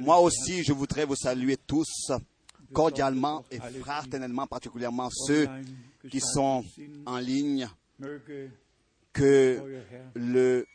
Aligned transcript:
Moi 0.00 0.18
aussi, 0.18 0.64
je 0.64 0.72
voudrais 0.72 1.04
vous 1.04 1.16
saluer 1.16 1.56
tous 1.56 2.10
cordialement 2.72 3.44
et 3.50 3.58
fraternellement, 3.58 4.46
particulièrement 4.46 5.08
ceux 5.10 5.48
qui 6.10 6.20
sont 6.20 6.64
en 7.06 7.18
ligne. 7.18 7.68
Que 9.12 9.80
le 10.14 10.66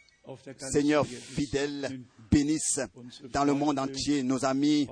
Seigneur 0.72 1.06
fidèle 1.06 2.02
bénisse 2.32 2.80
dans 3.32 3.44
le 3.44 3.54
monde 3.54 3.80
entier. 3.80 4.24
Nos 4.24 4.46
amis 4.46 4.88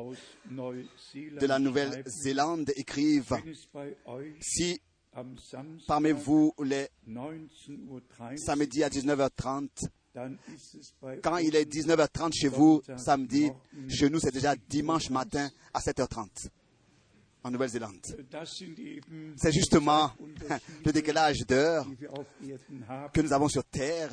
de 0.49 1.45
la 1.45 1.59
Nouvelle-Zélande 1.59 2.71
écrivent 2.75 3.37
si 4.41 4.81
parmi 5.87 6.11
vous 6.11 6.53
les 6.63 6.89
samedis 8.35 8.83
à 8.83 8.89
19h30, 8.89 9.87
quand 11.21 11.37
il 11.37 11.55
est 11.55 11.71
19h30 11.71 12.33
chez 12.33 12.47
vous, 12.47 12.81
samedi, 12.97 13.51
chez 13.87 14.09
nous 14.09 14.19
c'est 14.19 14.31
déjà 14.31 14.55
dimanche 14.55 15.09
matin 15.09 15.49
à 15.73 15.79
7h30 15.79 16.49
en 17.47 17.51
Nouvelle-Zélande. 17.51 18.05
C'est 19.37 19.51
justement 19.51 20.11
le 20.85 20.91
décalage 20.91 21.45
d'heure 21.47 21.85
que 23.13 23.21
nous 23.21 23.33
avons 23.33 23.47
sur 23.47 23.63
Terre. 23.63 24.11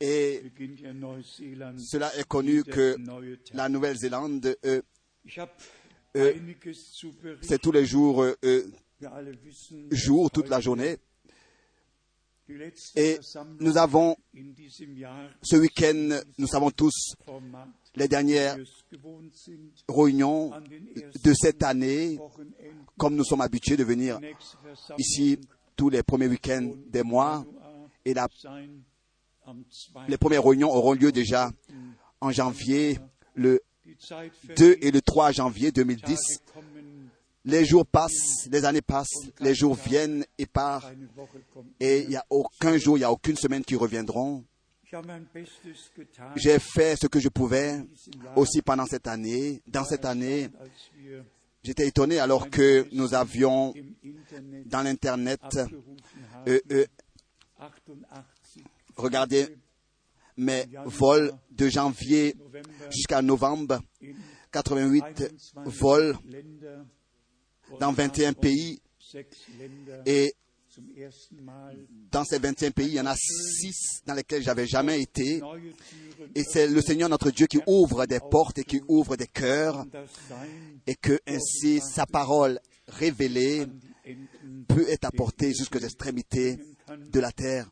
Et 0.00 0.42
cela 1.78 2.16
est 2.16 2.28
connu 2.28 2.62
que 2.62 2.96
la 3.52 3.68
Nouvelle-Zélande, 3.68 4.56
euh, 4.64 4.82
euh, 6.16 6.32
c'est 7.40 7.58
tous 7.60 7.72
les 7.72 7.86
jours, 7.86 8.22
euh, 8.22 8.36
jour, 9.90 10.30
toute 10.30 10.48
la 10.48 10.60
journée. 10.60 10.98
Et 12.96 13.18
nous 13.60 13.78
avons 13.78 14.16
ce 15.42 15.56
week-end, 15.56 16.20
nous 16.38 16.46
savons 16.46 16.70
tous, 16.70 17.14
les 17.94 18.08
dernières 18.08 18.56
réunions 19.88 20.52
de 21.24 21.32
cette 21.32 21.62
année, 21.62 22.18
comme 22.98 23.14
nous 23.14 23.24
sommes 23.24 23.40
habitués 23.40 23.76
de 23.76 23.84
venir 23.84 24.20
ici 24.98 25.38
tous 25.76 25.88
les 25.88 26.02
premiers 26.02 26.28
week-ends 26.28 26.72
des 26.88 27.02
mois. 27.02 27.44
Et 28.04 28.14
les 30.08 30.18
premières 30.18 30.44
réunions 30.44 30.70
auront 30.70 30.92
lieu 30.92 31.12
déjà 31.12 31.50
en 32.20 32.30
janvier, 32.30 32.98
le 33.34 33.62
2 34.56 34.78
et 34.80 34.90
le 34.90 35.00
3 35.00 35.32
janvier 35.32 35.72
2010. 35.72 36.18
Les 37.46 37.64
jours 37.66 37.84
passent, 37.84 38.48
les 38.50 38.64
années 38.64 38.80
passent, 38.80 39.30
les 39.40 39.54
jours 39.54 39.74
viennent 39.74 40.24
et 40.38 40.46
partent, 40.46 40.94
et 41.78 42.02
il 42.02 42.08
n'y 42.08 42.16
a 42.16 42.24
aucun 42.30 42.78
jour, 42.78 42.96
il 42.96 43.00
n'y 43.00 43.04
a 43.04 43.12
aucune 43.12 43.36
semaine 43.36 43.62
qui 43.62 43.76
reviendront. 43.76 44.44
J'ai 46.36 46.58
fait 46.58 46.96
ce 46.96 47.06
que 47.06 47.20
je 47.20 47.28
pouvais 47.28 47.84
aussi 48.36 48.62
pendant 48.62 48.86
cette 48.86 49.06
année. 49.08 49.60
Dans 49.66 49.84
cette 49.84 50.04
année, 50.04 50.48
j'étais 51.62 51.88
étonné 51.88 52.18
alors 52.18 52.48
que 52.48 52.86
nous 52.92 53.12
avions 53.12 53.74
dans 54.66 54.82
l'Internet 54.82 55.40
euh, 56.46 56.60
euh, 56.70 56.86
regardé 58.96 59.58
mes 60.36 60.64
vols 60.84 61.32
de 61.50 61.68
janvier 61.68 62.36
jusqu'à 62.90 63.20
novembre, 63.20 63.80
88 64.52 65.34
vols 65.64 66.16
dans 67.80 67.92
21 67.92 68.32
pays 68.32 68.80
et 70.06 70.34
dans 72.10 72.24
ces 72.24 72.38
21 72.38 72.70
pays, 72.72 72.88
il 72.88 72.94
y 72.94 73.00
en 73.00 73.06
a 73.06 73.14
6 73.14 74.02
dans 74.06 74.14
lesquels 74.14 74.42
j'avais 74.42 74.66
jamais 74.66 75.00
été. 75.00 75.40
Et 76.34 76.42
c'est 76.42 76.66
le 76.66 76.80
Seigneur 76.80 77.08
notre 77.08 77.30
Dieu 77.30 77.46
qui 77.46 77.60
ouvre 77.66 78.06
des 78.06 78.18
portes 78.18 78.58
et 78.58 78.64
qui 78.64 78.80
ouvre 78.88 79.16
des 79.16 79.26
cœurs. 79.26 79.84
Et 80.86 80.96
que 80.96 81.20
ainsi 81.26 81.80
sa 81.80 82.06
parole 82.06 82.58
révélée 82.88 83.66
peut 84.68 84.88
être 84.88 85.04
apportée 85.04 85.52
jusqu'aux 85.54 85.78
extrémités 85.78 86.58
de 86.88 87.20
la 87.20 87.32
terre. 87.32 87.70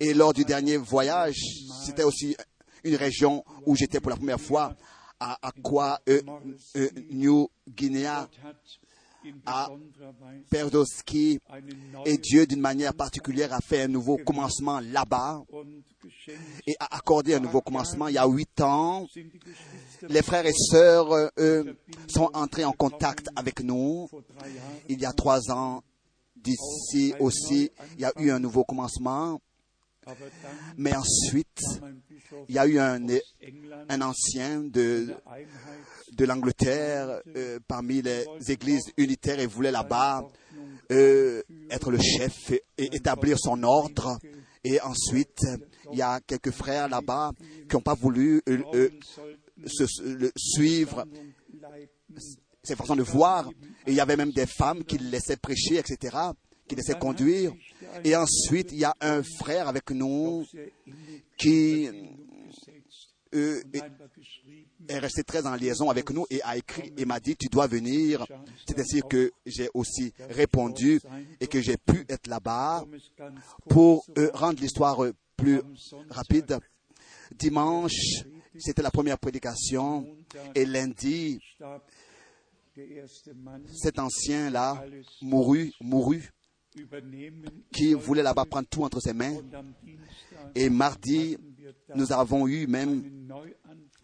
Et 0.00 0.14
lors 0.14 0.32
du 0.32 0.44
dernier 0.44 0.76
voyage, 0.78 1.36
c'était 1.84 2.04
aussi 2.04 2.36
une 2.84 2.96
région 2.96 3.44
où 3.66 3.76
j'étais 3.76 4.00
pour 4.00 4.10
la 4.10 4.16
première 4.16 4.40
fois 4.40 4.74
à 5.22 5.38
Aqua 5.40 6.00
euh, 6.08 6.20
euh, 6.76 6.88
New 7.10 7.48
Guinea 7.68 8.28
à 9.46 9.68
Perdoski 10.50 11.38
et 12.04 12.18
Dieu 12.18 12.44
d'une 12.44 12.60
manière 12.60 12.92
particulière 12.92 13.52
a 13.52 13.60
fait 13.60 13.82
un 13.82 13.88
nouveau 13.88 14.16
commencement 14.16 14.80
là-bas 14.80 15.44
et 16.66 16.74
a 16.80 16.96
accordé 16.96 17.34
un 17.34 17.38
nouveau 17.38 17.60
commencement 17.60 18.08
il 18.08 18.14
y 18.14 18.18
a 18.18 18.26
huit 18.26 18.60
ans. 18.60 19.06
Les 20.08 20.22
frères 20.22 20.44
et 20.44 20.52
sœurs 20.52 21.30
eux, 21.38 21.76
sont 22.08 22.30
entrés 22.34 22.64
en 22.64 22.72
contact 22.72 23.28
avec 23.36 23.62
nous. 23.62 24.08
Il 24.88 25.00
y 25.00 25.06
a 25.06 25.12
trois 25.12 25.52
ans 25.52 25.84
d'ici 26.34 27.14
aussi, 27.20 27.70
il 27.94 28.00
y 28.00 28.04
a 28.04 28.12
eu 28.18 28.32
un 28.32 28.40
nouveau 28.40 28.64
commencement. 28.64 29.40
Mais 30.76 30.94
ensuite, 30.94 31.62
il 32.48 32.54
y 32.54 32.58
a 32.58 32.66
eu 32.66 32.78
un, 32.78 34.00
ancien 34.00 34.60
de, 34.60 35.14
de 36.12 36.24
l'Angleterre 36.24 37.20
euh, 37.36 37.58
parmi 37.68 38.02
les 38.02 38.26
églises 38.48 38.92
unitaires 38.96 39.38
et 39.38 39.46
voulait 39.46 39.70
là-bas 39.70 40.26
euh, 40.90 41.42
être 41.70 41.90
le 41.90 41.98
chef 42.00 42.50
et, 42.50 42.62
établir 42.78 43.38
son 43.38 43.62
ordre. 43.62 44.18
Et 44.64 44.80
ensuite, 44.80 45.44
il 45.92 45.98
y 45.98 46.02
a 46.02 46.20
quelques 46.20 46.50
frères 46.52 46.88
là-bas 46.88 47.32
qui 47.68 47.74
n'ont 47.74 47.82
pas 47.82 47.94
voulu 47.94 48.42
euh, 48.48 48.88
se, 49.66 49.84
suivre 50.36 51.04
ses 52.62 52.76
façons 52.76 52.96
de 52.96 53.02
voir. 53.02 53.48
Et 53.86 53.92
il 53.92 53.94
y 53.94 54.00
avait 54.00 54.16
même 54.16 54.32
des 54.32 54.46
femmes 54.46 54.84
qui 54.84 54.98
laissaient 54.98 55.36
prêcher, 55.36 55.78
etc., 55.78 56.16
qui 56.72 56.76
laissaient 56.76 56.98
conduire. 56.98 57.52
Et 58.02 58.16
ensuite, 58.16 58.72
il 58.72 58.78
y 58.78 58.84
a 58.84 58.94
un 59.02 59.22
frère 59.22 59.68
avec 59.68 59.90
nous 59.90 60.46
qui 61.36 61.86
est 64.88 64.98
resté 64.98 65.22
très 65.22 65.46
en 65.46 65.54
liaison 65.54 65.90
avec 65.90 66.10
nous 66.10 66.26
et 66.30 66.40
a 66.42 66.56
écrit 66.56 66.92
et 66.96 67.04
m'a 67.04 67.20
dit 67.20 67.36
tu 67.36 67.48
dois 67.48 67.66
venir. 67.66 68.26
C'est 68.66 68.78
ainsi 68.78 69.02
que 69.08 69.32
j'ai 69.44 69.68
aussi 69.74 70.14
répondu 70.30 71.00
et 71.40 71.46
que 71.46 71.60
j'ai 71.60 71.76
pu 71.76 72.06
être 72.08 72.26
là-bas 72.26 72.84
pour 73.68 74.06
euh, 74.16 74.30
rendre 74.32 74.60
l'histoire 74.60 75.04
euh, 75.04 75.12
plus 75.36 75.60
rapide. 76.08 76.58
Dimanche, 77.38 78.24
c'était 78.58 78.82
la 78.82 78.90
première 78.90 79.18
prédication 79.18 80.06
et 80.54 80.64
lundi, 80.64 81.38
cet 83.74 83.98
ancien-là 83.98 84.84
mourut, 85.20 85.72
mourut, 85.80 86.32
qui 87.72 87.94
voulait 87.94 88.22
là-bas 88.22 88.44
prendre 88.44 88.68
tout 88.68 88.82
entre 88.82 89.00
ses 89.00 89.12
mains. 89.12 89.36
Et 90.54 90.70
mardi, 90.70 91.36
nous 91.94 92.12
avons 92.12 92.46
eu 92.46 92.66
même 92.66 93.28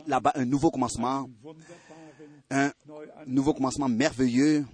là-bas 0.07 0.33
un 0.35 0.45
nouveau 0.45 0.71
commencement, 0.71 1.29
un 2.51 2.73
nouveau 3.27 3.55
commencement 3.55 3.89
merveilleux. 3.89 4.65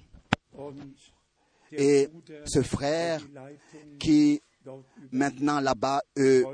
Et 1.73 2.09
ce 2.45 2.63
frère 2.63 3.21
qui 3.99 4.41
maintenant 5.13 5.61
là-bas 5.61 6.03
euh, 6.19 6.45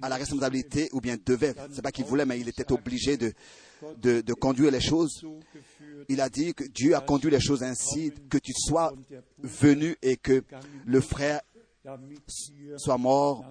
a 0.00 0.08
la 0.08 0.16
responsabilité, 0.16 0.88
ou 0.92 1.00
bien 1.00 1.16
devait, 1.24 1.54
c'est 1.72 1.82
pas 1.82 1.92
qu'il 1.92 2.04
voulait, 2.04 2.24
mais 2.24 2.40
il 2.40 2.48
était 2.48 2.70
obligé 2.72 3.16
de, 3.16 3.32
de, 4.00 4.32
conduire 4.34 4.70
les 4.70 4.80
choses. 4.80 5.24
Il 6.08 6.20
a 6.20 6.28
dit 6.28 6.54
que 6.54 6.64
Dieu 6.64 6.94
a 6.94 7.00
conduit 7.00 7.30
les 7.30 7.40
choses 7.40 7.62
ainsi, 7.62 8.12
que 8.28 8.38
tu 8.38 8.52
sois 8.54 8.92
venu 9.38 9.96
et 10.02 10.16
que 10.16 10.44
le 10.84 11.00
frère 11.00 11.40
soit 12.76 12.98
mort 12.98 13.44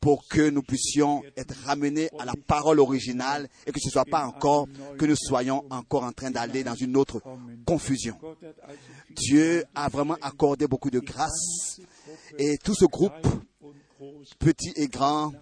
pour 0.00 0.26
que 0.26 0.50
nous 0.50 0.62
puissions 0.62 1.22
être 1.36 1.54
ramenés 1.64 2.10
à 2.18 2.24
la 2.24 2.32
parole 2.46 2.80
originale 2.80 3.48
et 3.66 3.72
que 3.72 3.78
ce 3.78 3.86
ne 3.86 3.92
soit 3.92 4.04
pas 4.04 4.26
encore 4.26 4.66
que 4.98 5.06
nous 5.06 5.14
soyons 5.16 5.64
encore 5.70 6.02
en 6.02 6.12
train 6.12 6.30
d'aller 6.30 6.64
dans 6.64 6.74
une 6.74 6.96
autre 6.96 7.22
confusion. 7.64 8.16
Dieu 9.10 9.64
a 9.74 9.88
vraiment 9.88 10.16
accordé 10.20 10.66
beaucoup 10.66 10.90
de 10.90 10.98
grâce 10.98 11.80
et 12.38 12.58
tout 12.58 12.74
ce 12.74 12.86
groupe, 12.86 13.12
petit 14.38 14.72
et 14.74 14.88
grand, 14.88 15.32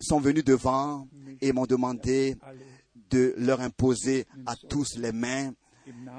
sont 0.00 0.20
venus 0.20 0.44
devant 0.44 1.06
et 1.40 1.52
m'ont 1.52 1.66
demandé 1.66 2.36
de 3.10 3.34
leur 3.36 3.60
imposer 3.60 4.26
à 4.46 4.54
tous 4.56 4.96
les 4.96 5.12
mains 5.12 5.52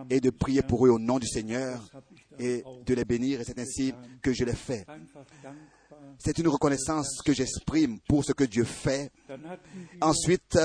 et 0.10 0.19
de 0.19 0.30
prier 0.30 0.62
pour 0.62 0.86
eux 0.86 0.89
au 0.89 1.00
nom 1.00 1.19
du 1.19 1.28
Seigneur 1.28 1.84
et 2.39 2.63
de 2.86 2.94
les 2.94 3.06
bénir. 3.06 3.42
Et 3.42 3.44
c'est 3.44 3.60
ainsi 3.60 3.94
que 4.22 4.34
je 4.34 4.44
l'ai 4.44 4.56
fait. 4.56 4.86
C'est 6.19 6.38
une 6.39 6.48
reconnaissance 6.48 7.22
que 7.24 7.34
j'exprime 7.34 8.00
pour 8.07 8.24
ce 8.24 8.34
que 8.34 8.44
Dieu 8.44 8.63
fait. 8.63 9.12
Ensuite, 10.01 10.57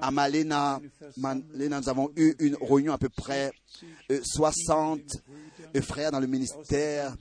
à 0.00 0.10
Malena, 0.10 0.80
nous 1.16 1.88
avons 1.88 2.10
eu 2.16 2.34
une 2.38 2.56
réunion 2.60 2.92
à 2.92 2.98
peu 2.98 3.08
près 3.08 3.52
60 4.22 5.00
euh, 5.76 5.82
frères 5.82 6.10
dans 6.10 6.20
le 6.20 6.26
ministère 6.26 7.14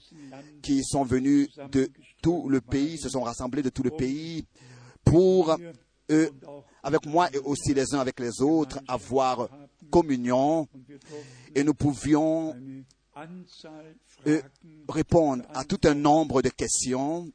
qui 0.61 0.83
sont 0.83 1.03
venus 1.03 1.49
de 1.71 1.89
tout 2.21 2.49
le 2.49 2.61
pays, 2.61 2.97
se 2.97 3.09
sont 3.09 3.21
rassemblés 3.21 3.61
de 3.61 3.69
tout 3.69 3.83
le 3.83 3.91
pays 3.91 4.45
pour 5.03 5.55
eux, 6.09 6.31
avec 6.89 7.05
moi 7.05 7.29
et 7.33 7.37
aussi 7.37 7.73
les 7.73 7.93
uns 7.93 7.99
avec 7.99 8.19
les 8.19 8.41
autres, 8.41 8.79
avoir 8.87 9.47
communion 9.91 10.67
et 11.55 11.63
nous 11.63 11.73
pouvions 11.73 12.55
euh, 14.27 14.41
répondre 14.87 15.43
à 15.53 15.63
tout 15.63 15.79
un 15.85 15.93
nombre 15.93 16.41
de 16.41 16.49
questions 16.49 17.31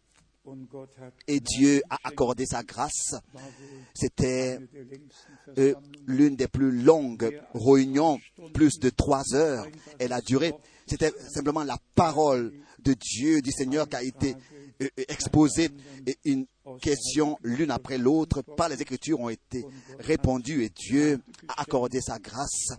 et 1.27 1.41
Dieu 1.41 1.83
a 1.89 1.99
accordé 2.05 2.45
sa 2.45 2.63
grâce. 2.63 3.15
C'était 3.95 4.59
euh, 5.59 5.75
l'une 6.07 6.37
des 6.37 6.49
plus 6.49 6.71
longues 6.71 7.41
réunions, 7.55 8.19
plus 8.53 8.79
de 8.79 8.91
trois 8.91 9.35
heures. 9.35 9.67
Elle 9.99 10.13
a 10.13 10.21
duré. 10.21 10.53
C'était 10.87 11.13
simplement 11.33 11.65
la 11.65 11.79
parole 11.95 12.53
de 12.81 12.93
Dieu, 12.93 13.41
du 13.41 13.53
Seigneur, 13.53 13.89
qui 13.89 13.97
a 13.97 14.03
été 14.03 14.37
euh, 14.83 14.89
exposée. 15.09 15.71
Et 16.07 16.47
question 16.81 17.39
l'une 17.43 17.71
après 17.71 17.99
l'autre 17.99 18.43
par 18.43 18.69
les 18.69 18.81
Écritures 18.81 19.21
ont 19.21 19.29
été 19.29 19.65
répondues 19.99 20.65
et 20.65 20.71
Dieu 20.71 21.21
a 21.49 21.63
accordé 21.63 22.01
sa 22.01 22.19
grâce. 22.19 22.73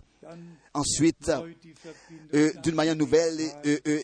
Ensuite, 0.74 1.32
euh, 2.34 2.52
d'une 2.62 2.74
manière 2.74 2.96
nouvelle, 2.96 3.38
euh, 3.64 3.78
euh, 3.86 4.02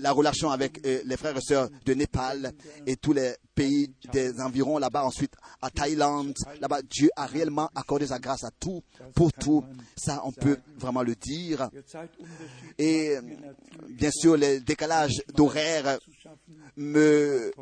la 0.00 0.12
relation 0.12 0.50
avec 0.50 0.80
les 0.84 1.16
frères 1.16 1.36
et 1.36 1.40
sœurs 1.40 1.68
de 1.84 1.94
Népal 1.94 2.52
et 2.86 2.96
tous 2.96 3.12
les 3.12 3.34
pays 3.54 3.92
des 4.12 4.40
environs 4.40 4.78
là-bas. 4.78 5.04
Ensuite, 5.04 5.34
à 5.60 5.70
Thaïlande, 5.70 6.34
là-bas, 6.60 6.80
Dieu 6.82 7.10
a 7.16 7.26
réellement 7.26 7.68
accordé 7.74 8.06
sa 8.06 8.18
grâce 8.18 8.44
à 8.44 8.50
tout, 8.58 8.82
pour 9.14 9.32
tout. 9.32 9.62
Ça, 9.96 10.22
on 10.24 10.32
peut 10.32 10.58
vraiment 10.78 11.02
le 11.02 11.14
dire. 11.14 11.68
Et 12.78 13.16
bien 13.90 14.10
sûr, 14.10 14.36
les 14.36 14.60
décalages 14.60 15.22
d'horaire 15.34 15.98
me 16.76 17.52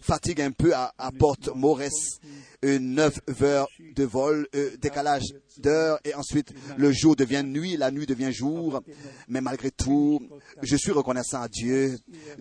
fatigue 0.00 0.40
un 0.40 0.52
peu 0.52 0.74
à, 0.74 0.92
à 0.98 1.10
Morès, 1.54 1.92
euh, 1.92 2.53
9 2.64 3.20
heures 3.42 3.68
de 3.94 4.04
vol, 4.04 4.48
euh, 4.54 4.76
décalage 4.80 5.34
d'heure, 5.58 5.98
et 6.04 6.14
ensuite 6.14 6.52
le 6.76 6.92
jour 6.92 7.16
devient 7.16 7.42
nuit, 7.44 7.76
la 7.76 7.90
nuit 7.90 8.06
devient 8.06 8.32
jour. 8.32 8.82
Mais 9.28 9.40
malgré 9.40 9.70
tout, 9.70 10.20
je 10.62 10.76
suis 10.76 10.92
reconnaissant 10.92 11.42
à 11.42 11.48
Dieu 11.48 11.98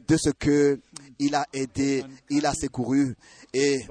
de 0.07 0.17
ce 0.17 0.29
que 0.29 0.79
il 1.19 1.35
a 1.35 1.45
aidé, 1.53 2.03
il 2.29 2.45
a 2.45 2.53
secouru, 2.53 3.15
et 3.53 3.81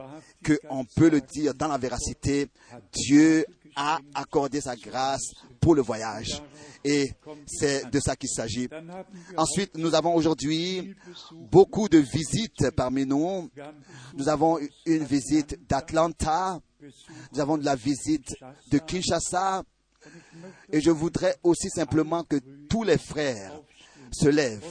que 0.42 0.58
on 0.70 0.84
peut 0.84 1.10
le 1.10 1.20
dire 1.20 1.54
dans 1.54 1.68
la 1.68 1.78
véracité, 1.78 2.48
Dieu 2.92 3.44
a 3.76 4.00
accordé 4.14 4.60
sa 4.60 4.76
grâce 4.76 5.32
pour 5.60 5.74
le 5.74 5.82
voyage. 5.82 6.42
Et 6.84 7.12
c'est 7.46 7.90
de 7.90 8.00
ça 8.00 8.16
qu'il 8.16 8.28
s'agit. 8.28 8.68
Ensuite, 9.36 9.76
nous 9.76 9.94
avons 9.94 10.14
aujourd'hui 10.14 10.94
beaucoup 11.32 11.88
de 11.88 11.98
visites 11.98 12.70
parmi 12.70 13.06
nous. 13.06 13.50
Nous 14.14 14.28
avons 14.28 14.58
une 14.86 15.04
visite 15.04 15.58
d'Atlanta. 15.68 16.60
Nous 17.32 17.40
avons 17.40 17.56
de 17.56 17.64
la 17.64 17.76
visite 17.76 18.34
de 18.70 18.78
Kinshasa. 18.78 19.62
Et 20.72 20.80
je 20.80 20.90
voudrais 20.90 21.36
aussi 21.44 21.68
simplement 21.70 22.24
que 22.24 22.36
tous 22.68 22.82
les 22.82 22.98
frères 22.98 23.52
se 24.10 24.28
lèvent. 24.28 24.66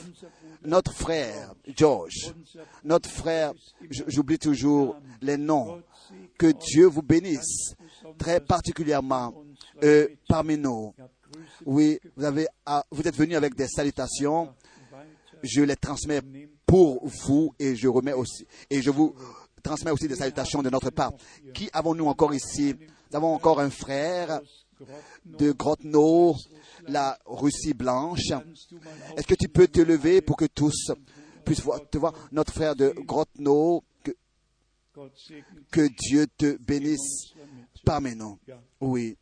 Notre 0.63 0.93
frère 0.93 1.55
George, 1.75 2.35
notre 2.83 3.09
frère, 3.09 3.53
j'oublie 3.89 4.37
toujours 4.37 4.97
les 5.21 5.37
noms. 5.37 5.81
Que 6.37 6.51
Dieu 6.51 6.85
vous 6.85 7.01
bénisse 7.01 7.75
très 8.17 8.39
particulièrement 8.39 9.33
euh, 9.83 10.07
parmi 10.27 10.57
nous. 10.57 10.93
Oui, 11.65 11.99
vous, 12.15 12.23
avez, 12.25 12.47
ah, 12.65 12.83
vous 12.91 13.07
êtes 13.07 13.15
venus 13.15 13.37
avec 13.37 13.55
des 13.55 13.67
salutations. 13.67 14.53
Je 15.43 15.61
les 15.61 15.75
transmets 15.75 16.21
pour 16.65 17.07
vous 17.07 17.53
et 17.57 17.75
je 17.75 17.87
remets 17.87 18.13
aussi 18.13 18.45
et 18.69 18.81
je 18.81 18.91
vous 18.91 19.15
transmets 19.61 19.91
aussi 19.91 20.07
des 20.07 20.15
salutations 20.15 20.61
de 20.61 20.69
notre 20.69 20.89
part. 20.89 21.13
Qui 21.53 21.69
avons-nous 21.73 22.07
encore 22.07 22.33
ici? 22.33 22.75
Nous 23.11 23.17
avons 23.17 23.33
encore 23.33 23.59
un 23.59 23.69
frère 23.69 24.41
de 25.25 25.51
Grotno, 25.51 26.35
la 26.87 27.17
Russie 27.25 27.73
blanche. 27.73 28.31
Est-ce 29.17 29.27
que 29.27 29.35
tu 29.35 29.47
peux 29.47 29.67
te 29.67 29.81
lever 29.81 30.21
pour 30.21 30.37
que 30.37 30.45
tous 30.45 30.91
puissent 31.45 31.61
voir, 31.61 31.79
te 31.89 31.97
voir 31.97 32.13
Notre 32.31 32.53
frère 32.53 32.75
de 32.75 32.93
Grotno, 33.05 33.83
que, 34.03 34.11
que 35.71 35.87
Dieu 35.87 36.27
te 36.37 36.57
bénisse 36.57 37.30
parmi 37.83 38.15
nous. 38.15 38.37
Oui. 38.79 39.17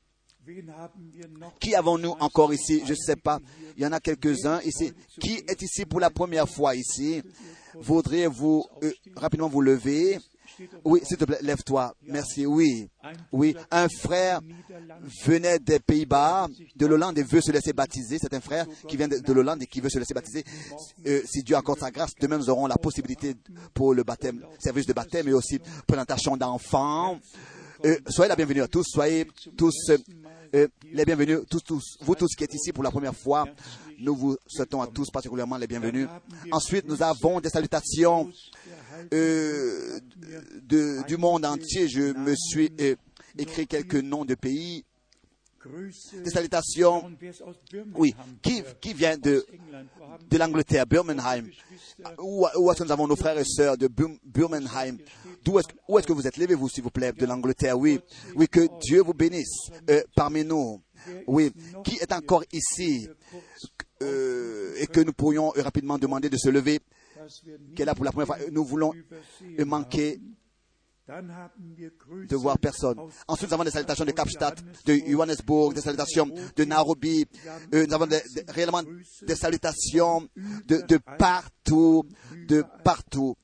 Qui 1.60 1.76
avons-nous 1.76 2.16
encore 2.20 2.54
ici? 2.54 2.82
Je 2.86 2.92
ne 2.92 2.98
sais 2.98 3.16
pas. 3.16 3.40
Il 3.78 3.84
y 3.84 3.86
en 3.86 3.92
a 3.92 4.00
quelques-uns 4.00 4.62
ici. 4.62 4.92
Qui 5.20 5.44
est 5.48 5.62
ici 5.62 5.86
pour 5.86 6.00
la 6.00 6.10
première 6.10 6.50
fois 6.50 6.76
ici? 6.76 7.22
Voudriez-vous 7.76 8.66
euh, 8.84 8.92
rapidement 9.16 9.48
vous 9.48 9.62
lever? 9.62 10.18
Oui, 10.84 11.02
s'il 11.04 11.18
te 11.18 11.26
plaît, 11.26 11.38
lève-toi. 11.42 11.94
Merci. 12.08 12.46
Oui. 12.46 12.90
Oui. 13.32 13.56
Un 13.70 13.88
frère 13.88 14.42
venait 15.24 15.60
des 15.60 15.80
Pays-Bas, 15.80 16.48
de 16.76 16.86
l'Hollande 16.88 17.18
et 17.20 17.24
veut 17.24 17.42
se 17.42 17.52
laisser 17.52 17.72
baptiser. 17.72 18.18
C'est 18.20 18.34
un 18.34 18.42
frère 18.42 18.66
qui 18.88 18.98
vient 18.98 19.08
de, 19.08 19.20
de 19.20 19.34
l'Hollande 19.34 19.62
et 19.62 19.68
qui 19.68 19.80
veut 19.80 19.90
se 19.90 20.00
laisser 20.00 20.16
baptiser. 20.16 20.44
Euh, 21.06 21.22
si 21.26 21.44
Dieu 21.44 21.56
accorde 21.56 21.80
sa 21.80 21.92
grâce, 21.92 22.16
demain 22.20 22.40
nous 22.40 22.50
aurons 22.50 22.66
la 22.66 22.78
possibilité 22.78 23.36
pour 23.74 23.94
le 23.94 24.04
baptême, 24.04 24.44
service 24.58 24.88
de 24.88 24.94
baptême 24.94 25.28
et 25.28 25.34
aussi 25.34 25.60
présentation 25.86 26.36
d'enfants. 26.36 27.20
Euh, 27.86 27.98
soyez 28.10 28.28
la 28.28 28.36
bienvenue 28.36 28.62
à 28.62 28.68
tous, 28.68 28.84
soyez 28.84 29.26
tous 29.58 29.74
euh, 30.54 30.68
les 30.92 31.06
bienvenus, 31.06 31.40
tous, 31.50 31.98
vous 32.02 32.16
tous 32.16 32.36
qui 32.36 32.44
êtes 32.44 32.54
ici 32.54 32.74
pour 32.74 32.84
la 32.84 32.92
première 32.92 33.16
fois, 33.16 33.46
nous 34.00 34.16
vous 34.16 34.38
souhaitons 34.48 34.82
à 34.82 34.88
tous 34.88 35.10
particulièrement 35.10 35.58
les 35.58 35.68
bienvenus. 35.68 36.08
Ensuite, 36.52 36.86
nous 36.88 37.02
avons 37.02 37.40
des 37.40 37.50
salutations 37.50 38.30
euh, 39.14 40.00
du 41.08 41.18
monde 41.18 41.46
entier. 41.46 41.88
Je 41.88 42.14
me 42.18 42.36
suis 42.36 42.72
euh, 42.82 42.96
écrit 43.38 43.66
quelques 43.66 43.96
noms 43.96 44.26
de 44.26 44.36
pays. 44.36 44.84
Des 46.24 46.30
salutations, 46.30 47.12
oui, 47.96 48.16
qui, 48.42 48.64
qui 48.80 48.94
vient 48.94 49.18
de, 49.18 49.46
de 50.30 50.38
l'Angleterre, 50.38 50.86
Birmingham. 50.86 51.50
Où, 52.20 52.46
où 52.58 52.72
est-ce 52.72 52.80
que 52.80 52.84
nous 52.86 52.92
avons 52.92 53.08
nos 53.08 53.16
frères 53.16 53.38
et 53.38 53.44
sœurs 53.46 53.78
de 53.78 53.88
Bir- 53.88 54.18
Birmingham? 54.24 54.98
D'où 55.44 55.60
est-ce, 55.60 55.68
où 55.88 55.98
est-ce 56.00 56.08
que 56.08 56.14
vous 56.14 56.26
êtes? 56.26 56.38
Levez-vous, 56.38 56.70
s'il 56.70 56.84
vous 56.84 56.92
plaît, 56.92 57.12
de 57.12 57.26
l'Angleterre. 57.26 57.78
Oui, 57.78 58.00
oui, 58.36 58.48
que 58.48 58.68
Dieu 58.82 59.02
vous 59.02 59.14
bénisse 59.14 59.70
euh, 59.90 60.02
parmi 60.16 60.44
nous. 60.44 60.82
Oui, 61.28 61.52
qui 61.84 61.96
est 61.98 62.12
encore 62.12 62.44
ici 62.52 63.08
euh, 64.02 64.74
et 64.78 64.88
que 64.88 65.00
nous 65.02 65.14
pourrions 65.14 65.54
euh, 65.56 65.62
rapidement 65.62 65.98
demander 65.98 66.30
de 66.30 66.38
se 66.38 66.50
lever, 66.50 66.80
qui 67.76 67.82
est 67.82 67.86
là 67.86 67.96
pour 67.96 68.06
la 68.06 68.12
première 68.12 68.28
fois? 68.28 68.38
Nous 68.52 68.66
voulons 68.66 68.94
manquer 69.66 70.20
de 72.28 72.36
voir 72.36 72.58
personne. 72.60 72.98
Ensuite, 73.28 73.50
nous 73.50 73.54
avons 73.56 73.64
des 73.64 73.72
salutations 73.72 74.06
de 74.06 74.12
Kapstadt, 74.12 74.64
de 74.86 74.94
Johannesburg, 75.08 75.74
des 75.74 75.82
salutations 75.82 76.30
de 76.56 76.64
Nairobi. 76.64 77.26
Euh, 77.74 77.86
nous 77.88 77.94
avons 77.94 78.06
des- 78.08 78.22
réellement 78.50 78.82
des 79.26 79.36
salutations 79.36 80.28
de, 80.68 80.98
partout, 81.18 82.04
de 82.48 82.64
partout. 82.84 83.36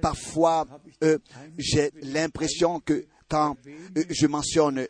Parfois, 0.00 0.66
euh, 1.04 1.18
j'ai 1.58 1.90
l'impression 2.02 2.80
que 2.80 3.04
quand 3.28 3.56
euh, 3.96 4.04
je 4.08 4.26
mentionne 4.26 4.86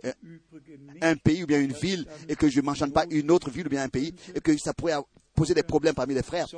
un 1.02 1.16
pays 1.16 1.42
ou 1.42 1.46
bien 1.46 1.60
une 1.60 1.72
ville 1.72 2.06
et 2.28 2.36
que 2.36 2.48
je 2.48 2.60
ne 2.60 2.64
mentionne 2.66 2.92
pas 2.92 3.04
une 3.10 3.30
autre 3.32 3.50
ville 3.50 3.66
ou 3.66 3.70
bien 3.70 3.82
un 3.82 3.88
pays 3.88 4.14
et 4.34 4.40
que 4.40 4.56
ça 4.56 4.72
pourrait 4.72 4.94
poser 5.38 5.54
des 5.54 5.62
problèmes 5.62 5.94
parmi 5.94 6.14
les 6.14 6.22
frères. 6.22 6.48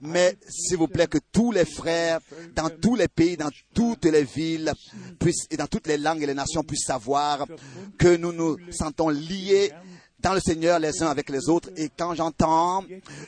Mais 0.00 0.36
s'il 0.48 0.76
vous 0.76 0.86
plaît, 0.86 1.08
que 1.08 1.18
tous 1.32 1.50
les 1.50 1.64
frères, 1.64 2.20
dans 2.54 2.70
tous 2.70 2.94
les 2.94 3.08
pays, 3.08 3.36
dans 3.36 3.50
toutes 3.74 4.04
les 4.04 4.22
villes, 4.22 4.72
puissent, 5.18 5.46
et 5.50 5.56
dans 5.56 5.66
toutes 5.66 5.88
les 5.88 5.98
langues 5.98 6.22
et 6.22 6.26
les 6.26 6.34
nations 6.34 6.62
puissent 6.62 6.86
savoir 6.86 7.46
que 7.98 8.16
nous 8.16 8.32
nous 8.32 8.56
sentons 8.70 9.08
liés 9.08 9.72
dans 10.20 10.34
le 10.34 10.40
Seigneur 10.40 10.78
les 10.78 11.02
uns 11.02 11.08
avec 11.08 11.30
les 11.30 11.48
autres. 11.48 11.70
Et 11.76 11.90
quand 11.96 12.14
j'entends 12.14 12.84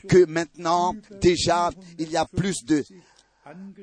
que 0.09 0.25
maintenant, 0.27 0.95
déjà, 1.21 1.71
il 1.99 2.11
y 2.11 2.17
a 2.17 2.25
plus 2.25 2.65
de 2.65 2.85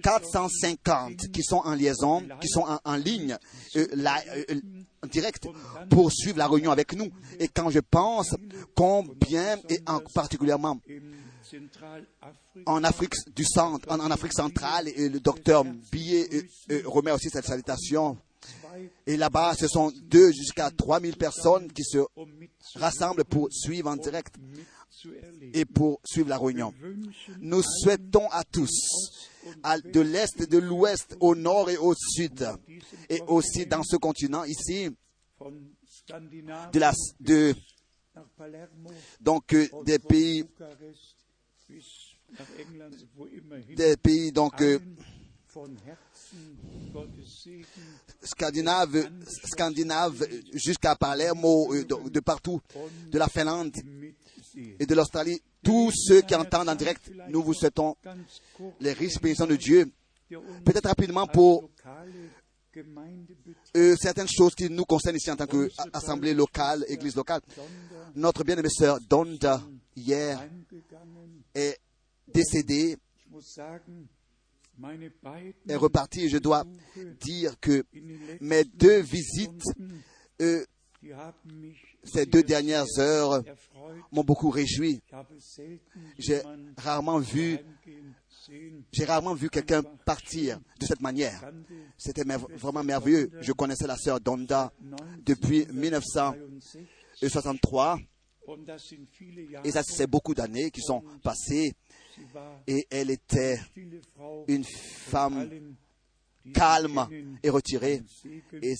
450 0.03 1.31
qui 1.31 1.43
sont 1.43 1.61
en 1.63 1.73
liaison, 1.73 2.23
qui 2.41 2.47
sont 2.47 2.61
en, 2.61 2.79
en 2.83 2.95
ligne, 2.95 3.37
euh, 3.75 3.87
là, 3.93 4.21
euh, 4.49 4.55
en 5.03 5.07
direct, 5.07 5.47
pour 5.89 6.11
suivre 6.11 6.37
la 6.37 6.47
réunion 6.47 6.71
avec 6.71 6.93
nous. 6.93 7.09
Et 7.39 7.47
quand 7.47 7.69
je 7.69 7.79
pense 7.79 8.35
combien, 8.75 9.57
et 9.69 9.79
en 9.87 9.99
particulièrement 10.13 10.79
en 12.65 12.83
Afrique 12.83 13.13
du 13.35 13.45
centre, 13.45 13.89
en, 13.89 13.99
en 13.99 14.11
Afrique 14.11 14.33
centrale, 14.33 14.87
et 14.89 15.09
le 15.09 15.19
docteur 15.19 15.63
Billet 15.91 16.27
euh, 16.33 16.41
euh, 16.71 16.81
remet 16.85 17.11
aussi 17.11 17.29
cette 17.29 17.45
salutation. 17.45 18.17
Et 19.05 19.17
là-bas, 19.17 19.55
ce 19.55 19.67
sont 19.67 19.91
deux 20.03 20.31
jusqu'à 20.31 20.69
3000 20.71 21.17
personnes 21.17 21.71
qui 21.71 21.83
se 21.83 21.99
rassemblent 22.75 23.25
pour 23.25 23.47
suivre 23.51 23.89
en 23.89 23.95
direct 23.95 24.35
et 25.53 25.65
pour 25.65 26.01
suivre 26.05 26.29
la 26.29 26.37
réunion. 26.37 26.73
Nous 27.39 27.61
souhaitons 27.61 28.27
à 28.29 28.43
tous, 28.43 29.29
de 29.85 30.01
l'Est 30.01 30.49
de 30.49 30.57
l'Ouest, 30.57 31.15
au 31.19 31.35
Nord 31.35 31.69
et 31.69 31.77
au 31.77 31.93
Sud, 31.95 32.47
et 33.09 33.21
aussi 33.27 33.65
dans 33.65 33.83
ce 33.83 33.95
continent 33.97 34.43
ici, 34.43 34.89
de 36.73 36.79
la, 36.79 36.93
donc 39.19 39.53
euh, 39.53 39.67
des 39.85 39.99
pays, 39.99 40.43
des 43.75 43.97
pays 43.97 44.31
donc 44.31 44.61
euh, 44.61 44.79
jusqu'à 50.53 50.95
Palermo, 50.95 51.73
euh, 51.73 51.85
de 52.09 52.19
partout, 52.19 52.61
de 53.11 53.17
la 53.17 53.27
Finlande 53.27 53.75
et 54.79 54.85
de 54.85 54.95
l'Australie. 54.95 55.41
Tous 55.63 55.91
ceux 55.91 56.21
qui 56.21 56.35
entendent 56.35 56.69
en 56.69 56.75
direct, 56.75 57.11
nous 57.29 57.43
vous 57.43 57.53
souhaitons 57.53 57.95
les 58.79 58.93
riches 58.93 59.19
bénédictions 59.19 59.47
de 59.47 59.55
Dieu. 59.55 59.91
Peut-être 60.65 60.87
rapidement 60.87 61.27
pour 61.27 61.69
euh, 63.75 63.95
certaines 63.99 64.27
choses 64.27 64.53
qui 64.55 64.69
nous 64.69 64.85
concernent 64.85 65.15
ici 65.15 65.31
en 65.31 65.35
tant 65.35 65.47
qu'assemblée 65.47 66.33
locale, 66.33 66.85
église 66.87 67.15
locale. 67.15 67.41
Notre 68.15 68.43
bien-aimée 68.43 68.69
sœur 68.69 68.99
Donda, 69.09 69.61
hier, 69.95 70.47
est 71.53 71.77
décédée, 72.27 72.97
est 75.67 75.75
repartie. 75.75 76.25
Et 76.25 76.29
je 76.29 76.37
dois 76.37 76.65
dire 77.19 77.59
que 77.59 77.85
mes 78.41 78.63
deux 78.63 79.01
visites, 79.01 79.63
euh, 80.41 80.63
ces 82.03 82.25
deux 82.25 82.43
dernières 82.43 82.99
heures, 82.99 83.43
m'ont 84.11 84.23
beaucoup 84.23 84.49
réjoui. 84.49 85.01
J'ai 86.17 86.41
rarement 86.77 87.19
vu 87.19 87.59
j'ai 88.91 89.05
rarement 89.05 89.33
vu 89.33 89.49
quelqu'un 89.49 89.81
partir 90.05 90.59
de 90.79 90.85
cette 90.85 91.01
manière. 91.01 91.41
C'était 91.97 92.23
vraiment 92.55 92.83
merveilleux. 92.83 93.31
Je 93.41 93.51
connaissais 93.51 93.87
la 93.87 93.97
sœur 93.97 94.21
Donda 94.21 94.71
depuis 95.25 95.65
1963. 95.71 97.97
Et 99.65 99.71
ça, 99.71 99.83
c'est 99.83 100.07
beaucoup 100.07 100.33
d'années 100.33 100.71
qui 100.71 100.79
sont 100.81 101.03
passées. 101.21 101.73
Et 102.65 102.87
elle 102.89 103.11
était 103.11 103.59
une 104.47 104.63
femme 104.63 105.75
calme 106.53 107.07
et 107.43 107.49
retirée. 107.49 108.03
Et 108.61 108.75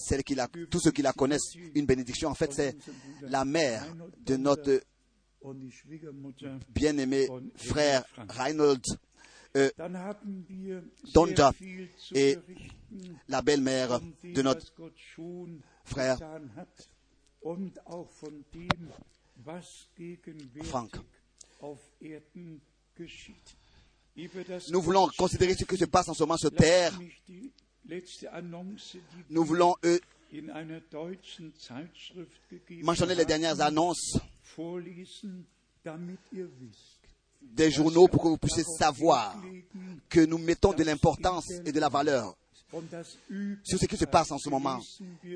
tous 0.69 0.79
ceux 0.79 0.91
qui 0.91 1.01
la 1.01 1.13
connaissent, 1.13 1.55
une 1.75 1.86
bénédiction. 1.86 2.29
En 2.29 2.36
fait, 2.36 2.53
c'est 2.53 2.75
la 3.21 3.45
mère 3.45 3.86
de 4.25 4.36
notre 4.36 4.81
bien-aimé 6.69 7.27
frère 7.55 8.03
Reinhold 8.29 8.83
euh, 9.55 9.69
Donda 11.13 11.53
et 12.13 12.38
la 13.27 13.41
belle-mère 13.41 14.00
de 14.24 14.41
notre 14.41 14.74
frère 15.83 16.17
Frank. 20.63 20.91
Nous 24.69 24.81
voulons 24.81 25.07
considérer 25.17 25.53
ce 25.55 25.63
qui 25.65 25.77
se 25.77 25.86
passe 25.86 26.09
en 26.09 26.13
ce 26.13 26.24
moment 26.24 26.38
sur 26.38 26.51
terre. 26.51 26.91
Nous 29.29 29.43
voulons 29.43 29.75
mentionner 32.83 33.15
les 33.15 33.25
dernières 33.25 33.62
annonces 33.62 34.17
des 37.41 37.71
journaux 37.71 38.07
pour 38.07 38.24
que 38.24 38.27
vous 38.27 38.38
puissiez 38.38 38.63
savoir 38.63 39.36
que 40.09 40.21
nous 40.25 40.38
mettons 40.38 40.74
de 40.74 40.83
l'importance 40.83 41.50
et 41.65 41.71
de 41.71 41.79
la 41.79 41.89
valeur 41.89 42.36
sur 43.63 43.79
ce 43.79 43.86
qui 43.86 43.95
se 43.95 44.03
passe 44.05 44.31
en 44.31 44.38
ce 44.38 44.50
moment 44.50 44.81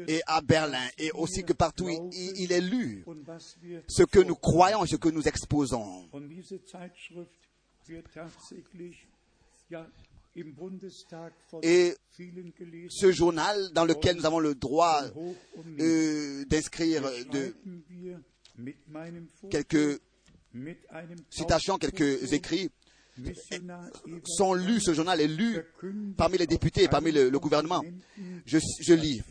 et 0.08 0.22
à 0.28 0.42
Berlin 0.42 0.86
et 0.98 1.12
aussi 1.12 1.44
que 1.46 1.54
partout 1.54 1.88
il, 1.88 2.34
il 2.42 2.52
est 2.52 2.60
lu 2.60 3.06
ce 3.88 4.04
que 4.04 4.20
nous 4.20 4.36
croyons 4.36 4.84
et 4.84 4.88
ce 4.88 4.98
que 4.98 5.08
nous 5.08 5.26
exposons. 5.26 6.10
Et 11.64 11.94
ce 12.90 13.12
journal 13.12 13.72
dans 13.74 13.86
lequel 13.86 14.18
nous 14.18 14.26
avons 14.26 14.40
le 14.40 14.56
droit 14.56 15.04
euh, 15.80 16.46
d'inscrire 16.46 17.04
de 17.32 17.54
quelques 19.50 20.00
citations, 21.30 21.78
quelques 21.78 22.34
écrits. 22.34 22.70
Sont 24.26 24.54
lus, 24.54 24.80
ce 24.80 24.94
journal 24.94 25.20
est 25.20 25.28
lu 25.28 25.60
parmi 26.18 26.38
les 26.38 26.48
députés 26.48 26.84
et 26.84 26.88
parmi 26.88 27.12
le, 27.12 27.30
le 27.30 27.40
gouvernement. 27.40 27.84
Je, 28.46 28.58
je, 28.80 28.94
lis. 28.94 29.22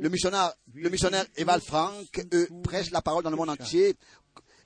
Le 0.00 0.08
missionnaire, 0.08 0.54
le 0.72 0.88
missionnaire 0.88 1.26
Eval 1.36 1.60
Frank 1.60 2.24
euh, 2.32 2.46
prêche 2.62 2.90
la 2.92 3.02
parole 3.02 3.24
dans 3.24 3.30
le 3.30 3.36
monde 3.36 3.50
entier 3.50 3.96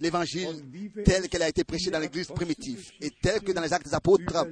l'évangile 0.02 0.64
tel 1.04 1.28
qu'elle 1.28 1.42
a 1.42 1.48
été 1.48 1.64
prêchée 1.64 1.90
dans 1.90 2.00
l'église 2.00 2.26
primitive 2.26 2.90
et 3.00 3.10
tel 3.22 3.40
que 3.40 3.52
dans 3.52 3.62
les 3.62 3.72
actes 3.72 3.86
des 3.86 3.94
apôtres, 3.94 4.46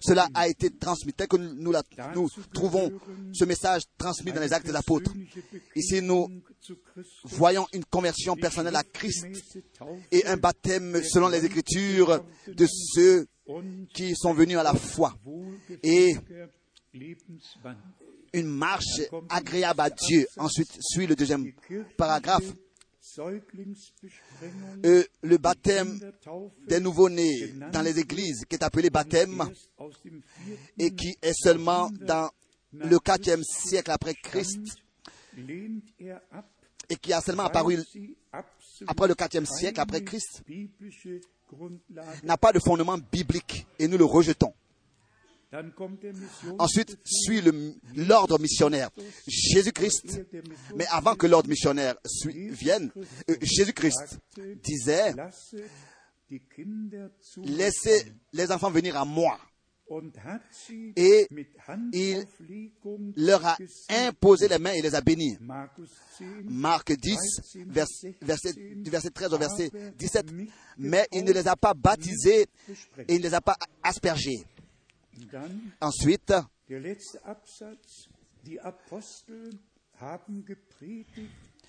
cela 0.00 0.28
a 0.32 0.48
été 0.48 0.70
transmis, 0.70 1.12
tel 1.12 1.26
que 1.26 1.36
nous, 1.36 1.72
la, 1.72 1.82
nous 2.14 2.28
trouvons 2.54 2.92
ce 3.32 3.44
message 3.44 3.82
transmis 3.98 4.32
dans 4.32 4.40
les 4.40 4.52
actes 4.52 4.66
des 4.66 4.76
apôtres. 4.76 5.12
Ici, 5.74 6.00
nous 6.00 6.28
voyons 7.24 7.66
une 7.72 7.84
conversion 7.84 8.36
personnelle 8.36 8.76
à 8.76 8.84
Christ 8.84 9.26
et 10.10 10.24
un 10.26 10.36
baptême 10.36 11.02
selon 11.02 11.28
les 11.28 11.44
Écritures 11.44 12.24
de 12.46 12.66
ceux 12.94 13.26
qui 13.92 14.14
sont 14.14 14.32
venus 14.32 14.56
à 14.56 14.62
la 14.62 14.74
foi 14.74 15.14
et 15.82 16.14
une 18.32 18.46
marche 18.46 19.00
agréable 19.28 19.80
à 19.80 19.90
Dieu. 19.90 20.26
Ensuite 20.36 20.70
suit 20.80 21.06
le 21.06 21.16
deuxième 21.16 21.52
paragraphe. 21.96 22.54
Euh, 24.84 25.04
le 25.22 25.36
baptême 25.38 25.98
des 26.66 26.80
nouveau-nés 26.80 27.52
dans 27.72 27.82
les 27.82 27.98
églises, 27.98 28.44
qui 28.48 28.56
est 28.56 28.62
appelé 28.62 28.90
baptême, 28.90 29.50
et 30.78 30.94
qui 30.94 31.16
est 31.20 31.34
seulement 31.34 31.90
dans 31.90 32.30
le 32.72 32.96
4e 32.96 33.42
siècle 33.42 33.90
après 33.90 34.14
Christ, 34.14 34.60
et 36.88 36.96
qui 36.96 37.12
a 37.12 37.20
seulement 37.20 37.44
apparu 37.44 37.78
après 38.86 39.08
le 39.08 39.14
4e 39.14 39.46
siècle 39.46 39.80
après 39.80 40.02
Christ, 40.02 40.42
n'a 42.22 42.36
pas 42.38 42.52
de 42.52 42.58
fondement 42.60 42.98
biblique, 42.98 43.66
et 43.78 43.88
nous 43.88 43.98
le 43.98 44.04
rejetons. 44.04 44.54
Ensuite 46.58 46.96
suit 47.04 47.42
l'ordre 47.94 48.38
missionnaire. 48.38 48.90
Jésus-Christ, 49.26 50.22
mais 50.76 50.86
avant 50.90 51.14
que 51.14 51.26
l'ordre 51.26 51.48
missionnaire 51.48 51.96
vienne, 52.24 52.90
euh, 53.28 53.36
Jésus-Christ 53.40 54.18
disait, 54.62 55.14
laissez 57.44 58.12
les 58.32 58.50
enfants 58.50 58.70
venir 58.70 58.96
à 58.96 59.04
moi. 59.04 59.38
Et 60.96 61.28
il 61.92 62.24
leur 63.16 63.44
a 63.44 63.58
imposé 63.90 64.48
les 64.48 64.58
mains 64.58 64.72
et 64.72 64.80
les 64.80 64.94
a 64.94 65.02
bénis. 65.02 65.36
Marc 66.44 66.92
10, 66.92 67.18
verset, 67.66 68.16
verset 68.22 69.10
13 69.10 69.34
au 69.34 69.38
verset 69.38 69.70
17. 69.98 70.26
Mais 70.78 71.06
il 71.12 71.24
ne 71.24 71.32
les 71.32 71.46
a 71.46 71.56
pas 71.56 71.74
baptisés 71.74 72.46
et 73.06 73.14
il 73.14 73.18
ne 73.18 73.22
les 73.24 73.34
a 73.34 73.42
pas 73.42 73.56
aspergés. 73.82 74.46
Ensuite, 75.80 76.32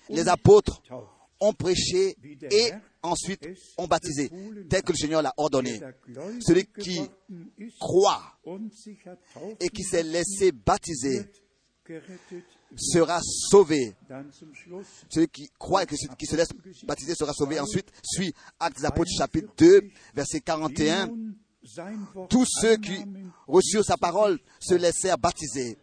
les 0.08 0.28
apôtres 0.28 0.82
ont 1.40 1.52
prêché 1.52 2.16
et 2.50 2.72
ensuite 3.02 3.46
ont 3.76 3.86
baptisé, 3.86 4.30
tel 4.68 4.82
que 4.82 4.92
le 4.92 4.96
Seigneur 4.96 5.22
l'a 5.22 5.34
ordonné. 5.36 5.80
Celui 6.40 6.66
qui 6.66 7.00
croit 7.78 8.38
et 9.60 9.68
qui 9.68 9.82
s'est 9.82 10.02
laissé 10.02 10.52
baptiser 10.52 11.30
sera 12.76 13.20
sauvé. 13.22 13.94
Celui 15.10 15.28
qui 15.28 15.50
croit 15.58 15.82
et 15.82 15.86
qui 15.86 16.26
se 16.26 16.36
laisse 16.36 16.48
baptiser 16.84 17.14
sera 17.14 17.32
sauvé. 17.32 17.60
Ensuite, 17.60 17.90
suit 18.02 18.32
Actes 18.58 18.78
des 18.78 18.86
Apôtres 18.86 19.10
chapitre 19.16 19.52
2, 19.58 19.90
verset 20.14 20.40
41 20.40 21.10
tous 22.28 22.46
ceux 22.60 22.76
qui 22.76 23.04
reçurent 23.46 23.84
sa 23.84 23.96
parole 23.96 24.38
se 24.60 24.74
laissèrent 24.74 25.18
baptiser. 25.18 25.78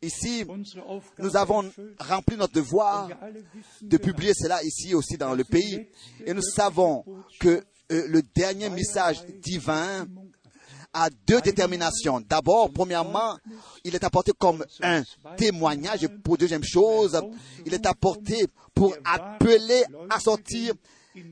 Ici, 0.00 0.44
nous 1.18 1.36
avons 1.36 1.70
rempli 1.98 2.36
notre 2.36 2.54
devoir 2.54 3.10
de 3.82 3.96
publier 3.98 4.32
cela 4.34 4.62
ici 4.62 4.94
aussi 4.94 5.16
dans 5.18 5.34
le 5.34 5.44
pays. 5.44 5.86
Et 6.24 6.32
nous 6.32 6.42
savons 6.42 7.04
que 7.38 7.62
euh, 7.92 8.06
le 8.08 8.22
dernier 8.34 8.70
message 8.70 9.22
divin 9.42 10.06
a 10.92 11.10
deux 11.26 11.40
déterminations. 11.40 12.20
D'abord, 12.20 12.70
premièrement, 12.72 13.36
il 13.84 13.94
est 13.94 14.04
apporté 14.04 14.32
comme 14.36 14.64
un 14.82 15.02
témoignage. 15.36 16.04
Et 16.04 16.08
pour 16.08 16.38
deuxième 16.38 16.64
chose, 16.64 17.20
il 17.66 17.74
est 17.74 17.86
apporté 17.86 18.46
pour 18.74 18.94
appeler 19.04 19.84
à 20.08 20.18
sortir, 20.18 20.74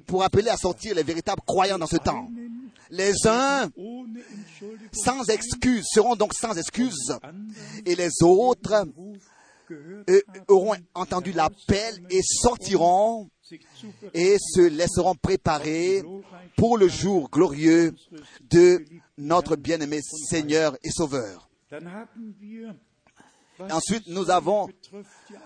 pour 0.07 0.23
appeler 0.23 0.51
à 0.51 0.57
sortir 0.57 0.95
les 0.95 1.03
véritables 1.03 1.43
croyants 1.47 1.79
dans 1.79 1.87
ce 1.87 1.97
temps. 1.97 2.29
Les 2.91 3.27
uns 3.27 3.71
sans 4.93 5.29
excuse 5.29 5.85
seront 5.93 6.17
donc 6.17 6.35
sans 6.35 6.57
excuse 6.57 7.13
et 7.85 7.95
les 7.95 8.11
autres 8.23 8.87
euh, 9.71 10.21
auront 10.49 10.77
entendu 10.95 11.33
l'appel 11.33 12.03
et 12.11 12.21
sortiront 12.23 13.29
et 14.15 14.37
se 14.39 14.69
laisseront 14.69 15.15
préparer 15.15 16.03
pour 16.57 16.79
le 16.79 16.89
jour 16.89 17.29
glorieux 17.31 17.95
de 18.51 18.85
notre 19.17 19.57
bien-aimé 19.57 20.01
Seigneur 20.03 20.77
et 20.83 20.91
Sauveur. 20.91 21.49
Ensuite, 23.71 24.07
nous 24.07 24.31
avons, 24.31 24.69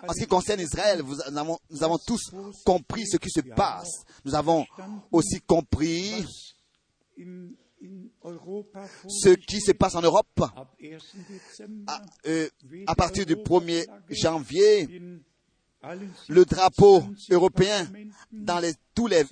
en 0.07 0.13
ce 0.13 0.21
qui 0.21 0.27
concerne 0.27 0.61
Israël, 0.61 1.03
nous 1.71 1.83
avons 1.83 1.99
tous 1.99 2.31
compris 2.65 3.07
ce 3.07 3.17
qui 3.17 3.31
se 3.31 3.41
passe. 3.41 4.05
Nous 4.25 4.35
avons 4.35 4.67
aussi 5.11 5.41
compris 5.41 6.27
ce 9.09 9.31
qui 9.35 9.61
se 9.61 9.73
passe 9.73 9.95
en 9.95 10.03
Europe 10.03 10.41
à, 10.41 12.03
euh, 12.27 12.49
à 12.87 12.95
partir 12.95 13.27
du 13.27 13.35
1er 13.37 13.87
janvier. 14.11 14.89
Le 16.29 16.45
drapeau 16.45 17.03
européen 17.31 17.89
dans 18.31 18.61
les, 18.61 18.73
tous, 18.95 19.09
les, 19.09 19.25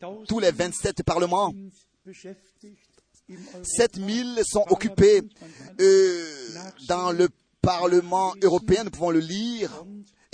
dans 0.00 0.24
tous 0.26 0.40
les 0.40 0.50
27 0.50 1.04
parlements, 1.04 1.54
7000 3.62 4.40
sont 4.44 4.64
occupés 4.70 5.22
euh, 5.80 6.26
dans 6.88 7.12
le 7.12 7.28
Parlement 7.60 8.34
européen, 8.42 8.82
nous 8.82 8.90
pouvons 8.90 9.10
le 9.10 9.20
lire. 9.20 9.84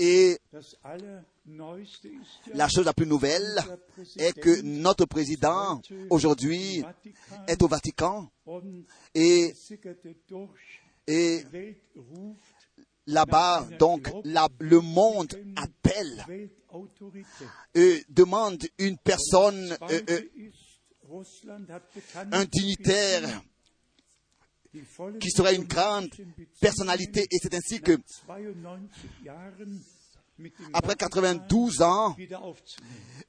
Et 0.00 0.38
la 2.54 2.68
chose 2.68 2.84
la 2.84 2.92
plus 2.92 3.06
nouvelle 3.06 3.58
est 4.16 4.32
que 4.38 4.60
notre 4.62 5.06
président 5.06 5.80
aujourd'hui 6.10 6.84
est 7.48 7.60
au 7.62 7.68
Vatican 7.68 8.30
et, 9.14 9.52
et 11.08 11.44
là-bas, 13.06 13.66
donc, 13.78 14.08
la- 14.24 14.48
le 14.60 14.80
monde 14.80 15.34
appelle, 15.56 16.24
euh, 17.76 17.98
demande 18.08 18.62
une 18.78 18.98
personne, 18.98 19.76
euh, 19.90 20.00
euh, 20.10 20.20
un 22.32 22.44
dignitaire 22.44 23.42
qui 25.20 25.30
serait 25.30 25.56
une 25.56 25.64
grande 25.64 26.08
personnalité. 26.60 27.26
Et 27.30 27.38
c'est 27.40 27.54
ainsi 27.54 27.80
que, 27.80 27.98
après 30.72 30.94
92 30.96 31.82
ans, 31.82 32.16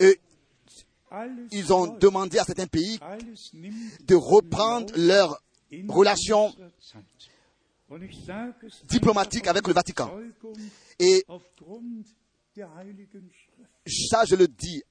euh, 0.01 0.13
ils 1.51 1.73
ont 1.73 1.87
demandé 1.97 2.37
à 2.37 2.43
certains 2.43 2.67
pays 2.67 2.99
de 4.01 4.15
reprendre 4.15 4.93
leurs 4.95 5.41
relations 5.87 6.53
diplomatiques 8.87 9.47
avec 9.47 9.67
le 9.67 9.73
Vatican. 9.73 10.11
Et 10.99 11.25
ça, 14.09 14.25
je 14.25 14.35
le 14.35 14.47
dis 14.47 14.83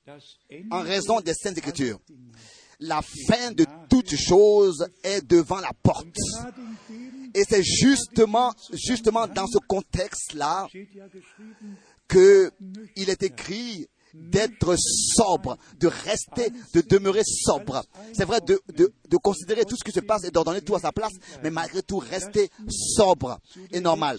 en 0.70 0.80
raison 0.80 1.20
des 1.20 1.34
Saintes 1.34 1.58
Écritures. 1.58 2.00
La 2.80 3.02
fin 3.02 3.50
de 3.52 3.66
toute 3.88 4.14
chose 4.14 4.86
est 5.02 5.26
devant 5.26 5.58
la 5.60 5.72
porte. 5.82 6.06
Et 7.34 7.42
c'est 7.48 7.62
justement, 7.62 8.54
justement 8.72 9.26
dans 9.26 9.46
ce 9.46 9.58
contexte-là 9.58 10.68
que 12.06 12.50
il 12.96 13.10
est 13.10 13.22
écrit 13.22 13.86
d'être 14.14 14.74
sobre, 14.78 15.58
de 15.78 15.86
rester, 15.86 16.50
de 16.74 16.80
demeurer 16.80 17.22
sobre. 17.24 17.84
C'est 18.14 18.24
vrai 18.24 18.40
de, 18.40 18.60
de, 18.74 18.92
de 19.08 19.16
considérer 19.18 19.64
tout 19.64 19.76
ce 19.76 19.84
qui 19.84 19.92
se 19.92 20.00
passe 20.00 20.24
et 20.24 20.30
d'ordonner 20.30 20.62
tout 20.62 20.74
à 20.74 20.80
sa 20.80 20.92
place, 20.92 21.12
mais 21.42 21.50
malgré 21.50 21.82
tout 21.82 21.98
rester 21.98 22.50
sobre 22.68 23.38
et 23.70 23.80
normal. 23.80 24.18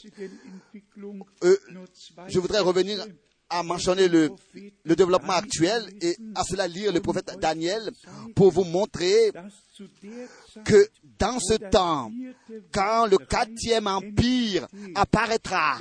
Euh, 1.44 1.58
je 2.28 2.40
voudrais 2.40 2.60
revenir 2.60 3.04
à 3.50 3.64
mentionner 3.64 4.08
le, 4.08 4.32
développement 4.86 5.34
actuel 5.34 5.90
et 6.02 6.16
à 6.36 6.44
cela 6.44 6.68
lire 6.68 6.92
le 6.92 7.02
prophète 7.02 7.38
Daniel 7.40 7.92
pour 8.36 8.52
vous 8.52 8.64
montrer 8.64 9.32
que 10.66 10.88
dans 11.18 11.40
ce 11.40 11.56
temps, 11.56 12.12
quand 12.72 13.08
le 13.08 13.18
quatrième 13.18 13.88
empire 13.88 14.68
apparaîtra, 14.96 15.78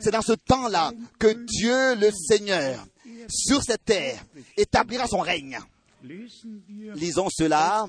c'est 0.00 0.12
dans 0.12 0.22
ce 0.22 0.32
temps-là 0.32 0.92
que 1.18 1.28
Dieu 1.28 1.96
le 1.96 2.10
Seigneur, 2.12 2.86
sur 3.28 3.62
cette 3.62 3.84
terre, 3.84 4.24
établira 4.56 5.06
son 5.06 5.18
règne. 5.18 5.58
Lisons 6.02 7.28
cela 7.30 7.86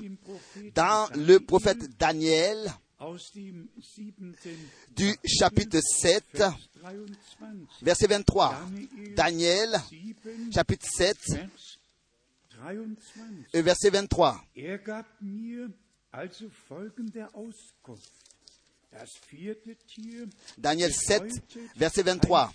dans 0.74 1.08
le 1.14 1.38
prophète 1.38 1.96
Daniel 1.96 2.58
du 4.96 5.16
chapitre 5.26 5.80
7, 5.80 6.42
verset 7.82 8.06
23. 8.08 8.54
Daniel, 9.16 9.80
chapitre 10.52 10.86
7, 10.86 11.16
et 13.54 13.62
verset 13.62 13.90
23. 13.90 14.34
Er 14.54 14.78
Daniel 20.58 20.92
7, 20.92 21.28
bedeutet 21.28 21.70
verset 21.76 22.08
ein 22.08 22.20
23. 22.20 22.50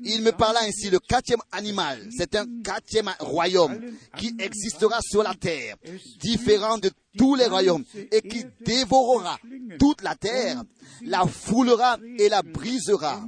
Il 0.00 0.22
me 0.22 0.30
parla 0.32 0.60
ainsi, 0.60 0.90
le 0.90 0.98
quatrième 0.98 1.42
animal, 1.50 2.08
c'est 2.16 2.34
un 2.36 2.46
quatrième 2.62 3.10
royaume 3.20 3.80
qui 4.16 4.34
existera 4.38 5.00
sur 5.02 5.22
la 5.22 5.34
terre, 5.34 5.76
différent 6.20 6.78
de 6.78 6.90
tous 7.16 7.34
les 7.34 7.46
royaumes, 7.46 7.84
et 8.10 8.22
qui 8.22 8.44
dévorera 8.60 9.38
toute 9.78 10.02
la 10.02 10.14
terre, 10.14 10.62
la 11.02 11.26
foulera 11.26 11.98
et 12.18 12.28
la 12.28 12.42
brisera. 12.42 13.24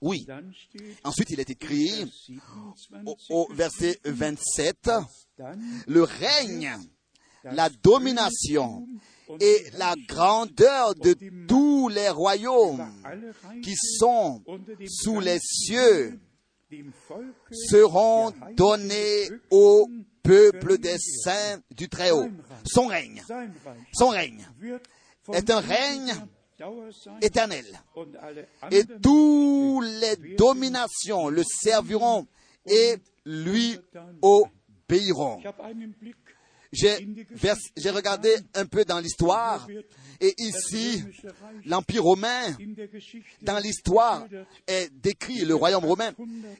Oui. 0.00 0.26
Ensuite, 1.02 1.30
il 1.30 1.40
est 1.40 1.50
écrit 1.50 2.04
au, 3.06 3.14
27, 3.14 3.30
au 3.30 3.48
verset 3.54 3.98
27, 4.04 4.90
dann 5.38 5.82
le 5.86 6.02
règne, 6.02 6.76
la 7.44 7.68
domination 7.70 8.86
et 9.40 9.66
la 9.78 9.94
grandeur 10.08 10.94
de 10.94 11.14
tous 11.46 11.88
les 11.88 12.08
royaumes 12.08 12.86
qui 13.62 13.74
sont 13.76 14.42
sous 14.86 15.20
les 15.20 15.38
cieux 15.40 16.18
seront 17.50 18.32
donnés 18.56 19.28
au 19.50 19.88
peuple 20.22 20.78
des 20.78 20.96
saints 20.98 21.60
du 21.70 21.88
Très-Haut. 21.88 22.28
Son 22.66 22.86
règne, 22.86 23.22
son 23.92 24.08
règne 24.08 24.46
est 25.32 25.50
un 25.50 25.60
règne 25.60 26.14
éternel. 27.20 27.66
Et 28.70 28.84
tous 29.02 29.82
les 29.82 30.36
dominations 30.36 31.28
le 31.28 31.42
serviront 31.44 32.26
et 32.66 32.96
lui 33.24 33.78
obéiront. 34.22 35.42
J'ai 36.74 37.90
regardé 37.90 38.34
un 38.54 38.66
peu 38.66 38.84
dans 38.84 39.00
l'histoire 39.00 39.66
et 40.20 40.34
ici, 40.38 41.02
l'Empire 41.66 42.02
romain, 42.02 42.56
dans 43.42 43.58
l'histoire, 43.58 44.26
est 44.66 44.90
décrit 44.92 45.44
le 45.44 45.54
royaume 45.54 45.84
romain. 45.84 46.12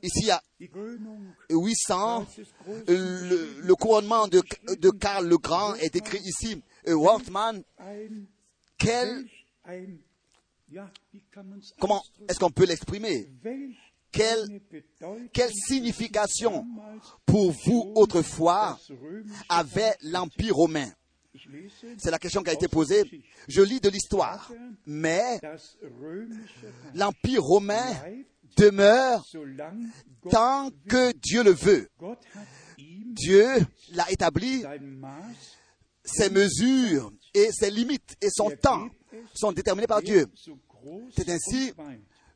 Ici, 0.03 0.21
il 0.23 0.27
y 0.27 0.31
a 0.31 0.43
die 0.59 0.69
Krönung 0.69 1.35
800, 1.51 2.27
des 2.37 2.45
großen 2.59 2.85
le, 3.67 3.75
couronnement 3.75 4.29
de, 4.29 4.43
de 4.79 4.91
Karl 4.91 5.27
le 5.27 5.37
Grand 5.39 5.75
est 5.75 5.97
écrit 5.97 6.21
ici. 6.25 6.63
Euh, 6.87 6.95
Wortmann, 6.95 7.63
quel, 8.79 9.25
comment 11.79 12.03
est-ce 12.29 12.39
qu'on 12.39 12.51
peut 12.51 12.67
l'exprimer? 12.67 13.29
Quelle, 14.15 15.51
signification 15.67 16.67
pour 17.27 17.53
vous 17.53 17.93
autrefois 17.97 18.79
avait 19.49 19.95
l'Empire 20.03 20.55
romain? 20.55 20.91
C'est 21.99 22.13
la 22.13 22.19
question 22.19 22.43
qui 22.43 22.51
a 22.51 22.53
été 22.53 22.69
posée. 22.69 23.03
Je 23.49 23.61
lis 23.61 23.81
de 23.81 23.89
l'histoire, 23.89 24.53
mais 24.87 25.41
l'Empire 26.95 27.43
romain 27.43 27.93
demeure 28.57 29.27
tant 30.31 30.71
que 30.89 31.13
Dieu 31.13 31.43
le 31.43 31.51
veut. 31.51 31.89
Dieu 32.79 33.49
l'a 33.93 34.11
établi, 34.11 34.65
ses 36.05 36.31
mesures 36.31 37.13
et 37.35 37.51
ses 37.51 37.71
limites 37.71 38.17
et 38.21 38.29
son 38.31 38.51
temps 38.51 38.89
sont 39.35 39.53
déterminés 39.53 39.87
par 39.87 40.03
Dieu. 40.03 40.27
C'est 41.17 41.29
ainsi 41.29 41.73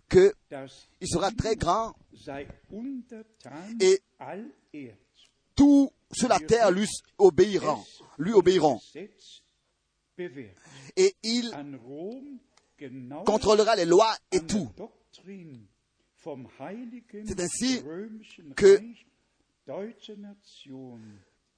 und 0.08 0.20
weit, 0.20 0.32
que 0.32 0.34
dass 0.50 0.88
il 1.00 1.08
sera 1.08 1.30
très 1.30 1.56
grand 1.56 1.94
et 3.80 4.00
tout 5.54 5.92
sur 6.12 6.28
la 6.28 6.38
terre 6.38 6.70
lui 6.70 6.86
obéiront, 7.18 7.84
lui 8.18 8.32
obéiront. 8.32 8.80
Et 10.96 11.14
il 11.22 11.50
contrôlera 13.24 13.76
les 13.76 13.84
lois 13.84 14.16
et 14.32 14.40
tout. 14.40 14.68
C'est 17.26 17.40
ainsi 17.40 17.82
que 18.56 18.80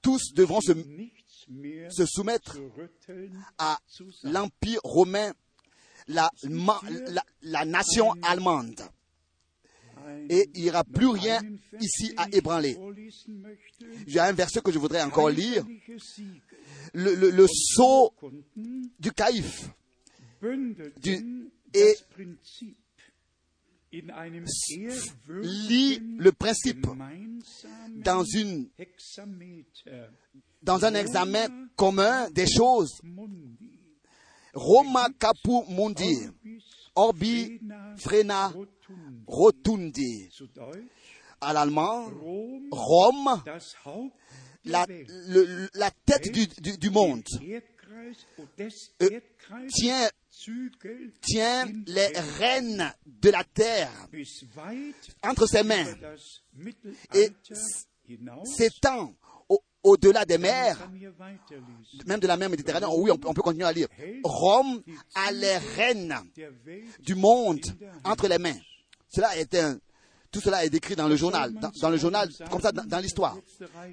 Tous 0.01 0.33
devront 0.33 0.61
se, 0.61 2.05
soumettre 2.05 2.57
à 3.57 3.79
l'Empire 4.23 4.79
romain 4.83 5.31
la, 6.07 6.29
la- 7.09 7.25
la 7.41 7.65
nation 7.65 8.13
allemande. 8.23 8.81
Et 10.29 10.49
il 10.55 10.63
n'y 10.63 10.69
aura 10.69 10.83
plus 10.83 11.07
rien 11.07 11.41
ici 11.79 12.13
à 12.17 12.27
ébranler. 12.31 12.75
A 14.17 14.25
un 14.25 14.33
verset 14.33 14.61
que 14.61 14.71
je 14.71 14.79
voudrais 14.79 15.01
encore 15.03 15.29
lire. 15.29 15.65
Le, 16.93 17.15
le, 17.15 17.29
le 17.29 17.47
sceau 17.47 18.13
du 18.99 19.11
caïf 19.11 19.69
Du, 21.01 21.49
et 21.73 21.95
lit 23.91 23.99
lit 25.43 25.99
le 26.17 26.31
principe 26.31 26.85
dans, 28.03 28.23
une, 28.23 28.69
dans 30.63 30.83
un 30.85 30.93
examen 30.95 31.47
commun 31.75 32.29
des 32.31 32.47
choses. 32.47 32.99
Roma 34.53 35.07
capu 35.17 35.63
mundi, 35.69 36.29
orbi 36.95 37.59
frena 37.97 38.53
rotundi. 39.27 40.29
À 41.39 41.53
l'allemand, 41.53 42.05
Rome, 42.71 43.41
la, 44.65 44.85
tête 46.05 46.31
du, 46.79 46.89
monde, 46.91 47.23
euh, 49.01 49.19
tient, 51.21 51.65
les 51.87 52.07
rênes 52.37 52.93
de 53.05 53.29
la 53.29 53.43
terre 53.43 53.91
entre 55.23 55.47
ses 55.47 55.63
mains. 55.63 55.95
Et 57.15 57.29
s'étend 58.45 59.13
au-delà 59.83 60.25
des 60.25 60.37
mers, 60.37 60.77
même 62.05 62.19
de 62.19 62.27
la 62.27 62.37
mer 62.37 62.49
Méditerranée. 62.49 62.85
Oh 62.89 62.95
oui, 62.99 63.11
on, 63.11 63.17
peut- 63.17 63.27
on 63.27 63.33
peut 63.33 63.41
continuer 63.41 63.65
à 63.65 63.71
lire. 63.71 63.87
Rome 64.23 64.81
a 65.15 65.31
les 65.31 65.57
rênes 65.57 66.15
du 66.99 67.15
monde 67.15 67.61
entre 68.03 68.27
les 68.27 68.37
mains. 68.37 68.57
Cela 69.09 69.35
est 69.37 69.53
un, 69.55 69.77
tout 70.31 70.39
cela 70.39 70.63
est 70.63 70.69
décrit 70.69 70.95
dans 70.95 71.07
le 71.07 71.15
journal, 71.15 71.53
dans, 71.53 71.71
dans 71.81 71.89
le 71.89 71.97
journal, 71.97 72.29
comme 72.49 72.61
ça, 72.61 72.71
dans, 72.71 72.85
dans 72.85 72.99
l'histoire. 72.99 73.37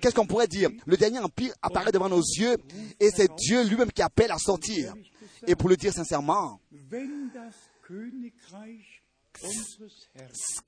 Qu'est-ce 0.00 0.14
qu'on 0.14 0.26
pourrait 0.26 0.46
dire? 0.46 0.70
Le 0.86 0.96
dernier 0.96 1.18
empire 1.18 1.52
apparaît 1.62 1.90
devant 1.92 2.08
nos 2.08 2.20
yeux 2.22 2.56
et 3.00 3.10
c'est 3.10 3.28
Dieu 3.36 3.64
lui-même 3.64 3.90
qui 3.90 4.02
appelle 4.02 4.30
à 4.30 4.38
sortir. 4.38 4.94
Et 5.46 5.54
pour 5.54 5.68
le 5.68 5.76
dire 5.76 5.92
sincèrement, 5.92 6.60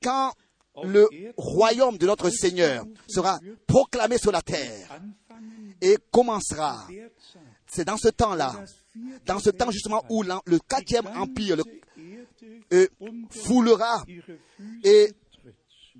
quand 0.02 0.32
le 0.82 1.08
royaume 1.36 1.98
de 1.98 2.06
notre 2.06 2.30
Seigneur 2.30 2.84
sera 3.08 3.38
proclamé 3.66 4.18
sur 4.18 4.32
la 4.32 4.42
terre 4.42 5.00
et 5.80 5.96
commencera, 6.10 6.86
c'est 7.66 7.84
dans 7.84 7.96
ce 7.96 8.08
temps-là, 8.08 8.64
dans 9.26 9.38
ce 9.38 9.50
temps 9.50 9.70
justement 9.70 10.04
où 10.08 10.22
le 10.22 10.58
quatrième 10.58 11.06
empire 11.16 11.56
euh, 12.72 12.86
foulera 13.30 14.04
et 14.84 15.12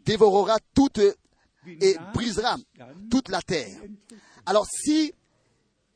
dévorera 0.04 0.59
toute 0.74 1.00
et 1.66 1.96
brisera 2.14 2.56
toute 3.11 3.28
la 3.28 3.42
terre. 3.42 3.80
Alors 4.46 4.66
si 4.66 5.12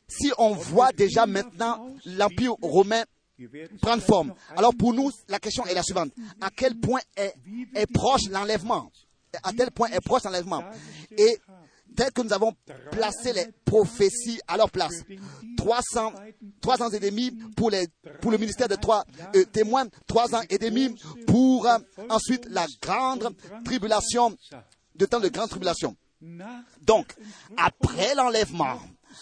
si 0.07 0.33
on 0.39 0.51
voit 0.53 0.93
déjà 0.93 1.27
maintenant 1.27 1.95
l'empire 2.05 2.55
romain 2.61 3.05
prendre 3.81 4.03
forme, 4.03 4.35
alors 4.57 4.75
pour 4.75 4.93
nous 4.93 5.11
la 5.29 5.39
question 5.39 5.65
est 5.67 5.75
la 5.75 5.83
suivante. 5.83 6.13
À 6.41 6.51
quel 6.51 6.79
point 6.79 7.01
est, 7.17 7.35
proche 7.93 8.29
l'enlèvement? 8.31 8.91
À 9.43 9.53
quel 9.53 9.71
point 9.71 9.89
est 9.89 10.01
proche 10.01 10.23
l'enlèvement? 10.25 10.63
Et 11.17 11.39
tel 11.97 12.13
que 12.13 12.23
nous 12.23 12.33
avons 12.33 12.53
placé 12.91 13.33
les 13.33 13.47
prophéties 13.65 14.41
à 14.49 14.57
leur 14.57 14.71
place, 14.71 15.03
300, 15.57 16.13
3 16.61 16.83
ans 16.83 16.91
et 16.91 16.99
demi 16.99 17.31
pour, 17.57 17.71
les, 17.71 17.87
pour 18.21 18.31
le 18.31 18.39
ministère 18.39 18.69
de 18.69 18.75
trois 18.75 19.05
euh, 19.37 19.45
témoins, 19.45 19.87
3 20.07 20.35
ans 20.35 20.43
et 20.51 20.59
demi 20.59 20.95
pour 21.27 21.67
euh, 21.67 21.79
ensuite 22.11 22.47
la 22.51 22.67
grande 22.83 23.35
tribulation, 23.65 24.37
de 24.95 25.07
temps 25.07 25.21
de 25.21 25.29
grande 25.29 25.51
tribulation. 25.51 25.97
Donc, 26.83 27.15
après 27.57 28.15
l'enlèvement, 28.15 28.81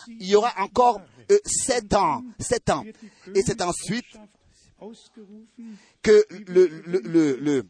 il 0.08 0.26
y 0.26 0.34
aura 0.34 0.52
encore 0.58 1.00
euh, 1.30 1.38
sept 1.44 1.94
ans, 1.94 2.22
sept 2.38 2.70
ans. 2.70 2.84
Et 3.34 3.42
c'est 3.42 3.62
ensuite 3.62 4.06
que 6.02 6.24
le, 6.48 7.62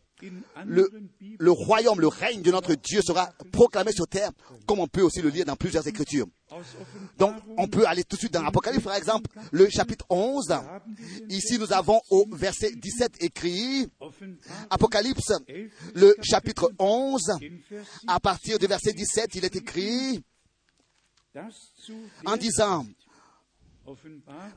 le, 1.39 1.51
royaume, 1.51 2.01
le 2.01 2.09
règne 2.09 2.43
de 2.43 2.51
notre 2.51 2.75
Dieu 2.75 3.03
sera 3.03 3.31
proclamé 3.53 3.93
sur 3.93 4.07
terre, 4.07 4.31
comme 4.67 4.81
on 4.81 4.87
peut 4.87 5.03
aussi 5.03 5.21
le 5.21 5.29
lire 5.29 5.45
dans 5.45 5.57
plusieurs 5.57 5.87
écritures. 5.87 6.27
Donc, 7.19 7.37
on 7.57 7.67
peut 7.67 7.87
aller 7.87 8.05
tout 8.05 8.17
de 8.17 8.21
suite 8.21 8.33
dans 8.33 8.43
l'Apocalypse, 8.43 8.85
par 8.85 8.95
exemple, 8.95 9.31
le 9.51 9.69
chapitre 9.69 10.07
11. 10.11 10.53
Ici, 11.29 11.59
nous 11.59 11.73
avons 11.73 12.01
au 12.11 12.27
verset 12.33 12.73
17 12.75 13.23
écrit, 13.23 13.89
Apocalypse, 14.71 15.33
le 15.95 16.15
chapitre 16.23 16.71
11, 16.79 17.33
à 18.07 18.21
partir 18.21 18.59
du 18.59 18.67
verset 18.67 18.93
17, 18.93 19.35
il 19.35 19.45
est 19.45 19.57
écrit, 19.57 20.23
en 22.27 22.37
disant, 22.37 22.87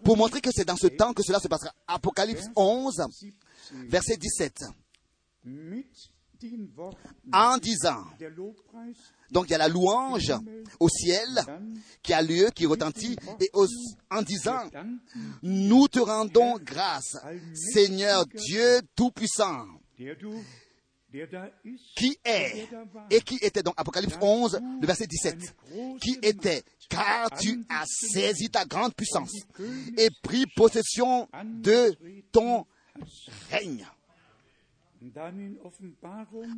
pour 0.04 0.18
montrer 0.18 0.42
que 0.42 0.50
c'est 0.54 0.66
dans 0.66 0.78
ce 0.78 0.88
temps 0.88 1.14
que 1.14 1.24
cela 1.24 1.40
se 1.40 1.48
passera. 1.48 1.74
Apocalypse 1.88 2.48
11, 2.56 3.02
verset 3.88 4.18
17. 4.18 4.64
En 7.32 7.58
disant, 7.58 8.04
donc 9.32 9.46
il 9.48 9.52
y 9.52 9.56
a 9.56 9.58
la 9.58 9.68
louange 9.70 10.34
au 10.80 10.90
ciel 10.90 11.28
qui 12.04 12.14
a 12.14 12.22
lieu, 12.22 12.50
qui 12.54 12.66
retentit, 12.66 13.16
et 13.40 13.50
en 14.12 14.22
disant, 14.22 14.70
nous 15.42 15.88
te 15.88 16.00
rendons 16.00 16.58
grâce, 16.60 17.18
Seigneur 17.54 18.26
Dieu 18.28 18.82
Tout-Puissant, 18.96 19.66
qui 21.96 22.18
est 22.24 22.68
et 23.10 23.22
qui 23.22 23.38
était 23.42 23.64
donc 23.64 23.74
Apocalypse 23.78 24.18
11, 24.22 24.60
le 24.82 24.88
verset 24.88 25.08
17, 25.08 25.56
qui 26.02 26.18
était, 26.22 26.64
car 26.90 27.30
tu 27.40 27.64
as 27.70 27.86
saisi 27.86 28.50
ta 28.50 28.66
grande 28.66 28.94
puissance 28.94 29.34
et 29.98 30.10
pris 30.22 30.46
possession 30.56 31.28
de 31.44 31.96
ton 32.32 32.66
règne. 33.50 33.86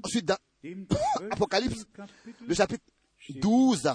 Ensuite, 0.04 0.26
dans 0.26 0.38
Apocalypse, 1.32 1.86
le 2.48 2.54
chapitre 2.54 2.84
12, 3.30 3.92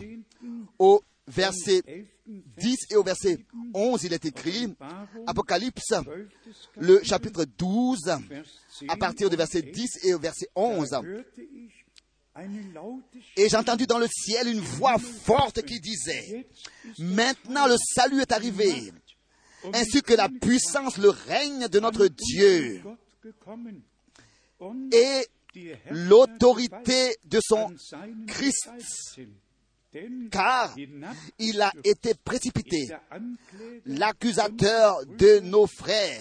au 0.78 1.02
verset 1.26 1.82
10 2.26 2.76
et 2.90 2.96
au 2.96 3.02
verset 3.02 3.44
11, 3.74 4.04
il 4.04 4.12
est 4.12 4.24
écrit, 4.24 4.74
Apocalypse, 5.26 5.94
le 6.76 7.02
chapitre 7.02 7.44
12, 7.58 8.10
à 8.88 8.96
partir 8.96 9.30
du 9.30 9.36
verset 9.36 9.62
10 9.62 10.00
et 10.04 10.14
au 10.14 10.18
verset 10.18 10.48
11. 10.54 10.88
Et 13.36 13.48
j'ai 13.48 13.56
entendu 13.56 13.86
dans 13.86 13.98
le 13.98 14.08
ciel 14.08 14.48
une 14.48 14.60
voix 14.60 14.98
forte 14.98 15.62
qui 15.62 15.80
disait, 15.80 16.46
Maintenant 16.98 17.66
le 17.66 17.76
salut 17.94 18.20
est 18.20 18.32
arrivé, 18.32 18.92
ainsi 19.74 20.02
que 20.02 20.14
la 20.14 20.28
puissance, 20.28 20.96
le 20.96 21.10
règne 21.10 21.68
de 21.68 21.80
notre 21.80 22.06
Dieu. 22.06 22.82
et 24.92 25.26
l'autorité 25.90 27.16
de 27.26 27.38
son 27.46 27.74
Christ, 28.26 28.70
car 30.30 30.74
il 31.38 31.60
a 31.60 31.72
été 31.84 32.14
précipité, 32.14 32.88
l'accusateur 33.86 35.04
de 35.06 35.40
nos 35.40 35.66
frères, 35.66 36.20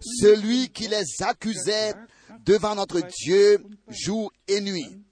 celui 0.00 0.68
qui 0.70 0.88
les 0.88 1.04
accusait 1.20 1.94
devant 2.44 2.74
notre 2.74 3.00
Dieu 3.00 3.62
jour 3.88 4.32
et 4.46 4.60
nuit. 4.60 5.02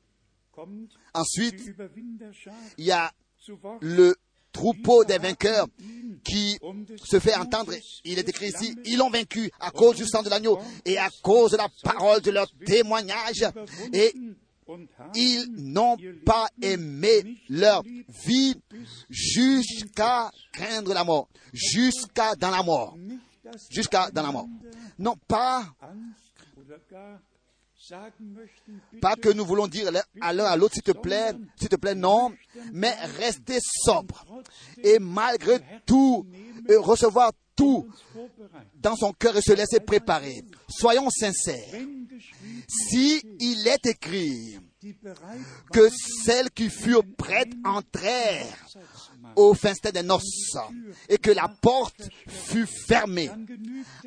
Ensuite, 1.15 1.63
il 2.79 2.85
y 2.85 2.93
a 2.93 3.13
le 3.81 4.17
troupeau 4.53 5.05
des 5.05 5.19
vainqueurs 5.19 5.67
qui 6.25 6.59
se 7.05 7.21
fait 7.21 7.37
entendre. 7.37 7.75
Il 8.05 8.19
est 8.19 8.29
écrit 8.29 8.49
ici, 8.49 8.75
ils 8.85 8.97
l'ont 8.97 9.11
vaincu 9.11 9.51
à 9.61 9.71
cause 9.71 9.97
du 9.97 10.07
sang 10.07 10.23
de 10.23 10.31
l'agneau 10.31 10.59
et 10.85 10.99
à 10.99 11.09
cause 11.23 11.53
de 11.53 11.59
la 11.59 11.69
parole 11.83 12.21
de 12.23 12.31
leur 12.31 12.49
témoignage. 12.65 13.45
Ils 15.15 15.47
n'ont 15.51 15.97
pas 16.25 16.49
aimé 16.61 17.39
leur 17.49 17.83
vie 18.27 18.55
jusqu'à 19.09 20.31
craindre 20.53 20.93
la 20.93 21.05
mort, 21.05 21.29
jusqu'à 21.53 22.35
dans 22.35 22.51
la 22.51 22.63
mort, 22.63 22.97
jusqu'à 23.71 24.11
dans 24.11 24.23
la 24.23 24.33
mort. 24.33 24.49
Non 24.99 25.15
pas 25.29 25.65
pas 29.01 29.17
que 29.17 29.29
nous 29.29 29.45
voulons 29.45 29.69
dire 29.69 29.91
à 30.21 30.33
l'un 30.33 30.45
à 30.45 30.57
l'autre, 30.57 30.75
s'il 30.75 30.83
te 30.83 30.93
plaît, 30.93 31.33
s'il 31.57 31.69
te 31.69 31.77
plaît, 31.77 31.95
non, 31.95 32.33
mais 32.73 32.93
rester 33.19 33.59
sobre. 33.61 34.25
Et 34.83 34.99
malgré 34.99 35.61
tout, 35.85 36.27
euh, 36.69 36.81
recevoir 36.81 37.33
tout 37.57 37.89
dans 38.75 38.95
son 38.95 39.13
cœur 39.13 39.37
et 39.37 39.43
se 39.43 39.53
laisser 39.53 39.81
préparer. 39.81 40.45
Soyons 40.69 41.11
sincères. 41.11 41.81
Si 42.69 43.23
il 43.41 43.67
est 43.67 43.87
écrit 43.87 44.59
que 45.73 45.89
celles 46.25 46.51
qui 46.51 46.71
furent 46.71 47.03
prêtes 47.17 47.53
entrèrent 47.65 48.67
au 49.35 49.55
festin 49.55 49.91
des 49.91 50.03
noces 50.03 50.57
et 51.09 51.19
que 51.19 51.31
la 51.31 51.49
porte 51.49 52.09
fut 52.29 52.67
fermée. 52.67 53.31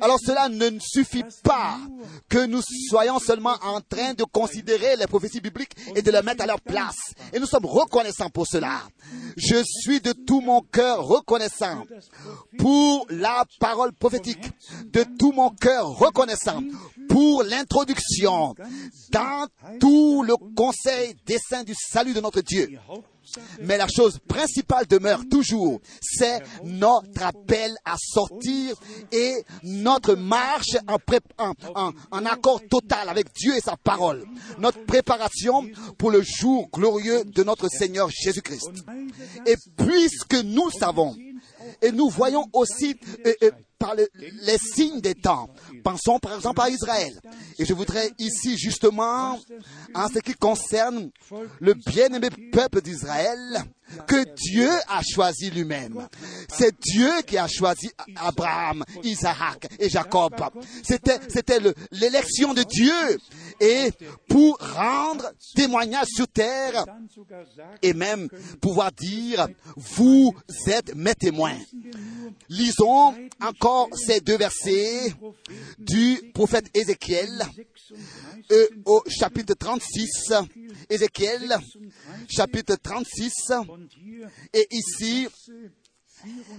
Alors 0.00 0.18
cela 0.18 0.48
ne 0.48 0.70
suffit 0.80 1.24
pas 1.42 1.78
que 2.28 2.46
nous 2.46 2.62
soyons 2.88 3.18
seulement 3.18 3.56
en 3.62 3.80
train 3.80 4.14
de 4.14 4.24
considérer 4.24 4.96
les 4.96 5.06
prophéties 5.06 5.40
bibliques 5.40 5.76
et 5.94 6.02
de 6.02 6.10
les 6.10 6.22
mettre 6.22 6.42
à 6.42 6.46
leur 6.46 6.60
place. 6.60 7.14
Et 7.32 7.38
nous 7.38 7.46
sommes 7.46 7.66
reconnaissants 7.66 8.30
pour 8.30 8.46
cela. 8.46 8.82
Je 9.36 9.62
suis 9.64 10.00
de 10.00 10.12
tout 10.12 10.40
mon 10.40 10.60
cœur 10.60 11.04
reconnaissant 11.04 11.84
pour 12.58 13.06
la 13.10 13.44
parole 13.58 13.92
prophétique, 13.92 14.50
de 14.92 15.04
tout 15.18 15.32
mon 15.32 15.50
cœur 15.50 15.86
reconnaissant 15.86 16.62
pour 17.08 17.42
l'introduction 17.42 18.54
dans 19.10 19.46
tout 19.80 20.22
le 20.22 20.36
conseil 20.54 21.16
des 21.26 21.38
saints 21.38 21.64
du 21.64 21.74
salut 21.74 22.14
de 22.14 22.20
notre 22.20 22.40
Dieu. 22.40 22.78
Mais 23.60 23.76
la 23.76 23.88
chose 23.88 24.18
principale 24.26 24.86
demeure 24.86 25.22
toujours, 25.30 25.80
c'est 26.00 26.42
notre 26.64 27.22
appel 27.22 27.74
à 27.84 27.96
sortir 27.98 28.74
et 29.12 29.44
notre 29.62 30.14
marche 30.14 30.76
en, 30.88 32.24
accord 32.24 32.60
total 32.68 33.08
avec 33.08 33.32
Dieu 33.34 33.56
et 33.56 33.60
sa 33.60 33.76
parole. 33.76 34.24
Notre 34.58 34.84
préparation 34.84 35.66
pour 35.98 36.10
le 36.10 36.22
jour 36.22 36.68
glorieux 36.72 37.24
de 37.24 37.42
notre 37.42 37.68
Seigneur 37.68 38.08
Jésus-Christ. 38.10 38.70
Et 39.46 39.56
puisque 39.76 40.42
nous 40.44 40.70
savons, 40.70 41.16
et 41.82 41.92
nous 41.92 42.08
voyons 42.08 42.46
aussi 42.52 42.96
par 43.80 43.94
le, 43.96 44.06
les 44.14 44.58
signes 44.58 45.00
des 45.00 45.16
temps. 45.16 45.48
Pensons 45.82 46.20
par 46.20 46.36
exemple 46.36 46.60
à 46.60 46.68
Israël. 46.68 47.18
Et 47.58 47.64
je 47.64 47.72
voudrais 47.72 48.12
ici 48.18 48.56
justement, 48.56 49.40
en 49.94 50.08
ce 50.08 50.20
qui 50.20 50.34
concerne 50.34 51.10
le 51.58 51.74
bien-aimé 51.74 52.28
peuple 52.52 52.82
d'Israël, 52.82 53.64
que 54.06 54.24
Dieu 54.36 54.70
a 54.88 55.00
choisi 55.02 55.50
lui-même. 55.50 56.06
C'est 56.48 56.78
Dieu 56.78 57.10
qui 57.26 57.38
a 57.38 57.48
choisi 57.48 57.90
Abraham, 58.16 58.84
Isaac 59.02 59.66
et 59.78 59.88
Jacob. 59.88 60.34
C'était 60.82 61.58
l'élection 61.90 62.54
de 62.54 62.62
Dieu. 62.62 63.18
Et 63.60 63.90
pour 64.26 64.56
rendre 64.58 65.30
témoignage 65.54 66.06
sur 66.08 66.26
terre 66.28 66.86
et 67.82 67.92
même 67.92 68.28
pouvoir 68.60 68.90
dire, 68.90 69.48
vous 69.76 70.34
êtes 70.66 70.94
mes 70.94 71.14
témoins. 71.14 71.58
Lisons 72.48 73.14
encore 73.40 73.88
ces 73.94 74.20
deux 74.20 74.38
versets 74.38 75.14
du 75.78 76.30
prophète 76.32 76.70
Ézéchiel 76.74 77.42
euh, 78.50 78.66
au 78.86 79.02
chapitre 79.08 79.54
36. 79.54 80.32
Ézéchiel, 80.88 81.56
chapitre 82.28 82.76
36. 82.82 83.52
Et 84.54 84.66
ici, 84.70 85.28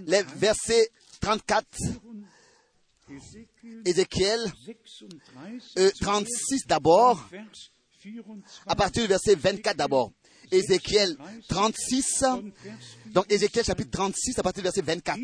les 0.05 0.23
versets 0.35 0.89
34. 1.19 1.65
Ézéchiel 3.85 4.39
euh, 5.77 5.91
36 6.01 6.67
d'abord, 6.67 7.27
à 8.65 8.75
partir 8.75 9.03
du 9.03 9.07
verset 9.09 9.35
24 9.35 9.77
d'abord. 9.77 10.11
Ézéchiel 10.51 11.15
36, 11.47 12.25
donc 13.07 13.31
Ézéchiel 13.31 13.63
chapitre 13.63 13.91
36 13.91 14.39
à 14.39 14.43
partir 14.43 14.63
du 14.63 14.69
verset 14.69 14.81
24. 14.81 15.19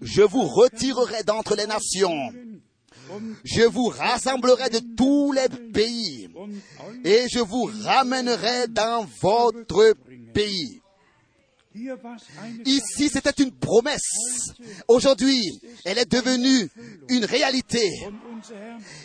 Je 0.00 0.22
vous 0.22 0.42
retirerai 0.42 1.22
d'entre 1.24 1.54
les 1.56 1.66
nations. 1.66 2.32
Je 3.44 3.62
vous 3.62 3.86
rassemblerai 3.86 4.70
de 4.70 4.80
tous 4.96 5.32
les 5.32 5.48
pays 5.72 6.28
et 7.04 7.26
je 7.30 7.40
vous 7.40 7.70
ramènerai 7.82 8.68
dans 8.68 9.06
votre 9.20 9.94
pays. 10.32 10.81
Ici, 12.64 13.08
c'était 13.08 13.42
une 13.42 13.52
promesse. 13.52 14.52
Aujourd'hui, 14.88 15.60
elle 15.84 15.98
est 15.98 16.10
devenue 16.10 16.68
une 17.08 17.24
réalité. 17.24 17.90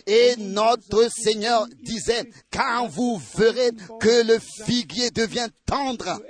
Et 0.06 0.36
notre 0.38 1.10
Seigneur 1.12 1.68
disait, 1.82 2.30
quand 2.52 2.88
vous 2.88 3.22
verrez 3.38 3.72
que 4.00 4.28
le 4.28 4.40
figuier 4.66 5.12
devient 5.12 5.48
tendre, 5.66 6.22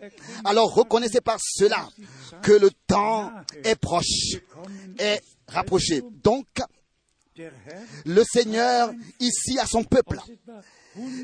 alors 0.43 0.73
reconnaissez 0.73 1.21
par 1.21 1.38
cela 1.41 1.88
que 2.41 2.52
le 2.52 2.69
temps 2.88 3.32
est 3.63 3.80
proche, 3.80 4.38
est 5.00 5.21
rapproché. 5.47 6.04
Donc, 6.23 6.47
le 8.06 8.23
Seigneur 8.23 8.91
ici 9.19 9.60
à 9.60 9.65
son 9.65 9.84
peuple, 9.84 10.19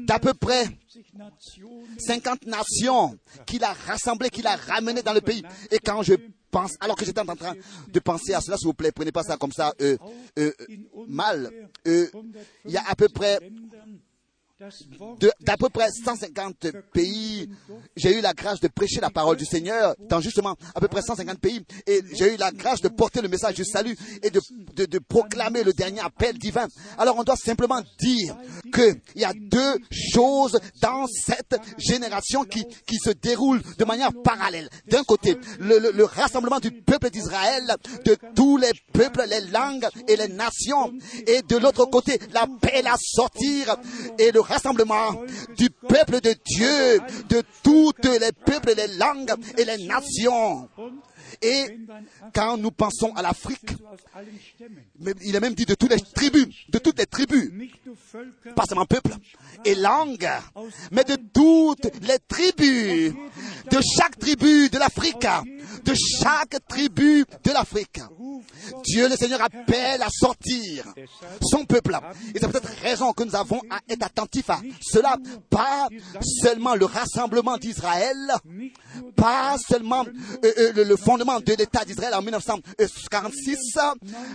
d'à 0.01 0.19
peu 0.19 0.33
près 0.33 0.65
50 1.97 2.45
nations 2.45 3.17
qu'il 3.45 3.63
a 3.63 3.73
rassemblées, 3.73 4.29
qu'il 4.29 4.47
a 4.47 4.55
ramenées 4.55 5.01
dans 5.01 5.13
le 5.13 5.21
pays. 5.21 5.43
Et 5.71 5.79
quand 5.79 6.03
je 6.03 6.13
pense, 6.51 6.75
alors 6.79 6.95
que 6.95 7.05
j'étais 7.05 7.19
en 7.19 7.36
train 7.36 7.55
de 7.88 7.99
penser 7.99 8.33
à 8.33 8.41
cela, 8.41 8.57
s'il 8.57 8.67
vous 8.67 8.73
plaît, 8.73 8.91
prenez 8.91 9.12
pas 9.12 9.23
ça 9.23 9.38
comme 9.38 9.51
ça 9.51 9.73
euh, 9.81 9.97
euh, 10.38 10.51
mal. 11.07 11.51
Euh, 11.88 12.07
il 12.65 12.71
y 12.71 12.77
a 12.77 12.83
à 12.88 12.95
peu 12.95 13.09
près 13.09 13.39
d'à 15.41 15.58
peu 15.58 15.69
près 15.69 15.89
150 15.91 16.67
pays, 16.93 17.49
j'ai 17.95 18.17
eu 18.17 18.21
la 18.21 18.34
grâce 18.34 18.60
de 18.60 18.67
prêcher 18.67 18.99
la 19.02 19.10
parole 19.10 19.38
du 19.38 19.45
Seigneur 19.45 19.95
dans 20.10 20.21
justement 20.21 20.56
à 20.76 20.80
peu 20.80 20.88
près 20.88 21.02
150 21.02 21.39
pays. 21.39 21.62
Et 21.88 22.02
j'ai 22.13 22.34
eu 22.34 22.38
la 22.38 22.52
grâce 22.52 22.82
de 22.82 22.89
porter 22.89 23.21
le 23.21 23.28
message 23.28 23.56
du 23.56 23.65
salut 23.65 23.95
et 24.21 24.30
de, 24.30 24.41
de, 24.76 24.86
de 24.86 24.99
proclamer 24.99 25.63
le 25.63 25.73
dernier 25.73 26.02
appel 26.02 26.38
divin. 26.38 26.67
Alors 26.97 27.17
on 27.17 27.23
doit 27.23 27.36
simplement 27.36 27.82
dire 27.99 28.36
qu'il 28.73 29.02
y 29.15 29.26
a 29.26 29.34
deux 29.34 29.78
choses 29.91 30.60
dans 30.82 31.06
cette 31.08 31.56
génération 31.78 32.43
qui, 32.43 32.65
qui 32.86 32.97
se 32.97 33.10
déroulent 33.12 33.62
de 33.78 33.86
manière 33.86 34.12
parallèle. 34.23 34.69
D'un 34.88 35.04
côté, 35.04 35.38
le, 35.60 35.80
le, 35.80 35.91
le 35.91 36.04
rassemblement 36.06 36.60
du 36.60 36.71
peuple 36.71 37.10
d'Israël, 37.10 37.63
de 38.06 38.17
tous 38.36 38.58
les 38.58 38.71
peuples, 38.93 39.23
les 39.28 39.41
langues 39.52 39.88
et 40.08 40.15
les 40.15 40.28
nations. 40.28 40.93
Et 41.28 41.41
de 41.41 41.58
l'autre 41.58 41.86
côté, 41.86 42.19
l'appel 42.34 42.88
à 42.88 42.95
sortir 42.99 43.76
et 44.17 44.32
le 44.32 44.39
rassemblement 44.53 45.23
du 45.57 45.69
peuple 45.69 46.21
de 46.21 46.33
Dieu, 46.45 46.99
de 47.29 47.41
toutes 47.63 48.05
les 48.05 48.31
peuples, 48.45 48.73
les 48.75 48.87
langues 48.97 49.33
et 49.57 49.65
les 49.65 49.85
nations. 49.85 50.69
Et 51.43 51.77
quand 52.34 52.58
nous 52.58 52.71
pensons 52.71 53.13
à 53.15 53.21
l'Afrique, 53.21 53.75
il 55.21 55.36
est 55.36 55.39
même 55.39 55.53
dit 55.53 55.65
de 55.65 55.75
toutes 55.75 55.91
les 55.91 55.99
tribus, 55.99 56.47
de 56.69 56.79
toutes 56.79 56.97
les 56.97 57.06
tribus, 57.06 57.51
pas 58.56 58.63
seulement 58.65 58.86
peuple 58.86 59.12
et 59.65 59.75
langue, 59.75 60.29
mais 60.91 61.03
de 61.03 61.17
toutes 61.34 61.91
les 62.01 62.17
tribus, 62.27 63.13
de 63.69 63.79
chaque 63.97 64.17
tribu 64.17 64.69
de 64.69 64.77
l'Afrique, 64.77 65.27
de 65.84 65.93
chaque 66.21 66.58
tribu 66.67 67.25
de 67.43 67.51
l'Afrique. 67.51 67.99
Dieu 68.86 69.10
le 69.10 69.15
Seigneur 69.17 69.41
appelle 69.41 70.01
à 70.01 70.10
sortir 70.10 70.86
son 71.41 71.65
peuple. 71.65 71.97
Et 72.34 72.39
c'est 72.39 72.47
peut-être 72.47 72.69
raison 72.82 73.12
que 73.12 73.23
nous 73.23 73.36
avons 73.36 73.62
à 73.69 73.79
être 73.89 74.03
attentifs 74.06 74.49
à 74.49 74.62
cela, 74.82 75.17
pas 75.49 75.88
seulement 76.21 76.75
le 76.75 76.86
rassemblement 76.86 77.58
d'Israël, 77.58 78.15
pas 79.15 79.58
seulement 79.58 80.06
euh, 80.06 80.51
euh, 80.58 80.73
le, 80.73 80.84
le 80.84 80.95
de 81.39 81.54
l'État 81.54 81.86
d'Israël 81.86 82.13
en 82.13 82.22
1946, 82.22 83.58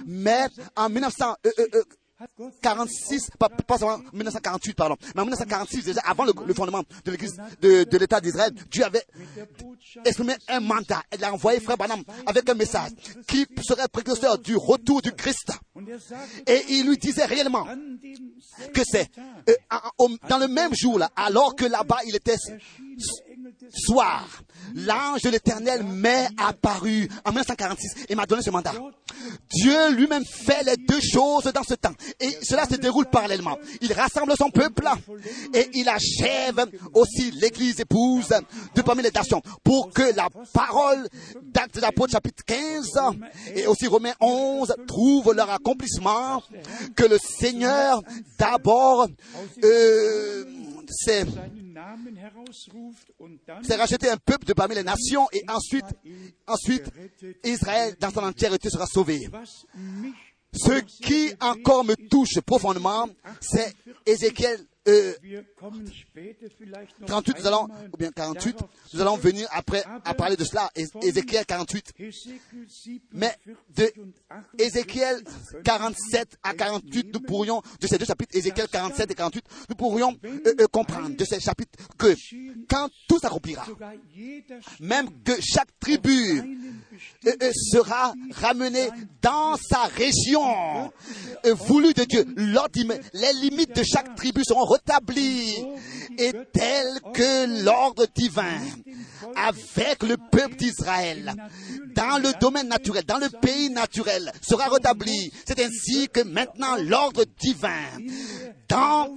mais 0.06 0.46
en 0.76 0.88
1946, 0.88 3.30
pas, 3.38 3.48
pas 3.48 3.78
seulement 3.78 3.98
1948, 4.12 4.74
pardon, 4.74 4.96
mais 5.14 5.20
en 5.20 5.24
1946, 5.24 5.84
déjà 5.84 6.00
avant 6.00 6.24
le, 6.24 6.32
fondement 6.54 6.82
de 7.04 7.10
l'Église 7.10 7.40
de, 7.60 7.98
l'État 7.98 8.20
d'Israël, 8.20 8.52
Dieu 8.70 8.84
avait 8.84 9.04
exprimé 10.04 10.34
un 10.48 10.60
mandat. 10.60 11.02
Il 11.16 11.24
a 11.24 11.32
envoyé 11.32 11.60
Frère 11.60 11.76
Branham 11.76 12.02
avec 12.26 12.48
un 12.48 12.54
message 12.54 12.90
qui 13.26 13.46
serait 13.62 13.88
précurseur 13.88 14.38
du 14.38 14.56
retour 14.56 15.02
du 15.02 15.12
Christ. 15.12 15.52
Et 16.46 16.64
il 16.70 16.88
lui 16.88 16.98
disait 16.98 17.26
réellement 17.26 17.66
que 18.74 18.82
c'est 18.84 19.10
euh, 19.48 19.54
dans 20.28 20.38
le 20.38 20.48
même 20.48 20.74
jour, 20.74 20.98
là, 20.98 21.10
alors 21.16 21.54
que 21.54 21.64
là-bas 21.64 22.00
il 22.06 22.16
était 22.16 22.36
soir, 23.72 24.26
l'ange 24.74 25.22
de 25.22 25.30
l'éternel 25.30 25.82
m'est 25.82 26.28
apparu 26.36 27.08
en 27.24 27.30
1946 27.30 28.06
et 28.08 28.14
m'a 28.14 28.26
donné 28.26 28.42
ce 28.42 28.50
mandat. 28.50 28.72
Dieu 29.50 29.92
lui-même 29.92 30.24
fait 30.24 30.62
les 30.64 30.76
deux 30.76 31.00
choses 31.00 31.44
dans 31.44 31.62
ce 31.62 31.74
temps. 31.74 31.94
Et 32.20 32.30
cela 32.42 32.66
se 32.66 32.76
déroule 32.76 33.06
parallèlement. 33.06 33.58
Il 33.80 33.92
rassemble 33.92 34.34
son 34.36 34.50
peuple 34.50 34.88
et 35.54 35.68
il 35.74 35.88
achève 35.88 36.66
aussi 36.94 37.30
l'église 37.32 37.80
épouse 37.80 38.28
de 38.74 38.82
parmi 38.82 39.02
les 39.02 39.10
nations 39.10 39.42
pour 39.64 39.90
que 39.90 40.14
la 40.14 40.28
parole 40.52 41.08
d'acte 41.42 41.76
de 41.76 41.80
l'apôtre 41.80 42.12
chapitre 42.12 42.44
15 42.44 42.98
et 43.54 43.66
aussi 43.66 43.86
Romains 43.86 44.14
11 44.20 44.74
trouve 44.86 45.32
leur 45.34 45.50
accomplissement 45.50 46.42
que 46.94 47.04
le 47.04 47.18
Seigneur 47.18 48.02
d'abord 48.38 49.08
euh, 49.64 50.44
c'est 50.90 51.24
racheter 53.76 54.10
un 54.10 54.16
peuple 54.16 54.46
de 54.46 54.52
parmi 54.52 54.74
les 54.74 54.82
nations 54.82 55.28
et 55.32 55.42
ensuite, 55.48 55.84
ensuite, 56.46 56.84
Israël 57.44 57.94
dans 58.00 58.10
son 58.10 58.22
entièreté 58.24 58.70
sera 58.70 58.86
sauvé. 58.86 59.28
Ce 60.52 60.80
qui 60.80 61.32
encore 61.40 61.84
me 61.84 61.94
touche 62.08 62.40
profondément, 62.40 63.08
c'est 63.40 63.74
Ézéchiel 64.06 64.60
euh, 64.88 65.12
38, 67.06 67.38
nous 67.38 67.46
allons, 67.46 67.68
ou 67.92 67.96
bien 67.96 68.10
48, 68.10 68.56
nous 68.94 69.00
allons 69.00 69.16
venir 69.16 69.46
après 69.52 69.84
à 70.04 70.14
parler 70.14 70.36
de 70.36 70.44
cela, 70.44 70.70
Ézéchiel 70.74 71.44
48. 71.46 71.94
Mais 73.12 73.36
de 73.76 73.92
Ézéchiel 74.58 75.22
47 75.64 76.38
à 76.42 76.54
48, 76.54 77.14
nous 77.14 77.20
pourrions, 77.20 77.62
de 77.80 77.86
ces 77.86 77.98
deux 77.98 78.06
chapitres, 78.06 78.36
Ézéchiel 78.36 78.68
47 78.68 79.10
et 79.10 79.14
48, 79.14 79.44
nous 79.68 79.76
pourrions 79.76 80.16
euh, 80.24 80.54
euh, 80.60 80.66
comprendre 80.70 81.14
de 81.16 81.24
ces 81.24 81.40
chapitres 81.40 81.78
que 81.98 82.14
quand 82.68 82.88
tout 83.08 83.18
s'accomplira, 83.18 83.66
même 84.80 85.08
que 85.22 85.32
chaque 85.40 85.68
tribu 85.80 86.40
euh, 87.26 87.32
euh, 87.42 87.50
sera 87.52 88.14
ramenée 88.34 88.88
dans 89.22 89.56
sa 89.56 89.84
région 89.84 90.92
euh, 91.44 91.54
voulue 91.54 91.92
de 91.92 92.04
Dieu, 92.04 92.24
les 92.36 93.32
limites 93.40 93.74
de 93.76 93.82
chaque 93.82 94.14
tribu 94.16 94.42
seront 94.44 94.64
rétabli 94.78 95.54
et 96.18 96.32
tel 96.52 96.86
que 97.12 97.64
l'ordre 97.64 98.06
divin 98.14 98.58
avec 99.36 100.02
le 100.02 100.16
peuple 100.16 100.56
d'Israël 100.56 101.34
dans 101.94 102.18
le 102.22 102.38
domaine 102.40 102.68
naturel, 102.68 103.04
dans 103.06 103.18
le 103.18 103.28
pays 103.28 103.70
naturel 103.70 104.32
sera 104.40 104.68
rétabli. 104.68 105.32
C'est 105.46 105.60
ainsi 105.64 106.08
que 106.08 106.22
maintenant 106.22 106.76
l'ordre 106.76 107.24
divin 107.40 107.84
dans 108.68 109.14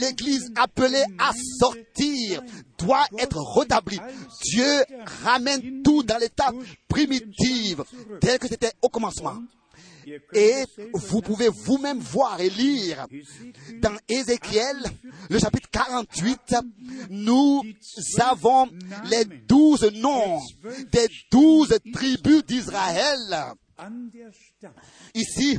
l'église 0.00 0.52
appelée 0.56 1.04
à 1.18 1.32
sortir 1.58 2.42
doit 2.78 3.06
être 3.18 3.40
rétabli. 3.56 3.98
Dieu 4.42 4.84
ramène 5.24 5.82
tout 5.82 6.02
dans 6.02 6.18
l'état 6.18 6.52
primitif 6.88 7.78
tel 8.20 8.38
que 8.38 8.48
c'était 8.48 8.72
au 8.82 8.88
commencement. 8.88 9.36
Et 10.32 10.64
vous 10.92 11.20
pouvez 11.20 11.48
vous-même 11.48 11.98
voir 11.98 12.40
et 12.40 12.50
lire 12.50 13.06
dans 13.80 13.96
Ézéchiel, 14.08 14.76
le 15.28 15.38
chapitre 15.38 15.68
48, 15.70 16.56
nous 17.10 17.62
avons 18.18 18.68
les 19.10 19.24
douze 19.24 19.90
noms 19.94 20.40
des 20.92 21.08
douze 21.30 21.78
tribus 21.92 22.44
d'Israël. 22.44 23.54
Ici, 25.14 25.58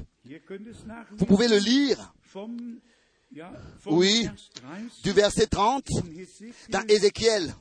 vous 1.11 1.25
pouvez 1.25 1.47
le 1.47 1.57
lire. 1.57 2.13
Oui, 3.85 4.27
du 5.03 5.11
verset 5.11 5.47
30 5.47 5.87
dans 6.69 6.85
Ézéchiel 6.87 7.53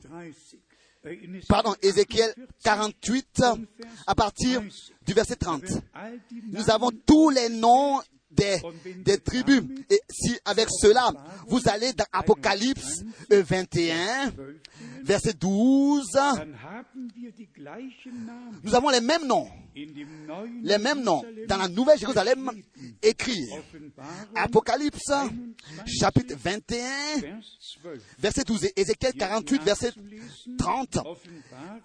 pardon, 1.47 1.73
Ézéchiel 1.81 2.33
48, 2.63 3.43
à 4.07 4.15
partir 4.15 4.61
du 5.05 5.13
verset 5.13 5.35
30. 5.35 5.63
Nous 6.51 6.69
avons 6.69 6.91
tous 6.91 7.29
les 7.29 7.49
noms 7.49 8.01
des, 8.31 9.17
tribus. 9.19 9.61
Et 9.89 9.99
si 10.09 10.37
avec 10.45 10.67
cela, 10.69 11.11
vous 11.47 11.61
allez 11.67 11.93
dans 11.93 12.05
Apocalypse 12.11 13.03
21, 13.29 14.33
verset 15.03 15.33
12, 15.33 16.07
nous 18.63 18.75
avons 18.75 18.89
les 18.89 19.01
mêmes 19.01 19.27
noms. 19.27 19.47
Les 19.75 20.77
mêmes 20.77 21.01
noms 21.01 21.23
dans 21.47 21.57
la 21.57 21.67
Nouvelle 21.69 21.97
Jérusalem 21.97 22.51
écrits. 23.01 23.49
Apocalypse, 24.35 25.11
chapitre 25.85 26.35
21, 26.37 27.39
verset 28.19 28.43
12. 28.43 28.67
Ézéchiel 28.75 29.13
48, 29.13 29.63
verset 29.63 29.91
30. 30.57 30.99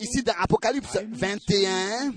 Ici 0.00 0.22
dans 0.22 0.34
Apocalypse 0.38 0.98
21, 1.12 2.14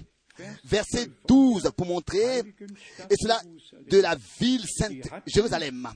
verset 0.64 1.08
12 1.28 1.72
pour 1.76 1.86
montrer, 1.86 2.40
et 2.40 3.16
cela 3.20 3.42
de 3.90 3.98
la 4.00 4.16
ville 4.40 4.66
sainte 4.68 5.08
Jérusalem. 5.26 5.90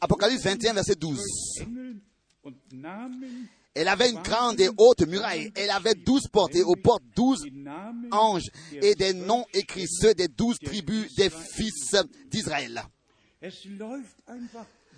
Apocalypse 0.00 0.44
21, 0.44 0.72
verset 0.74 0.94
12. 0.94 1.20
Elle 3.74 3.88
avait 3.88 4.10
une 4.10 4.20
grande 4.22 4.60
et 4.60 4.68
haute 4.76 5.06
muraille. 5.06 5.52
Elle 5.54 5.70
avait 5.70 5.94
douze 5.94 6.26
portes 6.28 6.54
et 6.56 6.62
aux 6.62 6.76
portes 6.76 7.04
douze 7.14 7.44
anges 8.10 8.50
et 8.72 8.94
des 8.94 9.14
noms 9.14 9.44
écrits, 9.52 9.86
ceux 9.88 10.14
des 10.14 10.28
douze 10.28 10.58
tribus 10.58 11.14
des 11.14 11.30
fils 11.30 11.94
d'Israël. 12.26 12.82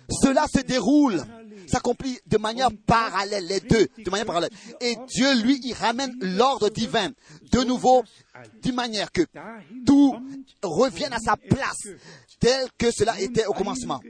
Cela 0.09 0.45
se 0.47 0.61
déroule, 0.61 1.21
s'accomplit 1.67 2.19
de 2.25 2.37
manière 2.37 2.69
parallèle, 2.85 3.45
les 3.47 3.59
deux, 3.59 3.87
de 3.97 4.09
manière 4.09 4.25
parallèle. 4.25 4.51
Et 4.81 4.95
Dieu, 5.07 5.41
lui, 5.41 5.59
il 5.63 5.73
ramène 5.73 6.13
l'ordre 6.21 6.69
divin 6.69 7.11
de 7.51 7.59
nouveau, 7.63 8.03
d'une 8.61 8.75
manière 8.75 9.11
que 9.11 9.21
tout 9.85 10.15
revienne 10.61 11.13
à 11.13 11.19
sa 11.19 11.37
place, 11.37 11.87
tel 12.39 12.67
que 12.77 12.91
cela 12.91 13.19
était 13.21 13.45
au 13.45 13.53
commencement. 13.53 14.01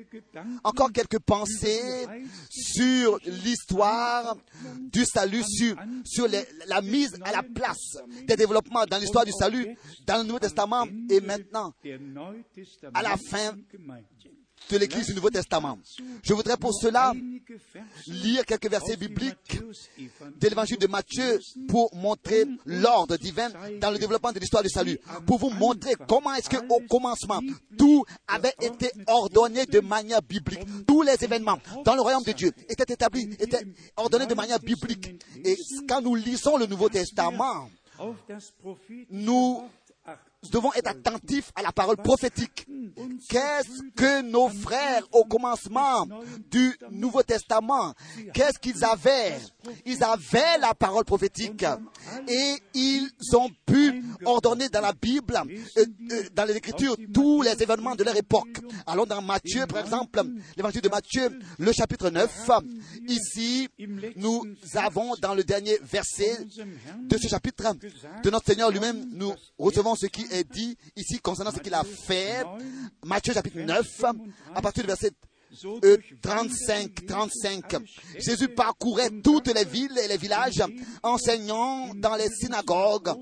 Encore 0.64 0.92
quelques 0.92 1.20
pensées 1.20 2.06
sur 2.50 3.20
l'histoire 3.26 4.38
du 4.92 5.06
salut, 5.06 5.44
sur, 5.44 5.76
sur 6.06 6.28
la 6.68 6.82
mise 6.82 7.16
à 7.24 7.32
la 7.32 7.44
place 7.44 7.98
des 8.26 8.36
développements 8.36 8.86
dans 8.86 8.98
l'histoire 8.98 9.26
du 9.26 9.32
salut, 9.32 9.76
dans 10.08 10.18
le 10.18 10.24
Nouveau 10.24 10.40
Testament 10.40 10.86
et 11.10 11.22
maintenant, 11.22 11.74
à 12.94 13.04
la 13.04 13.16
fin 13.30 13.56
de 14.69 14.78
l'Église 14.78 15.08
du 15.08 15.15
Nouveau 15.15 15.30
Testament. 15.30 15.78
Je 16.23 16.34
voudrais 16.34 16.58
pour 16.58 16.73
cela 16.73 17.13
lire 18.08 18.45
quelques 18.45 18.69
versets 18.69 18.95
bibliques 18.97 19.60
de 20.39 20.47
l'évangile 20.47 20.78
de 20.78 20.88
Matthieu 20.88 21.39
pour 21.67 21.93
montrer 21.95 22.45
l'ordre 22.65 23.17
divin 23.17 23.49
dans 23.80 23.91
le 23.91 23.97
développement 23.97 24.32
de 24.32 24.39
l'histoire 24.39 24.63
du 24.63 24.69
salut. 24.69 24.99
Pour 25.26 25.39
vous 25.39 25.49
montrer 25.49 25.93
comment 26.08 26.34
est-ce 26.34 26.49
qu'au 26.49 26.80
commencement, 26.89 27.39
tout 27.78 28.06
avait 28.28 28.54
été 28.62 28.91
ordonné 29.08 29.65
de 29.65 29.80
manière 29.80 30.21
biblique. 30.21 30.62
Tous 30.88 31.02
les 31.02 31.15
événements 31.23 31.60
dans 31.86 31.95
le 31.95 32.02
royaume 32.02 32.23
de 32.23 32.32
Dieu 32.32 32.52
étaient 32.69 32.93
établis, 32.93 33.30
étaient 33.39 33.65
ordonnés 33.97 34.26
de 34.28 34.36
manière 34.36 34.60
biblique. 34.60 35.10
Et 35.43 35.58
quand 35.88 36.02
nous 36.02 36.15
lisons 36.15 36.58
le 36.58 36.65
Nouveau 36.65 36.89
Testament, 36.89 37.69
nous 39.10 39.63
nous 40.44 40.50
devons 40.50 40.74
être 40.74 40.88
attentifs 40.88 41.52
à 41.56 41.62
la 41.62 41.72
parole 41.72 41.98
prophétique. 41.98 42.68
Qu'est-ce 43.30 43.82
que 43.96 44.22
nos 44.22 44.50
frères 44.50 45.04
au 45.12 45.24
commencement 45.24 46.08
du 46.52 46.78
Nouveau 46.92 47.24
Testament, 47.24 47.94
qu'est-ce 48.34 48.60
qu'ils 48.60 48.84
avaient? 48.84 49.38
Ils 49.86 50.04
avaient 50.04 50.58
la 50.60 50.74
parole 50.74 51.06
prophétique 51.06 51.66
et 52.28 52.56
ils 52.74 53.10
ont 53.34 53.50
pu 53.66 54.04
ordonner 54.26 54.70
dans 54.70 54.82
la 54.82 54.94
Bible, 54.94 55.42
euh, 55.78 55.86
euh, 56.12 56.24
dans 56.34 56.46
les 56.46 56.56
Écritures, 56.58 56.96
tous 57.14 57.42
les 57.42 57.62
événements 57.62 57.96
de 57.96 58.04
leur 58.04 58.16
époque. 58.16 58.60
Allons 58.86 59.06
dans 59.06 59.22
Matthieu, 59.22 59.66
par 59.66 59.80
exemple, 59.80 60.22
l'évangile 60.58 60.82
de 60.82 60.90
Matthieu, 60.90 61.40
le 61.58 61.72
chapitre 61.72 62.10
9. 62.10 62.50
Ici, 63.08 63.70
nous 64.18 64.44
avons 64.76 65.16
dans 65.22 65.34
le 65.34 65.44
dernier 65.44 65.78
verset 65.84 66.38
de 67.02 67.18
ce 67.18 67.28
chapitre 67.28 67.74
de 68.24 68.30
notre 68.30 68.46
Seigneur 68.46 68.72
lui-même, 68.72 69.06
nous 69.12 69.34
recevons 69.58 69.96
ce 69.96 70.08
qui 70.08 70.26
est 70.34 70.50
dit 70.52 70.76
ici 70.96 71.19
concernant 71.19 71.52
ce 71.52 71.60
qu'il 71.60 71.74
a 71.74 71.84
fait. 71.84 72.43
Matthieu 73.04 73.34
chapitre 73.34 73.60
9, 73.60 73.86
à 74.56 74.62
partir 74.62 74.84
du 74.84 74.88
verset 74.88 75.12
35, 76.22 77.06
35. 77.06 77.76
Jésus 78.17 78.50
parcourait 78.50 79.12
toutes 79.24 79.54
les 79.54 79.65
villes 79.65 79.98
et 80.04 80.08
les 80.08 80.17
villages, 80.17 80.63
enseignant 81.04 81.93
dans 81.96 82.15
les 82.15 82.30
synagogues. 82.30 83.13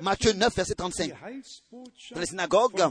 Matthieu 0.00 0.32
9, 0.32 0.54
verset 0.54 0.74
35. 0.74 1.12
Dans 2.12 2.20
les 2.20 2.26
synagogues, 2.26 2.84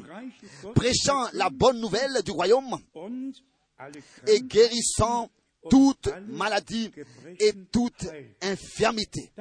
prêchant 0.75 1.27
la 1.33 1.49
bonne 1.49 1.79
nouvelle 1.79 2.21
du 2.23 2.31
royaume 2.31 2.77
et 4.27 4.41
guérissant 4.41 5.29
toute 5.69 6.10
maladie 6.27 6.91
et 7.39 7.53
toute 7.71 8.08
infirmité. 8.41 9.32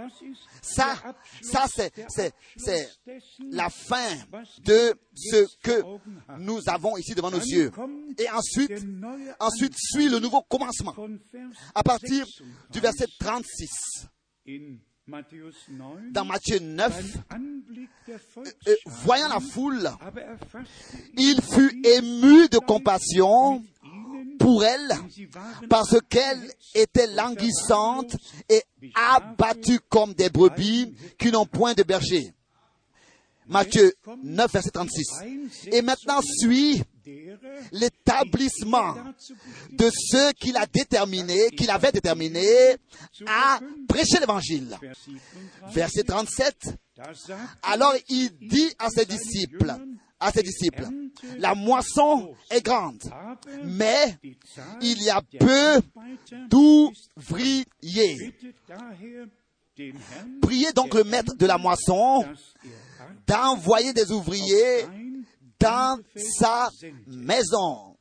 Ça, 0.62 0.96
ça 1.42 1.66
c'est, 1.68 1.92
la 3.50 3.68
fin 3.70 4.16
de 4.64 4.94
ce 5.14 5.46
que 5.62 5.82
nous 6.38 6.60
avons 6.66 6.96
ici 6.96 7.14
devant 7.14 7.30
nos 7.30 7.40
yeux. 7.40 7.70
Et 8.18 8.28
ensuite, 8.30 8.84
ensuite 9.40 9.74
suit 9.76 10.08
le 10.08 10.18
nouveau 10.18 10.42
commencement. 10.42 10.94
À 11.74 11.82
partir 11.82 12.26
du 12.70 12.80
verset 12.80 13.06
36. 13.18 14.08
Dans 16.10 16.24
Matthieu 16.24 16.58
9, 16.58 17.16
euh, 18.08 18.44
euh, 18.66 18.74
voyant 18.86 19.28
la 19.28 19.38
foule, 19.38 19.88
il 21.16 21.40
fut 21.40 21.80
ému 21.86 22.48
de 22.48 22.58
compassion 22.58 23.62
pour 24.38 24.64
elle 24.64 24.92
parce 25.68 25.96
qu'elle 26.08 26.50
était 26.74 27.06
languissante 27.08 28.16
et 28.48 28.62
abattue 28.94 29.80
comme 29.88 30.14
des 30.14 30.30
brebis 30.30 30.94
qui 31.18 31.30
n'ont 31.30 31.46
point 31.46 31.74
de 31.74 31.82
berger. 31.82 32.32
Matthieu 33.48 33.92
9, 34.24 34.52
verset 34.52 34.70
36. 34.70 35.04
Et 35.70 35.82
maintenant 35.82 36.20
suit 36.20 36.82
l'établissement 37.70 38.96
de 39.70 39.88
ceux 40.10 40.32
qu'il 40.32 40.56
a 40.56 40.66
déterminés, 40.66 41.50
qu'il 41.50 41.70
avait 41.70 41.92
déterminés 41.92 42.76
à 43.26 43.60
prêcher 43.88 44.18
l'évangile. 44.18 44.76
Verset 45.72 46.02
37. 46.02 46.76
Alors 47.62 47.94
il 48.08 48.30
dit 48.48 48.72
à 48.78 48.90
ses 48.90 49.04
disciples, 49.04 49.74
à 50.18 50.32
ses 50.32 50.42
disciples, 50.42 50.86
la 51.38 51.54
moisson 51.54 52.34
est 52.50 52.64
grande, 52.64 53.02
mais 53.64 54.16
il 54.80 55.02
y 55.02 55.10
a 55.10 55.20
peu 55.38 55.80
d'ouvriers. 56.48 58.34
Priez 60.40 60.72
donc 60.72 60.94
le 60.94 61.04
maître 61.04 61.34
de 61.36 61.46
la 61.46 61.58
moisson 61.58 62.24
d'envoyer 63.26 63.92
des 63.92 64.10
ouvriers 64.10 64.86
dans 65.60 65.98
sa 66.16 66.70
maison. 67.06 67.95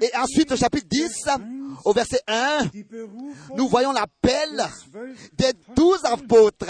Et 0.00 0.16
ensuite, 0.16 0.52
au 0.52 0.56
chapitre 0.56 0.86
10, 0.88 1.10
au 1.84 1.92
verset 1.92 2.20
1, 2.26 2.70
nous 3.56 3.68
voyons 3.68 3.92
l'appel 3.92 4.64
des 5.32 5.52
douze 5.74 6.04
apôtres. 6.04 6.66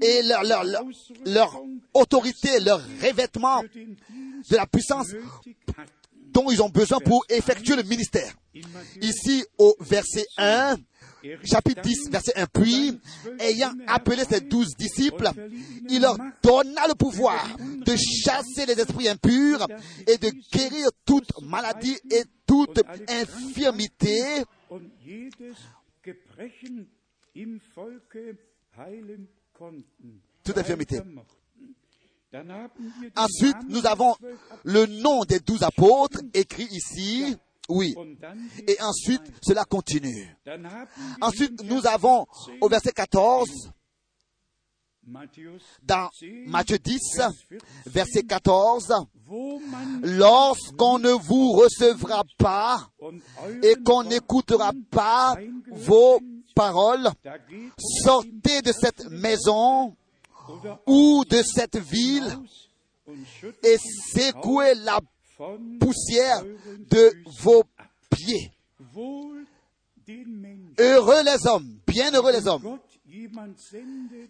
Et 0.00 0.22
leur, 0.22 0.44
leur, 0.44 0.64
leur, 0.64 0.84
leur 1.26 1.62
autorité, 1.92 2.60
leur 2.60 2.80
revêtement 3.02 3.62
de 3.62 4.56
la 4.56 4.66
puissance 4.66 5.08
dont 6.32 6.50
ils 6.50 6.62
ont 6.62 6.68
besoin 6.68 6.98
pour 7.00 7.24
effectuer 7.28 7.76
le 7.76 7.82
ministère. 7.82 8.32
Ici, 9.00 9.44
au 9.58 9.76
verset 9.80 10.26
1, 10.36 10.76
chapitre 11.44 11.82
10, 11.82 12.10
verset 12.10 12.32
1, 12.36 12.46
puis, 12.46 13.00
ayant 13.40 13.72
appelé 13.86 14.24
ses 14.24 14.40
douze 14.40 14.74
disciples, 14.76 15.30
il 15.88 16.00
leur 16.00 16.16
donna 16.42 16.86
le 16.86 16.94
pouvoir 16.94 17.56
de 17.58 17.96
chasser 17.96 18.66
les 18.66 18.80
esprits 18.80 19.08
impurs 19.08 19.66
et 20.06 20.18
de 20.18 20.30
guérir 20.52 20.88
toute 21.04 21.30
maladie 21.42 21.98
et 22.10 22.24
toute 22.46 22.80
infirmité. 23.08 24.44
Toute 30.44 30.58
infirmité. 30.58 31.00
Ensuite, 33.16 33.56
nous 33.68 33.86
avons 33.86 34.14
le 34.64 34.86
nom 34.86 35.24
des 35.24 35.40
douze 35.40 35.62
apôtres 35.62 36.20
écrit 36.34 36.68
ici. 36.70 37.36
Oui. 37.68 37.94
Et 38.66 38.80
ensuite, 38.80 39.22
cela 39.42 39.64
continue. 39.64 40.34
Ensuite, 41.20 41.62
nous 41.64 41.86
avons 41.86 42.26
au 42.60 42.68
verset 42.68 42.92
14, 42.92 43.70
dans 45.82 46.10
Matthieu 46.46 46.78
10, 46.78 46.98
verset 47.86 48.22
14, 48.24 48.92
lorsqu'on 50.02 50.98
ne 50.98 51.10
vous 51.10 51.52
recevra 51.52 52.24
pas 52.36 52.90
et 53.62 53.74
qu'on 53.84 54.04
n'écoutera 54.04 54.72
pas 54.90 55.36
vos 55.70 56.20
paroles, 56.54 57.08
sortez 58.02 58.60
de 58.62 58.72
cette 58.72 59.08
maison 59.10 59.96
ou 60.86 61.24
de 61.24 61.42
cette 61.42 61.78
ville 61.78 62.38
et 63.62 63.76
secouez 64.14 64.74
la 64.74 65.00
poussière 65.80 66.44
de 66.90 67.12
vos 67.40 67.64
pieds. 68.10 68.50
Heureux 70.78 71.22
les 71.24 71.46
hommes, 71.46 71.78
bienheureux 71.86 72.32
les 72.32 72.46
hommes 72.46 72.78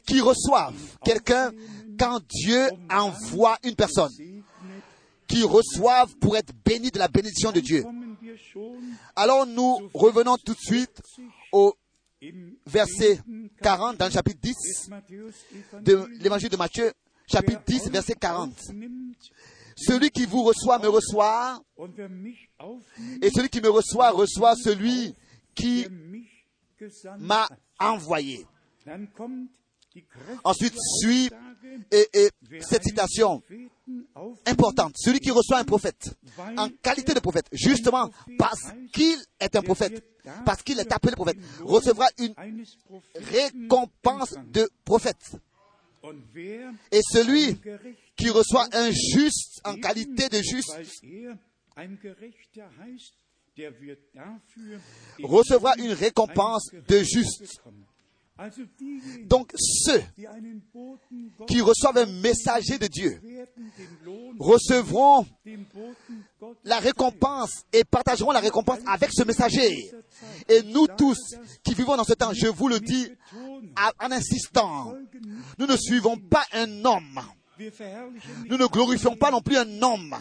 qui 0.06 0.20
reçoivent 0.20 0.98
quelqu'un 1.04 1.52
quand 1.98 2.20
Dieu 2.28 2.68
envoie 2.90 3.59
une 3.64 3.74
personne, 3.74 4.12
qui 5.26 5.42
reçoivent 5.42 6.14
pour 6.16 6.36
être 6.36 6.52
bénis 6.64 6.90
de 6.90 6.98
la 6.98 7.09
bénédiction 7.09 7.52
de 7.52 7.61
Dieu. 7.61 7.84
Alors 9.16 9.46
nous 9.46 9.90
revenons 9.94 10.36
tout 10.36 10.54
de 10.54 10.61
suite 10.61 11.00
au 11.52 11.74
verset 12.66 13.20
40 13.62 13.96
dans 13.96 14.06
le 14.06 14.11
chapitre 14.12 14.40
10 14.40 14.90
de 15.80 16.06
l'évangile 16.20 16.48
de 16.48 16.56
Matthieu, 16.56 16.92
chapitre 17.30 17.62
10, 17.66 17.90
verset 17.90 18.14
40. 18.14 18.52
Celui 19.80 20.10
qui 20.10 20.26
vous 20.26 20.42
reçoit 20.42 20.78
me 20.78 20.88
reçoit, 20.88 21.62
et 23.22 23.30
celui 23.30 23.48
qui 23.48 23.60
me 23.60 23.70
reçoit 23.70 24.10
reçoit 24.10 24.56
celui 24.56 25.14
qui 25.54 25.86
m'a 27.18 27.48
envoyé. 27.78 28.44
Ensuite 30.44 30.74
suit 31.00 31.30
et, 31.90 32.08
et 32.12 32.30
cette 32.60 32.84
citation 32.84 33.42
importante. 34.46 34.94
Celui 34.96 35.20
qui 35.20 35.30
reçoit 35.30 35.58
un 35.58 35.64
prophète 35.64 36.14
en 36.56 36.68
qualité 36.82 37.14
de 37.14 37.20
prophète, 37.20 37.46
justement 37.52 38.10
parce 38.38 38.72
qu'il 38.92 39.16
est 39.40 39.54
un 39.54 39.62
prophète, 39.62 40.04
parce 40.44 40.62
qu'il 40.62 40.78
est 40.80 40.92
appelé 40.92 41.14
prophète, 41.14 41.38
recevra 41.62 42.06
une 42.18 42.34
récompense 43.14 44.34
de 44.52 44.68
prophète. 44.84 45.36
Et 46.92 47.00
celui 47.02 47.59
qui 48.16 48.30
reçoit 48.30 48.68
un 48.72 48.90
juste 48.90 49.61
en 49.64 49.76
qualité 49.76 50.28
de 50.28 50.38
juste 50.38 50.72
recevra 55.22 55.74
une 55.78 55.92
récompense 55.92 56.70
de 56.88 56.98
juste. 57.02 57.62
Donc 59.26 59.53
ceux 59.59 60.03
qui 61.47 61.61
reçoivent 61.61 61.99
un 61.99 62.07
messager 62.07 62.78
de 62.78 62.86
Dieu 62.86 63.20
recevront 64.39 65.26
la 66.64 66.78
récompense 66.78 67.64
et 67.72 67.84
partageront 67.84 68.30
la 68.30 68.41
récompense 68.41 68.78
avec 68.86 69.11
ce 69.12 69.24
messager. 69.24 69.91
Et 70.49 70.62
nous 70.62 70.86
tous 70.86 71.18
qui 71.64 71.74
vivons 71.74 71.97
dans 71.97 72.05
ce 72.05 72.14
temps, 72.14 72.32
je 72.32 72.47
vous 72.47 72.68
le 72.68 72.78
dis 72.78 73.09
en 74.01 74.12
insistant, 74.12 74.95
nous 75.59 75.66
ne 75.66 75.76
suivons 75.76 76.16
pas 76.16 76.45
un 76.53 76.84
homme. 76.84 77.20
Nous 77.59 78.57
ne 78.57 78.66
glorifions 78.66 79.16
pas 79.16 79.32
non 79.32 79.41
plus 79.41 79.57
un 79.57 79.82
homme. 79.82 80.16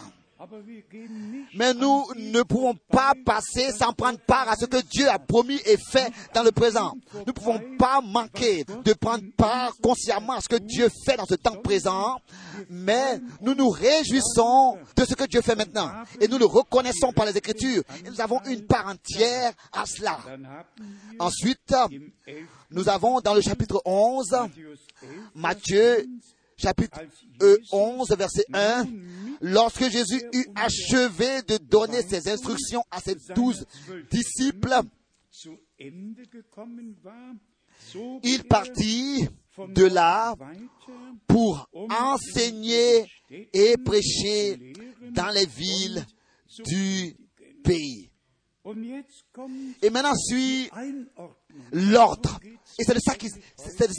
Mais 1.54 1.74
nous 1.74 2.06
ne 2.16 2.42
pouvons 2.42 2.74
pas 2.90 3.12
passer 3.24 3.72
sans 3.72 3.92
prendre 3.92 4.18
part 4.20 4.48
à 4.48 4.54
ce 4.56 4.66
que 4.66 4.80
Dieu 4.82 5.08
a 5.08 5.18
promis 5.18 5.60
et 5.66 5.76
fait 5.76 6.12
dans 6.32 6.44
le 6.44 6.52
présent. 6.52 6.94
Nous 7.14 7.24
ne 7.26 7.32
pouvons 7.32 7.60
pas 7.76 8.00
manquer 8.00 8.64
de 8.84 8.92
prendre 8.92 9.24
part 9.36 9.72
consciemment 9.82 10.34
à 10.34 10.40
ce 10.40 10.48
que 10.48 10.56
Dieu 10.56 10.88
fait 11.04 11.16
dans 11.16 11.26
ce 11.26 11.34
temps 11.34 11.56
présent, 11.56 12.20
mais 12.70 13.20
nous 13.40 13.54
nous 13.54 13.68
réjouissons 13.68 14.78
de 14.96 15.04
ce 15.04 15.14
que 15.14 15.24
Dieu 15.24 15.40
fait 15.40 15.56
maintenant. 15.56 15.90
Et 16.20 16.28
nous 16.28 16.38
le 16.38 16.46
reconnaissons 16.46 17.12
par 17.12 17.26
les 17.26 17.36
Écritures. 17.36 17.82
Et 18.04 18.08
nous 18.08 18.20
avons 18.20 18.40
une 18.44 18.64
part 18.64 18.86
entière 18.86 19.52
à 19.72 19.86
cela. 19.86 20.18
Ensuite, 21.18 21.74
nous 22.70 22.88
avons 22.88 23.20
dans 23.20 23.34
le 23.34 23.40
chapitre 23.40 23.82
11, 23.84 24.36
Matthieu 25.34 26.06
chapitre 26.58 27.00
11, 27.72 28.08
verset 28.16 28.44
1, 28.52 28.84
lorsque 29.40 29.88
Jésus 29.88 30.20
eut 30.32 30.46
achevé 30.54 31.42
de 31.42 31.56
donner 31.58 32.02
ses 32.02 32.28
instructions 32.28 32.84
à 32.90 33.00
ses 33.00 33.16
douze 33.34 33.64
disciples, 34.10 34.80
il 38.22 38.44
partit 38.44 39.28
de 39.68 39.84
là 39.84 40.34
pour 41.26 41.68
enseigner 41.72 43.06
et 43.52 43.76
prêcher 43.76 44.72
dans 45.12 45.28
les 45.28 45.46
villes 45.46 46.04
du 46.66 47.16
pays. 47.62 48.10
Et 49.82 49.90
maintenant 49.90 50.14
suit 50.14 50.70
l'ordre. 51.72 52.38
Et 52.78 52.84
c'est 52.84 52.94
de 52.94 53.00
ça 53.00 53.14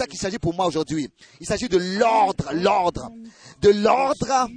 qu'il, 0.08 0.20
s'agit 0.20 0.40
pour 0.40 0.54
moi 0.54 0.68
aujourd'hui. 0.68 1.10
Il 1.40 1.46
s'agit 1.46 1.70
de 1.70 1.78
l'ordre, 2.00 2.52
l'ordre, 2.54 3.12
de 3.62 3.70
l'ordre 3.70 4.50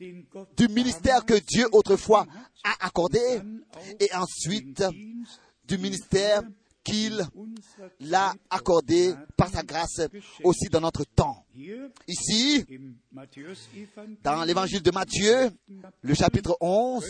du 0.00 0.68
ministère 0.68 1.24
que 1.24 1.34
Dieu 1.34 1.66
autrefois 1.72 2.26
a 2.64 2.86
accordé 2.86 3.20
et 4.00 4.08
ensuite 4.14 4.84
du 5.66 5.78
ministère 5.78 6.42
qu'il 6.88 7.26
l'a 8.00 8.34
accordé 8.50 9.14
par 9.36 9.48
sa 9.48 9.62
grâce 9.62 10.00
aussi 10.44 10.68
dans 10.68 10.80
notre 10.80 11.04
temps. 11.04 11.44
Ici, 12.06 12.64
dans 14.22 14.44
l'évangile 14.44 14.82
de 14.82 14.90
Matthieu, 14.90 15.50
le 16.02 16.14
chapitre 16.14 16.56
11, 16.60 17.04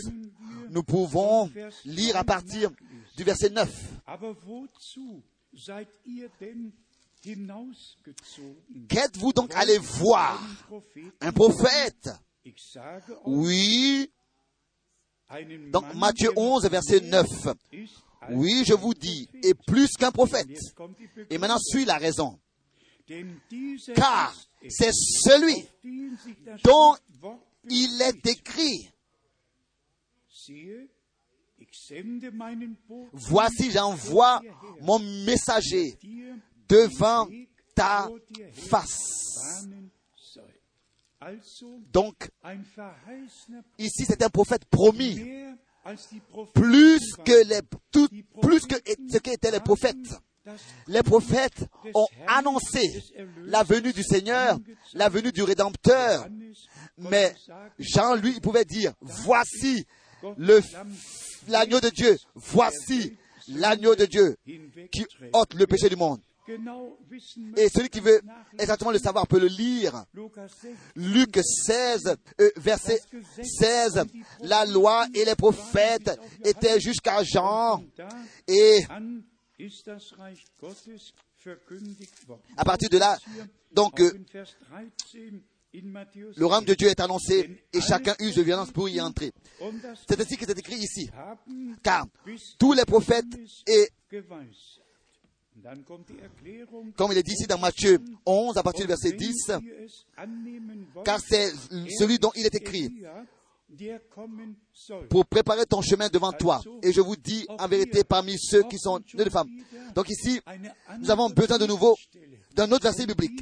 nous 0.69 0.83
pouvons 0.83 1.49
lire 1.85 2.17
à 2.17 2.23
partir 2.23 2.71
du 3.15 3.23
verset 3.23 3.49
9. 3.49 3.69
Qu'êtes-vous 8.87 9.33
donc 9.33 9.53
allé 9.53 9.77
voir? 9.77 10.41
Un 11.21 11.31
prophète? 11.31 12.09
Oui. 13.25 14.11
Donc 15.71 15.93
Matthieu 15.95 16.31
11, 16.35 16.67
verset 16.69 17.01
9. 17.01 17.25
Oui, 18.31 18.63
je 18.65 18.73
vous 18.73 18.93
dis, 18.93 19.29
et 19.43 19.53
plus 19.53 19.89
qu'un 19.97 20.11
prophète. 20.11 20.47
Et 21.29 21.37
maintenant 21.37 21.57
suit 21.57 21.85
la 21.85 21.97
raison. 21.97 22.39
Car 23.95 24.35
c'est 24.67 24.91
celui 24.93 25.65
dont 26.63 26.95
il 27.69 28.01
est 28.01 28.25
écrit, 28.27 28.89
voici 33.13 33.71
j'envoie 33.71 34.41
mon 34.81 34.99
messager 34.99 35.97
devant 36.67 37.27
ta 37.73 38.09
face. 38.53 39.65
Donc, 41.91 42.29
ici 43.77 44.05
c'est 44.05 44.21
un 44.23 44.29
prophète 44.29 44.65
promis, 44.65 45.19
plus 46.53 46.99
que 47.25 47.47
les, 47.47 47.61
plus 48.41 48.65
que 48.65 48.75
ce 49.11 49.17
qu'étaient 49.17 49.51
les 49.51 49.59
prophètes. 49.59 49.95
Les 50.87 51.03
prophètes 51.03 51.65
ont 51.93 52.07
annoncé 52.27 52.81
la 53.43 53.63
venue 53.63 53.93
du 53.93 54.03
Seigneur, 54.03 54.57
la 54.93 55.09
venue 55.09 55.31
du 55.31 55.43
Rédempteur. 55.43 56.27
Mais 56.97 57.35
Jean, 57.77 58.15
lui, 58.15 58.33
il 58.35 58.41
pouvait 58.41 58.65
dire, 58.65 58.93
voici 59.01 59.85
l'agneau 61.47 61.79
de 61.79 61.89
Dieu, 61.89 62.17
voici 62.35 63.17
l'agneau 63.47 63.95
de 63.95 64.05
Dieu 64.05 64.35
qui 64.91 65.05
ôte 65.33 65.53
le 65.53 65.67
péché 65.67 65.89
du 65.89 65.95
monde. 65.95 66.21
Et 67.57 67.69
celui 67.69 67.89
qui 67.89 67.99
veut 67.99 68.21
exactement 68.57 68.91
le 68.91 68.99
savoir 68.99 69.27
peut 69.27 69.39
le 69.39 69.47
lire. 69.47 70.05
Lukas 70.13 70.47
16, 70.47 70.75
Luc 70.95 71.39
16, 71.43 72.15
euh, 72.39 72.51
verset 72.57 73.01
16. 73.43 74.03
La 74.41 74.65
loi 74.65 75.05
et 75.13 75.25
les 75.25 75.35
prophètes 75.35 76.19
étaient 76.43 76.79
jusqu'à 76.79 77.23
Jean. 77.23 77.83
Et 78.47 78.81
à 82.57 82.65
partir 82.65 82.89
de 82.89 82.97
là, 82.97 83.17
donc, 83.71 83.99
euh, 83.99 84.11
in 84.11 84.23
Vers 84.33 84.47
13 84.97 85.41
in 85.75 85.81
Matthäus 85.83 86.35
le 86.35 86.45
royaume 86.45 86.65
de 86.65 86.73
Dieu 86.73 86.87
est 86.87 86.99
annoncé 86.99 87.63
et 87.71 87.81
chacun 87.81 88.15
use 88.19 88.35
de 88.35 88.41
violence 88.41 88.71
pour 88.71 88.89
y 88.89 88.99
entrer. 88.99 89.31
C'est 90.07 90.19
ainsi 90.19 90.37
qu'il 90.37 90.49
est 90.49 90.57
écrit 90.57 90.77
ici. 90.77 91.09
Car 91.83 92.07
tous 92.57 92.73
les 92.73 92.85
prophètes 92.85 93.25
et 93.67 93.89
comme 96.95 97.11
il 97.11 97.17
est 97.17 97.23
dit 97.23 97.33
ici 97.33 97.47
dans 97.47 97.57
Matthieu 97.57 97.99
11 98.25 98.57
à 98.57 98.63
partir 98.63 98.85
du 98.85 98.87
verset 98.87 99.11
10, 99.11 99.47
wenn 99.49 99.63
ihr 99.63 99.85
es 99.85 100.05
annehmen 100.17 100.87
wollt, 100.93 101.05
car 101.05 101.19
c'est 101.19 101.51
celui 101.97 102.19
dont 102.19 102.31
il 102.35 102.45
est 102.45 102.55
écrit 102.55 102.91
pour 105.09 105.25
préparer 105.25 105.65
ton 105.65 105.81
chemin 105.81 106.09
devant 106.09 106.31
toi. 106.31 106.61
Et 106.81 106.91
je 106.91 107.01
vous 107.01 107.15
dis 107.15 107.45
en 107.59 107.67
vérité 107.67 108.03
parmi 108.03 108.37
ceux 108.39 108.63
qui 108.63 108.79
sont 108.79 108.99
nés 109.13 109.23
de 109.23 109.29
femmes. 109.29 109.49
Donc 109.95 110.09
ici, 110.09 110.41
nous 110.99 111.11
avons 111.11 111.29
besoin 111.29 111.57
de 111.57 111.65
nouveau 111.65 111.95
d'un 112.55 112.71
autre 112.71 112.83
verset 112.83 113.05
biblique. 113.05 113.41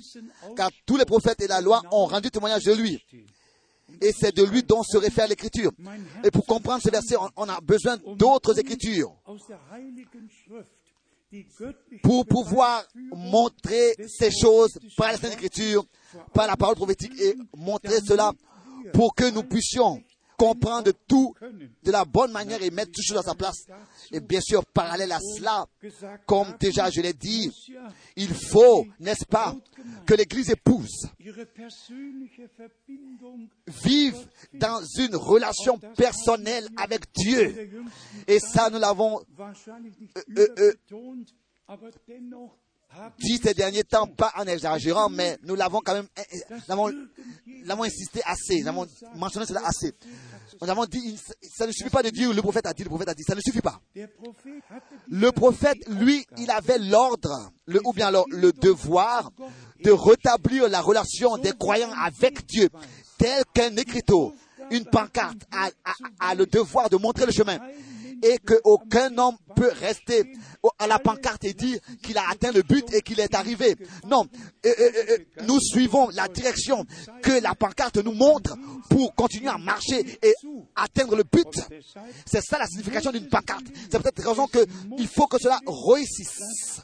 Car 0.56 0.70
tous 0.86 0.98
les 0.98 1.06
prophètes 1.06 1.42
et 1.42 1.48
la 1.48 1.62
loi 1.62 1.82
ont 1.92 2.06
rendu 2.06 2.30
témoignage 2.30 2.66
de 2.66 2.74
lui. 2.74 3.04
Et 4.02 4.12
c'est 4.12 4.36
de 4.36 4.44
lui 4.44 4.64
dont 4.64 4.84
se 4.84 4.98
réfère 4.98 5.28
l'écriture. 5.28 5.72
Et 6.24 6.30
pour 6.30 6.46
comprendre 6.46 6.84
ce 6.84 6.90
verset, 6.90 7.16
on 7.36 7.48
a 7.48 7.62
besoin 7.62 7.98
d'autres 8.18 8.60
écritures 8.60 9.14
pour 12.04 12.26
pouvoir 12.26 12.84
montrer 13.16 13.96
ces 14.08 14.32
choses 14.32 14.80
par 14.96 15.12
la 15.12 15.18
Sainte 15.18 15.34
Écriture, 15.34 15.86
par 16.34 16.48
la 16.48 16.56
parole 16.56 16.76
prophétique 16.76 17.14
et 17.20 17.36
montrer 17.56 18.00
cela 18.02 18.32
pour 18.94 19.14
que 19.14 19.30
nous 19.30 19.44
puissions 19.44 20.02
comprendre 20.38 20.92
tout 21.08 21.34
de 21.84 21.92
la 21.92 22.06
bonne 22.06 22.32
manière 22.32 22.62
et 22.62 22.70
mettre 22.70 22.92
tout 22.92 23.02
choses 23.02 23.18
à 23.18 23.24
sa 23.24 23.36
place. 23.36 23.66
Et 24.12 24.20
bien 24.20 24.42
sûr, 24.42 24.66
parallèle 24.66 25.12
à 25.12 25.20
cela, 25.20 25.66
comme 26.26 26.56
déjà 26.60 26.90
je 26.90 27.02
l'ai 27.02 27.14
dit, 27.14 27.52
il 28.16 28.34
faut, 28.34 28.86
n'est-ce 29.00 29.26
pas, 29.26 29.56
que 30.06 30.14
l'Église 30.14 30.52
épouse 30.52 31.08
vive 33.84 34.28
dans 34.54 34.82
une 35.00 35.16
relation 35.16 35.80
personnelle 35.96 36.68
avec 36.78 37.02
Dieu. 37.14 37.70
Et 38.28 38.40
ça, 38.40 38.70
nous 38.70 38.80
l'avons 38.80 39.22
wahrscheinlich 39.38 40.00
nicht 40.00 40.16
äh, 40.16 40.78
dit 43.20 43.40
ces 43.44 43.54
derniers 43.54 43.84
temps, 43.84 44.08
pas 44.08 44.34
en 44.38 44.46
exagérant, 44.46 45.10
mais 45.10 45.38
nous 45.44 45.56
l'avons 45.56 45.82
quand 45.82 45.94
même, 45.94 46.08
nous 46.70 46.92
l'avons 47.66 47.84
insisté 47.84 48.22
assez, 48.26 48.62
nous 48.62 48.68
avons 48.68 48.88
mentionné 49.16 49.46
cela 49.46 49.62
assez. 49.66 49.94
Nous 50.62 50.70
avons 50.70 50.86
dit, 50.86 51.20
ça 51.56 51.68
ne 51.68 51.72
suffit 51.72 51.90
pas 51.90 52.02
de 52.02 52.10
dire 52.10 52.34
le 52.34 52.42
prophète 52.42 52.66
a 52.66 52.74
dit, 52.74 52.84
le 52.84 52.90
prophète 52.90 53.10
a 53.10 53.14
dit, 53.14 53.24
ça 53.24 53.36
ne 53.36 53.42
suffit 53.42 53.62
pas. 53.62 53.80
Le 55.08 55.32
prophète, 55.32 55.78
lui, 55.88 56.26
il 56.38 56.50
avait 56.50 56.80
l'ordre, 56.80 57.52
ou 57.84 57.94
bien 57.94 58.08
alors 58.08 58.26
le 58.30 58.52
devoir 58.54 59.32
de 59.84 59.92
rétablir 59.92 60.68
la 60.70 60.82
relation 60.82 61.38
des 61.38 61.52
croyants 61.52 61.92
avec 61.94 62.46
Dieu, 62.48 62.70
tel 63.18 63.44
qu'un 63.54 63.76
écriteau, 63.76 64.34
une 64.72 64.86
pancarte 64.86 65.38
a, 65.52 66.36
le 66.36 66.46
devoir 66.46 66.90
de 66.90 66.98
montrer 66.98 67.26
le 67.26 67.32
chemin. 67.32 67.60
Et 68.24 68.40
qu'aucun 68.40 69.16
homme 69.20 69.38
peut 69.56 69.72
rester 69.80 70.34
à 70.80 70.88
la 70.88 71.00
pancarte 71.00 71.44
et 71.44 71.54
dire 71.54 71.80
qu'il 72.02 72.18
a 72.18 72.30
atteint 72.30 72.52
le 72.52 72.62
but 72.64 72.86
et 72.94 73.02
qu'il 73.02 73.20
est 73.20 73.34
arrivé. 73.36 73.76
Non, 74.08 74.28
Euh, 74.66 74.74
euh, 74.80 74.92
euh, 75.12 75.18
nous 75.44 75.60
suivons 75.60 76.10
la 76.10 76.28
direction 76.28 76.86
que 77.22 77.42
la 77.42 77.56
pancarte 77.56 77.98
nous 77.98 78.14
montre 78.14 78.56
pour 78.90 79.14
continuer 79.16 79.50
à 79.50 79.58
marcher 79.58 80.18
et 80.22 80.34
atteindre 80.76 81.16
le 81.16 81.24
but. 81.24 81.48
C'est 82.26 82.42
ça 82.42 82.58
la 82.58 82.68
signification 82.68 83.12
d'une 83.12 83.28
pancarte. 83.30 83.66
C'est 83.90 84.02
peut-être 84.02 84.28
raison 84.28 84.48
qu'il 84.48 85.08
faut 85.08 85.28
que 85.28 85.38
cela 85.40 85.60
réussisse. 85.68 86.82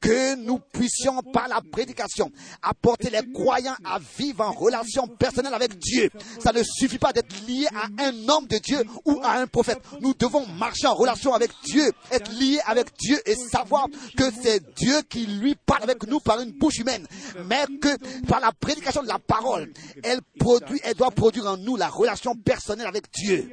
Que 0.00 0.36
nous 0.36 0.58
puissions, 0.72 1.20
par 1.32 1.48
la 1.48 1.60
prédication, 1.60 2.30
apporter 2.62 3.10
les 3.10 3.30
croyants 3.32 3.76
à 3.84 3.98
vivre 4.18 4.42
en 4.42 4.52
relation 4.52 5.06
personnelle 5.06 5.52
avec 5.52 5.76
Dieu. 5.78 6.08
Ça 6.40 6.52
ne 6.52 6.62
suffit 6.62 6.98
pas 6.98 7.12
d'être 7.12 7.34
lié 7.46 7.66
à 7.74 8.04
un 8.04 8.28
homme 8.28 8.46
de 8.46 8.58
Dieu 8.58 8.82
ou 9.04 9.20
à 9.22 9.32
un 9.32 9.46
prophète. 9.46 9.80
Nous 10.00 10.14
devons 10.14 10.46
marcher 10.46 10.86
en 10.86 10.94
relation 10.94 11.34
avec 11.34 11.50
Dieu, 11.64 11.90
être 12.10 12.30
lié 12.32 12.58
avec 12.66 12.86
Dieu 12.98 13.17
et 13.26 13.34
savoir 13.34 13.86
que 14.16 14.24
c'est 14.42 14.74
Dieu 14.74 15.02
qui 15.08 15.26
lui 15.26 15.54
parle 15.66 15.82
avec 15.82 16.06
nous 16.06 16.20
par 16.20 16.40
une 16.40 16.52
bouche 16.52 16.78
humaine. 16.78 17.06
Mais 17.46 17.64
que 17.80 18.24
par 18.26 18.40
la 18.40 18.52
prédication 18.52 19.02
de 19.02 19.08
la 19.08 19.18
parole, 19.18 19.72
elle 20.02 20.20
produit, 20.38 20.80
elle 20.84 20.94
doit 20.94 21.10
produire 21.10 21.46
en 21.46 21.56
nous 21.56 21.76
la 21.76 21.88
relation 21.88 22.34
personnelle 22.34 22.86
avec 22.86 23.04
Dieu. 23.12 23.50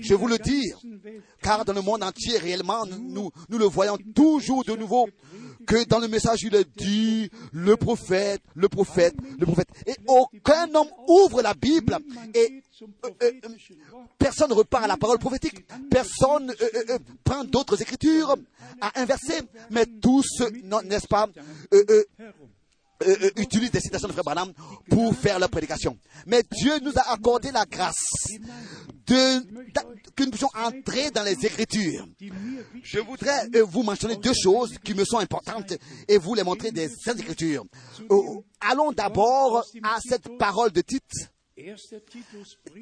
Je 0.00 0.14
vous 0.14 0.28
le 0.28 0.38
dis, 0.38 0.72
car 1.42 1.64
dans 1.64 1.72
le 1.72 1.80
monde 1.80 2.02
entier, 2.02 2.38
réellement, 2.38 2.84
nous, 2.86 3.30
nous 3.48 3.58
le 3.58 3.64
voyons 3.64 3.96
toujours 4.14 4.64
de 4.64 4.74
nouveau, 4.76 5.08
que 5.66 5.84
dans 5.84 5.98
le 5.98 6.08
message, 6.08 6.42
il 6.42 6.54
est 6.54 6.68
dit, 6.76 7.30
le 7.52 7.76
prophète, 7.76 8.40
le 8.54 8.68
prophète, 8.68 9.14
le 9.38 9.46
prophète. 9.46 9.68
Et 9.86 9.96
aucun 10.06 10.72
homme 10.74 10.88
ouvre 11.08 11.42
la 11.42 11.54
Bible 11.54 11.98
et 12.34 12.62
euh, 12.82 13.10
euh, 13.22 13.32
personne 14.18 14.50
ne 14.50 14.54
repart 14.54 14.84
à 14.84 14.86
la 14.86 14.96
parole 14.96 15.18
prophétique. 15.18 15.66
Personne 15.90 16.50
euh, 16.50 16.54
euh, 16.74 16.82
euh, 16.90 16.98
prend 17.24 17.44
d'autres 17.44 17.80
écritures 17.80 18.36
à 18.80 19.00
inverser, 19.00 19.40
mais 19.70 19.86
tous, 19.86 20.42
n'est-ce 20.84 21.06
pas, 21.06 21.26
euh, 23.02 23.16
euh, 23.22 23.30
utilisent 23.36 23.70
des 23.70 23.80
citations 23.80 24.08
de 24.08 24.12
Frère 24.12 24.24
Branham 24.24 24.52
pour 24.88 25.14
faire 25.14 25.38
leur 25.38 25.50
prédication. 25.50 25.98
Mais 26.26 26.42
Dieu 26.50 26.78
nous 26.80 26.92
a 26.96 27.12
accordé 27.12 27.52
la 27.52 27.64
grâce 27.66 27.94
de, 29.06 29.70
d'a- 29.72 29.84
que 30.14 30.24
nous 30.24 30.30
puissions 30.30 30.50
entrer 30.54 31.10
dans 31.10 31.22
les 31.22 31.44
Écritures. 31.44 32.06
Je 32.82 32.98
voudrais 33.00 33.48
euh, 33.54 33.64
vous 33.64 33.82
mentionner 33.82 34.16
deux 34.16 34.32
choses 34.34 34.76
qui 34.82 34.94
me 34.94 35.04
sont 35.04 35.18
importantes 35.18 35.74
et 36.08 36.18
vous 36.18 36.34
les 36.34 36.42
montrer 36.42 36.70
des 36.72 36.88
Saintes 36.88 37.20
Écritures. 37.20 37.64
Euh, 38.10 38.16
allons 38.60 38.92
d'abord 38.92 39.64
à 39.82 39.98
cette 40.00 40.36
parole 40.38 40.70
de 40.72 40.80
Tite, 40.80 41.02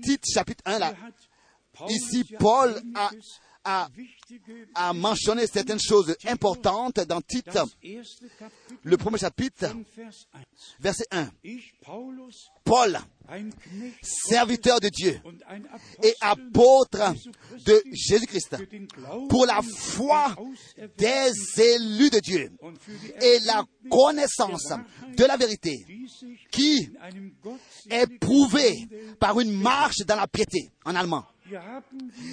Tite 0.03 0.25
chapitre 0.33 0.63
1 0.67 0.79
là. 0.79 0.95
Ici, 1.89 2.25
Paul 2.39 2.81
a, 2.95 3.11
a, 3.65 3.89
a 4.75 4.93
mentionné 4.93 5.47
certaines 5.47 5.81
choses 5.81 6.15
importantes 6.27 7.01
dans 7.01 7.21
Tite, 7.21 7.59
le 8.83 8.97
premier 8.97 9.19
chapitre, 9.19 9.69
von 9.69 9.85
Vers 9.97 10.27
1. 10.35 10.41
verset 10.81 11.07
1. 11.11 11.31
Ich, 11.45 11.75
Paulus, 11.83 12.51
Paul, 12.65 12.99
serviteur 14.03 14.81
de 14.81 14.89
Dieu 14.89 15.21
et 16.03 16.15
apôtre 16.21 17.15
de 17.65 17.83
Jésus-Christ 17.93 18.57
pour 19.29 19.47
la 19.47 19.61
foi 19.63 20.35
des 20.97 21.33
élus 21.61 22.11
de 22.11 22.21
Dieu 22.21 22.53
et 23.21 23.39
la 23.41 23.65
connaissance 23.91 24.73
de 25.17 25.25
la 25.25 25.37
vérité 25.37 25.85
qui 26.51 26.91
est 27.91 28.19
prouvée 28.19 28.89
par 29.19 29.41
une 29.41 29.53
marche 29.53 29.99
dans 30.07 30.17
la 30.17 30.27
piété 30.27 30.71
en 30.85 30.95
allemand. 30.95 31.25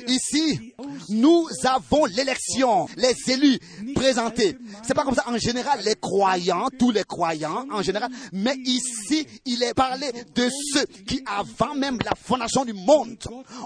Ici, 0.07 0.73
nous 1.09 1.47
avons 1.65 2.05
l'élection, 2.05 2.87
les 2.95 3.13
élus 3.27 3.59
présentés. 3.93 4.57
C'est 4.83 4.93
pas 4.93 5.03
comme 5.03 5.15
ça 5.15 5.25
en 5.27 5.37
général, 5.37 5.81
les 5.83 5.95
croyants, 5.95 6.69
tous 6.79 6.91
les 6.91 7.03
croyants 7.03 7.65
en 7.71 7.81
général, 7.81 8.09
mais 8.31 8.55
ici, 8.65 9.27
il 9.45 9.63
est 9.63 9.73
parlé 9.73 10.11
de 10.33 10.49
ceux 10.73 10.85
qui, 11.05 11.21
avant 11.25 11.75
même 11.75 11.97
la 12.05 12.13
fondation 12.15 12.63
du 12.63 12.73
monde, 12.73 13.17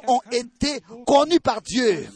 ont 0.07 0.21
été 0.31 0.79
connus 1.05 1.39
par 1.39 1.61
Dieu 1.61 2.07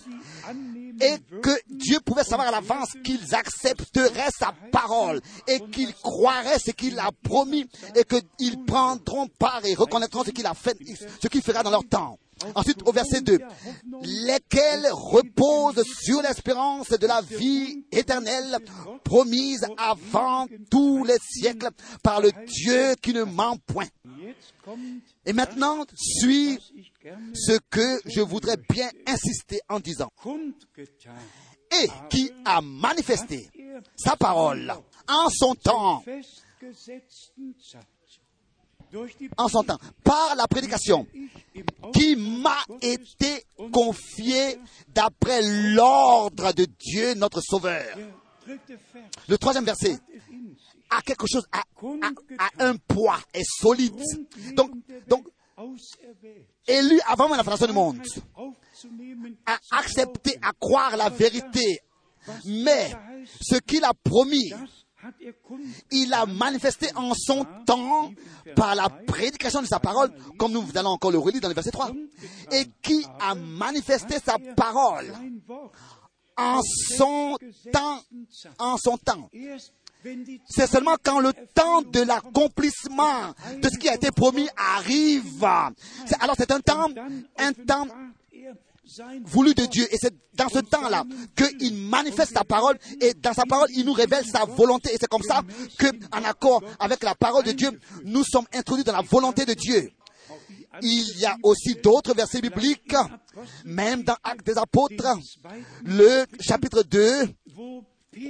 et 1.01 1.15
que 1.41 1.51
Dieu 1.69 1.99
pouvait 2.03 2.23
savoir 2.23 2.47
à 2.47 2.51
l'avance 2.51 2.89
qu'ils 3.03 3.33
accepteraient 3.35 4.31
sa 4.37 4.53
parole 4.71 5.21
et 5.47 5.59
qu'ils 5.71 5.93
croiraient 5.93 6.59
ce 6.59 6.71
qu'il 6.71 6.97
a 6.99 7.11
promis 7.23 7.65
et 7.95 8.03
qu'ils 8.03 8.65
prendront 8.65 9.27
part 9.27 9.61
et 9.65 9.75
reconnaîtront 9.75 10.23
ce 10.23 10.31
qu'il 10.31 10.45
a 10.45 10.53
fait, 10.53 10.77
ce 11.21 11.27
qu'il 11.27 11.41
fera 11.41 11.63
dans 11.63 11.71
leur 11.71 11.87
temps. 11.87 12.17
Ensuite, 12.55 12.81
au 12.85 12.91
verset 12.91 13.21
2, 13.21 13.39
lesquels 14.01 14.87
reposent 14.91 15.83
sur 15.83 16.21
l'espérance 16.21 16.89
de 16.89 17.07
la 17.07 17.21
vie 17.21 17.83
éternelle 17.91 18.57
promise 19.03 19.65
avant 19.77 20.47
tous 20.69 21.03
les 21.03 21.17
siècles 21.19 21.69
par 22.01 22.21
le 22.21 22.31
Dieu 22.45 22.95
qui 23.01 23.13
ne 23.13 23.23
ment 23.23 23.57
point. 23.67 23.87
Et 25.25 25.33
maintenant, 25.33 25.85
suit 25.95 26.59
ce 27.33 27.59
que 27.69 28.01
je 28.05 28.21
voudrais 28.21 28.57
bien 28.69 28.89
insister 29.07 29.59
en 29.69 29.79
disant. 29.79 30.09
Et 31.71 31.87
qui 32.09 32.31
a 32.45 32.61
manifesté 32.61 33.47
sa 33.95 34.15
parole 34.15 34.73
en 35.07 35.29
son 35.29 35.53
temps 35.55 36.03
en 39.37 39.47
son 39.47 39.63
temps, 39.63 39.77
par 40.03 40.35
la 40.35 40.47
prédication 40.47 41.05
qui 41.93 42.15
m'a 42.15 42.63
été 42.81 43.45
confiée 43.71 44.59
d'après 44.89 45.41
l'ordre 45.73 46.53
de 46.53 46.65
Dieu 46.65 47.13
notre 47.15 47.41
Sauveur. 47.41 47.85
Le 49.27 49.37
troisième 49.37 49.65
verset 49.65 49.97
a 50.89 51.01
quelque 51.01 51.25
chose, 51.31 51.47
a, 51.51 51.63
un 52.59 52.75
poids, 52.77 53.19
est 53.33 53.43
solide. 53.45 54.01
Donc, 54.55 54.71
donc, 55.07 55.27
élu 56.67 56.99
avant 57.07 57.27
la 57.29 57.43
fondation 57.43 57.67
du 57.67 57.73
monde, 57.73 58.01
a 59.45 59.57
accepté 59.71 60.37
à 60.41 60.51
croire 60.53 60.97
la 60.97 61.09
vérité, 61.09 61.79
mais 62.45 62.91
ce 63.39 63.57
qu'il 63.57 63.83
a 63.83 63.93
promis, 63.93 64.51
il 65.91 66.13
a 66.13 66.25
manifesté 66.25 66.87
en 66.95 67.13
son 67.15 67.45
temps 67.65 68.11
par 68.55 68.75
la 68.75 68.89
prédication 68.89 69.61
de 69.61 69.67
sa 69.67 69.79
parole, 69.79 70.11
comme 70.37 70.51
nous 70.51 70.65
allons 70.75 70.91
encore 70.91 71.11
le 71.11 71.19
relire 71.19 71.41
dans 71.41 71.47
le 71.47 71.53
verset 71.53 71.71
3, 71.71 71.91
et 72.51 72.65
qui 72.81 73.05
a 73.19 73.35
manifesté 73.35 74.17
sa 74.19 74.37
parole 74.55 75.13
en 76.37 76.61
son 76.97 77.37
temps, 77.71 78.01
en 78.57 78.77
son 78.77 78.97
temps. 78.97 79.29
C'est 80.47 80.67
seulement 80.67 80.95
quand 81.03 81.19
le 81.19 81.33
temps 81.53 81.81
de 81.81 82.01
l'accomplissement 82.01 83.33
de 83.61 83.69
ce 83.69 83.77
qui 83.77 83.89
a 83.89 83.95
été 83.95 84.11
promis 84.11 84.47
arrive. 84.55 85.43
Alors 85.43 86.35
c'est 86.37 86.51
un 86.51 86.61
temps, 86.61 86.89
un 87.37 87.53
temps 87.53 87.87
voulu 89.23 89.53
de 89.53 89.65
Dieu. 89.65 89.87
Et 89.91 89.97
c'est 89.99 90.13
dans 90.35 90.49
ce 90.49 90.59
temps-là 90.59 91.03
qu'il 91.35 91.75
manifeste 91.75 92.33
sa 92.33 92.43
parole 92.43 92.77
et 93.01 93.13
dans 93.13 93.33
sa 93.33 93.43
parole, 93.45 93.69
il 93.75 93.85
nous 93.85 93.93
révèle 93.93 94.25
sa 94.25 94.45
volonté. 94.45 94.93
Et 94.93 94.97
c'est 94.99 95.09
comme 95.09 95.23
ça 95.23 95.41
que, 95.77 95.87
en 96.11 96.23
accord 96.23 96.63
avec 96.79 97.03
la 97.03 97.15
parole 97.15 97.43
de 97.43 97.51
Dieu, 97.51 97.69
nous 98.03 98.23
sommes 98.23 98.45
introduits 98.53 98.83
dans 98.83 98.93
la 98.93 99.01
volonté 99.01 99.45
de 99.45 99.53
Dieu. 99.53 99.91
Il 100.81 101.17
y 101.17 101.25
a 101.25 101.35
aussi 101.43 101.75
d'autres 101.75 102.13
versets 102.13 102.41
bibliques, 102.41 102.93
même 103.65 104.03
dans 104.03 104.15
Actes 104.23 104.45
des 104.45 104.57
Apôtres, 104.57 105.17
le 105.83 106.25
chapitre 106.39 106.83
2, 106.83 107.27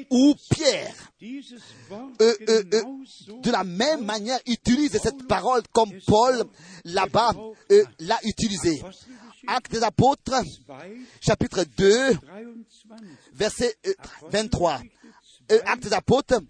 où 0.10 0.36
Pierre, 0.52 0.94
euh, 1.22 2.06
euh, 2.22 2.64
euh, 2.74 3.42
de 3.42 3.52
la 3.52 3.64
même 3.64 4.06
manière, 4.06 4.40
utilise 4.46 4.92
cette 4.92 5.28
parole 5.28 5.62
comme 5.72 5.92
Paul 6.06 6.44
là-bas 6.86 7.32
l'a 8.00 8.20
utilisée. 8.24 8.82
Actes 9.48 9.72
des 9.72 9.84
Apôtres, 9.84 10.42
chapitre 11.22 11.64
2, 11.78 12.18
verset 13.34 13.76
23. 14.30 14.82
Actes 15.66 15.84
des 15.84 15.94
Apôtres, 15.94 16.42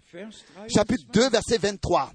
chapitre 0.68 1.04
2, 1.12 1.28
verset 1.30 1.58
23. 1.58 2.12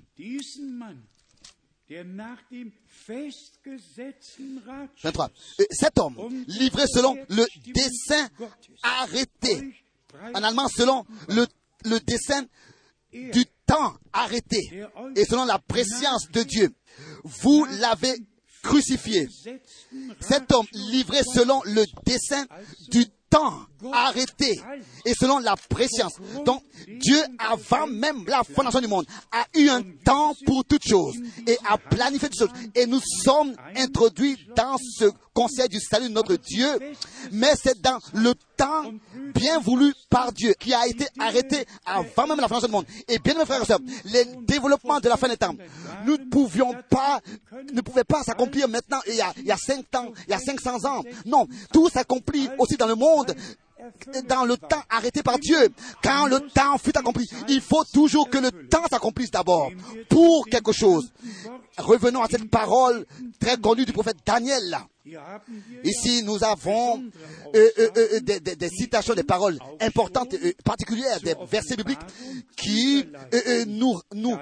23. 5.04 5.32
Cet 5.72 6.00
homme, 6.00 6.44
livré 6.48 6.88
selon 6.88 7.16
le 7.30 7.46
dessein 7.74 8.28
arrêté, 8.82 9.84
en 10.34 10.44
allemand 10.44 10.68
selon 10.68 11.06
le, 11.30 11.46
le 11.84 12.00
dessein 12.00 12.46
du 13.12 13.46
temps 13.66 13.96
arrêté 14.14 14.84
et 15.16 15.26
selon 15.26 15.46
la 15.46 15.60
préscience 15.60 16.30
de 16.32 16.44
Dieu, 16.44 16.74
vous 17.24 17.66
l'avez 17.80 18.16
crucifié. 18.66 19.30
Cet 20.20 20.52
homme 20.52 20.66
livré 20.74 21.20
selon 21.24 21.62
le 21.66 21.86
dessein 22.06 22.46
du 22.90 23.06
temps 23.30 23.66
arrêté 23.92 24.60
et 25.06 25.14
selon 25.14 25.40
la 25.40 25.56
préscience. 25.56 26.14
Donc, 26.46 26.64
Dieu, 26.88 27.22
avant 27.38 27.88
même 27.88 28.26
la 28.28 28.44
fondation 28.44 28.80
du 28.80 28.88
monde, 28.88 29.06
a 29.32 29.46
eu 29.58 29.70
un 29.70 29.84
temps 30.04 30.34
pour 30.46 30.64
toutes 30.66 30.88
choses 30.88 31.16
et 31.46 31.58
a 31.68 31.78
planifié 31.78 32.30
toutes 32.30 32.40
choses. 32.40 32.58
Et 32.74 32.86
nous 32.86 33.02
sommes 33.24 33.56
introduits 33.76 34.38
dans 34.56 34.78
ce 34.78 35.06
conseil 35.34 35.70
du 35.70 35.80
salut 35.80 36.10
de 36.10 36.14
notre 36.14 36.36
Dieu, 36.38 36.80
mais 37.32 37.54
c'est 37.62 37.80
dans 37.82 38.00
le 38.14 38.34
temps 38.56 38.92
bien 39.34 39.60
voulu 39.60 39.94
par 40.10 40.32
Dieu 40.32 40.54
qui 40.60 40.74
a 40.74 40.88
été 40.88 41.08
arrêté 41.20 41.66
avant 41.86 42.28
même 42.28 42.40
la 42.40 42.48
fondation 42.48 42.68
du 42.68 42.74
monde. 42.74 42.86
Et 43.08 43.20
bien, 43.20 43.36
mes 43.36 43.46
frères 43.46 43.62
et 43.62 43.66
sœurs, 43.66 43.80
les 44.06 44.26
développements 44.42 45.00
de 45.00 45.10
la 45.10 45.18
fin 45.18 45.28
des 45.28 45.38
temps, 45.38 45.56
nous 46.06 46.18
ne 46.18 46.30
pouvions 46.30 46.74
pas, 46.90 47.20
ne 47.74 47.82
pouvaient 47.82 48.04
pas 48.04 48.24
s'accomplir 48.24 48.68
maintenant 48.68 49.00
il 49.08 49.16
y 49.16 49.22
a, 49.22 49.34
il 49.38 49.46
y 49.46 49.52
a 49.52 49.58
5 49.58 49.96
ans, 49.96 50.12
il 50.28 50.32
y 50.32 50.34
a 50.34 50.40
500 50.40 50.86
ans. 50.86 51.04
Non, 51.26 51.48
tout 51.72 51.90
s'accomplit 51.90 52.50
aussi 52.58 52.78
dans 52.78 52.88
le 52.88 52.96
monde 52.96 53.36
dans 54.28 54.46
le 54.46 54.58
temps 54.58 54.82
arrêté 54.90 55.22
par 55.22 55.38
Dieu. 55.40 55.70
Quand 56.04 56.28
le 56.28 56.40
temps 56.40 56.78
fut 56.78 56.98
accompli, 56.98 57.30
il 57.48 57.62
faut 57.62 57.84
toujours 57.94 58.30
que 58.30 58.38
le 58.38 58.52
temps 58.68 58.86
s'accomplisse 58.90 59.32
d'abord 59.32 59.72
pour 60.10 60.46
quelque 60.48 60.72
chose. 60.72 61.12
Revenons 61.78 62.22
à 62.22 62.28
cette 62.28 62.50
parole 62.50 63.06
très 63.40 63.58
connue 63.58 63.86
du 63.86 63.92
prophète 63.92 64.18
Daniel. 64.26 64.78
Ici, 65.84 66.24
nous 66.24 66.44
avons 66.44 67.04
euh, 67.54 67.70
euh, 67.78 67.90
euh, 67.98 68.20
des, 68.22 68.70
citations, 68.70 69.14
des 69.14 69.24
paroles 69.24 69.60
importantes, 69.82 70.36
particulières, 70.64 71.20
des 71.22 71.36
versets 71.50 71.76
bibliques 71.76 72.00
qui 72.56 73.06
nous, 73.68 74.00
nous, 74.14 74.38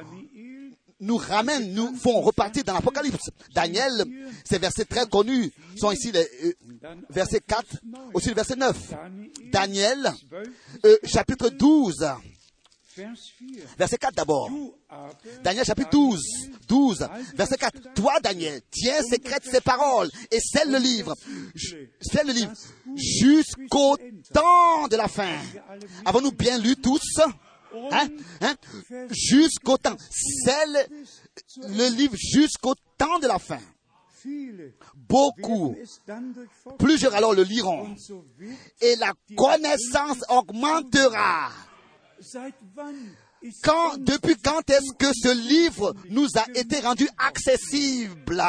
nous 1.00 1.18
ramènent, 1.18 1.74
nous 1.74 1.96
font 1.96 2.22
repartir 2.22 2.64
dans 2.64 2.74
l'Apocalypse. 2.74 3.30
Daniel, 3.54 4.06
ces 4.46 4.60
versets 4.60 4.86
très 4.86 5.08
connus 5.08 5.52
sont 5.76 5.92
ici 5.92 6.12
les 6.12 6.56
versets 7.10 7.42
4, 7.42 7.66
aussi 8.14 8.30
le 8.30 8.36
verset 8.36 8.56
9. 8.56 8.94
Daniel, 9.52 10.14
chapitre 11.04 11.50
12. 11.50 12.06
Verset 13.78 13.98
4 13.98 14.16
d'abord. 14.16 14.50
Daniel 15.44 15.66
chapitre 15.66 15.89
12, 15.91 16.20
12, 16.68 17.08
verset 17.36 17.58
4. 17.58 17.94
Toi, 17.96 18.20
Daniel, 18.22 18.62
tiens 18.72 19.02
secrète 19.02 19.44
ces 19.46 19.62
paroles 19.62 20.10
et 20.32 20.39
scelle 20.39 20.72
le 20.72 20.78
livre. 20.78 21.16
Scelle 22.02 22.28
le 22.28 22.34
livre 22.34 22.54
jusqu'au 22.96 23.98
temps 24.34 24.88
de 24.89 24.96
la 24.96 25.08
fin. 25.08 25.38
Avons-nous 26.06 26.32
bien 26.32 26.58
lu 26.58 26.76
tous? 26.76 27.20
Hein? 27.91 28.08
Hein? 28.41 28.56
Jusqu'au 29.10 29.78
temps. 29.78 29.98
Scelle 30.10 30.88
le 31.58 31.96
livre 31.96 32.16
jusqu'au 32.16 32.76
temps 32.98 33.20
de 33.20 33.28
la 33.28 33.39
fin. 33.39 33.60
Beaucoup, 34.96 35.76
plusieurs 36.80 37.14
alors 37.14 37.34
le 37.34 37.44
liront. 37.44 37.94
Et 38.80 38.96
la 38.96 39.14
connaissance 39.36 40.24
augmentera. 40.30 41.50
Quand, 43.61 43.97
depuis 43.97 44.36
quand 44.38 44.69
est-ce 44.69 44.93
que 44.97 45.11
ce 45.13 45.34
livre 45.49 45.93
nous 46.09 46.28
a 46.36 46.45
été 46.57 46.80
rendu 46.80 47.09
accessible? 47.17 48.41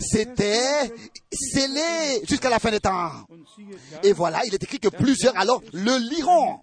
C'était 0.00 0.92
scellé 1.32 2.22
jusqu'à 2.28 2.50
la 2.50 2.58
fin 2.58 2.70
des 2.70 2.80
temps. 2.80 3.10
Et 4.02 4.12
voilà, 4.12 4.44
il 4.44 4.54
est 4.54 4.62
écrit 4.62 4.80
que 4.80 4.88
plusieurs 4.88 5.36
alors 5.38 5.62
le 5.72 5.96
liront. 6.10 6.60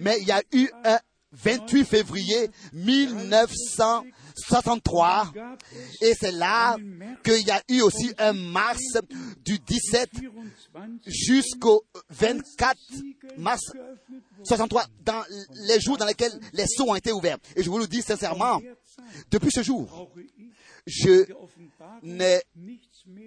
Mais 0.00 0.18
il 0.20 0.26
y 0.26 0.32
a 0.32 0.42
eu 0.52 0.68
un 0.84 0.98
28 1.32 1.84
février 1.84 2.50
1963 4.36 5.32
et 6.02 6.12
c'est 6.14 6.32
là 6.32 6.76
qu'il 7.24 7.46
y 7.46 7.50
a 7.50 7.62
eu 7.68 7.80
aussi 7.80 8.12
un 8.18 8.32
mars 8.32 8.82
du 9.44 9.58
17 9.58 10.10
jusqu'au 11.06 11.84
24 12.10 12.78
mars 13.38 13.62
63 14.44 14.84
dans 15.04 15.22
les 15.66 15.80
jours 15.80 15.96
dans 15.96 16.06
lesquels 16.06 16.38
les 16.52 16.66
sceaux 16.66 16.90
ont 16.90 16.94
été 16.94 17.12
ouverts. 17.12 17.38
Et 17.56 17.62
je 17.62 17.70
vous 17.70 17.78
le 17.78 17.86
dis 17.86 18.02
sincèrement, 18.02 18.60
depuis 19.30 19.50
ce 19.50 19.62
jour, 19.62 20.10
je 20.86 21.24
n'ai 22.02 22.42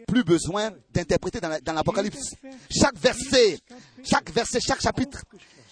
plus 0.07 0.24
besoin 0.24 0.72
d'interpréter 0.93 1.39
dans 1.41 1.74
l'Apocalypse. 1.74 2.36
Chaque 2.70 2.97
verset, 2.97 3.60
chaque 4.03 4.32
verset, 4.32 4.60
chaque 4.62 4.82
chapitre 4.82 5.24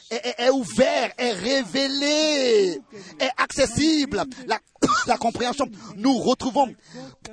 est, 0.09 0.49
ouvert, 0.49 1.11
est 1.17 1.31
révélé, 1.31 2.81
est 3.19 3.31
accessible. 3.37 4.23
La 4.45 4.59
la 5.07 5.17
compréhension, 5.17 5.67
nous 5.95 6.17
retrouvons 6.17 6.67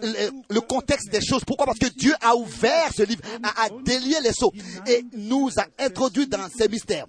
le, 0.02 0.30
le 0.48 0.60
contexte 0.60 1.10
des 1.10 1.20
choses. 1.20 1.44
Pourquoi? 1.44 1.66
Parce 1.66 1.78
que 1.78 1.88
Dieu 1.88 2.14
a 2.20 2.36
ouvert 2.36 2.90
ce 2.94 3.02
livre, 3.02 3.22
a, 3.42 3.64
a 3.64 3.68
délié 3.84 4.16
les 4.22 4.32
sceaux 4.32 4.52
et 4.86 5.04
nous 5.12 5.50
a 5.58 5.66
introduits 5.78 6.26
dans 6.26 6.46
ces 6.56 6.68
mystères. 6.68 7.06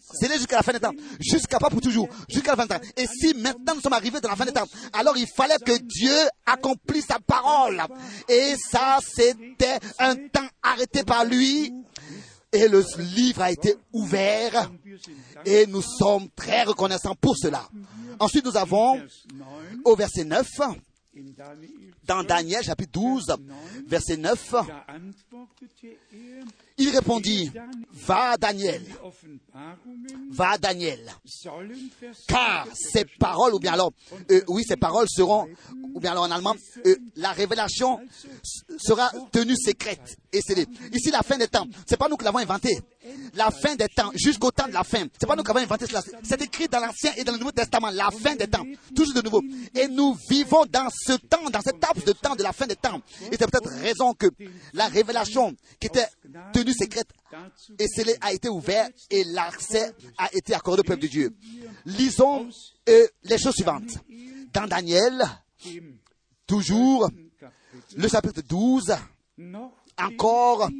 C'est 0.00 0.32
jusqu'à 0.32 0.56
la 0.56 0.62
fin 0.62 0.72
des 0.72 0.80
temps, 0.80 0.92
jusqu'à 1.20 1.58
pas 1.58 1.70
pour 1.70 1.80
toujours, 1.80 2.08
jusqu'à 2.28 2.54
la 2.54 2.56
fin 2.56 2.66
des 2.66 2.74
temps. 2.74 2.92
Et 2.96 3.06
si 3.06 3.34
maintenant 3.34 3.74
nous 3.74 3.80
sommes 3.80 3.92
arrivés 3.92 4.20
dans 4.20 4.28
la 4.28 4.36
fin 4.36 4.44
des 4.44 4.52
temps, 4.52 4.66
alors 4.92 5.16
il 5.16 5.26
fallait 5.26 5.58
que 5.58 5.78
Dieu 5.78 6.16
accomplisse 6.46 7.06
sa 7.06 7.18
parole. 7.18 7.82
Et 8.28 8.54
ça, 8.70 8.98
c'était 9.02 9.78
un 9.98 10.14
temps 10.14 10.48
arrêté 10.62 11.02
par 11.02 11.24
lui. 11.24 11.72
Et 12.52 12.66
le 12.66 12.82
livre 13.14 13.42
a 13.42 13.50
été 13.52 13.76
ouvert 13.92 14.70
et 15.44 15.66
nous 15.66 15.82
sommes 15.82 16.28
très 16.34 16.64
reconnaissants 16.64 17.14
pour 17.14 17.36
cela. 17.36 17.68
Ensuite, 18.18 18.44
nous 18.44 18.56
avons 18.56 19.00
au 19.84 19.94
verset 19.94 20.24
9, 20.24 20.46
in 21.16 21.32
Daniel 21.36 21.88
dans 22.08 22.22
Daniel 22.22 22.62
chapitre 22.62 22.92
12, 22.92 23.36
verset 23.86 24.16
9, 24.16 24.50
da 24.52 24.84
antwortete 24.88 25.98
er, 26.10 26.44
il 26.78 26.90
répondit, 26.90 27.50
va 27.92 28.36
Daniel, 28.36 28.82
va 30.30 30.58
Daniel, 30.58 31.00
car 32.26 32.66
ces 32.74 33.04
paroles, 33.18 33.54
ou 33.54 33.58
bien 33.58 33.72
alors, 33.72 33.92
euh, 34.30 34.42
oui, 34.48 34.64
ces 34.66 34.76
paroles 34.76 35.08
seront, 35.08 35.48
ou 35.94 36.00
bien 36.00 36.12
alors 36.12 36.24
en 36.24 36.30
allemand, 36.30 36.54
euh, 36.86 36.96
la 37.16 37.32
révélation 37.32 37.98
sera 38.78 39.10
tenue 39.32 39.56
secrète 39.56 40.16
et 40.32 40.40
scellée. 40.40 40.66
Ici, 40.92 41.10
la 41.10 41.22
fin 41.22 41.36
des 41.36 41.48
temps, 41.48 41.66
c'est 41.86 41.96
pas 41.96 42.08
nous 42.08 42.16
qui 42.16 42.24
l'avons 42.24 42.38
inventé. 42.38 42.78
La 43.34 43.50
fin 43.50 43.74
des 43.74 43.88
temps, 43.88 44.10
jusqu'au 44.14 44.50
temps 44.50 44.68
de 44.68 44.72
la 44.72 44.84
fin, 44.84 45.06
c'est 45.18 45.26
pas 45.26 45.34
nous 45.34 45.42
qui 45.42 45.50
avons 45.50 45.60
inventé 45.60 45.86
cela. 45.86 46.02
C'est 46.22 46.40
écrit 46.42 46.68
dans 46.68 46.80
l'Ancien 46.80 47.12
et 47.16 47.24
dans 47.24 47.32
le 47.32 47.38
Nouveau 47.38 47.52
Testament, 47.52 47.90
la 47.90 48.10
fin 48.10 48.36
des 48.36 48.46
temps, 48.46 48.64
toujours 48.94 49.14
de 49.14 49.22
nouveau. 49.22 49.42
Et 49.74 49.88
nous 49.88 50.14
vivons 50.28 50.64
dans 50.66 50.88
ce 50.90 51.14
temps, 51.14 51.48
dans 51.50 51.62
cette 51.62 51.78
laps 51.88 52.04
de 52.04 52.12
temps 52.12 52.36
de 52.36 52.42
la 52.42 52.52
fin 52.52 52.66
des 52.66 52.76
temps. 52.76 53.00
Et 53.32 53.36
c'est 53.38 53.50
peut-être 53.50 53.70
raison 53.80 54.14
que 54.14 54.26
la 54.72 54.88
révélation 54.88 55.54
qui 55.80 55.86
était 55.86 56.06
tenue 56.52 56.67
secrète 56.72 57.10
et 57.78 57.86
scellé 57.86 58.16
a 58.20 58.32
été 58.32 58.48
ouvert 58.48 58.88
et 59.10 59.24
l'accès 59.24 59.92
a 60.16 60.28
été 60.34 60.54
accordé 60.54 60.80
au 60.80 60.84
peuple 60.84 61.02
de 61.02 61.06
Dieu. 61.06 61.36
Lisons 61.84 62.48
euh, 62.88 63.06
les 63.24 63.38
choses 63.38 63.54
suivantes. 63.54 63.98
Dans 64.52 64.66
Daniel, 64.66 65.22
toujours 66.46 67.10
le 67.96 68.08
chapitre 68.08 68.42
12, 68.42 68.94
noch 69.38 69.72
Encore 69.98 70.70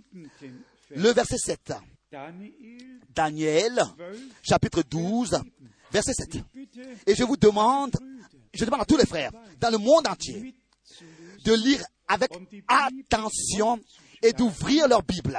le 0.90 1.10
verset 1.10 1.38
7. 1.38 1.72
Daniel 2.10 2.78
Daniel, 3.14 3.74
12, 3.74 4.18
chapitre 4.42 4.82
12, 4.82 5.40
verset 5.90 6.12
7. 6.12 6.38
bitte 6.54 6.78
Et 7.06 7.14
je 7.14 7.24
vous 7.24 7.36
demande, 7.36 7.96
je 8.54 8.64
demande 8.64 8.82
à 8.82 8.84
tous 8.84 8.96
les 8.96 9.06
frères, 9.06 9.32
dans 9.60 9.70
le 9.70 9.78
monde 9.78 10.06
entier, 10.06 10.54
de 11.44 11.52
lire 11.52 11.84
avec 12.06 12.30
attention 12.68 13.80
et 14.22 14.32
d'ouvrir 14.32 14.88
leur 14.88 15.02
Bible 15.02 15.38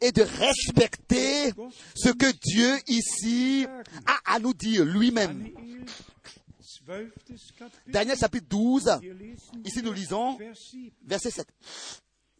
et 0.00 0.12
de 0.12 0.22
respecter 0.22 1.52
ce 1.94 2.10
que 2.10 2.32
Dieu 2.32 2.76
ici 2.88 3.66
a 4.06 4.34
à 4.34 4.38
nous 4.38 4.54
dire 4.54 4.84
lui-même. 4.84 5.50
Daniel, 6.86 7.10
12. 7.28 7.52
Kapitel. 7.56 7.92
Daniel 7.92 8.18
chapitre 8.18 8.46
12, 8.48 8.98
Wir 9.00 9.14
lesen 9.14 9.62
ici 9.64 9.82
nous 9.82 9.92
lisons 9.92 10.36
Vers 10.36 10.56
7. 10.56 10.92
verset 11.06 11.30
7. 11.30 11.46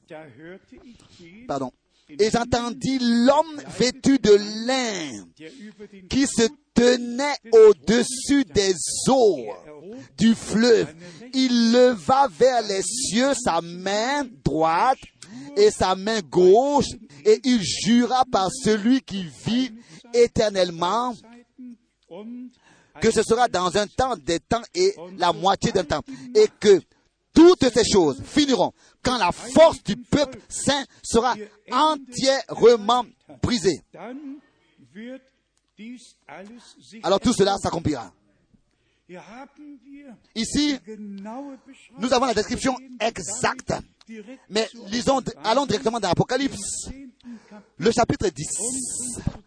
Da 0.09 0.25
hörte 0.25 0.75
ich 0.85 0.99
den, 1.21 1.47
Pardon. 1.47 1.73
Et 2.19 2.31
j'entendis 2.31 2.99
l'homme 3.01 3.61
vêtu 3.79 4.19
de 4.19 4.37
lin 4.67 5.27
qui 6.09 6.27
se 6.27 6.49
tenait 6.75 7.37
au-dessus 7.53 8.45
des 8.45 8.75
eaux 9.09 9.47
du 10.17 10.35
fleuve. 10.35 10.95
Il 11.33 11.73
leva 11.73 12.29
vers 12.29 12.63
les 12.63 12.83
cieux 12.83 13.33
sa 13.35 13.61
main 13.61 14.27
droite 14.45 14.99
et 15.57 15.71
sa 15.71 15.95
main 15.95 16.21
gauche 16.21 16.91
et 17.25 17.41
il 17.45 17.63
jura 17.63 18.25
par 18.31 18.51
celui 18.53 19.01
qui 19.01 19.27
vit 19.47 19.73
éternellement 20.15 21.15
que 23.01 23.11
ce 23.11 23.23
sera 23.23 23.49
dans 23.49 23.77
un 23.77 23.87
temps 23.87 24.17
des 24.17 24.41
temps 24.41 24.63
et 24.75 24.95
la 25.17 25.33
moitié 25.33 25.73
d'un 25.73 25.85
temps 25.85 26.03
et 26.35 26.47
que 26.59 26.81
toutes 27.35 27.69
ces 27.69 27.85
choses 27.85 28.23
finiront 28.25 28.73
quand 29.03 29.19
la 29.19 29.33
force 29.33 29.83
du 29.83 29.97
peuple 29.97 30.39
saint 30.49 30.85
sera 31.03 31.35
entièrement 31.71 33.05
brisée. 33.43 33.81
Alors 37.03 37.21
tout 37.21 37.33
cela 37.33 37.57
s'accomplira. 37.57 38.13
Ici, 40.35 40.79
nous 41.99 42.13
avons 42.13 42.27
la 42.27 42.35
description 42.35 42.77
exacte. 43.01 43.73
Mais 44.49 44.69
lisons, 44.87 45.23
allons 45.43 45.67
directement 45.67 45.99
dans 45.99 46.09
l'Apocalypse, 46.09 46.89
10. 46.89 47.11
Kapitel 47.49 47.63
le 47.79 47.91
chapitre 47.93 48.29
10, 48.29 48.45
zu 48.45 49.21
zeigen, 49.21 49.45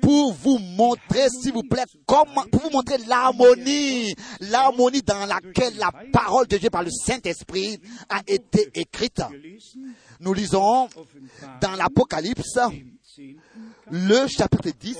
pour 0.00 0.32
vous 0.32 0.58
montrer, 0.58 1.28
s'il 1.28 1.52
vous 1.52 1.62
plaît, 1.62 1.84
comment, 2.06 2.44
pour 2.50 2.62
vous 2.62 2.70
montrer 2.70 2.98
l'harmonie, 3.06 4.14
l'harmonie 4.40 5.02
dans 5.02 5.26
laquelle 5.26 5.76
la 5.76 5.90
parole 6.12 6.46
de 6.46 6.56
Dieu 6.56 6.70
par 6.70 6.82
le 6.82 6.90
Saint-Esprit 6.90 7.80
a 8.08 8.20
été 8.26 8.70
écrite. 8.74 9.22
Nous 10.20 10.34
lisons 10.34 10.88
dans 11.60 11.72
l'Apocalypse, 11.76 12.56
im 12.56 12.70
10. 12.70 12.76
Kapitel 13.18 13.36
le 13.90 14.26
chapitre 14.28 14.70
10, 14.78 14.96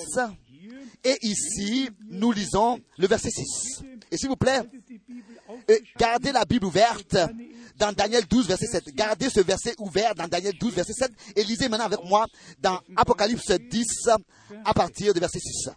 hier 0.51 0.81
et 1.05 1.17
ici, 1.23 1.89
nous 2.11 2.33
lisons 2.33 2.81
le 2.97 3.07
verset 3.07 3.31
6. 3.31 3.83
Et 4.11 4.17
s'il 4.17 4.29
vous 4.29 4.37
plaît, 4.37 4.63
gardez 5.99 6.33
la 6.33 6.45
Bible 6.45 6.67
ouverte 6.67 7.17
dans 7.79 7.93
Daniel 7.93 8.26
12, 8.26 8.47
verset 8.47 8.66
7. 8.66 8.95
Gardez 8.95 9.31
ce 9.31 9.41
verset 9.41 9.74
ouvert 9.79 10.14
dans 10.14 10.29
Daniel 10.29 10.55
12, 10.59 10.74
verset 10.74 10.93
7, 10.93 11.11
et 11.37 11.45
lisez 11.45 11.68
maintenant 11.68 11.87
avec 11.87 12.05
moi 12.05 12.26
dans 12.59 12.81
Apocalypse 12.97 13.51
10, 13.51 13.85
à 14.64 14.74
partir 14.74 15.14
du 15.14 15.20
verset 15.20 15.41
6. 15.41 15.70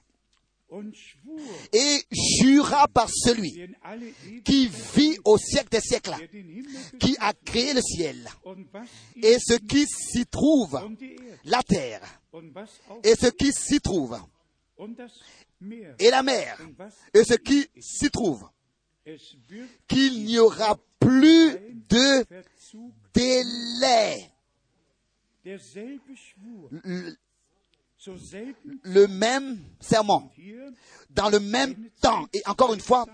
und 0.71 0.95
schwur, 0.95 1.41
Et 1.73 2.05
jura 2.11 2.87
par 2.87 3.09
celui 3.09 3.75
qui 4.45 4.67
vit 4.67 5.17
au 5.25 5.37
siècle 5.37 5.69
des 5.69 5.81
siècles, 5.81 6.15
qui 6.99 7.15
a 7.19 7.33
créé 7.33 7.73
le 7.73 7.81
ciel, 7.81 8.27
et 9.21 9.37
ce 9.39 9.55
qui 9.55 9.85
s'y 9.85 10.25
trouve, 10.25 10.79
la 11.43 11.61
terre, 11.61 12.01
et 13.03 13.15
ce 13.15 13.27
qui 13.27 13.51
s'y 13.51 13.81
trouve, 13.81 14.17
et 15.99 16.09
la 16.09 16.23
mer, 16.23 16.57
et 17.13 17.23
ce 17.23 17.33
qui 17.33 17.67
s'y 17.79 18.09
trouve, 18.09 18.47
qu'il 19.87 20.25
n'y 20.25 20.37
aura 20.39 20.77
plus 20.99 21.57
de 21.89 22.25
délai. 23.13 24.31
Le- 28.83 29.07
même 29.07 29.59
serment, 29.79 30.31
dans 31.09 31.29
le 31.29 31.39
même 31.39 31.89
temps, 32.01 32.27
et 32.33 32.41
encore 32.47 32.73
une 32.73 32.79
fois, 32.79 33.05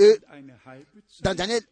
euh, 0.00 0.16
dans 1.22 1.34
Daniel, 1.34 1.62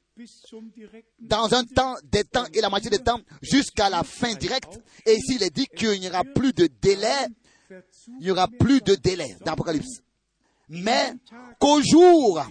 dans 1.21 1.53
un 1.55 1.65
temps 1.65 1.97
des 2.05 2.25
temps 2.25 2.47
et 2.53 2.61
la 2.61 2.71
moitié 2.71 2.89
des 2.91 2.99
temps, 3.01 3.21
jusqu'à 3.43 3.89
la 3.91 4.03
fin 4.05 4.35
directe. 4.35 4.81
Et 5.07 5.15
ici, 5.15 5.37
il 5.37 5.43
est 5.43 5.51
dit 5.55 5.67
qu'il 5.67 6.01
n'y 6.01 6.09
aura 6.09 6.23
plus 6.25 6.53
de 6.53 6.69
délai, 6.81 7.27
il 8.21 8.25
n'y 8.25 8.31
aura 8.31 8.47
plus 8.49 8.81
de 8.81 8.95
délai 8.95 9.37
dans. 9.45 9.55
Mais 10.69 11.13
qu'au 11.61 11.83
jour 11.83 12.45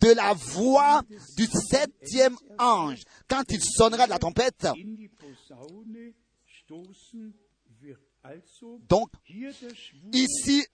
de 0.00 0.12
la 0.14 0.34
voix 0.34 1.02
du 1.36 1.46
septième 1.46 2.36
ange, 2.58 3.02
quand 3.28 3.44
il 3.50 3.62
sonnera 3.62 4.06
de 4.06 4.10
la 4.10 4.18
trompette, 4.18 4.66
donc 8.88 9.10
ici, 10.12 10.64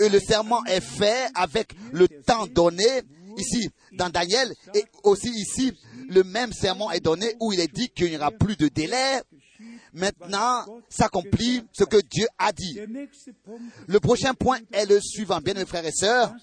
euh, 0.00 0.08
le 0.08 0.18
serment 0.20 0.64
est 0.64 0.80
fait 0.80 1.28
avec 1.34 1.74
le 1.92 2.08
temps 2.08 2.46
donné, 2.46 3.02
ici, 3.36 3.68
dans 3.92 4.08
Daniel, 4.08 4.54
et 4.74 4.84
aussi 5.04 5.28
ici, 5.28 5.72
le 6.08 6.22
même 6.24 6.52
serment 6.52 6.90
est 6.90 7.00
donné 7.00 7.34
où 7.40 7.52
il 7.52 7.60
est 7.60 7.72
dit 7.72 7.90
qu'il 7.90 8.10
n'y 8.10 8.16
aura 8.16 8.30
plus 8.30 8.56
de 8.56 8.68
délai. 8.68 9.20
Maintenant, 9.92 10.64
s'accomplit 10.88 11.62
ce 11.72 11.84
que 11.84 12.00
Dieu 12.00 12.26
a 12.38 12.52
dit. 12.52 12.80
Le 13.86 14.00
prochain 14.00 14.34
point 14.34 14.58
est 14.72 14.86
le 14.86 15.00
suivant, 15.00 15.40
bien 15.40 15.54
mes 15.54 15.66
frères 15.66 15.84
et 15.84 15.92
sœurs, 15.92 16.34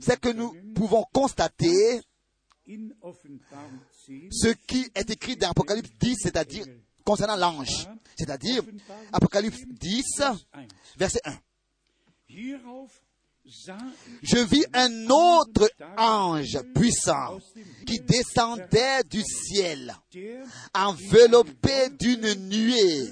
c'est 0.00 0.20
que 0.20 0.30
nous 0.30 0.54
pouvons 0.74 1.04
constater 1.12 2.00
in 2.68 2.88
Offenbarung 3.02 3.78
10, 4.08 4.28
ce 4.30 4.48
qui 4.66 4.90
est 4.94 5.10
écrit 5.10 5.36
dans 5.36 5.50
Apocalypse 5.50 5.90
10, 6.00 6.16
c'est-à-dire 6.22 6.64
concernant 7.04 7.36
l'ange. 7.36 7.88
C'est-à-dire 8.16 8.62
Apocalypse 9.12 9.60
10, 9.66 10.02
1. 10.22 10.38
verset 10.96 11.20
1. 11.24 11.36
Je 13.46 14.38
vis 14.38 14.64
un 14.72 15.06
autre 15.10 15.70
ange 15.98 16.58
puissant 16.74 17.38
qui 17.86 18.00
descendait 18.00 19.04
du 19.04 19.22
ciel, 19.22 19.94
enveloppé 20.74 21.90
d'une 21.98 22.34
nuée. 22.48 23.10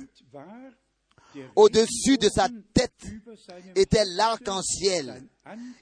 Au-dessus 1.54 2.18
de 2.18 2.28
sa 2.28 2.48
tête 2.72 3.06
était 3.74 4.04
l'arc-en-ciel 4.04 5.22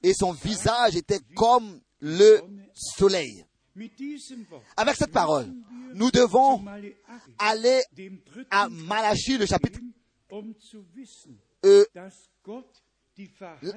et 0.02 0.14
son 0.14 0.32
visage 0.32 0.96
était 0.96 1.20
comme 1.36 1.80
le 2.00 2.40
soleil. 2.74 3.44
Avec 4.76 4.96
cette 4.96 5.12
parole, 5.12 5.52
nous 5.94 6.10
devons 6.10 6.64
aller 7.38 7.84
à 8.50 8.68
Malachie, 8.68 9.38
le 9.38 9.46
chapitre 9.46 9.80
euh, 11.64 11.84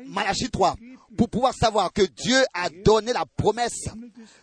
Malachie 0.05 0.49
3, 0.49 0.75
pour 1.17 1.29
pouvoir 1.29 1.53
savoir 1.53 1.91
que 1.91 2.01
Dieu 2.01 2.43
a 2.53 2.69
donné 2.69 3.13
la 3.13 3.25
promesse 3.25 3.89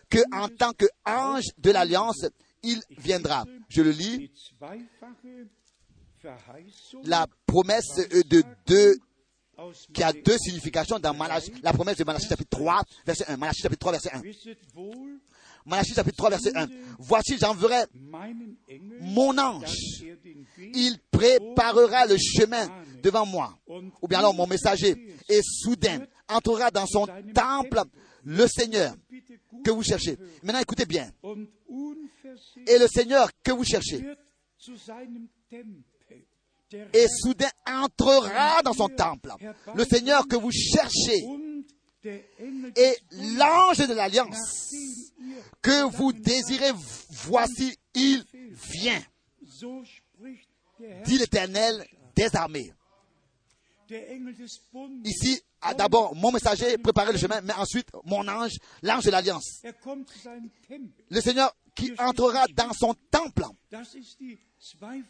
que 0.09 0.19
en 0.31 0.49
tant 0.49 0.71
qu'ange 0.73 1.45
de 1.57 1.71
l'alliance, 1.71 2.25
il 2.63 2.81
viendra. 2.97 3.45
Je 3.69 3.81
le 3.81 3.91
lis, 3.91 4.29
la 7.05 7.27
promesse 7.45 7.95
de 8.09 8.43
deux, 8.67 8.95
qui 9.93 10.03
a 10.03 10.11
deux 10.13 10.37
significations 10.37 10.99
dans 10.99 11.13
Malachie, 11.13 11.53
la 11.63 11.73
promesse 11.73 11.97
de 11.97 12.03
Malachie 12.03 12.27
chapitre 12.27 12.49
3, 12.49 12.83
verset 13.05 13.25
1. 13.27 13.37
Malachie 13.37 13.61
chapitre 13.61 13.79
3, 13.79 13.91
verset 13.93 14.11
1. 14.13 14.21
Malachie 15.65 15.93
chapitre 15.93 16.17
3, 16.17 16.29
verset 16.31 16.55
1. 16.55 16.67
Voici, 16.99 17.37
j'enverrai 17.37 17.83
mon 19.01 19.37
ange. 19.37 20.03
Il 20.73 20.97
préparera 21.11 22.05
le 22.05 22.17
chemin 22.17 22.67
devant 23.01 23.25
moi. 23.25 23.57
Ou 24.01 24.07
bien 24.07 24.19
alors 24.19 24.33
mon 24.33 24.47
messager. 24.47 25.15
Et 25.29 25.41
soudain 25.43 26.05
entrera 26.27 26.71
dans 26.71 26.85
son 26.85 27.07
temple 27.33 27.81
le 28.23 28.47
Seigneur 28.47 28.95
que 29.63 29.71
vous 29.71 29.83
cherchez. 29.83 30.17
Maintenant 30.43 30.61
écoutez 30.61 30.85
bien. 30.85 31.09
Et 32.67 32.77
le 32.77 32.87
Seigneur 32.87 33.29
que 33.43 33.51
vous 33.51 33.63
cherchez. 33.63 34.03
Et 36.93 37.07
soudain 37.07 37.49
entrera 37.67 38.61
dans 38.63 38.73
son 38.73 38.87
temple. 38.87 39.33
Le 39.75 39.83
Seigneur 39.85 40.27
que 40.27 40.35
vous 40.35 40.51
cherchez. 40.51 41.25
Et 42.03 42.97
l'ange 43.37 43.77
de 43.77 43.93
l'alliance 43.93 44.73
que 45.61 45.83
vous 45.83 46.13
désirez, 46.13 46.71
voici, 47.09 47.77
il 47.93 48.23
vient, 48.71 49.01
dit 51.05 51.17
l'Éternel 51.17 51.85
des 52.15 52.35
armées. 52.35 52.73
Ici, 55.03 55.41
d'abord, 55.77 56.15
mon 56.15 56.31
messager 56.31 56.77
préparait 56.77 57.11
le 57.11 57.19
chemin, 57.19 57.41
mais 57.41 57.53
ensuite, 57.53 57.89
mon 58.05 58.27
ange, 58.27 58.57
l'ange 58.81 59.03
de 59.03 59.11
l'alliance. 59.11 59.61
Le 61.09 61.21
Seigneur 61.21 61.55
qui 61.75 61.93
entrera 61.99 62.45
dans 62.55 62.73
son 62.73 62.95
temple. 63.11 63.45